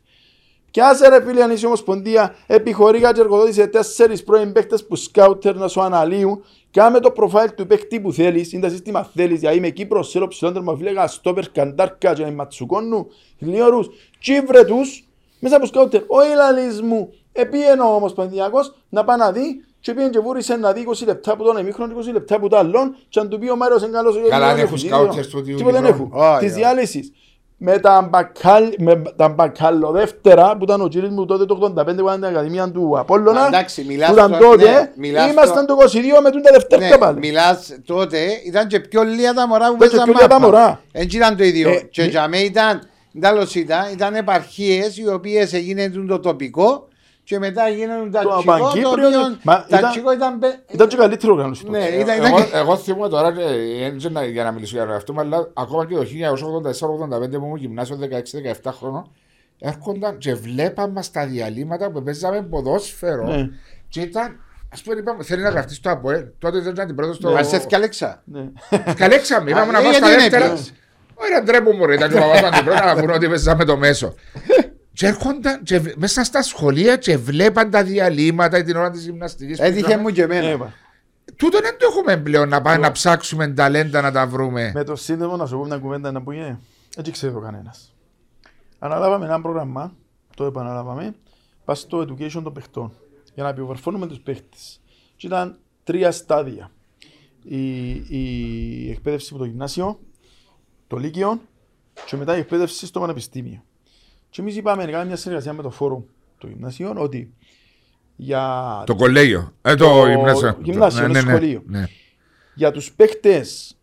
Κι 0.71 0.81
άσε 0.81 1.07
ρε 1.07 1.25
φίλε 1.25 1.43
αν 1.43 1.51
είσαι 1.51 1.65
ομοσπονδία, 1.65 2.35
επιχωρεί 2.47 2.99
κάτι 2.99 3.19
εργοδότησε 3.19 3.67
τέσσερις 3.67 4.23
πρώην 4.23 4.51
παίκτες 4.51 4.85
που 4.85 4.95
σκάουτερ 4.95 5.55
να 5.55 5.67
σου 5.67 5.81
αναλύουν 5.81 6.43
Κάμε 6.75 6.99
το 6.99 7.11
προφάιλ 7.11 7.53
του 7.55 7.67
παίκτη 7.67 7.99
που 7.99 8.11
θέλεις, 8.11 8.51
είναι 8.51 8.61
τα 8.61 8.69
σύστημα 8.69 9.09
θέλεις, 9.15 9.39
δηλαδή 9.39 9.57
είμαι 9.57 9.69
Κύπρος, 9.69 10.11
θέλω 10.11 10.27
ψηλότερο 10.27 10.75
φύλακα, 10.77 11.07
στόπερ, 11.07 11.51
καντάρκα 11.51 12.13
και 12.13 12.25
ματσουκόνου, 12.25 13.07
χιλιόρους, 13.37 13.89
τσίβρε 14.19 14.63
τους, 14.63 15.07
μέσα 15.39 15.55
από 15.55 15.65
σκάουτερ, 15.65 16.01
όχι 16.07 16.35
λαλείς 16.35 16.81
μου, 16.81 17.13
επίενε 17.31 17.81
ο 17.81 17.95
Ομοσπονδιακός 17.95 18.75
να 18.89 19.03
πάει 19.03 19.17
να 19.17 19.31
δει 19.31 19.65
και 19.85 19.93
πήγαινε 19.93 20.11
και 20.11 20.19
βούρισε 20.19 20.55
να 20.55 20.71
δει 20.71 20.85
20 20.87 21.05
λεπτά 21.05 21.31
από 21.31 21.43
τον 21.43 21.57
εμίχρον, 21.57 21.93
20 21.97 22.11
λεπτά 22.13 22.35
από 22.35 22.49
το 22.49 22.57
άλλον 22.57 22.95
και 23.09 23.19
αν 23.19 23.29
του 23.29 23.39
πει 23.39 23.49
ο 23.49 23.55
Μάριος 23.55 23.81
είναι 23.81 23.91
καλός, 23.91 24.15
Καλά, 24.29 24.47
δεν 24.47 24.55
δεν 24.55 24.65
έχουν 24.65 24.77
σκάουτερς 24.77 25.27
του 25.27 25.41
Τίποτα 25.41 25.71
δεν 25.81 25.85
Κύπρου. 25.85 25.87
έχουν. 25.87 26.09
Όχι, 26.13 26.39
Της 26.39 26.51
όχι. 26.51 26.59
διάλυσης 26.59 27.11
με 27.57 27.79
τα, 27.79 28.07
μπακάλ, 28.09 28.73
με 28.79 29.01
τα 29.15 29.29
μπακαλοδεύτερα 29.29 30.57
που 30.57 30.63
ήταν 30.63 30.81
ο 30.81 30.87
κύριος 30.87 31.11
μου 31.11 31.25
τότε 31.25 31.45
το 31.45 31.53
85 31.77 31.85
που 31.85 31.91
ήταν 31.91 32.15
την 32.15 32.25
Ακαδημία 32.25 32.71
του 32.71 32.99
Απόλλωνα 32.99 33.47
Εντάξει, 33.47 33.83
μιλάς 33.83 34.07
που 34.09 34.13
ήταν 34.15 34.33
στο- 34.33 34.43
τότε 34.49 34.71
ναι, 34.71 34.91
μιλάς 34.95 35.31
ήμασταν 35.31 35.63
στο- 35.63 35.75
το 35.75 35.81
22 35.83 36.21
με 36.21 36.29
τα 36.31 36.51
δευτέρκα 36.53 36.87
Ναι, 36.87 36.97
πάλι 36.97 37.19
μιλάς 37.19 37.75
τότε, 37.85 38.17
ήταν 38.45 38.67
και 38.67 38.79
πιο 38.79 39.03
λίγα 39.03 39.33
τα 39.33 39.47
μωρά 39.47 39.67
που 39.67 39.75
Ήταν 39.75 39.89
και 39.89 39.95
παίζαν 39.95 40.03
πιο 40.05 40.13
λίγα 40.13 40.27
τα 40.27 40.39
μάπα. 40.39 40.45
μωρά. 40.57 40.81
Εν 40.91 41.07
ήταν 41.11 41.37
το 41.37 41.43
ίδιο. 41.43 41.69
Ε, 41.69 41.87
και 41.91 42.01
μη- 42.01 42.09
για 42.11 42.27
μέ 42.27 42.37
ήταν, 42.37 42.81
τέλος 43.19 43.55
ήταν, 43.55 43.91
ήταν 43.93 44.15
επαρχίες 44.15 44.97
οι 44.97 45.07
οποίες 45.07 45.53
έγινε 45.53 45.89
το 46.07 46.19
τοπικό 46.19 46.87
και 47.25 47.39
μετά 47.39 47.67
γίνανε 47.69 48.09
τα 48.09 48.21
Το 48.21 48.37
τσικό, 48.37 48.57
το 48.57 48.63
Παγκύπριο, 48.63 49.07
οποίο 49.07 49.19
μα 49.43 49.53
τα 49.69 49.77
ήταν- 49.77 49.89
τσικό 49.91 50.11
ήταν... 50.13 50.39
πε- 50.39 50.59
Ήταν 50.71 50.87
και 50.87 50.95
καλύτερος 50.95 51.35
οργάνωση 51.37 51.69
Ναι, 51.69 51.79
τότε. 51.79 51.95
ήταν- 51.95 52.17
Εγώ, 52.25 52.27
ήταν- 52.37 52.49
εγώ 52.53 52.77
θυμούμαι 52.77 53.09
τώρα, 53.09 53.31
και, 53.33 53.41
ε, 53.41 53.79
δεν 53.89 53.97
ξέρω 53.97 54.23
για 54.23 54.43
να 54.43 54.51
μιλήσω 54.51 54.75
για 54.83 54.95
αυτό, 54.95 55.13
αλλά 55.17 55.49
ακόμα 55.53 55.85
και 55.85 55.95
το 55.95 56.03
1984-85 56.03 57.29
που 57.39 57.45
ήμουν 57.45 57.55
γυμνάσιο 57.57 57.97
16-17 58.63 58.71
χρόνων, 58.77 59.11
έρχονταν 59.59 60.17
και 60.17 60.33
βλέπαν 60.35 60.91
μα 60.91 61.01
τα 61.11 61.25
διαλύματα 61.25 61.91
που 61.91 62.03
παίζαμε 62.03 62.41
ποδόσφαιρο. 62.41 63.23
Ναι. 63.27 63.49
Και 63.87 64.01
ήταν, 64.01 64.39
ας 64.73 64.81
πούμε, 64.81 64.99
είπαμε, 64.99 65.23
θέλει 65.23 65.41
να 65.41 65.49
γραφτείς 65.49 65.77
στο 65.77 65.89
ΑΠΟΕΛ. 65.89 66.23
Τότε 66.39 66.59
δεν 66.59 66.73
ήταν 66.73 66.85
την 66.87 66.95
πρώτη 66.95 67.15
στο. 67.15 67.31
Μα 67.31 67.43
σε 67.43 67.59
θυκαλέξα. 67.59 68.21
Ναι. 68.25 68.43
Καλέξαμε, 68.95 69.49
είπαμε 69.49 69.69
Α, 69.69 69.71
να 69.71 69.79
ε, 69.79 69.81
πάω 69.83 69.93
στα 69.93 70.07
γιατί 70.07 70.21
δεν 70.21 70.29
δεύτερα. 70.29 70.45
έπιες. 70.45 70.73
Ωραία, 71.15 71.43
ντρέπω 71.43 71.71
μου, 71.71 71.85
ρε. 71.85 71.93
Ήταν 71.93 72.09
και 72.09 72.17
ο 72.17 72.19
παπάς 72.19 72.41
μου 72.41 72.49
την 72.49 72.63
πρώτη 72.65 72.85
να 72.85 72.95
πούνε 72.95 73.13
ότι 73.13 73.27
παίζαμε 73.27 73.65
το 73.65 73.77
μέσο. 73.77 74.13
Και 74.95 75.07
έρχονταν 75.07 75.63
και 75.63 75.79
β- 75.79 75.95
μέσα 75.97 76.23
στα 76.23 76.41
σχολεία 76.41 76.97
και 76.97 77.17
βλέπαν 77.17 77.69
τα 77.69 77.83
διαλύματα 77.83 78.63
την 78.63 78.75
ώρα 78.75 78.89
της 78.91 79.03
γυμναστικής. 79.05 79.59
Έτυχε 79.59 79.97
μου 79.97 80.09
και 80.09 80.25
Ναι, 80.25 80.35
εμένα. 80.35 80.53
είπα. 80.53 80.73
Τούτο 81.35 81.59
δεν 81.59 81.77
το 81.77 81.85
έχουμε 81.89 82.17
πλέον 82.17 82.49
να 82.49 82.61
πάμε 82.61 82.77
να 82.77 82.91
ψάξουμε 82.91 83.47
ταλέντα 83.47 84.01
να 84.01 84.11
τα 84.11 84.27
βρούμε. 84.27 84.71
Με 84.73 84.83
το 84.83 84.95
σύνδεμο 84.95 85.35
να 85.35 85.45
σου 85.45 85.57
πω 85.57 85.65
μια 85.65 85.77
κουβέντα 85.77 86.11
να 86.11 86.21
που 86.21 86.31
είναι. 86.31 86.59
Έτσι 86.97 87.11
ξέρει 87.11 87.33
το 87.33 87.39
κανένας. 87.39 87.93
Αναλάβαμε 88.79 89.25
ένα 89.25 89.41
πρόγραμμα, 89.41 89.93
το 90.35 90.45
επαναλάβαμε, 90.45 91.15
πας 91.65 91.79
στο 91.79 91.99
education 91.99 92.41
των 92.43 92.53
παιχτών, 92.53 92.93
για 93.33 93.43
να 93.43 93.49
επιβαρφώνουμε 93.49 94.07
τους 94.07 94.19
παίχτες. 94.19 94.81
Και 95.15 95.27
ήταν 95.27 95.57
τρία 95.83 96.11
στάδια. 96.11 96.71
Η, 97.43 97.89
η 97.91 98.91
εκπαίδευση 98.91 99.27
από 99.31 99.39
το 99.43 99.45
γυμνάσιο, 99.49 99.99
το 100.87 100.97
λύκειο 100.97 101.41
και 102.05 102.15
μετά 102.15 102.35
η 102.35 102.39
εκπαίδευση 102.39 102.85
στο 102.85 102.99
πανεπιστήμιο. 102.99 103.63
Και 104.35 104.41
εμείς 104.41 104.55
είπαμε 104.55 104.83
να 104.83 104.91
κάνουμε 104.91 105.05
μια 105.07 105.15
συνεργασία 105.15 105.53
με 105.53 105.61
το 105.61 105.69
φόρουμ 105.69 106.03
του 106.37 106.47
γυμνασίου 106.47 106.93
ότι 106.97 107.33
για 108.15 108.83
Το 108.85 108.95
κολέγιο. 108.95 109.53
Ε, 109.61 109.75
το, 109.75 109.85
Το 110.01 110.07
γυμνάσιο. 110.07 110.57
γυμνάσιο, 110.63 110.99
Ναι, 110.99 111.05
είναι 111.09 111.21
ναι, 111.21 111.25
ναι. 111.25 111.37
σχολείο. 111.37 111.63
Ναι. 111.65 111.85
Για 112.55 112.71
τους 112.71 112.91
παίχτες 112.91 113.77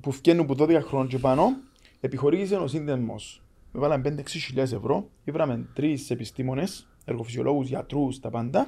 που 0.00 0.10
βγαίνουν 0.10 0.46
από 0.50 0.64
12 0.64 0.80
χρόνια 0.82 1.08
και 1.10 1.18
πάνω, 1.18 1.56
επιχορήγησε 2.00 2.56
ο 2.56 2.66
σύνδεμος. 2.66 3.42
Με 3.72 3.80
βάλαμε 3.80 4.14
5-6 4.18 4.22
χιλιάδες 4.26 4.72
ευρώ, 4.72 5.08
ήβραμε 5.24 5.66
τρεις 5.74 6.10
επιστήμονες, 6.10 6.88
εργοφυσιολόγους, 7.04 7.68
γιατρούς, 7.68 8.20
τα 8.20 8.30
πάντα. 8.30 8.66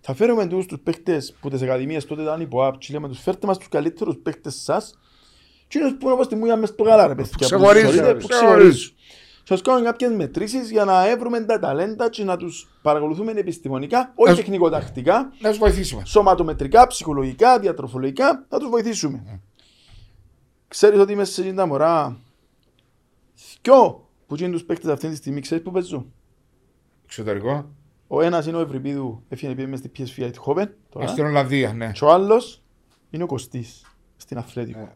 Θα 0.00 0.14
φέρουμε 0.14 0.46
τους 0.46 0.66
τους 0.66 0.78
παίχτες 0.82 1.34
που 1.40 1.50
τις 1.50 1.62
ακαδημίες 1.62 2.04
τότε 2.06 2.22
ήταν 2.22 2.40
υπό 2.40 2.64
ΑΠ 2.64 2.78
και 2.78 2.92
λέμε 2.92 3.08
τους 3.08 3.20
φέρτε 3.20 3.46
μας 3.46 3.58
τους 3.58 3.68
καλύτερους 3.68 4.16
παίχτες 4.22 4.54
σας 4.54 4.98
και 5.68 5.78
είναι 5.78 5.90
που 5.90 5.98
είναι 6.02 6.12
όπως 6.12 6.28
τη 6.28 6.34
μούια 6.36 6.56
μες 6.56 6.68
στο 6.68 6.84
καλά 6.84 7.06
ρε 7.06 7.14
παιδιά. 7.14 7.48
που 8.18 8.26
ξεχωρίζουν, 8.26 8.94
συγχωρείτε, 9.44 9.52
που 9.52 9.52
ξεχωρίζουν. 9.52 9.52
ξεχωρίζουν. 9.52 9.52
Σας 9.58 9.62
κάνουμε 9.62 9.84
κάποιες 9.84 10.10
μετρήσεις 10.12 10.70
για 10.70 10.84
να 10.84 11.08
έβρουμε 11.08 11.40
τα 11.44 11.58
ταλέντα 11.58 12.10
και 12.10 12.24
να 12.24 12.36
τους 12.36 12.78
παρακολουθούμε 12.82 13.32
επιστημονικά, 13.32 14.12
όχι 14.14 14.30
Ας- 14.30 14.36
τεχνικοτακτικά, 14.36 15.32
Να 15.40 15.52
σου 15.52 15.58
βοηθήσουμε. 15.58 16.02
σωματομετρικά, 16.04 16.86
ψυχολογικά, 16.86 17.58
διατροφολογικά, 17.58 18.44
θα 18.48 18.58
τους 18.58 18.68
βοηθήσουμε. 18.68 19.40
Ξέρεις 20.68 20.98
ότι 21.00 21.14
μέσα 21.14 21.32
σε 21.32 21.40
εκείνη 21.40 21.56
τα 21.56 21.66
μωρά, 21.66 22.18
δυο 23.62 24.08
που 24.26 24.36
είναι 24.38 24.50
τους 24.52 24.64
παίκτες 24.64 24.90
αυτή 24.90 25.08
τη 25.08 25.16
στιγμή, 25.16 25.40
ξέρεις 25.40 25.64
που 25.64 25.70
παίζουν. 25.70 26.12
Εξωτερικό. 27.04 27.70
Ο 28.06 28.22
ένας 28.22 28.46
είναι 28.46 28.56
ο 28.56 28.60
Ευρυπίδου, 28.60 29.22
έφυγε 29.28 29.54
πήγε 29.54 29.66
μες 29.68 29.78
στη 29.78 29.90
PSV 29.98 30.22
Eindhoven, 30.30 30.66
τώρα. 30.88 31.06
Στην 31.06 31.24
Ολλανδία, 31.24 31.72
ναι. 31.72 31.90
Και 31.92 32.04
ο 32.04 32.10
άλλος 32.12 32.62
είναι 33.10 33.22
ο 33.22 33.26
Κωστής, 33.26 33.96
στην 34.16 34.38
Αθλέτικο. 34.38 34.92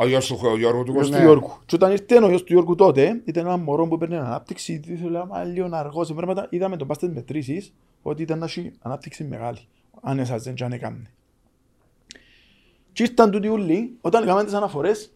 Ο 0.00 0.06
γιος 0.06 0.26
του 0.26 0.38
ο 0.42 0.56
Γιώργου 0.58 0.82
του 0.82 0.90
Ο 0.90 0.92
γιος 0.92 1.06
Κωστή. 1.06 1.16
του 1.16 1.22
Γιώργου. 1.22 1.52
Και 1.66 1.74
όταν 1.74 1.90
ήρθε 1.90 2.24
ο 2.24 2.28
γιος 2.28 2.44
του 2.44 2.52
Γιώργου 2.52 2.74
τότε, 2.74 3.22
ήταν 3.24 3.46
ένα 3.46 3.56
μωρό 3.56 3.86
που 3.86 3.94
έπαιρνε 3.94 4.18
ανάπτυξη, 4.18 4.80
ήθελε 4.86 5.24
να 5.24 5.44
λίγο 5.44 5.68
αργό 5.72 6.04
σε 6.04 6.14
πράγματα. 6.14 6.46
Είδαμε 6.50 6.76
τον 6.76 6.86
πάστες 6.86 7.10
μετρήσεις 7.10 7.74
ότι 8.02 8.22
ήταν 8.22 8.38
να 8.38 8.44
έχει 8.44 8.72
ανάπτυξη 8.80 9.24
μεγάλη. 9.24 9.58
Αν 10.02 10.18
έσαζε 10.18 10.52
και 10.52 10.64
αν 10.64 10.72
έκανε. 10.72 11.10
Και 12.92 13.02
ήρθαν 13.02 13.30
τούτοι 13.30 13.48
ούλοι, 13.48 13.96
όταν 14.00 14.22
έκαναν 14.22 14.44
τις 14.44 14.54
αναφορές, 14.54 15.12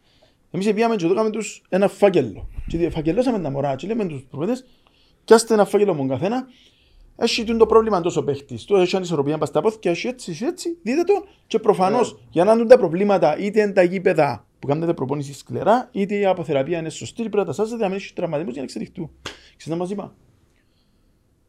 εμείς 0.50 0.72
πήγαμε 0.72 0.96
και 0.96 1.06
το 1.06 1.12
έκαμε 1.12 1.30
τους 1.30 1.62
ένα 1.68 1.88
φάκελο. 1.88 2.48
Και 2.66 2.78
διαφακελώσαμε 2.78 3.38
τα 3.38 3.50
μωρά 3.50 3.74
και 3.74 3.86
λέμε 3.86 4.04
τους 4.04 4.22
προπαιδές, 4.30 4.64
πιάστε 5.24 5.54
ένα 5.54 5.64
φάκελο 5.64 5.92
με 5.92 5.98
τον 5.98 6.08
καθένα, 6.08 6.46
έχει 7.16 7.44
τούτο 7.44 7.58
το 7.58 7.66
πρόβλημα 7.66 8.00
τόσο 8.00 8.22
παίχτης, 8.22 8.64
του 8.64 8.76
έχει 8.76 8.96
ανισορροπία 8.96 9.38
πας 9.38 9.48
στα 9.48 9.60
πόθηκια, 9.60 9.90
έχει 9.90 10.06
έτσι, 10.06 10.30
έχει 10.30 10.44
έτσι, 10.44 10.78
δείτε 10.82 11.02
τον 11.02 11.24
και 11.46 11.58
προφανώς 11.58 12.18
για 12.30 12.44
να 12.44 12.56
δουν 12.56 12.66
τα 12.66 12.78
προβλήματα 12.78 13.38
είτε 13.38 13.60
είναι 13.60 13.72
τα 13.72 13.82
γήπεδα 13.82 14.46
που 14.62 14.68
κάνετε 14.68 14.92
προπόνηση 14.94 15.34
σκληρά, 15.34 15.88
είτε 15.92 16.14
η 16.14 16.26
αποθεραπεία 16.26 16.78
είναι 16.78 16.88
σωστή, 16.90 17.20
πρέπει 17.22 17.36
να 17.36 17.44
τα 17.44 17.52
σάσετε, 17.52 17.82
να 17.82 17.88
μην 17.88 17.96
έχει 17.96 18.12
τραυματισμούς 18.12 18.52
για 18.52 18.62
να 18.62 18.66
εξελιχτούν. 18.68 19.10
Ξέρετε 19.56 19.70
να 19.70 19.76
μας 19.76 19.90
είπα; 19.90 20.14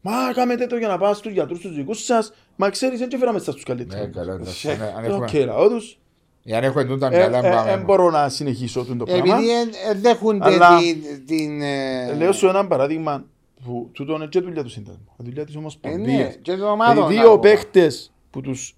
Μα 0.00 0.12
κάνετε 0.34 0.66
το 0.66 0.76
για 0.76 0.88
να 0.88 0.98
πάω 0.98 1.14
στους 1.14 1.32
γιατρούς 1.32 1.60
τους 1.60 1.74
δικούς 1.74 2.04
σας, 2.04 2.32
μα 2.56 2.70
ξέρεις 2.70 2.98
δεν 2.98 3.08
και 3.08 3.16
φέραμε 3.18 3.38
σας 3.38 3.54
τους 3.54 3.64
Ναι, 3.68 3.74
καλύτερους. 3.74 4.14
καλά, 4.16 4.32
εντάξει. 4.32 4.68
Ε, 4.68 4.76
Ναι, 4.76 4.92
αν 4.96 5.04
ε, 5.04 5.06
έχουμε- 5.06 5.28
οκ, 5.28 5.34
λαό 5.34 5.68
τους. 5.68 5.98
Για 6.42 6.60
να 6.60 6.66
έχουμε 6.66 6.84
τούτα 6.84 7.06
Ε, 7.06 7.10
μυαλά, 7.16 7.38
ε, 7.46 7.50
πάμε. 7.50 7.70
ε, 7.70 7.76
μπορώ 7.76 8.10
να 8.10 8.28
συνεχίσω 8.28 8.84
το 8.84 9.04
πράγμα. 9.04 9.34
Επειδή 9.36 9.50
ε, 9.50 9.90
ε, 9.90 9.94
δέχονται 9.94 10.44
Αλλά- 10.46 10.78
την. 10.78 11.26
την 11.26 11.62
ε, 11.62 12.14
Λέω 12.14 12.32
σου 12.32 12.46
ένα 12.48 12.66
παράδειγμα 12.66 13.24
που 13.64 13.88
τούτο 13.92 14.14
είναι 14.14 14.26
και 14.26 14.40
δουλειά 14.40 14.62
του 14.62 14.68
συνδέσμου. 14.70 15.06
Η 15.20 15.22
δουλειά 15.24 15.44
της 15.44 15.54
ε, 15.54 15.56
ναι, 15.56 15.60
Ομοσπονδίας. 15.62 16.36
και 16.42 16.56
των 16.56 16.68
ομάδων. 16.68 17.04
Οι 17.10 17.12
δύο 17.14 17.20
ακόμα. 17.20 17.38
Παίχτες 18.34 18.40
που 18.40 18.40
τους 18.40 18.74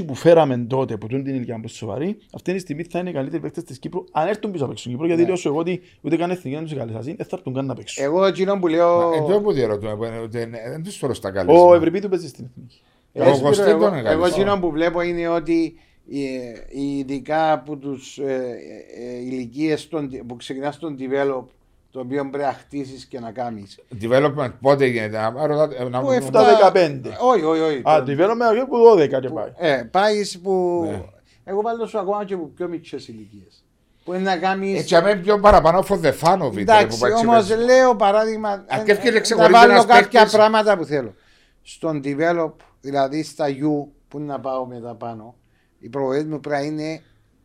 120 0.00 0.04
που 0.06 0.14
φέραμε 0.14 0.56
τότε, 0.68 0.96
που 0.96 1.06
τούν 1.06 1.24
την 1.24 1.34
ηλικία 1.34 1.60
που 1.60 1.68
σοβαρή, 1.68 2.16
αυτή 2.34 2.52
τη 2.52 2.58
στιγμή 2.58 2.82
θα 2.90 2.98
είναι 2.98 3.10
οι 3.10 3.12
καλύτεροι 3.12 3.42
παίχτες 3.42 3.64
της 3.64 3.78
Κύπρου, 3.78 4.04
αν 4.12 4.28
έρθουν 4.28 4.50
πίσω 4.50 4.64
από 4.64 4.74
την 4.74 4.90
Κύπρο, 4.92 5.06
γιατί 5.06 5.24
λέω 5.24 5.36
σου 5.36 5.48
εγώ 5.48 5.58
ότι 5.58 5.80
ούτε 6.00 6.16
καν 6.16 6.30
εθνική 6.30 6.56
να 6.56 6.62
τους 6.62 6.72
εγκαλεσάσει, 6.72 7.14
δεν 7.14 7.26
θα 7.26 7.36
έρθουν 7.36 7.54
καν 7.54 7.66
να 7.66 7.74
παίξουν. 7.74 8.04
Εγώ 8.04 8.24
εκείνο 8.24 8.58
που 8.58 8.66
λέω. 8.68 9.12
Εν 9.12 9.24
τω 9.24 9.40
που 9.40 9.52
διαρωτούμε, 9.52 9.96
που 9.96 10.04
είναι- 10.04 10.20
ούτε- 10.22 10.48
δεν 10.70 10.82
τους 10.82 10.96
θέλω 10.96 11.14
στα 11.14 11.28
Ο 11.28 11.32
καλέσματα. 11.32 11.76
Ευρυπίδου 11.76 12.08
παίζει 12.08 12.28
στην 12.28 12.44
εθνική. 12.44 12.80
Εγώ, 13.12 13.28
Εγώ 13.28 13.40
Κωστή 13.40 13.70
εγώ, 13.70 13.78
τον 13.84 13.92
έκανα. 13.94 14.10
εγώ 14.10 14.26
εκείνο 14.26 14.58
που 14.60 14.70
βλέπω 14.70 15.00
είναι 15.00 15.28
ότι 15.28 15.74
ε, 16.12 16.80
ειδικά 16.80 17.52
από 17.52 17.76
τους 17.76 18.18
ε, 18.18 18.56
ε, 18.98 19.18
ηλικίες 19.18 19.88
των- 19.88 20.10
που 20.26 20.36
ξεκινάς 20.36 20.74
στον 20.74 20.96
develop 20.98 21.44
το 21.90 22.00
οποίο 22.00 22.28
πρέπει 22.30 22.44
να 22.44 22.52
χτίσεις 22.52 23.04
και 23.06 23.20
να 23.20 23.30
κάνεις. 23.32 23.78
Development 24.02 24.52
πότε 24.60 24.86
γίνεται, 24.86 25.18
να 25.30 25.46
ρωτάτε, 25.46 25.88
να 25.88 26.00
Που 26.00 26.06
μου- 26.06 26.12
εφτά- 26.12 26.40
7-15. 26.40 27.00
Όχι, 27.20 27.44
όχι, 27.44 27.60
όχι. 27.60 27.82
Α, 27.84 27.98
Το- 27.98 28.04
το 28.04 28.14
βέλο 28.16 28.34
με 28.34 28.44
αγιό 28.44 28.66
που 28.66 28.76
12 28.78 29.20
και 29.20 29.28
πάει. 29.28 29.52
Ε, 29.56 29.82
πάεις 29.90 30.40
που... 30.40 30.82
Ναι. 30.90 31.02
Εγώ 31.44 31.60
βάλω 31.62 31.86
σου 31.86 31.98
ακόμα 31.98 32.24
και 32.24 32.34
από 32.34 32.46
πιο 32.56 32.68
μικρές 32.68 33.08
ηλικίες. 33.08 33.64
Που 34.04 34.12
είναι 34.14 34.22
να 34.22 34.36
κάνεις... 34.36 34.78
Έτσι 34.80 34.94
αμέ 34.96 35.16
πιο 35.16 35.38
παραπάνω 35.40 35.84
for 35.88 36.00
the 36.00 36.12
fun 36.20 36.38
of 36.38 36.42
it. 36.42 36.42
ρε, 36.42 36.48
που 36.50 36.58
Εντάξει, 36.58 36.98
πάει 36.98 37.12
όμως 37.12 37.44
ξεπέσει. 37.44 37.66
λέω 37.66 37.96
παράδειγμα... 37.96 38.64
Αρκεύει 38.68 39.00
και 39.00 39.06
ε, 39.06 39.10
ε, 39.10 39.14
να 39.14 39.20
ξεχωρίζει 39.20 39.52
βάλω 39.52 39.72
ένας 39.72 39.86
κάποια 39.86 40.20
παίκτης. 40.20 40.36
πράγματα 40.36 40.76
που 40.76 40.84
θέλω. 40.84 41.14
Στον 41.62 42.00
develop, 42.04 42.52
δηλαδή 42.80 43.22
στα 43.22 43.46
U 43.48 43.88
που 44.08 44.20
να 44.20 44.40
πάω 44.40 44.66
μετά 44.66 44.94
πάνω, 44.94 45.34
οι 45.78 45.88
προβολές 45.88 46.24
μου 46.24 46.40
πρέπει 46.40 46.62
να 46.62 46.66
είναι 46.66 47.02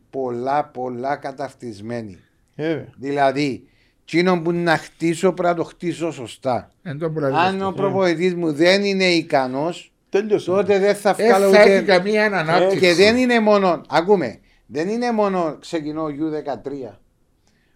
πολλά 0.10 0.66
πολλά 0.66 1.16
καταρτισμένοι. 1.16 2.20
Ε, 2.56 2.68
βέβαια. 2.68 2.88
Δηλαδή, 2.98 3.68
εκείνο 4.04 4.42
που 4.42 4.52
να 4.52 4.78
χτίσω 4.78 5.34
πρέπει 5.34 5.50
να 5.50 5.64
το 5.64 5.64
χτίσω 5.64 6.12
σωστά. 6.12 6.70
Εν 6.84 6.98
τω 6.98 7.10
που 7.12 7.20
λέει 7.20 7.30
Αν 7.30 7.36
αυτό. 7.36 7.68
ο 7.68 7.74
προπονητής 7.74 8.36
μου 8.36 8.52
δεν 8.54 8.84
είναι 8.84 9.04
ικανός, 9.06 9.94
Τέλειωσε. 10.10 10.52
τότε 10.52 10.80
δεν 10.80 10.96
θα 10.96 11.16
Ε, 11.18 11.28
βγάλω 11.28 11.50
θα 11.50 11.60
έχει 11.62 11.70
ούτε... 11.78 11.82
καμία 11.82 12.26
ανάπτυξη. 12.26 12.80
Και 12.80 12.94
δεν 12.94 13.16
είναι 13.18 13.40
μόνο, 13.40 13.82
ακούμε, 13.90 14.40
δεν 14.66 14.88
είναι 14.88 15.12
μόνο 15.12 15.58
ξεκινώ 15.60 16.06
U13. 16.06 16.94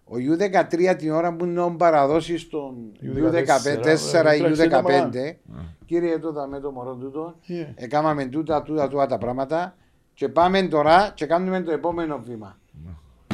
Ο 0.09 0.13
U13 0.15 0.95
την 0.97 1.11
ώρα 1.11 1.33
που 1.35 1.45
είναι 1.45 1.73
παραδώσει 1.77 2.37
στον 2.37 2.75
U14 3.03 4.37
ή 4.37 4.41
U15, 4.57 5.35
κύριε 5.85 6.17
τότε 6.19 6.47
με 6.49 6.59
το 6.59 6.71
μωρό 6.71 6.95
τούτο, 6.95 7.35
Yeah. 7.49 7.71
έκαναμε 7.75 8.25
τούτα, 8.25 8.61
τούτα, 8.63 8.87
τούτα 8.87 9.05
τα 9.05 9.17
πράγματα 9.17 9.75
και 10.13 10.29
πάμε 10.29 10.61
τώρα 10.61 11.11
και 11.13 11.25
κάνουμε 11.25 11.61
το 11.61 11.71
επόμενο 11.71 12.21
βήμα. 12.25 12.59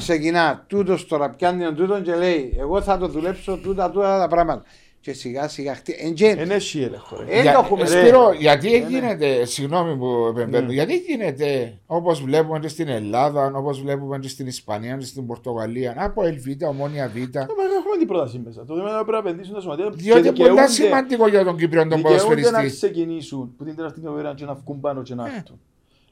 Ξεκινά 0.04 0.64
τούτος 0.68 1.08
τώρα, 1.08 1.30
πιάνει 1.30 1.64
τον 1.64 1.76
τούτο 1.76 2.01
και 2.01 2.16
λέει: 2.16 2.56
Εγώ 2.60 2.82
θα 2.82 2.97
το 2.97 3.08
δουλέψω 3.08 3.58
τούτα, 3.58 3.89
τούτα 3.91 4.20
τα 4.20 4.28
πράγματα. 4.28 4.64
Και 4.99 5.14
σιγά 5.14 5.47
σιγά 5.47 5.76
χτί. 5.76 5.95
Εν 5.99 6.14
και- 6.14 6.36
Εν 6.38 6.51
έχει 6.51 6.82
έλεγχο. 6.82 7.18
ρε. 7.28 7.38
Ε, 7.38 7.41
Για- 7.41 7.54
το 7.54 7.60
έχουμε, 7.60 7.82
ε, 7.84 7.93
ρε. 7.93 7.99
Σπύρο, 8.01 8.34
γιατί 8.39 8.86
γίνεται, 8.89 9.45
συγγνώμη 9.45 9.95
που 9.97 10.26
επεμβαίνω, 10.30 10.72
γιατί 10.72 10.95
γίνεται 10.97 11.78
όπως 11.86 12.22
βλέπουμε 12.24 12.60
και 12.60 12.68
στην 12.68 12.88
Ελλάδα, 12.88 13.51
όπως 13.56 13.82
βλέπουμε 13.82 14.20
και 14.20 14.28
στην 14.28 14.47
Ισπανία, 14.47 14.95
και 14.97 15.06
στην 15.06 15.26
Πορτογαλία, 15.26 15.95
από 15.97 16.24
Ελβίτα, 16.26 16.68
Ομόνια 16.68 17.08
Β. 17.14 17.16
Ε, 17.18 17.22
μα 17.22 17.64
έχουμε 17.80 17.97
την 17.97 18.08
πρόταση 18.08 18.41
μέσα. 18.45 18.66
Το 18.66 18.76
θέμα 18.76 18.88
είναι 18.89 18.97
να 18.97 19.06
πρέπει 19.06 19.24
να 19.24 19.30
επενδύσουν 19.30 19.54
τα 19.54 19.62
σωματεία. 19.62 19.89
Διότι 19.89 20.01
και 20.22 20.28
είναι 20.28 20.38
πολλά 20.38 20.49
δικαιούνται- 20.49 20.70
σημαντικό 20.70 21.28
για 21.28 21.43
τον 21.43 21.58
Κύπριο 21.58 21.82
τον 21.88 21.89
δικαιούνται 21.97 22.18
να 22.20 22.28
ποδοσφαιριστή. 22.28 22.76
ξεκινήσουν 22.78 23.54
που 23.58 23.64
την 23.64 23.76
τελευταία 23.76 24.12
ώρα 24.12 24.34
και 24.36 24.45
να 24.45 24.54
βγουν 24.54 24.80
πάνω 24.80 25.01
και 25.01 25.16
να 25.16 25.26
έρθουν. 25.26 25.60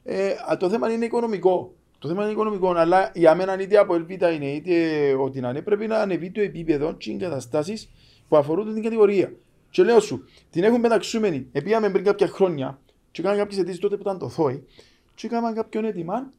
Ε, 0.04 0.26
α, 0.52 0.56
το 0.56 0.68
θέμα 0.70 0.90
είναι 0.92 1.04
οικονομικό. 1.04 1.72
Το 2.02 2.08
θέμα 2.08 2.22
είναι 2.22 2.32
οικονομικό, 2.32 2.72
αλλά 2.72 3.10
για 3.14 3.34
μένα 3.34 3.60
είτε 3.60 3.78
από 3.78 3.94
Ελβίτα 3.94 4.30
είναι 4.30 4.46
είτε 4.46 5.14
ό,τι 5.14 5.40
να 5.40 5.48
είναι, 5.48 5.62
πρέπει 5.62 5.86
να 5.86 5.98
ανεβεί 5.98 6.30
το 6.30 6.40
επίπεδο 6.40 6.92
και 6.92 7.10
οι 7.10 7.14
εγκαταστάσεις 7.14 7.90
που 8.28 8.36
αφορούν 8.36 8.74
την 8.74 8.82
κατηγορία. 8.82 9.32
Και 9.70 9.82
λέω 9.82 10.00
σου, 10.00 10.24
την 10.50 10.64
έχουν 10.64 10.80
πεταξούμενη. 10.80 11.46
Επίαμε 11.52 11.90
πριν 11.90 12.04
κάποια 12.04 12.26
χρόνια 12.26 12.80
και 13.10 13.22
κάναμε 13.22 13.40
κάποιες 13.40 13.60
αιτήσεις 13.60 13.78
τότε 13.78 13.96
που 13.96 14.02
ήταν 14.02 14.18
το 14.18 14.28
ΘΟΗ 14.28 14.66
και 15.14 15.26
έκαναν 15.26 15.54
κάποιον 15.54 15.84
έτοιμα 15.84 16.32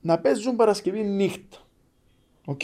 να 0.00 0.18
παίζουν 0.18 0.56
Παρασκευή 0.56 1.02
νύχτα. 1.02 1.56
Οκ. 2.44 2.60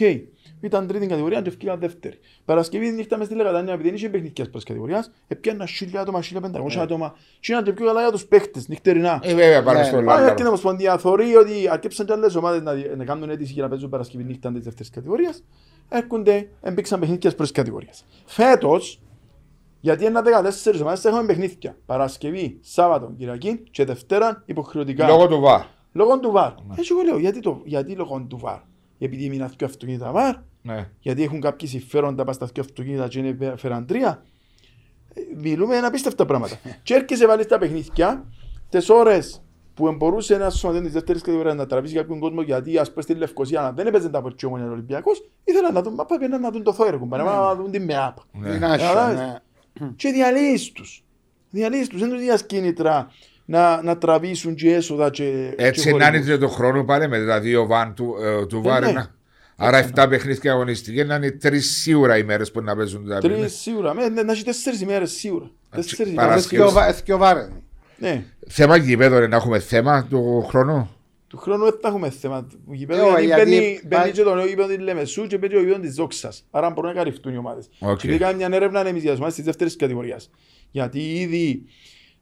Ήταν 0.63 0.87
τρίτη 0.87 1.07
κατηγορία 1.07 1.41
και 1.43 1.49
ευκήγαν 1.49 1.79
δεύτερη. 1.81 2.19
Παρασκευή 2.45 2.91
νύχτα 2.91 3.17
μες 3.17 3.27
στη 3.27 3.35
Λακατάμια, 3.37 3.73
επειδή 3.73 3.89
δεν 3.89 3.97
είχε 3.97 4.09
παιχνίδια 4.09 4.45
πρώτης 4.45 4.65
κατηγορίας, 4.65 5.11
έπιανα 5.29 5.67
χίλια 5.67 6.01
άτομα, 6.01 6.23
χίλια 6.23 6.41
πεντακόσια 6.41 6.83
άτομα. 6.83 7.15
Και 7.41 7.53
ήταν 7.53 7.65
και 7.65 7.73
πιο 7.73 7.87
καλά 7.87 8.01
για 8.01 8.11
τους 8.11 8.25
παίχτες, 8.27 8.69
νυχτερινά. 8.69 9.21
Ε, 9.23 9.35
βέβαια, 9.35 9.63
πάμε 9.63 9.79
Ναι, 9.79 9.85
στο 9.85 9.97
ναι. 10.01 10.05
Πάει 10.07 10.17
Λάγκαρο. 10.17 10.35
και 10.35 10.43
η 10.43 10.47
Ομοσπονδία 10.47 10.99
θεωρεί 10.99 11.37
ότι 11.37 11.69
αρκέψαν 11.71 12.07
και 12.07 12.13
άλλες 12.13 12.35
ομάδες 12.35 12.63
να, 12.63 12.73
δι- 12.73 12.97
να 12.97 13.05
κάνουν 13.05 13.31
αίτηση 13.31 13.53
για 13.53 13.63
να 13.63 13.69
παίζουν 13.69 13.89
Παρασκευή 13.89 14.25
νύχτα 14.25 14.53
της 14.53 14.65
δεύτερης 14.65 14.91
κατηγορίας. 14.91 15.45
Έρχονται, 15.89 16.49
έμπηξαν 16.63 17.01
παιχνίδια 17.01 17.29
της 17.29 17.35
πρώτης 17.37 17.53
κατηγορίας. 17.53 18.05
Φέτος, 18.25 19.01
Γιατί 19.81 20.05
ένα 20.05 20.23
14 20.23 20.81
ομάδες 20.81 21.01
θα 21.01 21.09
έχουμε 21.09 21.27
παιχνίδια. 21.27 21.77
Παρασκευή, 21.87 22.59
Σάββατο, 22.61 23.13
Κυριακή 23.19 23.63
και 23.71 23.85
Δευτέρα 23.85 24.43
υποχρεωτικά. 24.47 25.07
Λόγω 25.07 25.27
του 25.27 25.41
VAR. 25.41 25.61
Λόγω 25.93 26.19
του 26.21 26.31
βαρ. 26.31 26.53
Έτσι 26.79 26.89
εγώ 26.93 27.03
λέω, 27.03 27.19
γιατί, 27.19 27.41
το, 27.41 27.61
γιατί 27.65 27.93
λόγω 27.95 28.27
του 28.29 28.39
βαρ. 28.39 28.59
Επειδή 29.05 29.29
μείναν 29.29 29.53
δύο 29.57 29.67
αυτοκίνητα 29.67 30.11
βαρ, 30.13 30.35
Ναι. 30.63 30.89
γιατί 31.01 31.23
έχουν 31.23 31.41
κάποιοι 31.41 31.69
συμφέροντα 31.69 32.25
πας 32.25 32.35
στα 32.35 32.47
δύο 32.47 32.63
αυτοκίνητα 32.63 33.09
και 33.09 33.19
είναι 33.19 33.55
φέραν 33.57 33.87
τρία. 33.87 34.23
Ε, 35.15 35.21
Μιλούμε 35.37 35.77
ένα 35.77 35.87
απίστευτα 35.87 36.25
πράγματα. 36.27 36.57
και 36.83 36.95
έρχεσαι 36.95 37.27
βάλεις 37.27 37.47
τα 37.47 37.59
παιχνίδια, 37.59 38.25
τις 38.69 38.89
ώρες 38.89 39.43
που 39.75 39.93
μπορούσε 39.93 40.35
ένας 40.35 40.59
σωματείο 40.59 40.83
της 40.83 40.93
δεύτερης 40.93 41.23
κατηγορίας 41.23 41.55
να 41.55 41.67
τραβήσει 41.67 41.95
κάποιον 41.95 42.19
κόσμο 42.19 42.43
γιατί 42.43 42.79
ας 42.79 42.91
πούμε 42.91 43.03
στη 43.03 43.15
Λευκοσία 43.15 43.61
να 43.61 43.73
δεν 43.73 43.87
έπαιζε 43.87 44.09
τα 44.09 44.23
πορτσιό 44.23 44.51
ο 44.51 44.71
Ολυμπιακός 44.71 45.31
ήθελαν 45.45 45.75
να 45.75 45.83
δουν, 45.83 45.95
μα 45.97 46.05
πήγαιναν 46.05 46.41
να 46.41 46.51
δουν 46.51 46.63
το 46.63 46.73
θόηρο 46.73 46.99
κουμπάνε, 46.99 47.23
να 47.23 47.55
δουν 47.55 47.71
την 47.71 47.85
ΜΕΑΠ. 47.85 48.17
Ναι. 48.33 48.51
Δυνάσιο, 48.51 48.87
Καταλάβες. 48.89 49.19
ναι. 49.19 49.89
Και 49.97 50.11
διαλύεις 50.11 50.73
τους. 50.73 51.05
Διαλύεις 51.51 51.89
τους, 51.89 52.01
δεν 52.01 52.09
τους 52.11 52.19
δίνεις 52.19 52.47
κίνητρα 52.47 53.11
να, 53.45 53.83
να 53.83 53.99
τραβήσουν 53.99 54.55
και 54.55 54.75
έσοδα 54.75 55.11
και 55.11 55.55
Έτσι 55.57 55.83
και 55.83 55.91
να 55.91 55.97
είναι 55.97 56.05
χορηγούς. 56.17 56.29
και 56.29 56.37
το 56.39 56.49
χρόνο 56.49 56.85
πάλι 56.85 57.09
με 57.09 57.25
τα 57.27 57.41
δύο 57.41 57.67
βαν 57.67 57.95
του, 57.95 58.15
ε, 58.23 58.47
του 58.47 58.57
Ε, 58.57 58.61
VAR. 58.69 58.85
ναι. 58.85 58.93
να- 58.93 59.15
Άρα 59.57 59.79
7 59.79 60.07
παιχνίδια 60.09 60.53
αγωνιστικές 60.53 61.07
να 61.07 61.15
είναι 61.15 61.31
τρεις 61.31 61.71
σίγουρα 61.81 62.19
ημέρες 62.19 62.51
που 62.51 62.61
να 62.61 62.77
παίζουν 62.77 63.09
τα 63.09 63.15
παιχνίδια. 63.15 63.39
Τρεις 63.39 63.59
σίγουρα, 63.61 63.95
με, 63.95 64.09
να 64.09 64.33
έχει 64.33 64.45
τέσσερις 64.45 64.81
ημέρες 64.81 65.11
σίγουρα. 65.13 65.51
Τέσσερις 65.71 66.15
Παρασκευή. 66.15 66.15
ημέρες. 66.15 66.45
Θκυο 66.47 66.71
βα- 66.71 66.93
θκυο 66.93 67.17
βάρε. 67.19 67.49
Ναι. 67.99 68.25
Θέμα 68.49 68.77
γηπέδων 68.77 69.19
είναι 69.19 69.27
να 69.27 69.37
έχουμε 69.37 69.59
θέμα 69.59 70.07
του 70.11 70.45
χρόνου. 70.49 70.91
Του 71.29 71.37
χρόνου 71.39 71.65
δεν 71.65 71.79
θα 71.83 71.89
έχουμε 71.89 72.11
θέμα. 72.11 72.45
του 72.45 72.73
γηπέδου, 72.73 73.01
Ε, 73.01 73.07
γιατί 73.09 73.25
γιατί 73.25 73.41
μπαίνει, 73.45 73.81
μπαίνει 73.85 74.03
πάει- 74.03 74.13
και 74.13 74.23
το 74.23 74.35
νέο 74.35 74.47
γήπεδο 74.47 74.69
της 74.69 74.79
Λεμεσού 74.79 75.27
και 75.27 75.39
μπαίνει 75.39 75.53
το 75.55 75.59
γήπεδο 75.61 75.79
της 75.81 75.95
Δόξας. 75.95 76.45
Άρα 76.51 76.71
μπορούν 76.71 76.91
να 76.91 76.97
καλυφθούν 76.97 77.35
οι 77.35 77.37
ομάδες. 77.37 77.69
Οκ. 77.79 77.99
Και 78.01 78.19
κάνουμε 78.19 78.47
μια 78.49 78.57
έρευνα 78.57 78.87
εμείς 78.87 79.01
για 79.03 79.11
τις 79.11 79.19
ομάδες 79.19 79.37
της 79.37 79.45
δεύτερης 79.45 79.77
κατηγορίας. 79.77 80.31
Γιατί 80.71 80.99
ήδη 81.21 81.65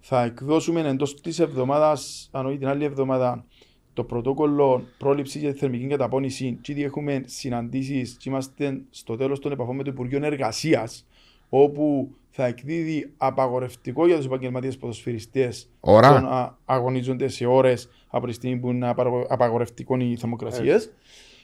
θα 0.01 0.23
εκδώσουμε 0.23 0.81
εντός 0.81 1.21
της 1.21 1.39
εβδομάδας, 1.39 2.29
αν 2.33 2.47
όχι 2.47 2.59
την 2.59 2.69
άλλη 2.69 2.85
εβδομάδα, 2.85 3.45
το 3.93 4.05
πρωτόκολλο 4.05 4.83
πρόληψη 4.99 5.39
για 5.39 5.53
τη 5.53 5.59
θερμική 5.59 5.87
καταπώνηση 5.87 6.59
και 6.61 6.73
ήδη 6.73 6.83
έχουμε 6.83 7.23
συναντήσεις 7.27 8.17
και 8.19 8.29
είμαστε 8.29 8.81
στο 8.91 9.17
τέλος 9.17 9.39
των 9.39 9.53
επαφών 9.53 9.77
με 9.77 9.83
το 9.83 9.91
Υπουργείο 9.91 10.25
Εργασίας 10.25 11.07
όπου 11.49 12.11
θα 12.31 12.47
εκδίδει 12.47 13.13
απαγορευτικό 13.17 14.07
για 14.07 14.17
τους 14.17 14.25
επαγγελματίες 14.25 14.77
ποδοσφαιριστές 14.77 15.71
Ώρα. 15.81 16.09
το 16.15 16.21
να 16.27 16.59
αγωνίζονται 16.65 17.29
σε 17.29 17.47
ώρες 17.47 17.89
από 18.09 18.27
τη 18.27 18.33
στιγμή 18.33 18.57
που 18.59 18.71
είναι 18.71 18.89
απαγο- 18.89 19.27
απαγορευτικό 19.29 19.97
οι 19.97 20.17
θερμοκρασίες. 20.17 20.93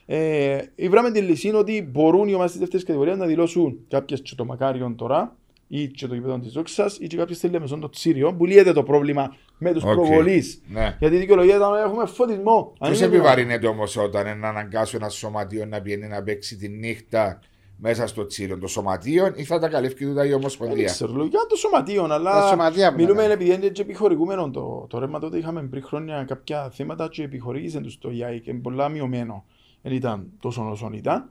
Ε, 0.07 0.59
βράμε 0.91 1.11
τη 1.11 1.21
λύση 1.21 1.55
ότι 1.55 1.89
μπορούν 1.93 2.29
οι 2.29 2.33
ομάδες 2.35 2.51
της 2.51 2.61
δεύτερης 2.61 2.85
κατηγορίας 2.87 3.19
να 3.19 3.27
δηλώσουν 3.27 3.79
κάποιες 3.89 4.23
και 4.23 4.35
το 4.35 4.45
Μακάριον 4.45 4.97
τώρα 4.97 5.37
ή 5.69 5.87
και 5.89 6.07
το 6.07 6.15
γήπεδο 6.15 6.39
της 6.39 6.53
Δόξας 6.53 6.97
ή 7.01 7.07
και 7.07 7.17
κάποιες 7.17 7.37
στη 7.37 7.49
Λεμεσόν 7.49 7.81
το 7.81 7.89
Τσίριο 7.89 8.35
που 8.35 8.45
λύεται 8.47 8.73
το 8.73 8.83
πρόβλημα 8.83 9.37
με 9.59 9.73
τους 9.73 9.83
Οκ. 9.83 9.91
προβολείς. 9.93 10.63
Ναι. 10.69 10.97
Γιατί 10.99 11.15
η 11.15 11.19
δικαιολογία 11.19 11.57
ήταν 11.57 11.73
ότι 11.73 11.81
έχουμε 11.81 12.07
φωτισμό. 12.07 12.73
Αν 12.79 12.89
Ποιος 12.89 13.01
είναι- 13.01 13.15
επιβαρύνεται 13.17 13.67
όμως 13.67 13.97
όταν 13.97 14.39
να 14.39 14.49
αναγκάσω 14.49 14.97
ένα 14.97 15.09
σωματείο 15.09 15.67
να 15.67 15.81
πηγαίνει 15.81 16.07
να 16.09 16.23
παίξει 16.23 16.57
τη 16.57 16.69
νύχτα 16.69 17.41
μέσα 17.79 18.07
στο 18.07 18.27
Τσίρειο 18.27 18.59
των 18.59 18.69
σωματείων 18.69 19.33
ή 19.37 19.45
θα 19.45 19.59
τα 19.59 19.69
καλύφει 19.69 20.07
τούτα 20.07 20.25
η 20.25 20.29
Δεν 20.29 20.37
Ομοσπονδία; 20.37 20.85
ξέρω, 20.85 21.13
λογικά 21.13 21.39
το 21.49 21.57
σωματείο, 21.57 22.07
Τα 22.07 22.15
αλλά 22.15 22.47
σωματεία 22.49 22.91
που 22.91 22.97
μιλούμε 23.01 23.27
να 23.27 23.33
επειδή 23.33 23.55
είναι 23.55 23.69
και 23.69 23.83
επιχορηγούμενο 23.83 24.51
το, 24.51 24.87
το 24.89 24.99
ρεύμα 24.99 25.19
τότε 25.19 25.39
είχαμε 25.39 25.63
πριν 25.63 25.83
χρόνια 25.83 26.25
κάποια 26.25 26.71
θέματα 26.71 27.09
και 27.09 27.23
επιχορήγησαν 27.23 27.83
τους 27.83 27.99
το 27.99 28.11
ΙΑΙ 28.11 28.41
και 28.41 28.51
είναι 28.51 28.61
πολλά 28.61 28.89
μειωμένο. 28.89 29.45
Δεν 29.83 29.93
ήταν 29.93 30.27
τόσο 30.41 30.71
όσο 30.71 30.91
ήταν. 30.95 31.31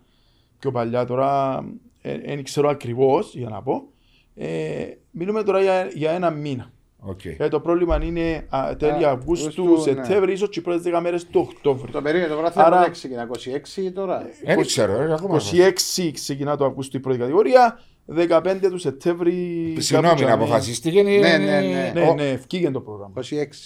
Πιο 0.59 0.71
παλιά 0.71 1.05
τώρα 1.05 1.63
δεν 2.01 2.43
ξέρω 2.43 2.69
ακριβώς 2.69 3.35
για 3.35 3.49
να 3.49 3.61
πω. 3.61 3.87
Ε, 4.35 4.85
μιλούμε 5.11 5.43
τώρα 5.43 5.61
για, 5.61 5.89
για 5.93 6.11
ένα 6.11 6.29
μήνα. 6.29 6.71
Οκ. 6.99 7.23
Γιατί 7.23 7.49
το 7.49 7.59
πρόβλημα 7.59 8.03
είναι 8.03 8.45
α, 8.49 8.75
τέλη 8.77 9.05
Α, 9.05 9.09
Αυγούστου, 9.11 9.47
Αυγούστου, 9.47 9.93
ναι. 9.93 9.95
Σεπτέμβρη, 10.03 10.31
ίσως 10.31 10.49
και 10.49 10.59
οι 10.59 10.61
πρώτες 10.61 10.93
10 10.93 10.99
μέρες 11.01 11.25
του 11.27 11.47
Οκτώβρη. 11.51 11.91
Το 11.91 12.01
περίοδο 12.01 12.27
το 12.35 12.39
βράδυ 12.39 12.59
Άρα- 12.59 12.81
δεν 12.81 12.91
ξεκινά 12.91 13.27
26 13.87 13.91
τώρα. 13.93 14.29
Δεν 14.45 14.65
ξέρω, 14.65 15.01
ε, 15.01 15.13
ακόμα. 15.13 15.37
26 15.37 16.11
ξεκινά 16.13 16.57
το 16.57 16.65
Αυγούστου 16.65 16.97
η 16.97 16.99
πρώτη 16.99 17.17
κατηγορία, 17.17 17.79
15 18.17 18.57
του 18.69 18.77
Σεπτέμβρη. 18.77 19.31
Συγγνώμη, 19.79 20.07
κάπου 20.15 20.21
να 20.21 20.27
τζαμί. 20.27 20.43
αποφασίστηκε. 20.43 21.01
Ναι, 21.03 21.11
ναι, 21.11 21.37
ναι. 21.37 21.91
Ναι, 21.93 22.13
ναι, 22.13 22.29
ευκήγεν 22.29 22.71
το 22.71 22.79
πρόγραμμα. 22.81 23.13
26. 23.17 23.21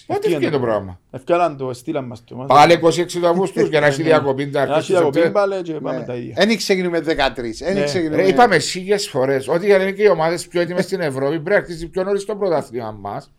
Ε, 0.08 0.18
τι 0.20 0.32
είναι 0.32 0.50
το 0.50 0.60
πρόγραμμα; 0.60 1.00
Ευκάλαν 1.12 1.58
το, 1.58 1.74
στείλαν 1.74 2.06
μας 2.06 2.24
το. 2.24 2.36
Πάλι 2.36 2.80
26 2.84 3.06
του 3.20 3.28
Αυγούστου 3.28 3.66
για 3.66 3.80
να 3.80 3.86
έχει 3.86 4.04
διακοπή 4.04 4.50
τα 4.50 4.60
Ναι, 4.62 4.68
Να 4.70 4.76
αρχή 4.76 4.92
έχει 4.92 5.04
του 5.04 5.12
διακοπή 5.12 5.20
Σεπτέμβρη. 5.22 5.50
πάλι 5.52 5.62
και 5.64 5.74
πάμε 5.74 5.98
Ναι. 5.98 6.06
τα 6.06 6.16
ίδια. 6.16 6.34
Δεν 6.38 6.58
ξεκινούμε 6.58 7.00
13. 7.00 7.64
Δεν 7.66 7.74
Ναι. 7.74 7.84
ξεκινούμε. 7.84 8.22
Ρε, 8.22 8.28
είπαμε 8.28 8.58
χίλιες 8.60 9.10
φορές 9.10 9.48
ότι 9.48 9.66
για 9.66 9.78
να 9.78 9.84
είναι 9.84 9.92
και 9.92 10.04
οι 10.04 10.08
ομάδες 10.08 10.48
πιο 10.48 10.62
έτοιμες 10.62 10.84
στην 10.84 11.00
Ευρώπη 11.02 11.34
πρέπει 11.34 11.50
να 11.50 11.56
αρχίσει 11.56 11.88
πιο 11.88 12.04
νωρίς 12.04 12.26
το 12.26 12.36
πρωτάθλημα 12.36 12.92
μας. 13.00 13.32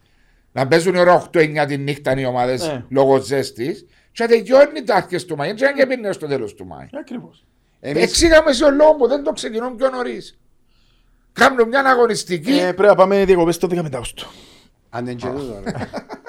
Να 0.52 0.66
παίζουν 0.68 0.96
ώρα 0.96 1.14
8-9 1.14 1.66
τη 1.66 1.76
νύχτα 1.76 2.20
οι 2.20 2.24
ομάδες 2.24 2.66
Ναι. 2.66 2.84
λόγω 2.88 3.18
ζέστης. 3.18 3.86
Και 4.12 4.22
να 4.22 4.28
τελειώνει 4.28 4.82
τα 4.84 4.94
αρχές 4.94 5.24
του 5.24 5.36
Μάη. 5.36 5.52
Δεν 5.52 5.74
και 5.74 5.86
πίνει 5.86 6.06
έως 6.06 6.18
το 6.18 6.26
τέλος 6.26 6.54
του 6.54 6.66
Μάη. 6.66 6.86
Ακριβώς. 7.00 7.44
Εμείς 7.80 8.02
Εξήγαμε 8.02 8.52
σε 8.52 8.70
λόγο 8.70 8.94
που 8.94 9.08
δεν 9.08 9.24
το 9.24 9.32
ξεκινούν 9.32 9.76
πιο 9.76 9.88
νωρίς. 9.90 10.38
Κάνουν 11.32 11.68
μια 11.68 11.80
αγωνιστική. 11.80 12.52
Ε, 12.52 12.72
Πρέπει 12.72 12.82
να 12.82 12.94
πάμε 12.94 13.24
διακοπές 13.24 13.58
το 13.58 13.68
15 13.70 13.78
Αύγουστου. 13.92 14.26
αν 14.90 15.04
δεν 15.04 15.16
και 15.16 15.26
τούτο, 15.26 15.60
ρε. 15.64 15.72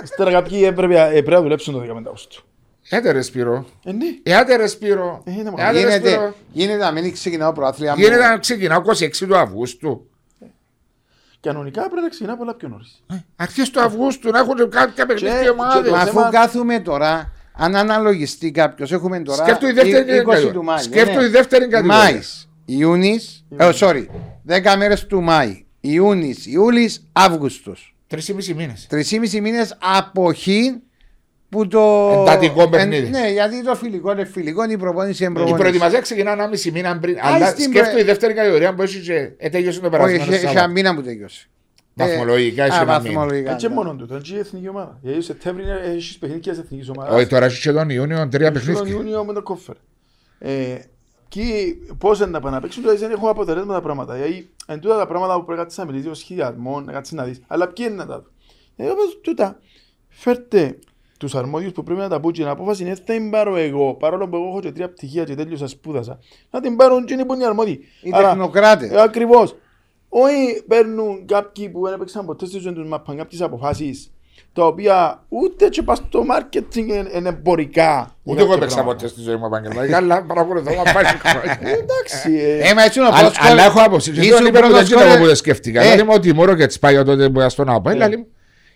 Ύστερα 0.03 0.31
κάποιοι 0.31 0.61
έπρεπε 0.65 1.01
ε, 1.01 1.09
πρέπει 1.11 1.29
να 1.31 1.41
δουλέψουν 1.41 1.73
το 1.73 1.79
15 1.79 1.87
Αύγουστου. 2.05 2.43
Έτε 2.89 3.11
ρε 3.11 3.21
Σπύρο. 3.21 3.65
Ε, 3.83 3.91
ναι. 3.91 4.05
Έτε 4.23 4.55
ρε 4.55 4.67
Σπύρο. 4.67 5.21
Ε, 5.25 5.31
είναι 5.31 5.49
μόνο. 5.49 5.61
Έτε 5.63 5.71
ρε 5.71 5.79
Γίνεται, 5.79 6.09
Σπύρο. 6.09 6.33
γίνεται 6.51 6.77
να 6.83 6.91
μην 6.91 7.13
ξεκινάω 7.13 7.51
προάθλια. 7.53 7.93
Γίνεται 7.97 8.27
να 8.27 8.37
ξεκινάω 8.37 8.81
26 8.99 9.09
του 9.27 9.37
Αυγούστου. 9.37 10.05
Κανονικά 11.39 11.81
πρέπει 11.81 12.01
να 12.01 12.09
ξεκινά 12.09 12.37
πολλά 12.37 12.55
πιο 12.55 12.67
νωρίς. 12.67 13.03
Αρχές 13.35 13.69
του 13.69 13.81
Αυγούστου 13.81 14.29
να 14.29 14.39
έχουν 14.39 14.69
κάποια 14.69 15.05
παιχνίδια 15.05 15.39
και 15.39 15.45
οι 15.45 15.49
ομάδες. 15.49 15.89
το 15.89 15.95
Αφού 15.95 16.05
θέμα- 16.07 16.29
κάθουμε 16.29 16.79
τώρα, 16.79 17.31
αν 17.53 17.75
αναλογιστεί 17.75 18.51
κάποιος, 18.51 18.91
έχουμε 18.91 19.19
τώρα 19.19 19.43
Σκέφτομαι 19.43 19.71
η 19.71 19.73
δεύτερη 19.75 19.95
ε- 20.11 20.21
20 20.21 20.25
κατηγορία. 20.25 20.51
του 20.53 20.63
Μάη. 20.63 20.77
Σκέφτομαι 20.83 21.23
η 21.25 21.27
δεύτερη 21.27 21.67
κατηγορία. 21.67 21.97
Μάης, 22.03 22.49
Ιούνις, 22.65 23.45
ε, 23.57 23.69
sorry, 23.79 24.05
10 24.47 24.75
μέρε 24.77 24.95
του 25.07 25.21
Μάη. 25.21 25.65
Ιούνις, 25.79 26.45
Ιούλης, 26.45 27.09
Αύγουστος. 27.11 27.95
Τρεις 28.07 28.27
ή 28.27 28.33
μισή 28.33 28.53
μήνες. 28.53 28.87
3,5 28.89 29.41
μήνες 29.41 29.77
από 29.99 30.33
χ 30.33 30.47
που 31.49 31.67
το. 31.67 32.09
Εντατικό 32.21 32.61
εν- 32.61 32.69
παιχνίδι. 32.69 33.09
ναι, 33.09 33.31
γιατί 33.31 33.63
το 33.63 33.75
φιλικό 33.75 34.11
είναι 34.11 34.25
φιλικό, 34.25 34.63
η 34.63 34.77
προπόνηση 34.77 35.23
είναι 35.23 35.31
Η 35.31 35.35
προπόνηση. 35.35 35.61
προετοιμασία 35.61 35.99
ξεκινά 36.01 36.31
ένα 36.31 36.47
μισή 36.47 36.71
μήνα 36.71 36.99
πριν. 36.99 37.17
Αλλά 37.21 37.47
στην 37.47 37.63
σκέφτομαι 37.63 37.89
προ- 37.91 38.01
η 38.01 38.03
δεύτερη 38.05 38.33
κατηγορία 38.33 38.73
που 38.73 38.81
έχει 38.81 38.99
και 39.01 39.31
ε, 39.37 39.49
τέλειωσε 39.49 39.79
το 39.79 39.85
Όχι, 39.85 39.91
περασμένο 39.95 40.23
είχε- 40.23 40.33
είχε 40.35 40.41
ένα 40.41 40.51
Σάββατο. 40.51 40.71
μήνα 40.71 40.95
που 40.95 41.01
τελειώσει. 41.01 41.49
Βαθμολογικά 41.93 42.63
Ε, 42.63 42.67
έχει 42.67 42.77
α, 42.77 42.81
ένα 42.81 42.99
μήνα. 42.99 43.13
βαθμολογικά, 43.13 43.51
Έτσι 43.51 43.67
ναι. 43.67 43.73
μόνο 43.73 43.95
τούτο. 43.95 44.15
Έτσι 44.15 44.33
η 44.35 44.37
εθνική 44.37 44.67
ομάδα. 44.67 44.99
Γιατί 45.01 45.17
ο 45.17 45.21
Σεπτέμβρη 45.21 45.63
είναι- 45.63 45.81
έχεις 45.95 46.17
παιχνίδια 46.17 46.51
της 46.51 46.61
εθνικής 46.61 46.89
ομάδας. 46.89 47.13
Όχι, 47.15 47.27
τώρα 47.27 47.45
έχει 47.45 47.61
και 47.61 47.71
τον 47.71 47.89
Ιούνιο 47.89 48.27
τρία 48.27 48.51
Τον 48.51 48.53
παιχνίδια. 48.53 48.93
Ιούνιο 48.95 49.23
με 49.25 49.33
το 49.33 49.41
κόφερ. 49.41 49.75
Ε, 51.35 51.43
και 51.43 51.75
πώς 51.97 52.19
είναι 52.19 52.29
να 52.29 52.39
πάνε 52.39 52.55
να 52.55 52.61
παίξουν, 52.61 52.81
δηλαδή 52.81 52.99
δεν 52.99 53.11
έχουν 53.11 53.27
αποτελέσματα 53.27 53.73
τα 53.73 53.81
πράγματα. 53.81 54.17
Γιατί 54.17 54.49
εν 54.67 54.79
τούτα 54.79 54.97
τα 54.97 55.07
πράγματα 55.07 55.33
που 55.33 55.45
πρέπει 55.45 55.57
να 55.57 55.63
κάτσεις 55.63 55.79
να 55.79 55.85
μιλήσεις 55.85 56.09
ο 56.09 56.13
σχεδιασμός, 56.13 56.83
να 56.83 56.91
κάτσεις 56.91 57.13
να 57.15 57.23
δεις. 57.23 57.41
Αλλά 57.47 57.67
ποιοι 57.67 57.85
είναι 57.89 57.97
να 57.97 58.05
τα 58.05 58.19
δω. 58.19 58.25
Ε, 58.75 58.89
όπως 58.89 59.19
τούτα, 59.21 59.59
φέρτε 60.09 60.79
τους 61.17 61.35
αρμόδιους 61.35 61.71
που 61.71 61.83
πρέπει 61.83 61.99
να 61.99 62.09
τα 62.09 62.19
πούν 62.19 62.31
και 62.31 62.43
να 62.43 62.49
απόφαση 62.49 62.83
είναι 62.83 62.95
θα 62.95 63.01
την 63.01 63.29
πάρω 63.29 63.55
εγώ, 63.55 63.93
παρόλο 63.93 64.27
που 64.27 64.35
εγώ 64.35 64.47
έχω 64.47 64.59
και 64.59 64.71
τρία 64.71 64.89
πτυχία 64.89 65.23
και 65.23 65.35
τέλειωσα 65.35 65.67
σπούδασα. 65.67 66.19
Να 66.51 66.61
την 66.61 66.75
πάρουν 66.75 67.05
και 67.05 67.13
είναι 67.13 67.25
που 67.25 67.33
είναι 67.33 67.43
οι 67.43 67.45
αρμόδιοι. 67.45 67.79
Οι 68.01 68.09
Άρα, 68.13 68.29
τεχνοκράτες. 68.29 68.91
ε, 68.91 69.01
Ακριβώς. 69.01 69.55
Όχι 70.09 70.63
παίρνουν 70.67 71.25
κάποιοι 71.25 71.69
που 71.69 71.81
δεν 71.85 71.93
έπαιξαν 71.93 72.25
ποτέ 72.25 72.45
στη 72.45 72.59
ζωή 72.59 72.73
τους 72.73 72.87
μαπαν 72.87 73.17
κάποιες 73.17 73.41
αποφάσεις 73.41 74.11
τα 74.53 74.65
οποία 74.65 75.23
ούτε 75.29 75.67
και 75.69 75.81
πας 75.81 75.97
στο 75.97 76.23
μάρκετινγκ 76.25 76.89
είναι 76.89 77.29
εμπορικά. 77.29 78.15
Ούτε 78.23 78.41
εγώ 78.41 78.53
έπαιξα 78.53 78.83
ποτέ 78.83 79.07
στη 79.07 79.21
ζωή 79.21 79.35
μου 79.35 79.45
επαγγελματικά, 79.45 79.97
αλλά 79.97 80.23
παρακολουθώ 80.23 80.71
να 80.83 80.91
πάει 80.93 81.03
χρόνια. 81.03 81.59
Εντάξει. 81.61 82.33
ε, 82.37 82.69
Ε, 82.69 82.73
μα 82.73 82.83
έτσι 82.83 82.99
είναι 82.99 83.07
ο 83.07 83.11
Αλλά- 83.11 83.19
πρώτος 83.19 83.37
Αλλά 83.39 83.49
κόρε- 83.49 83.65
έχω 83.65 83.81
άποψη. 83.81 84.11
Και 84.11 84.19
Ήσουν 84.21 84.35
τον 84.37 84.45
είπα 84.45 84.59
που 84.59 84.61
δεν 84.61 84.69
πρώτος 84.71 84.87
ήταν 84.87 84.97
κόρε- 84.97 85.11
εγώ 85.13 85.21
που 85.21 85.27
δεν 85.27 85.35
σκέφτηκα. 85.35 85.79
Ε. 85.79 85.83
Δηλαδή 85.83 86.03
μου 86.03 86.11
ότι 86.13 86.33
μωρό 86.33 86.55
και 86.55 86.65
τις 86.65 86.79
πάει 86.79 87.03
τότε 87.03 87.29
που 87.29 87.49
στον 87.49 87.65
να 87.65 87.81
πάει. 87.81 87.93
Ε. 87.93 87.97
Δηλαδή 87.97 88.27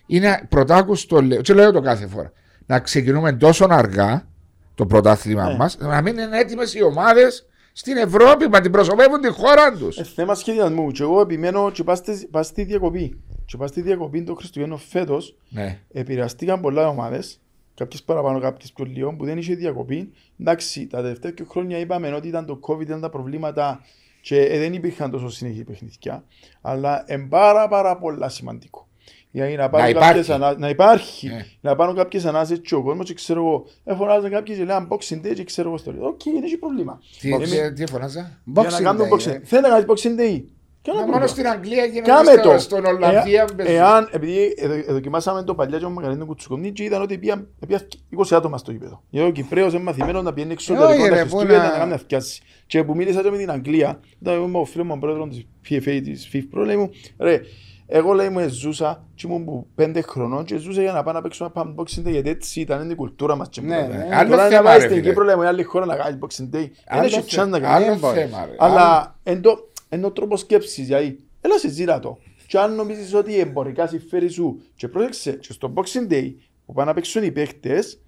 είναι 0.06 0.46
πρωτάκουστο, 0.48 1.22
λέω, 1.22 1.40
και 1.40 1.54
λέω 1.54 1.72
το 1.72 1.80
κάθε 1.80 2.06
φορά. 2.06 2.32
Να 2.66 2.80
ξεκινούμε 2.80 3.32
τόσο 3.32 3.66
αργά 3.70 4.26
το 4.74 4.86
πρωτάθλημα 4.86 5.50
Ε. 5.50 5.56
μας, 5.56 5.76
να 5.80 6.02
μην 6.02 6.18
είναι 6.18 6.38
έτοιμες 6.38 6.74
οι 6.74 6.82
ομάδες 6.82 7.46
στην 7.72 7.96
Ευρώπη 7.96 8.44
που 8.48 8.56
αντιπροσωπεύουν 8.56 9.20
τη 9.20 9.28
χώρα 9.28 9.72
τους. 9.78 9.96
ε, 9.98 10.04
θέμα 10.14 10.34
σχεδιασμού. 10.34 10.90
Και 10.90 11.02
εγώ 11.02 11.20
επιμένω 11.20 11.70
και 11.70 11.84
πας 11.84 11.98
στη- 11.98 12.28
πας 12.30 12.46
στη 12.46 12.62
διακοπή. 12.64 13.20
Και 13.46 13.56
πας 13.56 13.70
στη 13.70 13.80
διακοπή 13.80 14.22
το 14.22 14.34
Χριστουγέννο 14.34 14.76
φέτος 14.76 15.36
Ναι. 15.48 15.78
επηρεαστήκαν 15.92 16.60
πολλά 16.60 16.88
ομάδες. 16.88 17.40
Κάποιες 17.74 18.02
παραπάνω, 18.02 18.40
κάποιες 18.40 18.72
πιο 18.72 18.84
λίγο, 18.84 19.14
που 19.14 19.24
δεν 19.24 19.38
είχε 19.38 19.54
διακοπή. 19.54 20.12
Εντάξει, 20.40 20.86
τα 20.86 21.02
τελευταία 21.02 21.32
δύο 21.32 21.44
χρόνια 21.48 21.78
είπαμε 21.78 22.12
ότι 22.12 22.28
ήταν 22.28 22.46
το 22.46 22.60
COVID, 22.68 22.80
ήταν 22.80 23.00
τα 23.00 23.10
προβλήματα 23.10 23.80
και 24.20 24.40
ε, 24.40 24.58
δεν 24.58 24.72
υπήρχαν 24.72 25.10
τόσο 25.10 25.28
συνεχή 25.28 25.64
παιχνιδιά. 25.64 26.24
Αλλά 26.60 27.04
είναι 27.08 27.26
πάρα 27.28 27.68
πάρα 27.68 27.96
πολλά 27.98 28.28
σημαντικό. 28.28 28.88
Γιατί 29.30 29.56
να, 29.56 29.68
πάρουν 29.70 29.88
υπάρχει. 29.90 30.08
κάποιες 30.08 30.30
ανα... 30.30 30.58
να 30.58 30.68
υπάρχει. 30.68 31.28
Ναι. 31.28 31.46
Να 31.60 31.76
πάρουν 31.76 31.94
κάποιες 31.96 32.24
ανάσες 32.24 32.60
και 32.60 32.74
ο 32.74 32.82
κόσμος 32.82 33.06
και 33.06 33.14
ξέρω 33.14 33.40
εγώ. 33.40 33.66
Εφωνάζαν 33.84 34.30
κάποιοι 34.30 34.56
και 34.56 34.64
λέγαν 34.64 34.88
boxing 34.90 35.26
day 35.26 35.34
και 35.34 35.44
ξέρω 35.44 35.68
εγώ 35.68 35.76
στο 35.78 35.92
λέω. 35.92 36.06
Οκ, 36.06 36.20
δεν 36.24 36.42
έχει 36.42 36.56
πρόβλημα. 36.56 37.00
Τι, 37.20 37.32
Εμείς- 37.32 37.50
τι, 37.50 37.72
τι 37.72 37.86
φωνάζα; 37.92 38.40
Για 38.44 38.62
να 38.62 38.68
Boxing 38.78 38.82
κάνουν 38.82 39.06
Day, 39.08 39.12
boxing. 39.12 39.26
ε. 39.26 39.40
Θέλει 39.44 39.62
να 39.62 39.68
κάνεις 39.68 39.84
boxing 39.88 40.20
day; 40.20 40.42
Κανένα 40.86 41.06
Μόνο 41.06 41.18
πρόβλημα. 41.18 41.26
στην 41.26 41.46
Αγγλία 41.48 41.84
γίνεται 41.84 42.10
Κάμε 42.10 42.30
στο- 42.32 42.50
το. 42.50 42.58
στον 42.58 42.84
Ολλανδία. 42.84 43.42
Ε, 43.42 43.44
παίζει. 43.56 43.72
Εάν, 43.72 44.08
επειδή 44.12 44.54
εδο- 44.56 44.92
δοκιμάσαμε 44.92 45.42
το 45.42 45.54
παλιά 45.54 45.78
και 45.78 45.84
ο 45.84 45.90
Μακαρίνο 45.90 46.26
Κουτσουκομνή 46.26 46.72
και 46.72 46.82
είδαν 46.84 47.02
ότι 47.02 47.18
πήγαν 47.18 47.48
πήγαν 47.66 47.86
20 48.10 48.34
άτομα 48.34 48.58
στο 48.58 48.72
γήπεδο. 48.72 49.02
Γιατί 49.10 49.28
ο 49.28 49.32
Κυπρέος 49.32 49.72
είναι 49.72 49.82
μαθημένος 49.82 50.22
να 50.22 50.32
πιένει 50.32 50.52
εξωτερικό 50.52 50.86
όχι, 50.92 51.02
τα 51.02 51.08
ρε, 51.08 51.16
Χριστούγεννα 51.20 51.54
πού 51.54 51.58
να- 51.62 51.70
να 51.72 51.78
κάνει 51.78 51.90
να 51.90 51.98
φτιάσει. 51.98 52.42
Και 52.66 52.84
που 52.84 52.94
μίλησα 52.96 53.22
και 53.22 53.30
με 53.30 53.36
την 53.36 53.50
Αγγλία, 53.50 54.00
ήταν 54.22 54.54
ο 54.54 54.64
φίλος 54.64 54.86
μου 54.86 54.92
ο 54.96 54.98
πρόεδρος 54.98 55.28
της 55.28 55.46
PFA 55.68 56.00
της 56.04 56.28
FIFPro, 56.32 56.64
λέει 56.64 56.76
μου, 56.76 56.90
ρε, 57.18 57.40
εγώ 57.88 58.12
λέει 58.12 58.28
μου 58.28 58.48
ζούσα 58.48 59.04
και 59.14 59.26
ήμουν 59.26 59.44
που 59.44 59.66
πέντε 59.74 60.00
χρονών 60.00 60.44
και 60.44 60.56
ζούσα 60.56 60.80
για 60.82 60.92
να 60.92 61.02
πάω 61.02 61.14
να 61.14 61.22
παίξω 61.22 61.52
ένα 61.54 61.64
unboxing 61.66 62.06
day 62.06 62.10
γιατί 62.10 62.28
έτσι 62.30 62.60
ήταν 62.60 62.90
η 62.90 62.94
κουλτούρα 62.94 63.36
μας. 63.36 63.48
και 63.48 63.60
Ναι, 63.60 63.76
μου 63.80 63.88
ναι. 63.88 63.96
λέει. 63.98 64.08
Άλλο 64.12 64.30
Τώρα 64.30 64.42
να 64.42 64.48
θέμα, 64.48 64.62
πάει 64.62 64.74
ρε, 64.78 64.80
στην 64.84 64.96
φίλε. 64.96 65.08
Κύπρο 65.08 65.24
λέει 65.24 65.34
μου 65.36 65.42
η 65.42 65.46
άλλη 65.46 65.62
χώρα 65.62 65.86
να 65.86 65.96
κάνει 65.96 66.18
boxing 66.22 66.42
day. 66.42 66.48
Δεν 66.50 66.70
Άλλο 66.88 67.04
έχει 67.04 67.20
θε- 67.20 67.40
chance 67.44 67.48
να 67.48 67.58
κάνει. 67.60 67.84
άλλο 67.84 67.96
μπορεί. 67.98 68.18
θέμα, 68.18 68.44
ρε. 68.44 68.54
Άλλο- 68.58 68.74
Αλλά 68.74 69.16
εν 69.22 69.40
το- 69.40 69.68
εν 69.88 70.00
το 70.00 70.10
τρόπος 70.10 70.40
σκέψης, 70.40 70.86
δηλαδή, 70.86 71.18
έλα 71.40 71.58
συζήτα 71.58 71.98
το. 72.00 72.18
Και 72.46 72.58
αν 72.58 72.74
νομίζεις 72.74 73.14
ότι 73.14 73.38
εμπορικά 73.38 73.86
συμφέρει 73.86 74.28
σου 74.28 74.60
και 74.76 74.88
πρόσεξε 74.88 75.30
και 75.32 75.52
στο 75.52 75.72
Boxing 75.76 76.12
Day 76.12 76.32
που 76.66 76.72
πάνε 76.72 76.88
να 76.88 76.94
παίξουν 76.94 77.22
οι 77.22 77.30
παίχτες 77.30 77.98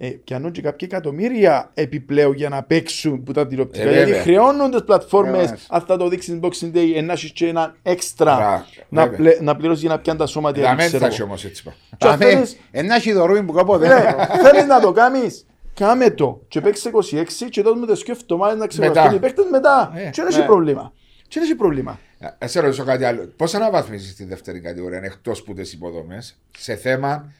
ε, 0.00 0.08
πιάνουν 0.08 0.52
και 0.52 0.60
κάποια 0.62 0.88
εκατομμύρια 0.90 1.70
επιπλέον 1.74 2.32
για 2.34 2.48
να 2.48 2.62
παίξουν 2.62 3.22
που 3.22 3.32
τα 3.32 3.46
τηλεοπτικά. 3.46 3.84
Ε, 3.88 3.92
γιατί 3.92 4.04
βέβαια. 4.04 4.22
χρεώνουν 4.22 4.70
τις 4.70 4.82
πλατφόρμες 4.84 5.40
Βέβαια. 5.40 5.56
αν 5.68 5.80
θα 5.80 5.96
το 5.96 6.08
δείξεις 6.08 6.38
Boxing 6.42 6.72
Day 6.76 6.92
ε, 6.96 7.00
να 7.00 7.12
έχεις 7.12 7.32
και 7.32 7.46
ένα 7.46 7.76
έξτρα 7.82 8.36
Μπράβο, 8.36 8.64
να, 8.88 9.02
βέβαια. 9.02 9.16
πλε, 9.18 9.36
να 9.44 9.56
πληρώσεις 9.56 9.80
για 9.82 9.90
να 9.90 9.98
πιάνει 9.98 10.18
τα 10.18 10.26
σώματα. 10.26 10.60
Να 10.60 10.74
μην 10.74 10.88
θα 10.88 11.06
έχει 11.06 11.22
όμως 11.22 11.44
έτσι 11.44 11.62
πά. 11.62 11.74
Και 11.96 12.06
αν 12.08 12.16
θέλεις- 12.18 12.56
Ένα 12.70 12.94
έχει 12.94 13.12
δωρούιν 13.12 13.46
που 13.46 13.52
κάποτε. 13.52 13.88
ναι, 13.88 14.14
θέλεις 14.42 14.66
να 14.66 14.80
το 14.80 14.92
κάνεις 14.92 15.46
Κάμε 15.74 16.10
το 16.10 16.40
και 16.48 16.60
παίξε 16.60 16.90
26 16.94 17.48
και 17.50 17.62
τότε 17.62 17.78
με 17.80 17.86
τις 17.86 17.98
σκέφτομαι 17.98 18.54
να 18.54 18.66
ξεκουραστούν 18.66 19.02
Μετά. 19.04 19.14
οι 19.16 19.18
παίχτες 19.18 19.44
μετά. 19.50 19.92
Ε, 19.94 20.00
Και 20.02 20.10
δεν 20.22 20.26
έχει 20.26 20.38
ναι. 20.38 20.44
πρόβλημα. 20.46 20.92
Και 21.28 21.38
δεν 21.40 21.42
έχει 21.48 21.54
πρόβλημα; 21.58 21.98
Ε, 22.38 22.46
σε 22.46 22.60
ρωτήσω 22.60 22.84
κάτι 22.84 23.04
άλλο. 23.04 23.26
Πώς 23.36 23.54
αναβαθμίζεις 23.54 24.14
τη 24.14 24.24
δεύτερη 24.24 24.60
κατηγορία 24.60 24.98
εκτός 25.02 25.42
που 25.42 25.54
τις 25.54 25.72
υποδομές; 25.72 26.38
Σε 26.58 26.76
θέμα 26.76 27.32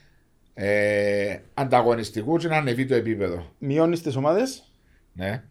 ε, 0.55 1.39
ανταγωνιστικού 1.55 2.37
και 2.37 2.49
να 2.49 2.57
ανεβεί 2.57 2.87
το 2.87 2.95
επίπεδο. 2.95 3.55
Μειώνεις 3.59 4.03
τις 4.03 4.17
ομάδες 4.17 4.73
Ναι. 5.13 5.43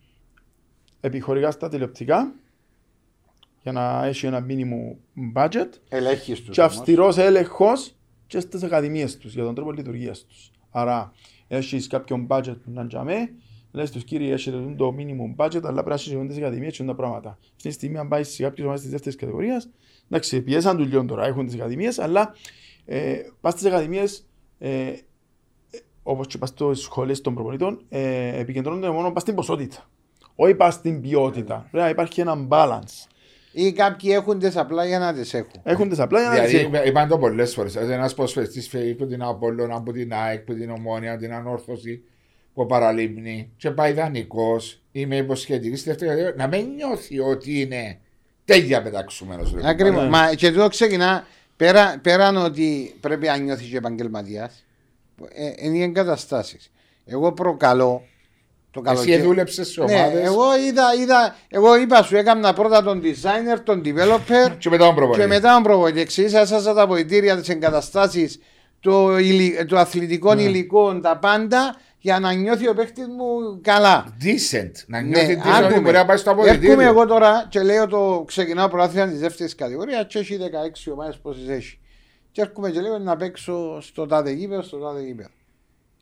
επιχορηγάς 1.01 1.53
στα 1.53 1.69
τηλεοπτικά 1.69 2.33
για 3.61 3.71
να 3.71 4.05
έχει 4.05 4.25
ένα 4.25 4.45
minimum 4.49 4.95
budget 5.35 5.67
Ελέγχεις 5.89 6.41
τους 6.41 6.55
και 6.55 6.61
όμως. 6.61 6.77
αυστηρός 6.77 7.17
έλεγχος 7.17 7.95
και 8.27 8.39
στις 8.39 8.63
ακαδημίες 8.63 9.17
τους 9.17 9.33
για 9.33 9.43
τον 9.43 9.55
τρόπο 9.55 9.71
λειτουργίας 9.71 10.25
τους. 10.25 10.51
Άρα, 10.71 11.13
έχεις 11.47 11.87
κάποιον 11.87 12.27
budget 12.29 12.55
που 12.63 12.71
να 12.71 12.87
τζαμέ, 12.87 13.29
λες 13.71 13.91
τους 13.91 14.03
κύριοι, 14.03 14.31
έχετε 14.31 14.57
το 14.77 14.95
minimum 14.97 15.45
budget, 15.45 15.61
αλλά 15.63 15.83
πρέπει 15.83 15.89
να 16.09 16.19
έχει 16.19 16.27
τις 16.27 16.37
ακαδημίες 16.37 16.77
και 16.77 16.83
τα 16.83 16.95
πράγματα. 16.95 17.37
Αυτή 17.55 17.67
τη 17.67 17.71
στιγμή, 17.71 17.97
αν 17.97 18.07
πάει 18.07 18.23
σε 18.23 18.43
κάποιε 18.43 18.63
ομάδε 18.65 18.81
τη 18.81 18.87
δεύτερη 18.87 19.15
κατηγορία, 19.15 19.63
εντάξει, 20.09 20.41
πιέσαν 20.41 20.77
τους 20.77 20.87
λίγο 20.87 21.05
τώρα, 21.05 21.25
έχουν 21.25 21.45
τις 21.45 21.55
ακαδημίες, 21.55 21.99
αλλά 21.99 22.35
ε, 22.85 23.15
πας 23.41 23.53
στις 23.53 23.65
ακαδημίες, 23.65 24.25
ε, 24.59 24.91
όπως 26.03 26.27
και 26.27 26.37
πας 26.37 26.49
στις 26.49 26.79
σχολές 26.79 27.21
των 27.21 27.33
προπονητών, 27.33 27.81
ε, 27.89 28.39
επικεντρώνονται 28.39 28.89
μόνο 28.89 29.11
πας 29.11 29.21
στην 29.21 29.35
ποσότητα. 29.35 29.89
Όχι 30.35 30.55
πας 30.55 30.73
στην 30.73 31.01
ποιότητα. 31.01 31.67
Πρέπει 31.71 31.83
να 31.85 31.89
υπάρχει 31.89 32.21
ένα 32.21 32.47
balance. 32.49 33.07
Ή 33.51 33.71
κάποιοι 33.71 34.09
έχουν 34.13 34.39
τις 34.39 34.57
απλά 34.57 34.85
για 34.85 34.99
να 34.99 35.13
τις 35.13 35.33
έχουν. 35.33 35.51
Έχουν 35.63 35.89
τις 35.89 35.99
απλά 35.99 36.19
για 36.19 36.29
να 36.29 36.35
τις 36.35 36.45
Δηλαδή, 36.49 36.63
έχουν. 36.65 36.73
είπα- 36.75 36.85
είπαν 36.85 37.07
το 37.07 37.17
πολλές 37.17 37.53
φορές. 37.53 37.75
Ένας 37.75 38.13
ποσφαιστή 38.13 38.61
φεύγει 38.61 38.91
από 38.91 39.05
την 39.05 39.21
Απόλλωνα, 39.23 39.75
από 39.75 39.91
την 39.91 40.13
ΑΕΚ, 40.13 40.39
από 40.39 40.53
την 40.53 40.69
Ομόνια, 40.69 41.11
από 41.11 41.21
την 41.21 41.33
Ανόρθωση, 41.33 42.03
που 42.57 42.65
παραλείπνει 42.65 43.51
και 43.57 43.71
πάει 43.71 43.91
δανεικό 43.93 44.57
ή 44.91 45.05
με 45.05 45.15
υποσχετική 45.15 45.75
στη 45.75 45.89
δεύτερη 45.89 46.09
κατηγορία, 46.11 46.35
να 46.37 46.57
μην 46.57 46.67
νιώθει 46.75 47.19
ότι 47.19 47.61
είναι 47.61 47.99
τέλεια 48.45 48.81
πεταξούμενος. 48.81 49.53
Ακριβώς. 49.63 50.03
Ναι. 50.03 50.09
Μα 50.09 50.33
και 50.33 50.47
εδώ 50.47 50.67
ξεκινά 50.67 51.27
πέρα, 51.55 51.99
πέραν 52.01 52.37
ότι 52.37 52.95
πρέπει 52.99 53.25
να 53.27 53.37
νιώθει 53.37 53.63
και 53.65 53.77
επαγγελματίας, 53.77 54.63
ε, 55.33 55.51
είναι 55.65 55.77
οι 55.77 55.81
εγκαταστάσεις. 55.81 56.71
Εγώ 57.05 57.31
προκαλώ 57.31 58.03
το 58.71 58.81
Εσύ 58.85 58.93
καλοκαίρι. 58.95 59.21
δούλεψες 59.21 59.67
σε 59.67 59.83
Ναι, 59.83 59.93
ομάδες 59.93 60.25
εγώ, 60.25 60.57
είδα, 60.67 60.83
είδα, 61.01 61.35
εγώ 61.49 61.77
είπα 61.77 62.03
σου, 62.03 62.15
έκανα 62.17 62.53
πρώτα 62.53 62.83
τον 62.83 63.01
designer, 63.03 63.59
τον 63.63 63.81
developer 63.85 64.55
και 64.57 64.69
μετά 64.69 64.85
τον 64.85 64.95
προπονητή. 64.95 65.19
και 65.19 65.27
μετά 65.27 65.53
τον 65.53 65.63
προβολή. 65.63 65.99
Εξήγησα 65.99 66.73
τα 66.73 66.87
βοηθήρια, 66.87 67.37
τις 67.37 67.49
εγκαταστάσεις, 67.49 68.39
το, 68.79 69.17
υλι- 69.17 69.65
το 69.65 69.77
αθλητικό 69.77 70.33
Ναι. 70.33 70.41
υλικό, 70.41 70.99
τα 70.99 71.17
πάντα 71.17 71.75
για 72.07 72.19
να 72.19 72.33
νιώθει 72.33 72.67
ο 72.69 72.73
παίχτης 72.73 73.05
μου 73.07 73.59
καλά. 73.61 74.05
Decent. 74.23 74.71
Να 74.87 75.01
Ναι, 75.01 75.07
νιώθει 75.07 75.35
decent 75.35 75.39
ότι 75.55 75.63
άκουμε. 75.65 75.79
μπορεί 75.79 75.95
να 75.95 76.05
πάει 76.05 76.17
στο 76.17 76.29
Έρχομαι 76.29 76.49
αποδητήριο. 76.49 76.81
εγώ 76.81 77.05
τώρα 77.05 77.45
και 77.49 77.61
λέω 77.61 77.87
το 77.87 78.23
ξεκινάω 78.27 78.67
προάθλια 78.67 79.07
της 79.07 79.19
δεύτερης 79.19 79.55
κατηγορίας 79.55 80.05
και 80.07 80.19
έχει 80.19 80.37
16 80.37 80.91
ομάδες 80.91 81.17
πόσες 81.21 81.47
έχει. 81.47 81.79
Και 82.31 82.41
έρχομαι 82.41 82.69
και 82.71 82.81
λέω 82.81 82.97
να 82.99 83.15
παίξω 83.15 83.81
στο 83.81 84.05
τάδε 84.05 84.31
γήπεδο, 84.31 84.61
στο 84.61 84.77
τάδε 84.77 85.01
γήπεδο. 85.01 85.29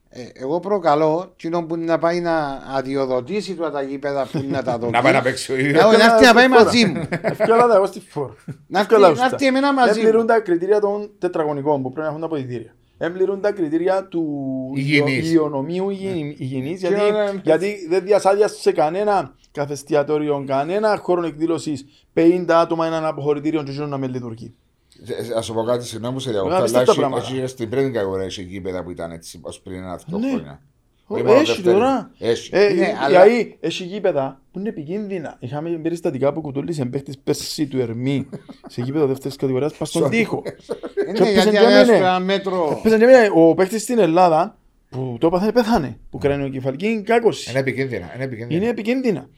Ε, 0.10 0.22
εγώ 0.34 0.60
προκαλώ 0.60 1.34
κοινό 1.36 1.64
που 1.64 1.76
είναι 1.76 1.86
να 1.86 1.98
πάει 1.98 2.20
να 2.20 2.62
αδειοδοτήσει 2.76 3.54
τώρα 3.54 3.72
τα 3.72 3.82
γήπεδα 3.82 4.28
που 4.32 4.38
είναι 4.38 4.58
να 4.58 4.64
τα 4.64 4.78
δώσει. 4.78 4.92
Να 4.92 5.02
πάει 5.02 5.14
να 5.14 5.22
παίξει 5.22 5.52
ο 5.52 5.56
Να- 5.56 5.62
ίδιος. 5.62 5.98
να 5.98 6.04
έρθει 6.14 6.26
να 6.26 6.34
πάει 6.34 6.48
μαζί 6.48 6.86
μου. 6.86 7.08
Ευκάλα 7.22 7.68
τα 7.68 7.76
εγώ 7.76 7.86
στη 7.86 8.00
φόρ. 8.00 8.32
Να 8.68 8.80
έρθει- 8.80 8.92
Ευκάλα 8.92 9.08
να 9.08 9.12
ουστα. 9.14 9.26
έρθει 9.32 9.46
εμένα 9.46 9.74
μαζί 9.74 9.92
Δεν 9.94 10.02
πληρούν 10.02 10.22
μου. 10.22 10.28
τα 10.28 10.40
κριτήρια 10.40 10.80
των 10.80 11.12
τετραγωνικών 11.20 11.82
που 11.82 11.92
πρέπει 11.92 12.00
να 12.02 12.08
έχουν 12.08 12.20
τα 12.20 12.26
αποδητήρια. 12.26 12.76
Δεν 12.98 13.14
πληρούν 13.14 13.42
τα 13.42 13.52
κριτήρια 13.52 14.08
του 14.08 14.24
Υγιεινής. 14.76 15.28
υγειονομίου 15.28 15.90
υγιεινή- 15.90 16.40
υγιεινής 16.40 16.80
γιατί, 16.80 16.96
ναι, 16.96 17.10
ναι. 17.10 17.42
γιατί 17.44 17.88
δεν 17.90 18.04
διασάδιασε 18.04 18.56
σε 18.62 18.72
κανένα 18.72 19.36
καθεστιατόριο, 19.52 20.44
κανένα 20.48 20.98
χώρο 20.98 21.26
εκδήλωσης 21.26 21.86
50 22.14 22.46
άτομα 22.50 22.86
έναν 22.86 23.06
αποχωρητήριο 23.06 23.64
και 23.64 23.72
ζουν 23.72 23.90
να 23.90 23.98
με 23.98 24.08
λειτουργεί. 24.08 24.54
Α 25.38 25.42
σου 25.42 25.54
πω 25.54 25.64
κάτι, 25.64 25.86
συγγνώμη 25.86 26.14
που 26.14 26.20
σε 26.20 26.32
διακόπτω, 26.32 26.56
Μεγάλη 26.56 26.76
αλλά 26.76 26.86
τα 26.86 26.92
έχει- 26.92 27.00
πράγματα. 27.00 27.26
έχει 27.36 27.48
στην 27.48 27.70
πρώτη 27.70 27.92
κατηγορία 27.92 28.26
έχει 28.26 28.42
γήπεδα 28.44 28.84
που 28.84 28.92
ήταν 28.92 29.12
έτσι 29.12 29.40
ως 29.44 29.60
πριν 29.62 29.78
ένα-δυο 29.78 30.18
Ναι. 30.18 30.30
χρόνια. 30.30 30.60
Ω, 31.08 31.14
Όχι 31.16 31.24
μόνο 31.24 31.40
Έχει 31.40 31.46
δεύτερη. 31.46 31.76
τώρα. 31.76 32.12
Έχει. 32.20 32.50
Ε, 32.54 32.74
Ναι, 32.74 32.82
ε, 32.86 32.96
αλλά- 33.00 33.08
Δηλαδή, 33.24 33.58
έχει 33.60 33.84
γήπεδα 33.84 34.42
που 34.52 34.60
είναι 34.60 34.70
επικίνδυνα. 34.70 35.36
Είχαμε 35.40 35.70
περιστατικά 35.70 36.34
που 36.34 36.42
κουτούλησε 36.42 36.86
παίχτης 36.86 37.18
πέρσι 37.18 37.68
του 37.68 37.80
Ερμή 37.80 38.30
σε 38.68 38.82
γήπεδο 38.82 39.06
δεύτερης 39.06 39.38
κατηγορίας 39.38 39.74
πας 39.76 39.90
στον 39.90 40.10
τοίχο. 40.10 40.44
Είναι 40.46 41.12
Ποιος 41.14 41.28
γιατί 41.34 41.50
πήγε 41.50 41.58
αν 41.58 41.66
και 41.68 41.74
έρθει 41.74 41.90
έμεινε. 41.92 41.98
ένα 41.98 42.20
μέτρο. 42.20 42.80
Πέσαν 42.84 43.00
και 43.00 43.06
μείνε, 43.06 43.30
ο 43.36 43.54
παίχτης 43.54 43.82
στην 43.82 44.00
Ελλάδα 44.00 44.58
που 44.90 45.18
το 45.20 45.28
έπαθε 45.28 45.52
πέθανε. 45.52 45.98
Που 46.10 46.18
κρανιοκεφαλική 46.18 47.02
κάκωση. 47.06 47.50
Είναι 47.50 47.60
επικίνδυνα. 47.60 48.12
Είναι 48.16 48.24
επικίνδυνα. 48.24 48.60
Είναι 48.62 48.70
επικίνδυνα. 48.70 49.30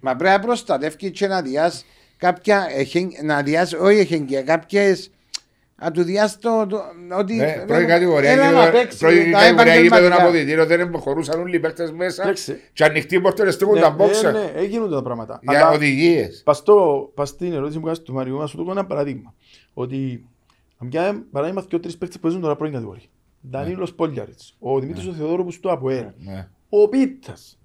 Μα 0.00 0.16
πρέπει 0.16 0.34
να 0.36 0.40
προστατεύει 0.46 1.10
και 1.10 1.26
να 1.26 1.42
διάσει 1.42 1.84
κάποια. 2.16 2.66
εχεν- 2.76 3.22
Να 3.22 3.42
διάσει, 3.42 3.76
όχι 3.76 3.98
εχεγγυα, 3.98 4.42
κάποιες. 4.42 5.10
Να 5.82 5.90
του 5.90 6.02
διάσει 6.02 6.38
το. 6.38 6.66
το- 6.68 6.82
ότι. 7.18 7.34
Ναι, 7.34 7.64
πρώτη 7.66 7.84
κατηγορία. 7.84 8.30
έλα 8.30 8.42
γήπεδο- 8.48 8.64
να 8.64 8.70
παίξει, 8.70 8.98
Πρώτη 8.98 9.30
τα 9.30 9.38
κατηγορία 9.38 9.74
γήπεδο 9.74 9.86
επαγγελματικά. 9.86 10.22
αποδητήριο 10.22 10.66
δεν 10.66 10.90
προχωρούσαν 10.90 11.40
όλοι 11.40 11.56
οι 11.56 11.60
παίκτες 11.60 11.92
μέσα. 11.92 12.22
Κοιτάξτε. 12.22 12.60
Και 12.72 12.84
ανοιχτοί 12.84 13.20
πόρτες 13.20 13.54
στείλουν 13.54 13.74
Ναι, 13.74 13.80
τα 13.80 13.88
ναι, 13.90 13.94
μπόξα. 13.96 14.30
ναι, 14.32 14.52
ε, 14.54 14.64
γίνονται 14.64 14.94
τα 14.94 15.02
πράγματα. 15.02 15.38
Για 15.42 15.58
Αλλά 15.58 15.70
οδηγίες. 15.70 16.42
πας 16.44 16.56
στο- 16.56 17.10
πας 17.14 17.28
στην 17.28 17.52
ερώτηση 17.52 17.78
που 17.78 17.84
κάνεις 17.84 18.02
του 18.02 18.12
Μαριού, 18.12 18.38
να 18.38 18.46
σου 18.46 18.56
το 18.56 18.64
κάνω 18.64 18.78
ένα 18.78 18.86
παράδειγμα. 18.88 19.34
Ότι 19.74 20.26
αν 20.78 20.88
πιάμε 20.88 21.24
παράδειγμα 21.32 21.64
και 21.68 21.78
τρεις 21.78 21.96
παίκτες 21.98 22.16
που 22.16 22.22
παίζουν 22.22 22.40
τώρα 22.40 22.56
πρώτη 22.56 22.72
κατηγορία. 22.72 23.02
Ντανίλος 23.50 23.94
Πόλιαριτς, 23.94 24.56
ο 24.58 24.78
Δημήτρης 24.80 25.06
ο 25.06 25.12
Θεοδόρου 25.12 25.44
που 25.44 25.50
στο 25.50 25.70
ΑΠΟΕΛ, 25.70 26.04
Ναι, 26.18 26.48
ο 26.68 26.88
Πίτας. 26.88 27.58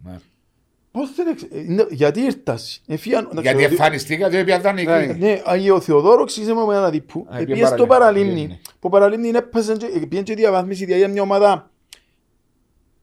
Ναι. 0.92 1.02
Πώς 1.02 1.16
δεν 1.16 1.28
εξ- 1.28 1.44
ε, 1.44 1.60
είναι- 1.60 1.88
Γιατί 1.90 2.22
ήρθας. 2.22 2.82
Εφίαν- 2.88 3.24
εντάξει, 3.32 3.42
Γιατί 3.42 3.58
ο 3.66 3.68
Δη- 3.70 3.78
εμφανιστήκατε 3.78 4.38
επειδή 4.40 4.60
ήταν 4.60 4.76
Ναι. 4.76 4.82
εκεί. 4.82 5.20
Ναι, 5.20 5.42
αγιο 5.46 5.80
Θεοδόρος 5.80 6.26
ξύζεμα 6.26 6.66
με 6.66 6.76
ένα 6.76 6.90
δίπου. 6.90 7.26
Α, 7.30 7.38
Επίσης 7.38 7.54
πήγε 7.54 7.66
στο 7.66 7.86
Παραλίμνη. 7.86 8.28
Παραλίμνη. 8.30 8.60
Που 8.80 8.90
Παραλίμνη 8.90 9.28
είναι 9.28 9.38
έπαιζε 9.38 9.74
και- 9.76 9.86
πήγαινε 9.88 10.22
και 10.22 10.36
διαβάθμιση, 10.36 10.86
δηλαδή 10.86 11.04
είναι 11.04 11.12
μια 11.12 11.22
ομάδα 11.22 11.70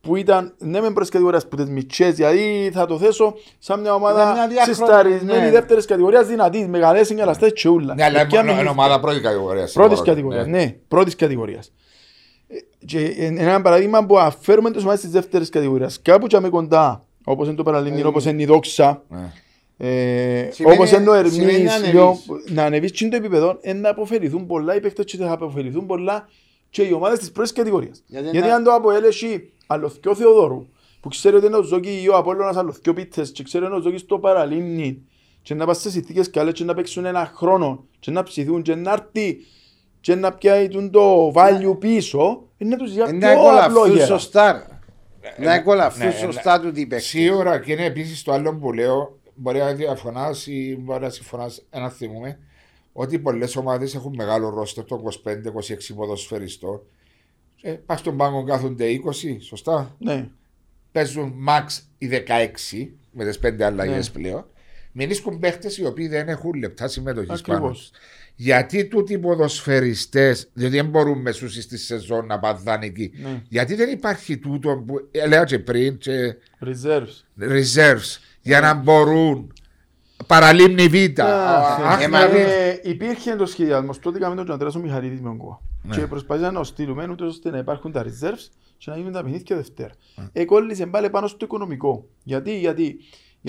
που 0.01 0.17
ήταν 0.17 0.55
ναι 0.59 0.81
μεν 0.81 0.93
πρώτης 0.93 1.11
κατηγορίας 1.11 1.49
που 1.49 1.57
τις 1.57 1.69
μητσές, 1.69 2.15
δηλαδή 2.15 2.71
θα 2.75 2.87
το 2.87 2.99
θέσω 2.99 3.35
σαν 3.59 3.81
μια 3.81 3.91
Ήταν 3.91 4.01
μια 4.01 4.11
ομάδα 4.13 4.47
διάχρονη, 4.49 4.77
συσταρισμένη 4.77 5.45
ναι. 5.45 5.51
δεύτερης 5.51 5.85
κατηγορίας 5.85 6.27
δυνατή, 6.27 6.69
μεγαλές 6.69 7.11
εγκαταστάσεις 7.11 7.53
και 7.63 7.69
ούλα. 7.69 7.95
Ναι, 7.95 8.05
αλλά 8.05 8.21
Επιάμε 8.21 8.53
είναι 8.53 8.61
γη- 8.61 8.71
ομάδα 8.71 9.01
πρώτης 9.01 9.21
κατηγορίας. 9.21 9.73
Πρώτης 9.73 10.03
κατηγορίας, 10.03 10.47
ναι, 10.47 10.75
πρώτης 10.89 11.17
κατηγορίας. 11.17 11.73
Ε, 12.49 12.57
Και 12.87 12.99
ε, 13.01 13.27
ένα 13.27 13.61
παράδειγμα 13.63 14.07
που 14.07 14.19
αφαίρουμε 14.19 14.71
τις 14.71 14.83
ομάδες 14.83 15.01
της 15.01 15.11
δεύτερης 15.11 15.49
κατηγορίας. 15.49 16.03
Κάπου 16.03 16.27
και 16.27 16.41
με 16.41 16.49
κοντά, 16.49 17.05
όπως 17.31 17.47
είναι 17.47 17.57
το 17.57 17.63
Παραλίμνη, 17.63 18.03
όπως 18.03 18.25
είναι 18.25 18.43
η 18.43 18.45
Δόξα, 18.47 19.03
ε, 19.77 20.49
Σημαίνει- 20.53 20.77
όπως 20.79 20.91
είναι 20.91 21.11
ο 21.11 21.29
σημαίνει 21.29 21.53
Ερμής, 21.53 21.65
να 21.69 21.73
ανεβείς. 21.75 21.93
λίγο, 21.93 22.19
να 22.49 22.65
ανεβείς 22.65 22.91
και 22.91 23.09
το 23.09 23.17
επίπεδο, 23.17 23.59
ε, 23.61 23.73
να 23.73 23.89
αποφεληθούν 23.91 24.47
πολλά 24.47 24.75
οι 24.77 24.81
παίκτες 24.81 25.05
και 25.05 25.17
θα 25.17 25.33
αποφεληθούν 25.33 25.87
πολλά 25.87 26.29
και 26.71 26.83
οι 26.83 26.93
ομάδες 26.93 27.19
της 27.19 27.33
πρώτης 27.33 27.53
κατηγορίας. 27.53 28.03
Γιατί 28.07 28.29
Γιατί 28.33 28.49
να- 28.49 28.55
αν 28.55 28.65
το 28.65 28.73
Αποέλ 28.73 29.05
έχει 29.05 29.53
αλλοθκιό 29.67 30.15
Θεοδόρου, 30.15 30.67
που 31.01 31.09
ξέρει 31.09 31.37
ότι 31.37 31.47
είναι 31.47 31.57
ο 31.57 31.63
Ζόκι 31.63 32.01
ή 32.03 32.09
ο 32.09 32.17
Απόλλωνας 32.17 32.57
αλλοθκιό 32.57 32.93
πίτες 32.95 33.33
και 33.33 33.43
ξέρει 33.43 33.65
ότι 33.65 33.73
είναι 33.73 33.81
ο 33.83 33.85
Ζόκης 33.85 34.01
στο 34.01 34.19
παραλίμνη 34.19 35.03
και 35.43 35.55
να 35.55 35.67
πας 35.67 35.81
σε 35.81 35.91
συνθήκες 35.91 36.31
καλές 36.31 36.53
και 36.53 36.65
να 36.65 36.75
παίξουν 36.75 37.05
ένα 37.05 37.33
χρόνο 37.35 37.85
και 37.99 38.11
να 38.11 38.23
ψηθούν 38.23 38.63
και 38.63 38.75
να 38.75 38.93
έρθει 38.93 39.37
και 40.01 40.15
να 40.15 40.33
πιάει 40.33 40.69
τον 40.69 40.91
το 40.91 41.33
value 41.35 41.77
πίσω, 41.79 42.43
είναι 42.59 42.71
να 42.71 42.77
τους 42.77 42.93
για 42.93 43.05
Ε, 43.09 43.13
Να 43.13 43.19
πιο 43.19 43.29
απλό 43.31 43.47
εκολαφθούν 43.49 43.95
γέρα. 43.97 44.07
Σωστά. 45.29 45.43
Να 45.45 45.55
εκολαφθούν 45.55 46.07
ναι, 46.07 46.13
σωστά 46.13 46.61
του 46.61 46.73
τι 46.73 46.87
παίξει. 46.87 47.09
Σίγουρα 47.09 47.61
και 47.61 47.73
είναι 47.73 47.85
επίσης 47.85 48.23
το 48.23 48.33
άλλο 48.33 48.55
που 48.57 48.73
λέω. 48.73 49.19
μπορεί 49.35 49.59
να 49.59 49.73
διαφωνάς 49.75 50.47
ή 50.47 50.77
μπορεί 50.81 51.03
να 51.03 51.11
συμφωνάς, 51.11 51.63
ένα 51.71 51.91
θυμούμε, 51.91 52.39
ότι 52.93 53.19
πολλές 53.19 53.57
ομάδες 53.57 53.95
έχουν 53.95 54.15
μεγάλο 54.17 54.49
ρόστο 54.49 54.85
των 54.85 55.03
25-26 55.25 55.95
ποδοσφαιριστών. 55.95 56.83
Ε, 57.63 57.73
Πας 57.73 57.99
στον 58.01 58.17
πάγκο 58.17 58.45
κάθονται 58.45 58.87
20, 58.87 59.37
σωστά; 59.41 59.95
Ναι. 59.99 60.29
Παίζουν 60.93 61.35
max 61.49 61.67
οι 61.99 62.07
16 62.07 62.89
με 63.11 63.25
τις 63.25 63.39
5 63.39 63.63
αλλαγές 63.63 64.13
Ναι. 64.15 64.21
πλέον. 64.23 64.47
Μηνίσκουν 64.93 65.39
παίχτε 65.39 65.69
οι 65.79 65.85
οποίοι 65.85 66.09
δεν 66.09 66.29
έχουν 66.29 66.53
λεπτά 66.55 66.89
συμμετοχής 66.89 67.41
Ακριβώς. 67.41 67.61
πάνω. 67.61 68.03
Τους. 68.39 68.47
Γιατί 68.47 68.87
τούτοι 68.89 69.13
οι 69.13 69.19
ποδοσφαιριστές, 69.19 70.49
διότι 70.53 70.77
δεν 70.77 70.87
μπορούν 70.87 71.21
μεσούσει 71.21 71.63
στη 71.63 71.79
σεζόν 71.79 72.27
να 72.27 72.39
πάνε 72.39 72.59
δανεικοί, 72.63 73.11
Ναι. 73.23 73.43
γιατί 73.49 73.75
δεν 73.75 73.91
υπάρχει 73.91 74.39
τούτο 74.39 74.83
που 74.87 74.95
έλεγα 75.11 75.45
και 75.45 75.59
πριν, 75.59 75.99
και 75.99 76.35
Reserves. 76.65 77.25
reserves, 77.41 78.17
για 78.43 78.61
να 78.61 78.75
μπορούν 78.75 79.53
παραλίμνη 80.27 80.89
β. 80.89 81.21
Αχ, 81.21 81.81
Αχ, 81.81 82.01
ε, 82.03 82.05
δηλαδή, 82.07 82.37
μα- 82.39 82.43
Ε, 82.43 82.81
υπήρχε 82.83 83.37
το 83.37 83.47
σχεδιασμός 83.47 83.99
τότε 83.99 84.19
είχαμε 84.19 84.35
τον 84.35 84.45
Τζαντρέα 84.45 84.71
ο 84.77 84.79
Μιχαλίδης 84.79 85.21
με 85.21 85.29
τον 85.29 85.39
Κόα. 85.39 85.61
Ναι. 85.83 85.97
Και 85.97 86.07
προσπαθήσαμε 86.07 86.53
να 86.53 86.59
το 86.59 86.65
στείλουμε 86.65 87.09
ούτως 87.11 87.29
ώστε 87.29 87.51
να 87.51 87.59
υπάρχουν 87.59 87.93
τα 87.93 88.05
reserves 88.05 88.49
και 88.79 88.91
να 88.91 88.97
γίνουν 88.97 89.13
τα 89.13 89.23
παιχνίδια 89.23 89.57
Δευτέρα. 89.57 89.93
Εκόλλησε 90.33 90.87
πάλι 90.87 91.11
πάνω 91.11 91.27
στο 91.27 91.45
οικονομικό. 91.45 92.09
Γιατί, 92.23 92.59
γιατί, 92.59 92.97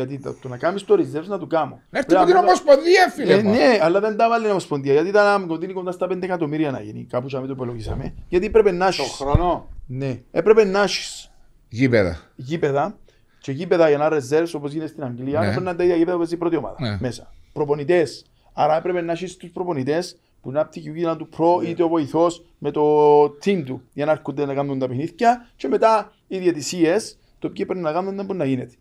γιατί 0.03 0.19
το, 0.19 0.34
το 0.41 0.47
να 0.47 0.57
κάνεις 0.57 0.84
το 0.85 0.93
reserves 0.95 1.27
να 1.27 1.38
το 1.39 1.45
κάνω. 1.45 1.81
να 1.89 1.99
έρθει 1.99 2.15
από 2.15 2.26
την 2.26 2.35
Ομοσπονδία, 2.35 3.09
φίλε. 3.15 3.34
Ε, 3.34 3.43
μου. 3.43 3.49
ναι, 3.51 3.77
αλλά 3.81 3.99
δεν 3.99 4.17
τα 4.17 4.30
βάλει 4.30 4.47
η 4.47 4.49
Ομοσπονδία. 4.49 4.93
Γιατί 4.93 5.07
ήταν 5.07 5.47
κοντίνει 5.47 5.73
κοντά 5.73 5.91
στα 5.91 6.07
5 6.11 6.21
εκατομμύρια 6.23 6.71
να 6.71 6.81
γίνει. 6.81 7.05
Κάπου 7.09 7.27
και 7.27 7.35
το 7.38 7.45
υπολογίσαμε. 7.49 8.13
Γιατί 8.27 8.45
έπρεπε 8.45 8.71
να 8.71 8.85
Το 8.85 9.01
έχεις. 9.01 9.11
χρόνο. 9.11 9.67
Ναι, 9.88 10.19
έπρεπε 10.31 10.63
να 10.63 10.81
έχεις 10.84 11.31
Γήπεδα. 11.69 12.19
γήπεδα 12.35 12.97
και 13.41 13.51
γήπεδα 13.51 13.89
για 13.89 13.97
να 13.97 14.09
reserves 14.11 14.51
όπως 14.53 14.71
γίνεται 14.71 14.89
στην 14.89 15.03
Αγγλία 15.03 15.39
Ναι. 15.39 15.45
έπρεπε 15.45 15.63
να 15.63 15.69
είναι 15.69 15.77
τα 15.80 15.84
ίδια 15.84 15.95
γήπεδα 15.95 16.11
που 16.11 16.17
παίζει 16.17 16.34
η 16.34 16.38
πρώτη 16.38 16.55
ομάδα 16.55 16.76
Ναι. 16.80 16.97
μέσα. 16.99 17.34
Προπονητές. 17.53 18.26
Άρα 18.53 18.77
έπρεπε 18.77 19.01
να 19.01 19.11
έχεις 19.11 19.38
τους 19.38 19.49
προπονητές 19.49 20.17
που 20.41 20.51
να 20.51 20.65
πτυχιούν 20.65 20.95
γύρω 20.95 21.15
του 21.15 21.27
προ 21.30 21.59
Ναι. 21.61 21.67
είτε 21.69 21.84
ο 21.84 21.88
βοηθός 21.88 22.45
με 22.57 22.71
το 22.71 23.21
team 23.23 23.63
του 23.65 23.81
για 23.93 24.05
να 24.05 24.11
έρχονται 24.11 24.45
να 24.45 24.53
κάνουν 24.53 24.80
τα 24.80 24.88
παιχνίδια 24.88 25.47
και 25.55 25.67
μετά 25.67 26.11
οι 26.27 26.38
διαιτησίες 26.38 27.17
το 27.39 27.49
ποιοι 27.49 27.65
πρέπει 27.65 27.81
να 27.81 27.91
κάνουν 27.91 28.15
δεν 28.15 28.26
μπορεί 28.26 28.38
να 28.38 28.45
γίνεται. 28.45 28.73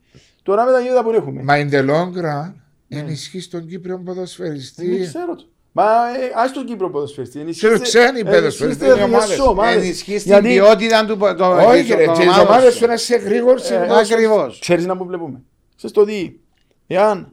Τώρα 0.49 0.65
με 0.65 0.73
τα 0.73 0.81
γήπεδα 0.81 1.03
που 1.03 1.11
έχουμε. 1.11 1.43
Μα 1.43 1.55
in 1.57 1.71
the 1.75 1.91
long 1.91 2.25
run 2.25 2.53
ενισχύει 2.89 3.49
τον 3.49 3.67
Κύπριο 3.67 3.99
ποδοσφαιριστή. 4.05 4.97
Δεν 4.97 5.07
ξέρω 5.07 5.35
το. 5.35 5.45
Μα 5.73 5.83
ε, 5.85 6.33
ας 6.37 6.53
τον 6.53 6.65
Κύπρο 6.65 6.91
ποδοσφαιριστή. 6.91 7.45
Ξέρω, 7.51 7.81
ξένοι 7.81 8.25
ποδοσφαιριστές, 8.25 8.95
είναι 8.97 9.43
ομάδες. 9.49 9.75
Ενισχύει 9.75 10.17
την 10.19 10.43
ποιότητα 10.43 11.05
του 11.07 11.17
πο- 11.17 11.35
το- 11.35 11.51
Όχι, 11.69 11.89
των 11.89 11.99
ρε, 11.99 12.05
και 12.05 12.23
οι 12.23 12.27
ομάδων 12.29 12.47
ομάδες 12.47 12.73
σου. 12.73 12.79
σου 12.79 12.85
είναι 12.85 12.97
σε 12.97 13.17
γρήγορη 13.17 13.61
Ακριβώς. 14.01 14.59
Ξέρεις 14.59 14.87
να 14.87 14.97
που 14.97 15.05
βλέπουμε. 15.07 15.43
Ξέρεις 15.77 15.95
το 15.97 16.01
ότι 16.01 16.41
εάν 16.87 17.33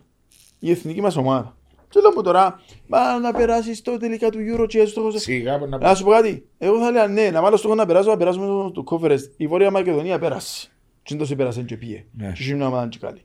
η 0.59 0.71
εθνική 0.71 1.01
μας 1.01 1.15
ομάδα 1.15 1.57
και 1.89 1.99
λέω 2.01 2.11
μου 2.15 2.21
τώρα, 2.21 2.61
μα 2.87 3.19
να 3.19 3.33
περάσεις 3.33 3.81
το 3.81 3.97
τελικά 3.97 4.29
του 4.29 4.39
Euro 4.53 4.65
και 4.67 4.85
στόχος... 4.85 5.21
Σιγά 5.21 5.57
που 5.59 5.65
να 5.69 5.77
Να 5.77 5.95
σου 5.95 6.03
πω 6.03 6.11
κάτι, 6.11 6.45
εγώ 6.57 6.79
θα 6.79 6.91
λέω 6.91 7.07
ναι, 7.07 7.29
να 7.29 7.41
βάλω 7.41 7.57
στόχο 7.57 7.75
να 7.75 7.85
περάσω, 7.85 8.09
να 8.09 8.17
περάσουμε 8.17 8.45
στο- 8.45 8.71
το 8.71 8.83
Conference. 8.91 9.19
Η 9.37 9.47
Βόρεια 9.47 9.71
Μακεδονία 9.71 10.19
πέρασε. 10.19 10.69
Τι 11.05 11.13
είναι 11.13 11.21
τόσο 11.23 11.35
πέρασε 11.35 11.61
και 11.61 11.77
πήγε. 11.77 12.05
Ναι. 12.11 12.31
Και 12.35 12.43
είχε 12.43 12.53
μια 12.53 12.67
ομάδα 12.67 12.87
και 12.87 12.97
καλή. 13.01 13.21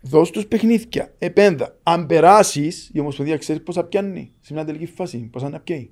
Δώσ' 0.00 0.30
τους 0.30 0.46
παιχνίδια, 0.46 1.14
επένδα. 1.18 1.78
Αν 1.82 2.06
περάσεις, 2.06 2.90
η 2.92 2.98
Ομοσπονδία 3.00 3.36
ξέρεις 3.36 3.62
πώς 3.62 3.74
θα 3.74 3.84
πιάνει 3.84 4.32
σε 4.40 4.52
μια 4.52 4.64
τελική 4.64 4.86
φάση, 4.86 5.18
πώς 5.32 5.42
θα 5.42 5.48
να 5.48 5.60
πιάνει. 5.60 5.90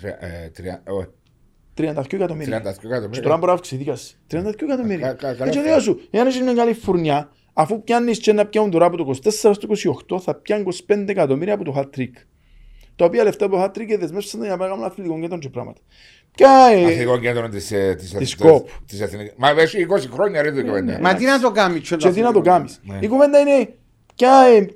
Τρια- 0.00 0.24
ε, 0.24 0.48
τρια- 0.48 0.82
όχι, 0.86 1.06
32 1.74 2.16
εκατομμύρια. 2.16 2.60
32 2.60 2.80
Και 2.80 2.82
τώρα 2.82 2.96
εκατομμύρια. 2.96 3.34
μπορεί 3.36 3.46
να 3.46 3.52
αυξηθεί 3.52 3.84
κάση. 3.84 4.16
32 4.30 4.64
εκατομμύρια. 4.64 5.06
Κα- 5.06 5.14
κα- 5.14 5.32
καλά 5.34 5.46
Έτσι 5.46 5.58
αυτά. 5.58 5.70
λέω 5.70 5.80
σου, 5.80 6.00
εάν 6.10 6.26
έχεις 6.26 6.40
μια 6.40 6.54
καλή 6.54 6.72
φουρνιά, 6.74 7.30
αφού 7.52 7.82
πιάνεις 7.82 8.18
και 8.18 8.32
να 8.32 8.46
πιάνουν 8.46 8.70
τώρα 8.70 8.86
από 8.86 8.96
το 8.96 9.04
24 9.04 9.54
στο 9.54 9.66
28, 9.66 10.20
θα 10.20 10.34
πιάνει 10.34 10.62
25 10.62 11.08
εκατομμύρια 11.08 11.54
από 11.54 11.64
το 11.64 11.74
hat 11.76 11.98
trick. 11.98 12.12
Τα 12.96 13.04
οποία 13.04 13.22
λεφτά 13.24 13.44
από 13.44 13.56
το 13.56 13.62
hat 13.62 13.68
trick 13.78 13.96
δεσμεύσαν 13.98 14.40
για 14.40 14.56
να 14.56 14.66
κάνουν 14.68 14.84
αθλητικό 14.84 15.20
κέντρο 15.20 15.38
και 15.38 15.48
πράγματα. 15.50 15.80
Ποια 16.36 16.50
ε, 16.72 16.84
Αθλητικό 16.84 17.18
κέντρο 17.18 17.48
της, 17.48 17.72
ε, 17.72 17.94
της, 17.98 18.10
Της 18.10 18.18
της- 18.18 18.36
ΚΟΠ. 18.36 18.68
της 18.86 19.00
Εθνικής. 19.00 19.32
Μα 19.36 19.48
έχει 19.50 19.80
20 19.80 20.08
χρόνια 20.12 20.42
ρε 20.42 20.52
το 20.52 20.64
κουβέντα. 20.64 20.98
Μα 21.00 21.14
τι 21.14 21.24
να 21.24 21.40
το 21.40 21.50
κάνεις, 21.50 21.82
τσο 21.82 21.96
και 21.96 22.10
τι 22.10 22.20
να 22.20 22.32
το 22.32 22.40
κάνεις. 22.40 22.80
Ναι. 22.84 22.98
Η 23.00 23.08
κουβέντα 23.08 23.38
είναι 23.38 23.74
ποια 24.14 24.30
ε, 24.56 24.68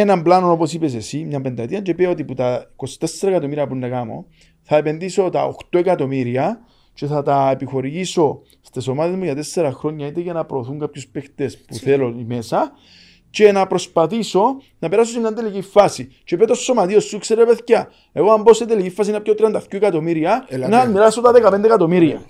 έναν 0.00 0.22
πλάνο 0.22 0.50
όπως 0.52 0.72
είπες 0.72 0.94
εσύ, 0.94 1.24
μια 1.24 1.40
πενταετία 1.40 1.80
και 1.80 1.94
πει 1.94 2.04
ότι 2.04 2.24
που 2.24 2.34
τα 2.34 2.70
24 2.76 3.28
εκατομμύρια 3.28 3.66
που 3.66 3.74
να 3.76 3.88
κάνω 3.88 4.26
θα 4.62 4.76
επενδύσω 4.76 5.28
τα 5.30 5.44
8 5.72 5.78
εκατομμύρια 5.78 6.60
και 6.94 7.06
θα 7.06 7.22
τα 7.22 7.50
επιχορηγήσω 7.52 8.42
στις 8.60 8.86
ομάδες 8.88 9.16
μου 9.16 9.24
για 9.24 9.34
4 9.54 9.70
χρόνια 9.74 10.06
είτε 10.06 10.20
για 10.20 10.32
να 10.32 10.44
προωθούν 10.44 10.78
κάποιους 10.78 11.06
παίχτες 11.08 11.58
που 11.58 11.74
θέλω 11.74 12.24
μέσα 12.26 12.72
και 13.30 13.52
να 13.52 13.66
προσπαθήσω 13.66 14.56
να 14.78 14.88
περάσω 14.88 15.12
σε 15.12 15.18
μια 15.20 15.32
τελική 15.32 15.62
φάση. 15.62 16.12
Και 16.24 16.36
πέτω 16.36 16.54
στο 16.54 16.64
σωματείο 16.64 17.00
σου, 17.00 17.18
ξέρε 17.18 17.44
παιδιά, 17.44 17.88
εγώ 18.12 18.32
αν 18.32 18.42
μπω 18.42 18.52
σε 18.52 18.66
τελική 18.66 18.90
φάση 18.90 19.10
να 19.10 19.20
πιω 19.20 19.34
32 19.38 19.60
εκατομμύρια, 19.68 20.44
Ελάτε. 20.48 20.76
να 20.76 20.84
μοιράσω 20.84 21.20
τα 21.20 21.32
15 21.32 21.64
εκατομμύρια. 21.64 22.20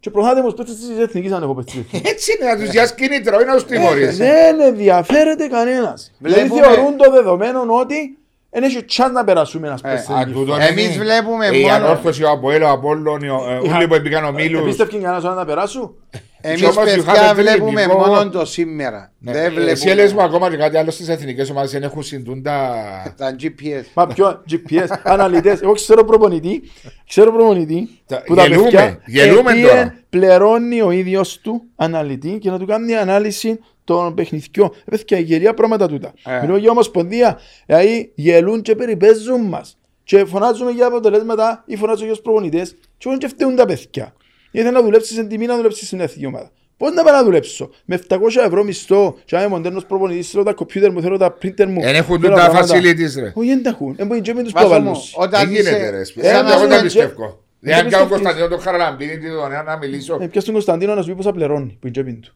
Και 0.00 0.10
προθάτε 0.10 0.42
μου 0.42 0.52
παίχτες 0.52 0.76
της 0.76 0.98
εθνικής 0.98 1.32
αν 1.32 1.42
έχω 1.42 1.54
παίχτες 1.54 1.74
της 1.74 1.82
εθνικής. 1.84 2.10
Έτσι 2.10 2.32
είναι 2.40 2.50
να 2.52 2.58
τους 2.58 2.70
διάσει 2.70 2.94
κίνητρο, 2.94 3.34
είναι 3.40 3.44
να 3.50 3.54
τους 3.54 3.62
Ε, 3.62 3.66
τιμωρείς. 3.66 4.16
Δεν 4.16 4.60
ενδιαφέρεται 4.60 5.46
κανένας. 5.46 6.12
Δηλαδή 6.18 6.40
Βλέπουμε- 6.42 6.66
θεωρούν 6.74 6.96
το 6.96 7.10
δεδομένο 7.10 7.60
ότι 7.80 8.18
δεν 8.50 8.62
έχει 8.62 8.84
τσάν 8.84 9.12
να 9.12 9.24
περάσουμε 9.24 9.66
ένας 9.66 9.80
Ε, 9.84 9.88
σπέση. 9.88 10.12
Α, 10.20 10.26
τούτο 10.32 10.56
Εμείς 10.60 10.94
είναι. 10.94 11.04
βλέπουμε 11.04 11.46
Η 11.46 11.60
μόνο- 11.60 11.74
ανόρθωση, 11.74 12.22
ο 12.24 12.30
Αποέλ, 12.30 12.62
ο 12.62 12.68
Απόλλων, 12.70 13.20
οι- 13.22 13.26
ε, 13.26 13.60
Είχα- 13.64 13.76
όλοι 13.76 13.88
που 13.88 13.98
μπήκαν 14.02 14.24
ο 14.24 14.32
Μίλους. 14.32 14.60
Επίστευκε 14.60 14.96
κανένα 14.98 15.34
να 15.34 15.44
περάσουν. 15.44 15.94
Εμείς 16.40 16.62
όμως 16.62 16.74
παιδιά 16.76 16.94
είχαμε 16.96 17.42
βλέπουμε 17.42 17.80
τρίπικο. 17.82 18.06
μόνο 18.06 18.28
το 18.30 18.44
σήμερα. 18.44 19.12
Ναι. 19.18 19.32
Δεν 19.32 19.56
Ε, 19.58 19.70
Εσύ 19.70 19.88
έλεγες 19.88 20.12
μου 20.12 20.18
βλέπουμε 20.18 20.22
ακόμα 20.24 20.50
και 20.50 20.56
κάτι 20.56 20.76
άλλο 20.76 20.90
στις 20.90 21.08
εθνικές 21.08 21.50
ομάδες 21.50 21.70
δεν 21.70 21.82
έχουν 21.82 22.02
συντούν 22.02 22.42
τα... 22.42 22.74
τα 23.18 23.36
GPS. 23.42 23.82
Μα 23.94 24.06
πιο 24.06 24.42
GPS, 24.50 24.86
αναλυτές. 25.02 25.60
Εγώ 25.60 25.72
ξέρω 25.72 26.04
προπονητή, 26.04 26.62
ξέρω 27.08 27.32
προπονητή 27.32 27.88
Τα- 28.06 28.22
που 28.26 28.34
τα 28.34 28.46
γελούμε, 28.46 28.64
παιδιά 28.70 28.98
γελούμε 29.06 29.50
επίε 29.50 29.62
τώρα. 29.66 29.94
πληρώνει 30.08 30.80
ο 30.82 30.90
ίδιος 30.90 31.38
του 31.40 31.62
αναλυτή 31.76 32.38
και 32.40 32.50
να 32.50 32.58
του 32.58 32.66
κάνει 32.66 32.94
ανάλυση 32.96 33.60
των 33.84 34.14
παιχνιδιών. 34.14 34.70
Ε, 34.84 34.90
Παιδιά, 34.90 35.18
γελία 35.18 35.54
πράγματα 35.54 35.88
τούτα. 35.88 36.12
Ε. 36.24 36.40
Μιλώ 36.40 36.56
για 36.56 36.70
ομοσπονδία, 36.70 37.38
δηλαδή 37.66 38.12
γελούν 38.14 38.62
και 38.62 38.74
περιπέζουν 38.74 39.40
μας. 39.40 39.78
Και 40.04 40.24
φωνάζουμε 40.24 40.70
για 40.70 40.86
αποτελέσματα 40.86 41.62
ή 41.66 41.76
φωνάζουμε 41.76 42.04
για 42.06 42.14
τους 42.14 42.22
προπονητές 42.24 42.76
και 42.98 43.08
όχι 43.08 43.18
και 43.18 43.28
φταίουν 43.28 43.56
τα 43.56 43.64
παιδιά. 43.66 44.14
Γιατί 44.50 44.70
να 44.70 44.82
δουλέψεις 44.82 45.18
εν 45.18 45.28
τιμή 45.28 45.46
να 45.46 45.56
δουλέψεις 45.56 45.86
στην 45.86 46.00
εθνική 46.00 46.26
ομάδα. 46.26 46.50
Πώς 46.76 46.92
να 46.94 47.02
πάω 47.02 47.14
να 47.14 47.24
δουλέψω; 47.24 47.70
Με 47.84 48.00
700 48.08 48.18
ευρώ 48.46 48.64
μισθό 48.64 49.16
και 49.24 49.36
αν 49.36 49.42
είμαι 49.42 49.50
μοντέρνος 49.50 49.86
προπονητής, 49.86 50.30
θέλω 50.30 50.42
τα 50.42 50.52
κομπιούτερ 50.52 50.92
μου, 50.92 51.00
θέλω 51.02 51.16
τα 51.18 51.34
printer 51.42 51.66
μου. 51.66 51.80
Δεν 51.80 51.94
έχουν 51.94 52.20
θέλω 52.20 52.34
τα 52.36 52.48
πράγματα. 52.50 52.74
facilities 52.78 53.14
ρε. 53.20 53.32
Όχι, 53.34 53.48
δεν 53.48 53.62
τα 53.62 53.68
έχουν. 53.70 53.94
Δεν 53.96 54.06
μπορεί 54.06 54.20
και 54.20 54.34
με 54.34 54.42
τους 54.42 54.52
Βάζω 54.52 54.66
μου, 54.66 54.72
προβάλλους. 54.74 55.14
όταν 55.16 55.40
Δεν 55.40 55.48
γίνεται 55.50 55.70
είσαι- 55.76 55.90
ρε. 55.90 55.98
Ε, 56.00 56.04
σπίτι. 56.04 56.26
Εγώ 56.26 56.42
να 56.42 56.56
δεν 56.58 56.70
είναι- 56.70 56.82
πιστεύω. 56.82 57.14
δεν 57.16 57.36
Δεν 57.60 57.70
κάνω 57.74 57.84
πιστεύεις. 57.88 58.08
Κωνσταντίνο 58.08 58.48
τον 58.48 58.60
Χαραλαμπίδη 58.60 59.18
τη 59.18 59.28
δονέα 59.28 59.62
να 59.62 59.76
μιλήσω. 59.76 60.18
Ε, 60.20 60.26
πιάσε 60.26 60.44
τον 60.46 60.54
Κωνσταντίνο 60.54 60.94
να 60.94 61.02
σου 61.02 61.08
πει 61.08 61.14
πόσα 61.14 61.32
πληρώνει 61.32 61.66
που 61.80 61.86
είναι 61.86 61.90
τσέπιν 61.90 62.20
του. 62.20 62.34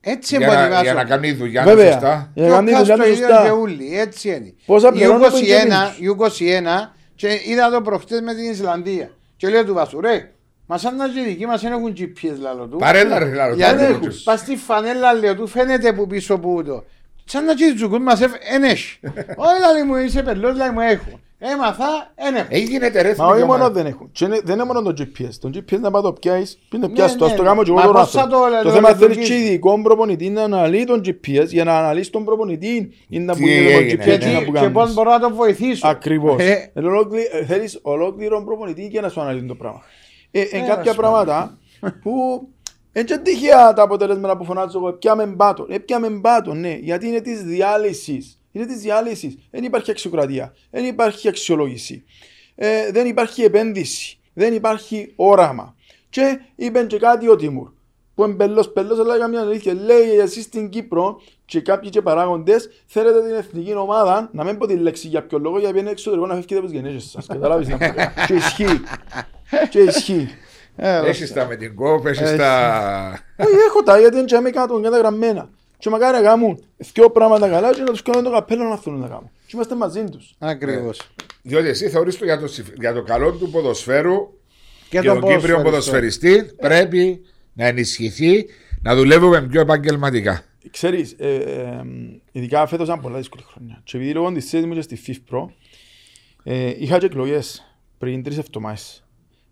Έτσι 0.00 0.36
Για 0.36 0.46
μπορεί 0.46 0.58
να- 0.58 0.68
να 0.68 0.80
Για 0.82 0.94
να 0.94 1.00
σου. 1.00 1.06
κάνει 1.08 1.32
δουλειά 1.32 1.62
του 1.62 1.68
Βέβαια. 1.68 1.92
σωστά. 1.92 2.30
Για 2.34 2.48
να 2.48 2.54
κάνει 2.54 2.68
Και 2.70 2.74
ο 2.74 2.78
δουλειά 2.78 2.94
του 2.94 3.00
Κάστρο 3.00 3.12
ίδιο 3.14 3.26
σωστά. 3.28 3.42
και 3.44 3.50
ούλοι, 3.50 3.98
έτσι 3.98 4.28
είναι. 4.28 4.54
Πόσα 4.66 4.88
Η 4.88 4.90
πληρώνουν 4.92 5.30
που 5.30 5.36
είναι 5.36 5.46
U21, 5.46 5.94
η 5.98 6.06
U21 6.08 6.94
και 7.14 7.28
είδα 7.46 7.70
το 7.70 7.80
προχτές 7.82 8.20
με 8.20 8.34
την 8.34 8.50
Ισλανδία. 8.50 9.10
Και 9.36 9.48
λέω 9.48 9.64
του 9.64 9.74
Βασού, 9.74 10.00
ρε, 10.00 10.30
μα 10.66 10.78
σαν 10.78 10.96
να 10.96 11.04
οι 11.04 11.24
δικοί 11.24 11.46
μας 11.46 11.60
δεν 11.62 11.72
έχουν 11.72 11.92
GPS 11.98 12.38
λάλο 12.40 12.66
του. 12.66 12.76
Παρέλα 12.76 13.18
ρε 13.18 13.34
λάρω. 13.34 13.54
Γιατί 13.54 13.76
δεν 13.76 13.86
δεν 13.86 13.94
έχουν. 13.94 14.06
έχουν. 14.06 14.20
Πας 14.24 14.40
στη 14.40 14.56
φανέλα 14.56 15.12
λέω 15.14 15.34
του 15.36 15.46
φαίνεται 15.46 15.92
που 15.92 16.06
πίσω 16.06 16.38
που 16.38 16.62
το. 16.66 16.84
Σαν 17.24 17.44
να 17.44 17.54
και 17.54 17.72
τσουκούν 17.76 18.02
μας 18.02 18.18
δεν 18.18 18.62
έχει. 18.62 18.98
Όχι 19.44 19.60
λάλη 19.60 19.82
μου 19.86 19.96
είσαι 19.96 20.22
πελός, 20.22 20.56
λάλη 20.56 20.72
μου 20.72 20.80
έχουν. 20.80 21.18
Έμαθα, 21.38 22.12
δεν 22.16 22.34
έχουν. 22.34 22.48
Ε, 22.50 22.58
γίνεται 22.58 23.02
ρε. 23.02 23.08
Μα 23.08 23.24
εθνική 23.24 23.32
όχι 23.32 23.40
μόνο 23.40 23.54
ομάδα. 23.54 23.70
δεν 23.70 23.86
έχουν. 23.86 24.08
Και 24.12 24.24
είναι- 24.24 24.40
Δεν 24.44 24.54
είναι 24.54 24.64
μόνο 24.64 24.82
το 24.82 24.94
GPS. 24.98 25.28
Το 25.40 25.50
GPS 25.54 25.78
να 25.80 25.90
πάει 25.90 26.02
το 26.02 26.12
πιάσεις, 26.12 26.58
πριν 26.68 26.80
το 26.80 26.86
Ναι, 26.88 26.92
πιάσεις 26.94 27.16
το, 27.16 27.24
ναι, 27.24 27.30
ας 27.30 27.36
το 27.36 27.42
ναι. 27.42 27.48
κάνω 27.48 27.62
και 27.62 27.70
εγώ 27.70 27.78
Μα 27.78 27.84
τον 27.84 27.92
πώς 27.94 28.10
θα 28.10 28.20
άνθρωπο. 28.22 28.44
το- 28.50 28.56
Το 28.56 28.62
το 28.62 28.70
θέμα 28.70 28.88
θέλεις 28.88 29.00
λειτουργείς. 29.00 29.28
και 29.28 29.34
ειδικό 29.36 29.82
προπονητή 29.82 30.30
να 30.30 30.42
αναλύει 30.42 30.84
τον 30.84 31.00
GPS 31.04 31.46
για 31.46 31.64
να 31.64 31.78
αναλύσει 31.78 32.10
τον 32.10 32.24
προπονητή 32.24 32.92
ή 33.08 33.18
να 33.18 33.34
Τι 33.34 33.40
που 33.40 33.46
είναι 33.48 33.70
το 33.72 33.78
έγινε, 33.78 34.02
GPS 34.04 34.06
ναι. 34.06 34.16
και 34.16 34.26
να 34.26 34.38
Και, 34.38 34.44
που 34.44 34.52
και 34.52 34.60
πώς 34.60 34.72
κάνεις. 34.72 34.94
μπορώ 34.94 35.10
να 35.10 35.18
το 35.20 35.34
βοηθήσω; 35.34 35.88
Ακριβώς. 35.88 36.42
Ε, 36.42 36.70
Ε, 36.74 36.80
ολόκλη- 36.80 37.28
ε, 37.32 37.44
Θέλεις 37.44 37.78
ολόκληρο 37.82 38.42
προπονητή 38.44 38.86
για 38.86 39.00
να 39.00 39.08
σου 39.08 39.20
αναλύει 39.20 39.46
το 39.46 39.54
πράγμα. 39.54 39.82
Ε, 40.36 40.40
ε, 40.40 40.58
Ε, 40.58 40.60
κάποια 40.60 40.90
ας 40.90 40.96
πράγματα 40.96 41.58
που 42.02 42.48
δεν 42.92 43.06
είναι 43.06 43.18
τυχαία 43.18 43.72
τα 43.72 43.82
αποτελέσματα 43.82 44.36
που 44.36 44.44
φωνάζω 44.44 44.78
εγώ. 44.78 44.92
Πιάμε 44.92 45.26
μπάτο. 45.26 45.66
Ε, 45.68 45.78
πιάμε 45.78 46.08
μπάτο, 46.08 46.54
ναι. 46.54 46.78
Γιατί 46.80 47.06
είναι 47.06 47.20
της 47.20 47.42
διάλυσης. 47.42 48.40
Είναι 48.52 48.66
της 48.66 48.80
διάλυσης. 48.80 49.38
Δεν 49.50 49.64
υπάρχει 49.64 49.90
αξιοκρατία. 49.90 50.54
Δεν 50.70 50.84
υπάρχει 50.84 51.28
αξιολόγηση. 51.28 52.04
Ε, 52.54 52.90
δεν 52.90 53.06
υπάρχει 53.06 53.42
επένδυση. 53.42 54.18
Δεν 54.32 54.54
υπάρχει 54.54 55.12
όραμα. 55.16 55.74
Και 56.08 56.40
είπε 56.54 56.84
και 56.84 56.98
κάτι 56.98 57.28
ο 57.28 57.36
Τιμούρ. 57.36 57.70
Που 58.14 58.24
είναι 58.24 58.34
πελός 58.34 58.70
πελός, 58.72 58.98
αλλά 58.98 59.16
για 59.16 59.28
μια 59.28 59.40
αλήθεια. 59.40 59.74
Λέει 59.74 60.18
εσύ 60.22 60.42
στην 60.42 60.68
Κύπρο 60.68 61.20
και 61.44 61.60
κάποιοι 61.60 61.90
και 61.90 62.02
παράγοντες 62.02 62.68
θέλετε 62.86 63.22
την 63.22 63.34
εθνική 63.34 63.74
ομάδα 63.74 64.28
να 64.32 64.44
μην 64.44 64.58
πω 64.58 64.66
τη 64.66 64.74
λέξη 64.74 65.08
για 65.08 65.22
ποιο 65.22 65.38
λόγο, 65.38 65.58
γιατί 65.58 65.78
είναι 65.78 65.90
εξωτερικό 65.90 66.26
να 66.26 66.34
φεύγετε 66.34 66.56
από 66.56 66.66
τις 66.66 66.74
γενέσεις 66.80 67.10
σας. 67.10 67.26
Καταλάβεις 67.26 67.68
να 67.68 67.78
πω. 67.78 67.84
Και 68.26 68.34
ισχύει. 68.34 68.80
Και 69.70 69.78
ισχύει. 69.80 70.28
ε, 70.76 71.08
Έχεις 71.08 71.32
τα 71.32 71.46
με 71.46 71.56
την 71.56 71.74
κόπ, 71.74 72.06
έχεις 72.06 72.36
τα... 72.36 73.24
Όχι, 73.36 73.54
έχω 73.68 73.82
τα 73.82 73.98
γιατί 73.98 74.16
είναι 74.16 74.24
και 74.24 74.50
κάτω 74.50 74.80
καταγραμμένα. 74.80 75.48
Και 75.78 75.90
μακάρι 75.90 76.16
να 76.16 76.22
κάνουν 76.22 76.64
δυο 76.76 77.10
πράγματα 77.10 77.48
καλά 77.48 77.72
και 77.74 77.80
να 77.80 77.86
τους 77.90 78.02
κάνουν 78.02 78.24
το 78.24 78.30
καπέλο 78.30 78.64
να 78.64 78.76
θέλουν 78.76 79.00
να 79.00 79.06
κάνουν. 79.08 79.30
Και 79.46 79.52
είμαστε 79.54 79.74
μαζί 79.74 80.04
τους. 80.04 80.34
Ακριβώς. 80.38 81.00
Διότι 81.42 81.68
εσύ 81.68 81.88
θεωρείς 81.88 82.18
το 82.18 82.24
για 82.24 82.40
το, 82.40 82.46
συμφ- 82.46 82.78
για 82.78 82.92
το 82.92 83.02
καλό 83.02 83.32
του 83.32 83.50
ποδοσφαίρου 83.50 84.16
Και, 84.88 85.00
και 85.00 85.06
τον 85.06 85.20
Κύπριο 85.22 85.62
ποδοσφαιριστή 85.62 86.50
πρέπει 86.60 87.20
να 87.54 87.66
ενισχυθεί, 87.66 88.46
να 88.82 88.94
δουλεύουμε 88.96 89.42
πιο 89.46 89.60
επαγγελματικά. 89.60 90.44
Ξέρεις, 90.70 91.14
ε, 91.18 91.34
ε, 91.34 91.82
ειδικά 92.32 92.66
φέτος 92.66 92.86
ήταν 92.86 93.00
πολλά 93.00 93.16
δύσκολη 93.16 93.42
χρονιά. 93.52 93.80
Και 93.84 93.96
επειδή 93.96 94.12
λόγω 94.12 94.32
της 94.32 94.48
θέσης 94.50 94.66
μου 94.66 94.74
και 94.74 94.80
στη 94.80 94.98
FIFPro, 95.06 95.46
ε, 96.42 96.74
είχα 96.78 96.98
και 96.98 97.06
εκλογές 97.06 97.76
πριν 97.98 98.22
τρεις 98.22 98.38
εβδομάδες. 98.38 99.04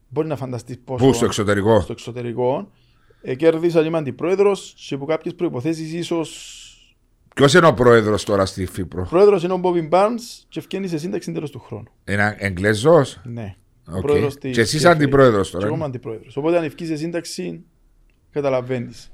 Μπορεί 0.08 0.28
να 0.28 0.36
φανταστείς 0.36 0.78
πόσο 0.84 1.04
Πού 1.06 1.12
στο 1.12 1.24
εξωτερικό; 1.24 1.80
στο 1.80 1.92
εξωτερικό. 1.92 2.70
Ε, 3.22 3.34
κέρδισα 3.34 3.80
και 3.80 3.86
είμαι 3.86 3.98
αντιπρόεδρος 3.98 4.74
και 4.88 4.94
από 4.94 5.04
κάποιες 5.04 5.34
προϋποθέσεις 5.34 5.92
ίσως... 5.92 6.56
Ποιος 7.34 7.54
είναι 7.54 7.66
ο 7.66 7.74
πρόεδρος 7.74 8.24
τώρα 8.24 8.46
στη 8.46 8.66
FIFPro, 8.66 9.06
Πρόεδρος 9.10 9.42
είναι 9.42 9.52
ο 9.52 9.60
Bobby 9.62 9.88
Barnes 9.88 10.44
και 10.48 10.58
ευκαινεί 10.58 10.88
σε 10.88 10.98
σύνταξη 10.98 11.32
τέλος 11.32 11.50
του 11.50 11.58
χρόνου. 11.58 11.88
Είναι 12.08 12.36
Εγγλέζος; 12.38 13.20
Ναι. 13.24 13.54
Οκ. 13.92 14.00
Πρόεδρος 14.00 14.36
της 14.38 14.54
Και 14.54 14.60
εσύ 14.60 14.76
είσαι 14.76 14.88
CFA. 14.88 14.92
αντιπρόεδρος 14.92 15.50
τώρα, 15.50 15.58
Και 15.58 15.64
εγώ 15.64 15.74
είμαι 15.74 15.84
είναι. 15.84 15.94
αντιπρόεδρος. 15.94 16.36
Οπότε 16.36 16.56
αν 16.58 16.64
ευκείς 16.64 16.88
σε 16.88 16.96
σύνταξη, 16.96 17.64
καταλαβαίνεις 18.32 19.10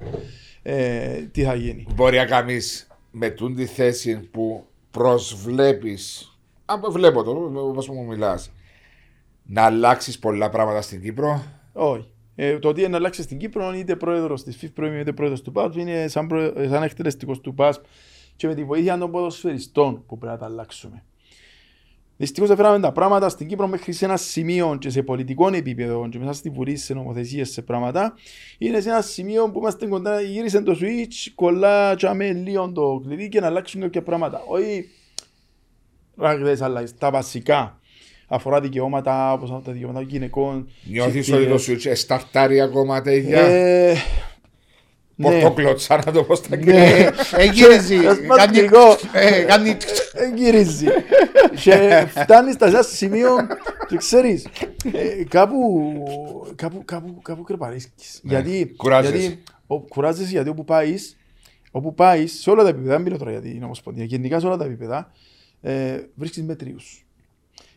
ε, 0.61 1.21
τι 1.21 1.43
θα 1.43 1.55
γίνει. 1.55 1.87
Μπορεί 1.95 2.17
να 2.17 2.25
κάνεις 2.25 2.87
με 3.11 3.29
τούν 3.29 3.55
τη 3.55 3.65
θέση 3.65 4.19
που 4.19 4.65
προσβλέπεις. 4.91 6.33
Αν 6.65 6.81
βλέπω 6.89 7.23
το, 7.23 7.51
όπως 7.55 7.87
μου 7.87 8.05
μιλάς, 8.05 8.51
να 9.43 9.63
αλλάξεις 9.63 10.19
πολλά 10.19 10.49
πράγματα 10.49 10.81
στην 10.81 11.01
Κύπρο; 11.01 11.43
Όχι. 11.73 12.07
Ε, 12.35 12.59
το 12.59 12.67
ότι 12.67 12.79
είναι 12.79 12.89
να 12.89 12.97
αλλάξεις 12.97 13.23
στην 13.23 13.37
Κύπρο, 13.37 13.73
είτε 13.73 13.95
πρόεδρος 13.95 14.43
της 14.43 14.57
FIFPro 14.61 14.97
είτε 14.99 15.13
πρόεδρος 15.13 15.41
του 15.41 15.51
ΠΑΣΠ, 15.51 15.77
είναι 15.77 16.07
σαν, 16.07 16.27
προ... 16.27 16.53
σαν 16.69 16.83
εκτελεστικός 16.83 17.41
του 17.41 17.53
ΠΑΣΠ 17.53 17.83
και 18.35 18.47
με 18.47 18.55
τη 18.55 18.63
βοήθεια 18.63 18.97
των 18.97 19.11
ποδοσφαιριστών 19.11 20.05
που 20.05 20.17
πρέπει 20.17 20.33
να 20.33 20.39
τα 20.39 20.45
αλλάξουμε. 20.45 21.03
Δυστυχώς 22.21 22.49
έφεραμε 22.49 22.79
τα 22.79 22.91
πράγματα 22.91 23.29
στην 23.29 23.47
Κύπρο 23.47 23.67
μέχρι 23.67 23.91
σε 23.91 24.05
ένα 24.05 24.17
σημείο 24.17 24.77
και 24.79 24.89
σε 24.89 25.01
πολιτικό 25.01 25.47
επίπεδο 25.47 26.07
και 26.09 26.19
μέσα 26.19 26.33
στη 26.33 26.49
Βουλή, 26.49 26.75
σε 26.75 26.93
νομοθεσίες, 26.93 27.49
σε 27.49 27.61
πράγματα. 27.61 28.13
Είναι 28.57 28.81
σε 28.81 28.89
ένα 28.89 29.01
σημείο 29.01 29.49
που 29.49 29.59
είμαστε 29.59 29.87
κοντά, 29.87 30.21
γύρισε 30.21 30.61
το 30.61 30.77
switch, 30.81 31.31
κολλά, 31.35 31.95
τσάμε 31.95 32.31
λίγο 32.31 32.71
το 32.71 33.01
κλειδί 33.05 33.29
και 33.29 33.39
να 33.39 33.47
αλλάξουν 33.47 33.81
κάποια 33.81 34.01
πράγματα. 34.01 34.43
Όχι 34.47 34.89
ράγδες 36.15 36.61
αλλαγές, 36.61 36.97
τα 36.97 37.11
βασικά. 37.11 37.79
Αφορά 38.27 38.61
δικαιώματα, 38.61 39.33
όπως 39.33 39.49
τα 39.49 39.71
δικαιώματα 39.71 39.99
των 39.99 40.09
γυναικών. 40.09 40.69
Νιώθεις 40.83 41.13
ότι 41.13 41.23
συντήρες. 41.23 41.49
το 41.49 41.57
σου 41.57 41.95
σταρτάρει 41.95 42.61
ακόμα 42.61 43.01
τα 43.01 43.11
ίδια. 43.11 43.39
Ε, 43.39 43.93
ναι. 43.93 43.99
Πορτοκλώτσα, 45.21 46.01
να 46.05 46.11
το 46.11 46.23
πω 46.23 46.35
στα 46.35 46.55
Ναι. 46.55 46.55
αγγλικά. 46.55 47.13
Εγγύριζε. 47.37 47.95
Σπαστικό. 48.23 48.97
Ε, 49.13 49.41
Κάνει. 49.41 49.69
Ε, 50.13 50.27
Γυρίζει. 50.35 50.85
Και 51.63 52.05
φτάνει 52.07 52.51
στα 52.51 52.65
ένα 52.67 52.81
σημείο 52.81 53.29
και 53.87 53.97
ξέρεις, 53.97 54.47
ε, 54.93 55.23
κάπου, 55.29 55.93
κάπου, 56.55 56.85
κάπου, 56.85 57.21
κάπου 57.21 57.43
κρεπαρίσκεις. 57.43 58.19
Γιατί, 58.23 58.73
κουράζεσαι. 58.77 59.17
γιατί 59.17 59.43
ο, 59.67 59.79
κουράζεσαι 59.79 60.29
γιατί 60.29 60.49
όπου 60.49 60.63
πάεις, 60.65 61.17
όπου 61.71 61.93
πάεις, 61.93 62.39
σε 62.41 62.49
όλα 62.49 62.63
τα 62.63 62.69
επίπεδα, 62.69 62.93
δεν 62.93 63.01
μιλώ 63.01 63.17
τώρα 63.17 63.31
για 63.31 63.41
την 63.41 63.63
Ομοσπονδία, 63.63 64.03
γενικά 64.03 64.39
σε 64.39 64.45
όλα 64.45 64.57
τα 64.57 64.65
επίπεδα, 64.65 65.11
ε, 65.61 65.97
βρίσκεις 66.15 66.43
μετρίους. 66.43 67.05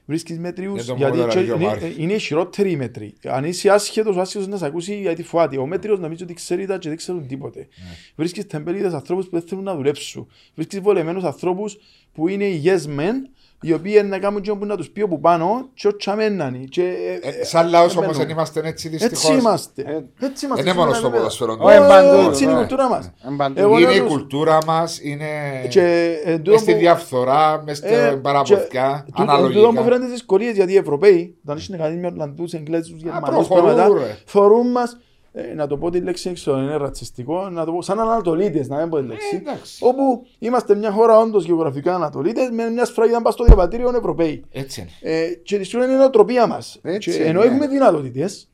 Βρίσκεις 0.07 0.39
μετρίους 0.39 0.74
Δεν 0.77 0.87
το 0.87 0.95
γιατί 0.95 1.16
μόνο 1.19 1.29
και- 1.29 1.35
τώρα, 1.35 1.47
είναι, 1.47 1.57
Γιωμάρη. 1.57 1.95
είναι 1.99 2.12
οι 2.12 2.19
χειρότεροι 2.19 2.70
οι 2.70 2.77
μέτροι. 2.77 3.15
Αν 3.24 3.45
είσαι 3.45 3.70
άσχετος, 3.70 4.16
ο 4.16 4.20
άσχετος 4.20 4.47
να 4.49 4.57
σε 4.57 4.66
ακούσει 4.66 5.01
γιατί 5.01 5.23
φοβάται. 5.23 5.59
Ο 5.59 5.66
μέτριος 5.66 5.99
νομίζει 5.99 6.23
ότι 6.23 6.35
ξέρει 6.35 6.66
τα 6.66 6.79
και 6.79 6.89
δεν 6.89 6.97
ξέρουν 6.97 7.27
τίποτε. 7.27 7.59
Ναι. 7.59 7.97
Βρίσκεις 8.16 8.47
τεμπέληδες 8.47 8.93
ανθρώπους 8.93 9.24
που 9.24 9.31
δεν 9.31 9.43
θέλουν 9.49 9.65
να 9.65 9.74
δουλέψουν. 9.74 10.29
Βρίσκεις 10.55 10.81
βολεμένους 10.81 11.24
ανθρώπους 11.24 11.77
που 12.12 12.29
είναι 12.29 12.45
οι 12.45 12.62
yes 12.65 12.87
men, 12.99 13.15
οι 13.62 13.72
οποίοι 13.72 13.93
είναι 13.98 14.09
να 14.09 14.18
κάνουν 14.18 14.40
και 14.40 14.52
που 14.52 14.64
να 14.66 14.76
τους 14.76 14.90
πει 14.90 15.02
όπου 15.02 15.20
πάνω 15.20 15.68
και 15.74 15.89
ό,τι 15.89 16.10
αμένανε. 16.10 16.59
Και, 16.59 16.82
ε, 17.22 17.28
Ε, 17.40 17.44
Σαν 17.44 17.68
λαός 17.68 17.97
όμως 17.97 18.06
μένουν. 18.06 18.16
δεν 18.22 18.28
είμαστε 18.28 18.60
έτσι 18.64 18.90
Έτσι 18.93 19.09
δυστυχώς. 19.09 19.39
είμαστε. 19.39 19.82
Ε, 19.82 20.24
Έτσι 20.26 20.44
είμαστε. 20.47 20.64
Δεν 20.64 20.72
είναι 20.72 20.82
μόνο 20.82 20.93
στο 20.94 21.06
επίπεδο. 21.06 21.16
ποδοσφαίρο. 21.16 21.56
Όχι, 21.60 21.78
Όχι, 21.78 21.89
παντού, 21.89 22.28
Έτσι 22.28 22.43
είναι 22.43 22.52
η 22.52 22.55
ναι. 22.55 22.60
κουλτούρα 22.60 22.89
μας. 22.89 23.06
Ε, 23.06 23.28
παντού. 23.36 23.60
Εγώ 23.60 23.78
Είναι 23.78 23.86
λέω 23.89 23.94
η 23.97 24.01
τους- 24.01 24.09
κουλτούρα 24.09 24.59
μας, 24.66 25.01
είναι. 25.02 25.26
Και, 25.68 26.16
ε, 26.24 26.36
τούτο 26.36 26.51
Μες 26.51 26.60
στη 26.60 26.72
που- 26.72 26.78
διαφθορά, 26.78 27.62
μες 27.66 27.80
ε, 27.82 28.06
στην 28.09 28.20
παραποδιά, 28.20 28.56
και 28.59 28.70
τούτο- 28.70 29.02
Τούτο 29.06 29.24
που 29.24 29.32
αναλογικά. 29.32 29.82
φέρνει 29.82 29.98
τις 29.98 30.10
δυσκολίες 30.10 30.55
γιατί 30.55 30.72
οι 30.72 30.76
Ευρωπαίοι, 30.76 31.36
όταν 31.44 31.59
έχουν 31.62 31.78
κάνει 31.78 31.97
με 32.01 32.06
Ορλανδούς, 32.06 32.52
Εγγλέζους, 32.52 33.01
Γερμανούς, 33.02 33.28
προχωρούν, 33.47 33.74
πράγματα, 33.74 33.98
ρε. 34.06 34.16
θωρούν 34.26 34.70
μας, 34.70 34.97
ε, 35.33 35.55
να 35.55 35.67
το 35.67 35.77
πω 35.77 35.91
τη 35.91 36.01
λέξη 36.01 36.29
έξω, 36.29 36.59
είναι 36.59 36.77
ρατσιστικό, 36.77 37.49
να 37.49 37.65
το 37.65 37.73
πω 37.73 37.83
σαν 37.83 38.01
ανατολίτες, 38.01 38.69
να 38.69 38.77
μην 38.81 38.89
πω 38.89 38.97
τη 38.99 39.05
Ε, 39.05 39.07
λέξη. 39.07 39.37
εντάξει. 39.37 39.79
Όπου 39.85 40.27
είμαστε 40.39 40.75
μια 40.75 40.91
χώρα 40.91 41.19
όντως 41.19 41.45
γεωγραφικά 41.45 41.95
ανατολίτες, 41.95 42.51
με 42.51 42.71
μια 42.71 42.85
σφραγίδα 42.85 43.21
μπας 43.21 43.35
στο 43.35 43.45
διαβατήριο 43.45 43.89
Ευρωπαίοι. 43.89 44.45
Έτσι 44.51 44.81
είναι. 44.81 45.15
Ε, 45.17 45.29
και 45.43 45.59
τη 45.59 45.71
είναι 45.77 45.85
η 45.85 45.97
νοοτροπία 45.97 46.47
μας. 46.47 46.79
Έτσι, 46.83 47.11
Και 47.11 47.19
ναι. 47.19 47.25
ενώ 47.29 47.43
έχουμε 47.43 47.67
δυνατότητες, 47.67 48.51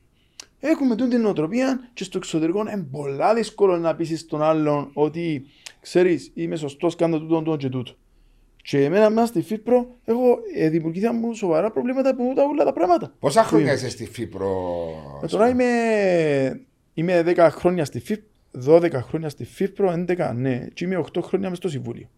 έχουμε 0.59 0.95
τούτη 0.95 1.09
την 1.09 1.21
νοοτροπία 1.21 1.79
και 1.93 2.03
στο 2.03 2.17
εξωτερικό 2.17 2.59
είναι 2.59 2.87
πολλά 2.91 3.33
δύσκολο 3.33 3.77
να 3.77 3.95
πείσεις 3.95 4.25
τον 4.25 4.41
άλλον 4.43 4.89
ότι 4.93 5.45
ξέρεις 5.81 6.31
είμαι 6.33 6.55
σωστός 6.55 6.95
κάνω 6.95 7.19
τούτο, 7.19 7.37
τούτο 7.41 7.55
και 7.57 7.69
τούτο. 7.69 7.91
Και 8.61 8.83
εμένα 8.83 9.09
μέσα 9.09 9.27
στη 9.27 9.41
Φύπρο 9.41 9.87
έχω 10.05 10.37
ε, 10.55 10.69
δημιουργήθηκαν 10.69 11.15
μου 11.21 11.33
σοβαρά 11.33 11.71
προβλήματα 11.71 12.15
που 12.15 12.33
τα 12.35 12.43
όλα 12.43 12.63
τα 12.63 12.73
πράγματα. 12.73 13.13
Πόσα 13.19 13.43
χρόνια 13.43 13.67
Που 13.71 13.73
είσαι 13.77 13.89
στη 13.89 14.05
Φύπρο, 14.05 14.47
ε, 15.23 15.27
τώρα 15.27 15.49
είμαι, 15.49 15.65
είμαι 16.99 17.23
10 17.25 17.47
χρόνια 17.51 17.85
στη 17.85 17.99
ΦΥΠ, 17.99 18.21
12 18.65 18.89
χρόνια 18.93 19.29
στη 19.29 19.45
Φύπρο, 19.45 19.91
11 20.07 20.31
ναι, 20.35 20.67
και 20.73 20.85
είμαι 20.85 21.03
8 21.13 21.21
χρόνια 21.21 21.49
μες 21.49 21.57
στο 21.57 21.69
Συμβούλιο. 21.69 22.09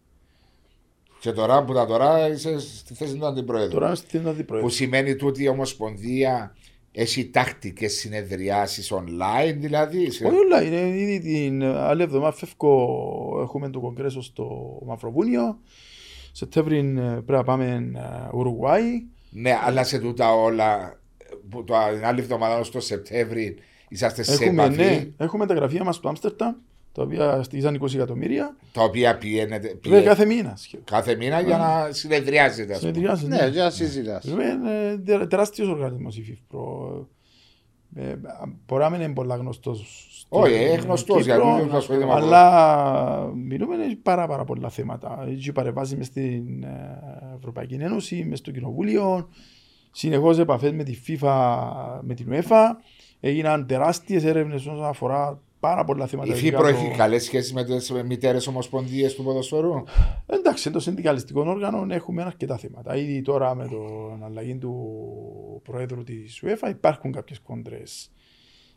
Και 1.19 1.31
τώρα 1.31 1.63
που 1.63 1.73
τα 1.73 1.85
τώρα 1.85 2.27
είσαι 2.27 2.59
στη 2.59 2.93
θέση 2.93 3.15
του 3.17 3.25
αντιπρόεδρου. 3.25 3.69
Τώρα 3.73 3.85
είμαι 3.85 3.95
στη 3.95 4.05
θέση 4.05 4.17
του 4.17 4.23
Που 4.29 4.29
αντιπρόεδρου. 4.35 4.69
σημαίνει 4.69 5.15
τούτη 5.15 5.43
η 5.43 5.47
Ομοσπονδία 5.47 6.55
έχει 6.91 7.29
τακτικές 7.29 7.93
συνεδριάσεις 7.93 8.93
online, 8.93 9.55
δηλαδή. 9.57 10.11
σε- 10.11 10.25
Όχι 10.25 10.35
όλα, 10.35 10.63
είναι 10.63 10.97
ήδη 10.97 11.19
την 11.19 11.63
άλλη 11.63 12.01
εβδομάδα 12.03 12.33
φεύγω, 12.35 13.39
έχουμε 13.41 13.69
το 13.69 13.79
κογκρέσο 13.79 14.21
στο 14.21 14.77
Μαυροβούνιο. 14.85 15.59
Σεπτέμβρη 16.31 16.77
ε, 16.77 16.81
πρέπει 17.01 17.31
να 17.31 17.43
πάμε 17.43 17.91
ε, 17.95 18.29
Ουρουγουάη. 18.37 19.03
Ναι, 19.29 19.57
αλλά 19.65 19.83
σε 19.83 19.99
τούτα 19.99 20.33
όλα. 20.33 20.99
Που 21.49 21.63
το 21.63 21.73
την 21.95 22.05
άλλη 22.05 22.19
εβδομάδα 22.19 22.63
στο 22.63 22.79
Σεπτέμβρη 22.79 23.55
είσαστε 23.91 24.23
σε 24.23 24.33
Έχουμε, 24.43 24.63
επαφή. 24.63 24.77
ναι, 24.81 25.07
έχουμε 25.17 25.45
τα 25.45 25.53
γραφεία 25.53 25.83
μας 25.83 25.95
στο 25.95 26.09
Άμστερνταμ, 26.09 26.53
τα 26.91 27.01
οποία 27.03 27.43
στοιχίζαν 27.43 27.75
20 27.81 27.93
εκατομμύρια. 27.95 28.55
Τα 28.71 28.83
οποία 28.83 29.17
πηγαίνετε 29.17 29.59
Βέβαια 29.67 29.79
πηγαίνετε 29.81 30.07
κάθε 30.07 30.25
μήνα. 30.25 30.53
σχεδόν. 30.55 30.85
κάθε 30.85 31.15
μήνα 31.15 31.39
για 31.41 31.57
να 31.57 31.87
συνεδριάζετε. 31.91 32.73
ας 32.73 32.79
πούμε. 32.79 32.91
Συνεδριάσεις, 32.93 33.27
Ναι, 33.27 33.47
για 33.47 33.63
να 33.63 33.69
συζητάς. 33.69 34.29
Βέβαια, 34.29 34.51
Είναι 34.53 34.97
τε- 35.05 35.27
τεράστιος 35.27 35.67
οργανισμός 35.67 36.17
η 36.17 36.21
ΦΥΦΠΡΟ. 36.23 37.07
Ε, 37.95 38.15
μπορεί 38.67 38.83
να 38.83 38.89
μην 38.89 39.01
είναι 39.01 39.13
πολλά 39.13 39.35
γνωστός. 39.35 40.07
στην 40.11 40.27
Όχι, 40.41 40.53
είναι 40.55 40.75
γνωστός, 40.75 41.23
Κύπρο, 41.25 41.43
γιατί 41.47 41.61
δεν 41.67 41.75
ασχολείται 41.75 42.05
με 42.05 42.11
Αλλά 42.11 43.31
μιλούμε 43.35 43.75
για 43.75 43.97
πάρα, 44.03 44.27
πάρα 44.27 44.43
πολλά 44.43 44.69
θέματα. 44.69 45.25
Έχει 45.29 45.51
παρεμβάσεις 45.51 45.97
μες 45.97 46.05
στην 46.05 46.63
ε, 46.63 46.99
Ευρωπαϊκή 47.37 47.73
Ένωση, 47.73 48.25
μες 48.29 48.39
στο 48.39 48.51
Κοινοβούλιο. 48.51 49.29
Συνεχώς 49.91 50.39
επαφές 50.39 50.71
με 50.71 50.83
τη 50.83 50.97
FIFA, 51.07 51.55
με 52.01 52.13
την 52.13 52.27
UEFA. 52.31 52.65
Έγιναν 53.23 53.67
τεράστιες 53.67 54.23
έρευνες 54.23 54.65
όσον 54.65 54.85
αφορά 54.85 55.41
πάρα 55.59 55.83
πολλά 55.83 56.07
θέματα. 56.07 56.33
Η 56.33 56.37
ειδικά 56.37 56.57
Φύπρο 56.57 56.71
το- 56.71 56.77
έχει 56.85 56.95
καλές 56.97 57.23
σχέσεις 57.23 57.53
με 57.53 57.63
τις 57.63 57.91
μητέρες 58.05 58.47
ομοσπονδίες 58.47 59.15
του 59.15 59.23
ποδοσφαίρου; 59.23 59.83
Εντάξει, 60.25 60.71
το 60.71 60.79
συνδικαλιστικό 60.79 61.41
όργανο 61.41 61.85
έχουμε 61.93 62.23
αρκετά 62.23 62.57
θέματα. 62.57 62.95
Ήδη 62.95 63.21
τώρα 63.21 63.55
με 63.55 63.67
την 63.67 64.23
αλλαγή 64.23 64.55
του 64.55 65.61
Προέδρου 65.63 66.03
της 66.03 66.43
UEFA 66.45 66.69
υπάρχουν 66.69 67.11
κάποιες 67.11 67.39
κόντρες 67.39 68.11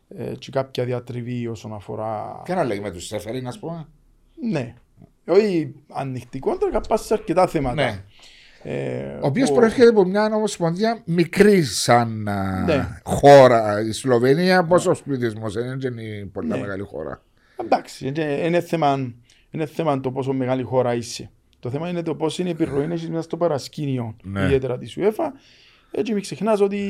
ε, 0.09 0.33
και 0.39 0.51
κάποια 0.51 0.85
διατριβή 0.85 1.47
όσον 1.47 1.75
αφορά. 1.75 2.43
Και 2.45 2.55
να 2.55 2.65
λέγει 2.65 2.81
με 2.81 2.91
τους 2.91 3.07
Σέφεριν, 3.07 3.47
ας 3.47 3.59
πούμε; 3.59 3.89
Ναι. 4.51 4.75
Όχι 5.27 5.75
ανοιχτή 5.93 6.39
κόντρα, 6.39 6.71
κάπου 6.71 6.97
σε 6.99 7.15
αρκετά 7.15 7.47
θέματα. 7.47 7.75
Ναι. 7.75 8.05
Ε, 8.67 9.19
Ο 9.23 9.27
οποίος 9.27 9.49
που- 9.49 9.55
προέρχεται 9.55 9.89
από 9.89 10.05
μια 10.05 10.31
ομοσπονδία 10.35 11.03
μικρή 11.05 11.63
σαν 11.63 12.29
α, 12.29 12.65
Ναι. 12.67 13.01
χώρα. 13.03 13.81
Η 13.81 13.93
Σλοβενία, 13.93 14.65
πόσο 14.65 14.97
πληθυσμό 15.05 15.47
είναι, 15.59 15.77
δεν 15.77 15.99
είναι 15.99 16.25
πολύ 16.33 16.49
Ναι. 16.49 16.59
μεγάλη 16.59 16.83
χώρα. 16.83 17.23
Εντάξει, 17.57 18.07
είναι- 18.07 18.41
είναι 18.47 18.61
θέμα, 18.61 19.15
είναι 19.51 19.67
θέμα 19.67 20.01
το 20.01 20.11
πόσο 20.11 20.33
μεγάλη 20.33 20.63
χώρα 20.63 20.95
είσαι. 20.95 21.31
Το 21.61 21.71
θέμα 21.71 21.89
είναι 21.89 22.03
το 22.03 22.15
πώς 22.15 22.39
είναι 22.39 22.49
η 22.49 22.53
επιρροή 22.53 22.89
έχεις 22.91 23.09
μέσα 23.09 23.23
στο 23.23 23.37
παρασκήνιο, 23.37 24.17
Ναι. 24.23 24.43
ιδιαίτερα 24.45 24.79
της 24.79 24.97
UEFA. 24.99 25.33
Έτσι 25.91 26.13
μην 26.13 26.23
ξεχνάς 26.23 26.61
ότι 26.61 26.81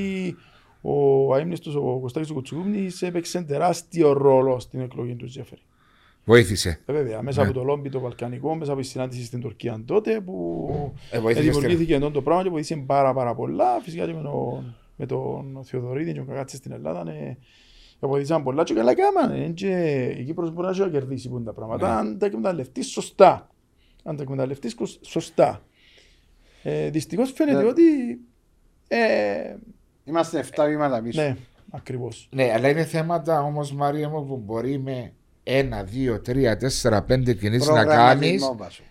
ο 0.81 1.35
αείμνηστος 1.35 1.75
ο 1.77 1.99
Κωστάκης 2.01 2.31
ο 2.31 2.35
Κουτσουκούμνης 2.35 3.03
έπαιξε 3.03 3.43
τεράστιο 3.43 4.13
ρόλο 4.13 4.61
στην 4.61 4.81
εκλογή 4.81 5.15
του 5.15 5.27
Τζέφερη. 5.27 5.61
Βοήθησε. 6.25 6.81
Ε, 6.87 6.93
βέβαια, 6.93 7.23
μέσα 7.23 7.41
Ναι. 7.43 7.49
από 7.49 7.59
το 7.59 7.65
λόμπι 7.65 7.89
το 7.89 8.01
Βαλκανικό, 8.01 8.55
μέσα 8.55 8.73
από 8.73 8.81
τη 8.81 8.87
συνάντηση 8.87 9.25
στην 9.25 9.41
Τουρκία 9.41 9.83
τότε 9.87 10.21
που 10.21 10.67
Ε, 11.11 11.17
ε, 11.17 11.21
βοήθησε 11.21 11.43
στην- 11.45 11.53
δημιουργήθηκε 11.61 11.95
εντό 11.95 12.11
το 12.11 12.23
πράγμα 12.23 12.43
και 12.43 12.49
βοήθησε 12.49 12.77
πάρα, 12.87 13.13
πάρα 13.15 13.35
πολλά. 13.35 13.81
Φυσικά 13.83 14.07
και 14.07 14.13
με 14.13 14.23
τον, 14.23 14.75
με 14.97 15.07
τον 15.07 15.61
Θεοδωρίδη 15.65 16.13
και 16.13 16.19
τον 16.19 16.27
Κακάτση 16.27 16.57
στην 16.57 16.73
Ελλάδα. 16.73 17.05
Ναι. 17.05 17.37
Βοηθήσαν 18.01 18.43
πολλά 18.43 18.63
και 18.63 18.75
καλά 18.75 18.95
κάμανε. 18.95 19.49
Και 19.49 20.05
η 20.19 20.25
Κύπρος 20.25 20.53
μπορεί 20.53 20.67
να 20.77 20.83
έχει 20.85 20.91
κερδίσει 20.91 21.29
που 21.29 21.37
είναι 21.37 21.45
τα 21.45 21.53
πράγματα. 21.53 21.89
Ναι. 21.89 21.95
Αν 22.09 22.19
τα 22.19 22.27
εκμεταλλευτείς 22.27 22.87
σωστά. 22.87 23.49
Αν 24.05 24.17
τα 24.17 24.23
εκμεταλλευτείς 24.23 24.75
κος- 24.75 24.99
σωστά. 25.03 25.63
Ε, 26.63 26.91
δυστυχώς 26.91 27.33
φαίνεται 27.33 27.63
Ναι. 27.63 27.69
ότι... 27.69 27.83
Ε, 28.89 29.57
Είμαστε 30.05 30.39
7 30.39 30.67
βήματα 30.67 31.03
πίσω. 31.03 31.21
ναι, 31.23 31.37
ακριβώς. 31.71 32.29
Ναι, 32.33 32.53
αλλά 32.55 32.69
είναι 32.69 32.85
θέματα 32.85 33.43
όμως, 33.43 33.73
Μάρια 33.73 34.09
μου, 34.09 34.25
που 34.27 34.37
μπορεί 34.37 34.79
με 34.79 35.13
ένα, 35.45 35.83
δύο, 35.83 36.21
τρία, 36.21 36.57
τέσσερα, 36.57 37.03
πέντε 37.03 37.33
κινήσεις 37.33 37.69
να 37.69 37.85
κάνεις. 37.85 37.87
Προγραμματισμό, 37.95 38.57
Βάσο. 38.59 38.83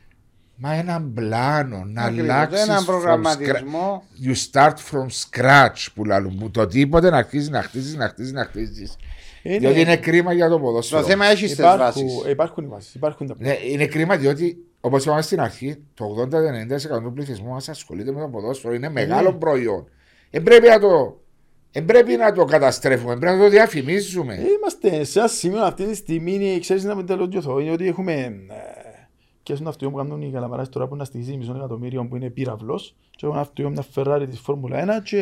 Μα 0.56 0.74
έναν 0.74 1.14
πλάνο 1.14 1.84
να 1.86 2.04
Ακριβώς. 2.04 2.30
αλλάξεις. 2.30 2.64
Έναν 2.68 2.86
προγραμματισμό. 2.86 4.04
You 4.26 4.34
start 4.52 4.74
from 4.92 5.06
scratch 5.30 5.88
που 5.96 6.06
λαλούν. 6.06 6.38
Που 6.38 6.52
το 6.52 6.68
τίποτε 6.68 7.10
να 7.10 7.18
αρχίζει 7.18 7.50
να 7.50 7.62
χτίζεις, 7.62 7.96
να 7.96 8.08
χτίζεις, 8.08 8.32
να 8.32 8.44
χτίζεις. 8.46 8.96
Είναι- 9.44 9.58
Διότι 9.58 9.80
είναι 9.80 9.98
κρίμα 9.98 10.34
για 10.34 10.50
το 10.50 10.60
ποδόσφαιρο. 10.60 11.02
Το 11.02 11.08
θέμα 11.08 11.26
έχεις 11.26 11.50
τις 11.50 11.58
υπάρχουν, 11.60 11.80
βάσεις. 12.08 12.32
υπάρχουν 12.32 12.64
οι 12.64 12.68
βάσεις, 12.68 12.94
υπάρχουν 12.96 13.28
τα 13.28 13.36
Ναι, 13.38 13.56
είναι 13.72 13.86
κρίμα 13.86 14.18
διότι 14.18 14.58
όπως 14.82 15.06
είπαμε 15.06 15.22
στην 15.22 15.40
αρχή, 15.42 15.78
το 15.94 16.06
80-90% 16.06 17.02
του 17.04 17.14
πληθυσμού 17.14 17.50
μας 17.50 17.70
ασχολείται 17.70 18.12
με 18.12 18.20
το 18.22 18.28
ποδόσφαιρο. 18.28 18.74
Είναι 18.74 18.90
μεγάλο 18.90 19.32
Ναι. 19.32 19.38
προϊόν. 19.38 19.88
Δεν 20.30 20.44
πρέπει 20.44 20.68
να 20.68 20.80
το, 20.80 21.22
εν 21.76 21.86
πρέπει 21.86 22.16
να 22.16 22.32
το 22.32 22.45
καταστρέφουμε, 22.45 23.18
πρέπει 23.18 23.38
να 23.38 23.44
το 23.44 23.50
διαφημίζουμε. 23.50 24.34
Ε, 24.36 24.41
Είμαστε 24.58 25.04
σε 25.04 25.20
ένα 25.20 25.28
σημείο 25.28 25.62
αυτή 25.64 25.86
τη 25.86 25.95
στιγμή, 25.95 26.58
ξέρεις 26.62 26.84
να 26.84 26.95
μην 26.95 27.06
τέλος 27.06 27.28
διωθώ, 27.28 27.60
είναι 27.60 27.72
ότι 27.72 27.88
έχουμε 27.88 28.14
ε, 28.14 28.32
και 29.44 29.56
στον 29.56 29.68
αυτοκίνητο 29.68 29.98
που 29.98 30.04
κάνουν 30.10 30.22
οι 30.28 30.32
καλαμαράς 30.32 30.70
τώρα 30.70 30.88
που 30.88 30.95
είναι 30.95 31.06
στοιχίζει 31.06 31.38
μισό 31.38 31.54
εκατομμύριο 31.58 32.06
που 32.08 32.16
είναι 32.16 32.30
πύραυλος 32.30 32.95
και 33.12 33.26
έχουμε 33.26 33.40
ένα 33.40 33.41
αυτοκίνητο 33.41 33.84
μια 33.95 34.04
Ferrari 34.16 34.26
της 34.30 34.40
Φόρμουλα 34.40 35.00
1 35.00 35.04
και 35.04 35.18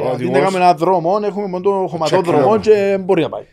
Ο 0.00 0.02
αντί 0.02 0.04
να 0.08 0.10
οδηγός- 0.12 0.38
κάνουμε 0.38 0.56
ένα 0.58 0.74
δρόμο 0.74 1.18
έχουμε 1.24 1.46
μόνο 1.46 1.62
το 1.64 1.86
χωματόδρομο 1.88 2.60
Τσεκ 2.60 2.74
και 2.74 2.98
μπορεί 2.98 3.22
να 3.22 3.28
πάει. 3.28 3.44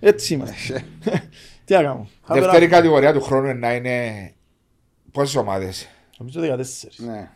Έτσι 0.00 0.34
είμαστε. 0.34 0.84
Τι 1.64 1.74
να 1.74 1.82
κάνουμε. 1.82 2.06
Θα 2.22 2.34
Δεύτερη 2.34 2.66
πέρα- 2.66 2.76
κατηγορία 2.76 3.12
του 3.12 3.20
χρόνου 3.22 3.58
να 3.58 3.74
είναι 3.74 4.32
πόσες 5.12 5.36
ομάδες; 5.36 5.88
Νομίζω 6.18 6.40
14. 6.40 7.04
Ναι. 7.06 7.30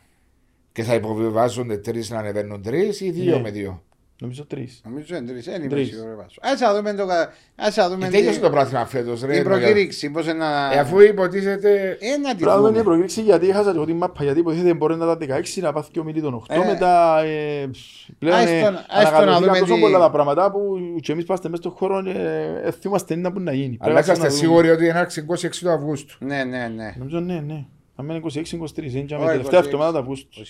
Και 0.72 0.82
θα 0.82 0.94
υποβιβάζονται 0.94 1.76
τρεις 1.78 2.10
να 2.10 2.18
ανεβαίνουν 2.18 2.62
τρεις 2.62 3.00
ή 3.00 3.10
δύο 3.10 3.36
Ναι. 3.36 3.42
με 3.42 3.50
δύο; 3.50 3.82
Νομίζω 4.20 4.44
τρεις. 4.46 4.80
Νομίζω 4.84 5.16
είναι 5.16 5.26
τρεις. 5.26 5.44
Δεν 5.44 5.60
είμαι 5.60 5.68
Τρεις. 5.68 5.88
σίγουρος. 5.88 6.14
Βάσο. 6.16 6.40
Ας 6.42 6.60
να 6.60 6.74
δούμε 6.74 6.94
το 6.94 7.06
κα- 7.06 7.32
ας 7.56 7.76
να 7.76 7.88
δούμε 7.88 8.04
Και 8.04 8.10
τι- 8.10 8.16
τέλειωσε 8.16 8.40
το 8.40 8.50
πράγμα 8.50 8.86
φέτος, 8.86 9.22
ρε. 9.22 9.32
την 9.34 9.44
προκήρυξη. 9.44 10.10
Πώς 10.10 10.26
να... 10.26 10.72
Ε, 10.72 10.78
αφού 10.78 11.00
υποτίθεται. 11.00 11.96
Ε, 12.00 12.16
να 12.16 12.34
τη 12.34 12.42
Πράγμα 12.42 12.60
είναι 12.60 12.68
η 12.68 12.70
δούμε. 12.72 12.82
προκήρυξη 12.82 13.20
γιατί 13.22 13.48
έχασα 13.48 13.70
και 13.70 13.76
εγώ 13.76 13.86
την 13.86 13.96
μάπα 13.96 14.22
γιατί 14.24 14.38
υποτίθεται 14.38 14.74
μπορεί 14.74 14.96
να 14.96 15.06
τα 15.06 15.18
16 15.20 15.60
να 15.62 15.72
πάθει 15.72 15.90
και 15.90 16.00
ο 16.00 16.04
Μίλη 16.04 16.20
των 16.20 16.34
8 16.34 16.54
Ε. 16.54 16.58
μετά 16.66 17.20
ε, 17.24 17.70
πλέον 18.18 18.36
Άιστον- 18.36 18.74
ε, 18.74 18.84
άιστον 18.88 19.12
να 19.12 19.18
ανακαλυφθήκαν 19.18 19.42
δούμε 19.44 19.58
τόσο 19.58 19.74
τι- 19.74 19.80
πολλά 19.80 19.98
τα 19.98 20.10
πράγματα 20.10 20.50
που 20.50 20.76
και 21.02 21.12
εμείς 21.12 21.24
πάστε 21.24 21.48
μέσα 21.48 21.62
στον 21.62 21.74
χώρο 21.76 21.98
ε, 21.98 22.60
ε, 22.64 22.70
θυμάστε 22.70 23.14
τι 23.14 23.20
να 23.20 23.32
που 23.32 23.40
να 23.40 23.52
γίνει. 23.52 23.76
Αλλά 23.80 23.92
Πρέπει 23.92 23.94
να 23.94 24.00
είσαστε 24.00 24.26
δούμε. 24.28 24.38
σίγουροι 24.40 24.70
ότι 24.70 24.84
είναι 24.84 25.06
26 25.40 25.48
του 25.60 25.70
Αυγούστου. 25.70 26.16
Ναι, 26.24 26.44
ναι, 26.44 26.68
ναι. 26.76 26.94
Νομίζω 26.98 27.20
ναι, 27.20 27.40
ναι. 27.40 27.64
Αν 27.96 28.08
είναι 28.08 28.20
26-23, 28.24 28.92
είναι 28.92 29.00
και 29.00 29.14
με 29.16 29.20
Όχι, 29.20 29.30
τελευταία 29.30 29.60
26. 29.60 29.64
εβδομάδα 29.64 29.92
του 29.92 29.98
Αυγούστου. 29.98 30.28
26. 30.40 30.44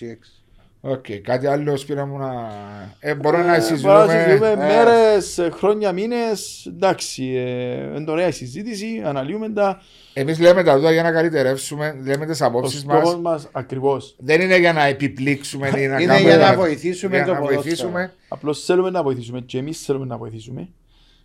Οκ, 0.88 1.04
κάτι 1.22 1.46
άλλο 1.46 1.76
Σπύρο 1.76 2.06
μου 2.06 2.18
να. 2.18 2.32
Ε, 3.00 3.14
μπορώ 3.14 3.36
να 3.36 3.42
Μπορούμε 3.42 3.56
να 3.56 3.62
συζητούμε. 3.64 4.24
συζητούμε 4.24 4.50
Ε. 4.50 4.56
μέρες, 4.56 5.38
ε, 5.38 5.50
χρόνια, 5.50 5.92
μήνες, 5.92 6.66
εντάξει, 6.66 7.24
ε, 7.36 7.96
είναι 7.98 8.10
ωραία 8.10 8.26
η 8.28 8.32
συζήτηση, 8.32 9.02
αναλύουμε 9.04 9.48
τα, 9.48 9.82
Εμείς 10.12 10.38
λέμε 10.40 10.62
τα 10.62 10.76
δούτα 10.76 10.92
για 10.92 11.02
να 11.02 11.12
καλυτερεύσουμε, 11.12 11.96
λέμε 12.04 12.26
τις 12.26 12.38
το 12.38 12.44
απόψεις 12.44 12.80
στόχος 12.80 13.02
μας. 13.14 13.20
μας 13.20 13.48
ακριβώς. 13.52 14.14
Δεν 14.18 14.40
είναι 14.40 14.58
για 14.58 14.72
να 14.72 14.84
επιπλήξουμε 14.84 15.68
ή 15.76 15.86
να 15.86 16.00
Είναι 16.00 16.06
κάνουμε. 16.06 16.18
για 16.20 16.36
να 16.36 16.54
βοηθήσουμε 16.54 17.16
για 17.16 17.24
το 17.26 17.32
να 17.32 17.38
ποδόσφαιρο. 17.38 17.62
βοηθήσουμε 17.62 18.12
Απλώς 18.28 18.64
θέλουμε 18.64 18.90
να 18.90 19.02
βοηθήσουμε 19.02 19.40
και 19.40 19.58
εμείς 19.58 19.80
θέλουμε 19.84 20.04
να 20.06 20.16
βοηθήσουμε. 20.16 20.68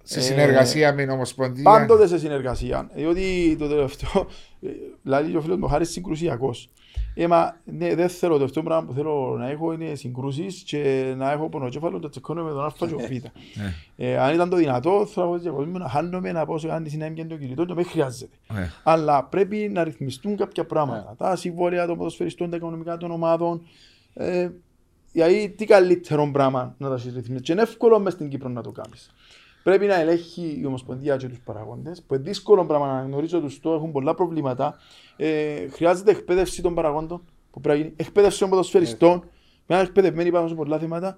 σε 0.03 0.19
Ε, 0.19 0.21
συνεργασία 0.21 0.93
με 0.93 1.01
την 1.01 1.11
Ομοσπονδία. 1.11 1.63
Πάντοτε 1.63 2.07
σε 2.07 2.17
συνεργασία. 2.19 2.89
Διότι 2.95 3.55
το 3.59 3.67
τελευταίο, 3.67 4.27
ε, 4.61 4.67
λέει 5.03 5.31
και 5.31 5.37
ο 5.37 5.41
φίλος 5.41 5.57
μου, 5.57 5.67
χάρης 5.67 5.89
συγκρουσιακός. 5.89 6.69
Ε, 7.15 7.27
μα, 7.27 7.57
ναι, 7.65 7.95
δεν 7.95 8.09
θέλω, 8.09 8.31
το 8.31 8.37
τελευταίο 8.37 8.63
πράγμα 8.63 8.87
που 8.87 8.93
θέλω 8.93 9.35
να 9.37 9.49
έχω 9.49 9.73
είναι 9.73 9.95
συγκρούσεις 9.95 10.63
και 10.63 11.13
να 11.17 11.31
έχω 11.31 11.49
πονοκέφαλο 11.49 11.99
και 11.99 12.09
τσεκώνω 12.09 12.43
με 12.43 12.49
τον 12.49 12.65
Α 12.65 12.71
και 12.77 12.83
ο 12.83 12.97
Β. 12.97 13.25
Ε, 13.95 14.17
αν 14.17 14.33
ήταν 14.33 14.49
το 14.49 14.55
δυνατό, 14.55 15.05
θα 15.05 15.25
πω 15.25 15.37
διακοσμήμαι 15.37 15.79
να 15.79 15.89
χάνομαι, 15.89 16.31
να 16.31 16.45
πω 16.45 16.57
σε 16.57 16.67
κάνει 16.67 16.89
συνέμει 16.89 17.15
και 17.15 17.25
το 17.25 17.37
κινητό 17.37 17.65
και 17.65 17.73
δεν 17.73 17.85
χρειάζεται. 17.85 18.35
Ναι. 18.53 18.69
Αλλά 18.83 19.23
πρέπει 19.23 19.69
να 19.73 19.83
ρυθμιστούν 19.83 20.35
κάποια 20.35 20.65
πράγματα. 20.65 21.15
Τα 21.17 21.35
συμβόλαια 21.35 21.87
των 21.87 21.97
ποδοσφαιριστών, 21.97 22.49
τα 22.49 22.55
οικονομικά 22.55 22.97
των 22.97 23.11
ομάδων. 23.11 23.61
Ε, 24.13 24.49
γιατί 25.13 25.49
τι 25.57 25.65
καλύτερο 25.65 26.29
πράγμα 26.31 26.75
να 26.77 26.89
τα 26.89 26.95
ρυθμίσει. 26.95 27.41
Και 27.41 27.51
είναι 27.51 27.61
εύκολο 27.61 27.99
μες 27.99 28.13
στην 28.13 28.29
Κύπρο 28.29 28.49
να 28.49 28.61
το 28.61 28.71
κάνεις. 28.71 29.11
Πρέπει 29.63 29.85
να 29.85 29.95
ελέγχει 29.95 30.57
η 30.61 30.65
Ομοσπονδία 30.65 31.17
και 31.17 31.27
τους 31.27 31.39
παραγόντες, 31.39 32.01
που 32.01 32.13
είναι 32.13 32.23
δύσκολο 32.23 32.65
πράγμα 32.65 32.93
να 32.93 33.01
γνωρίζω 33.01 33.39
τους 33.39 33.59
το, 33.59 33.73
έχουν 33.73 33.91
πολλά 33.91 34.13
προβλήματα. 34.13 34.75
Ε, 35.17 35.67
χρειάζεται 35.67 36.11
εκπαίδευση 36.11 36.61
των 36.61 36.75
παραγόντων, 36.75 37.21
που 37.51 37.61
πρέπει 37.61 37.79
να 37.79 37.83
γίνει, 37.83 37.95
εκπαίδευση 37.97 38.39
των 38.39 38.49
ποδοσφαιριστών, 38.49 39.19
με 39.65 39.75
ένα 39.75 39.83
εκπαιδευμένοι 39.83 40.31
πάνω 40.31 40.47
σε 40.47 40.55
πολλά 40.55 40.79
θέματα. 40.79 41.17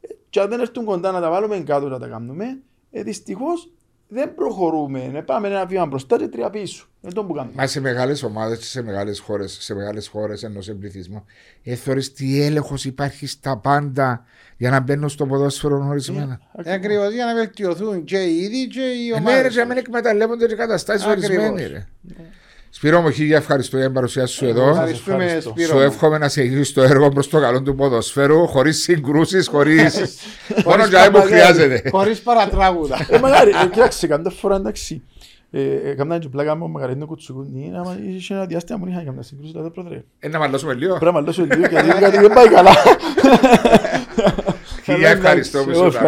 Ε, 0.00 0.08
και 0.30 0.40
αν 0.40 0.48
δεν 0.48 0.60
έρθουν 0.60 0.84
κοντά 0.84 1.10
να 1.10 1.20
τα 1.20 1.30
βάλουμε 1.30 1.58
κάτω 1.58 1.88
να 1.88 1.98
τα 1.98 2.08
κάνουμε, 2.08 2.62
ε, 2.90 3.02
δυστυχώς 3.02 3.70
δεν 4.08 4.34
προχωρούμε. 4.34 5.10
Ε, 5.14 5.20
πάμε 5.20 5.48
ένα 5.48 5.66
βήμα 5.66 5.86
μπροστά 5.86 6.18
και 6.18 6.28
τρία 6.28 6.50
πίσω. 6.50 6.86
Είναι 7.06 7.14
το 7.14 7.24
που 7.24 7.32
κάνουμε. 7.32 7.52
Μα 7.56 7.66
σε 7.66 7.80
μεγάλες 7.80 8.22
ομάδες 8.22 8.58
και 8.58 8.64
σε 8.64 8.82
μεγάλες 8.82 9.18
χώρες, 9.18 9.56
σε 9.60 9.74
μεγάλες 9.74 10.08
χώρες 10.08 10.42
ενός 10.42 10.70
πληθυσμό, 10.80 11.24
ε, 11.64 11.74
θεωρείς 11.74 12.12
τι 12.12 12.42
έλεγχος 12.42 12.84
υπάρχει 12.84 13.26
στα 13.26 13.56
πάντα 13.56 14.24
για 14.56 14.70
να 14.70 14.80
μπαίνουν 14.80 15.08
στο 15.08 15.26
ποδόσφαιρο 15.26 15.86
ορισμένα; 15.88 16.40
Ε, 16.64 16.72
Ακριβώς 16.72 17.12
για 17.12 17.24
να 17.24 17.34
βελτιωθούν 17.34 18.04
και 18.04 18.16
οι 18.18 18.36
ίδιοι 18.36 18.66
και 18.68 18.80
οι 18.80 19.08
Ε, 19.14 19.20
ναι, 19.20 19.30
ρε, 19.30 19.30
ομάδες. 19.36 19.52
για 19.52 19.62
να 19.62 19.68
μην 19.68 19.76
εκμεταλλεύονται 19.78 20.46
και 20.46 20.54
καταστάσεις 20.54 21.06
Ακριβώς. 21.06 21.28
ορισμένοι. 21.36 21.66
Ρε. 21.66 21.86
Σπύρο 22.70 23.00
μου, 23.00 23.10
χίλια 23.10 23.36
ευχαριστώ 23.36 23.76
για 23.76 23.84
την 23.86 23.94
παρουσία 23.94 24.26
σου 24.26 24.46
εδώ. 24.46 24.68
Ευχαριστούμε 24.68 25.24
Ευχαριστώ. 25.24 25.50
Σπύρο. 25.50 25.68
Σου 25.68 25.74
μου. 25.74 25.80
εύχομαι 25.80 26.18
να 26.18 26.28
συνεχίσει 26.28 26.74
το 26.74 26.82
έργο 26.82 27.08
προς 27.08 27.28
το 27.28 27.40
καλό 27.40 27.62
του 27.62 27.74
ποδοσφαίρου, 27.74 28.46
χωρίς 28.46 28.82
συγκρούσεις, 28.82 29.46
χωρί. 29.46 29.76
Μόνο 29.84 29.90
Χωρίς 30.64 30.88
για 30.88 31.04
που 31.06 31.12
παπαγάλη, 31.12 31.30
χρειάζεται. 31.32 31.90
Χωρίς 31.90 32.20
παρατράγουδα. 32.20 33.06
Ε, 33.10 33.18
μακάρι, 33.18 33.50
ε, 33.50 33.68
κοίταξε, 33.72 34.06
καμιά 34.06 34.30
φορά 34.30 34.56
εντάξει. 34.56 35.02
Ε, 35.50 35.90
ε, 35.90 35.94
Κάμνα 35.94 36.18
και 36.18 36.28
πλάκα 36.28 36.56
μου 36.56 36.68
μεγαλύτερο 36.68 37.06
κουτσουκούνι, 37.06 37.72
άμα 37.76 37.98
είχε 38.06 38.34
ένα 38.34 38.46
διάστημα 38.46 38.78
που 38.78 38.88
είχα 38.88 39.02
καμιά 39.04 39.22
σύγκρουση, 39.22 39.52
δηλαδή 39.52 39.70
πρόεδρε. 39.70 40.04
Ε, 40.18 40.28
να 40.28 40.38
μαλλώσουμε 40.38 40.74
λίγο. 40.74 40.88
Πρέπει 40.88 41.04
να 41.04 41.12
μαλλώσω 41.12 41.44
λίγο 41.44 41.66
γιατί 41.66 41.88
κάτι 41.88 42.18
δεν 42.18 42.32
πάει 42.32 42.48
καλά. 42.48 42.70
Χίλια 44.84 45.08
ευχαριστώ 45.08 45.64
που 45.64 45.70
Εγώ 45.70 45.86
ήσουν 45.86 46.00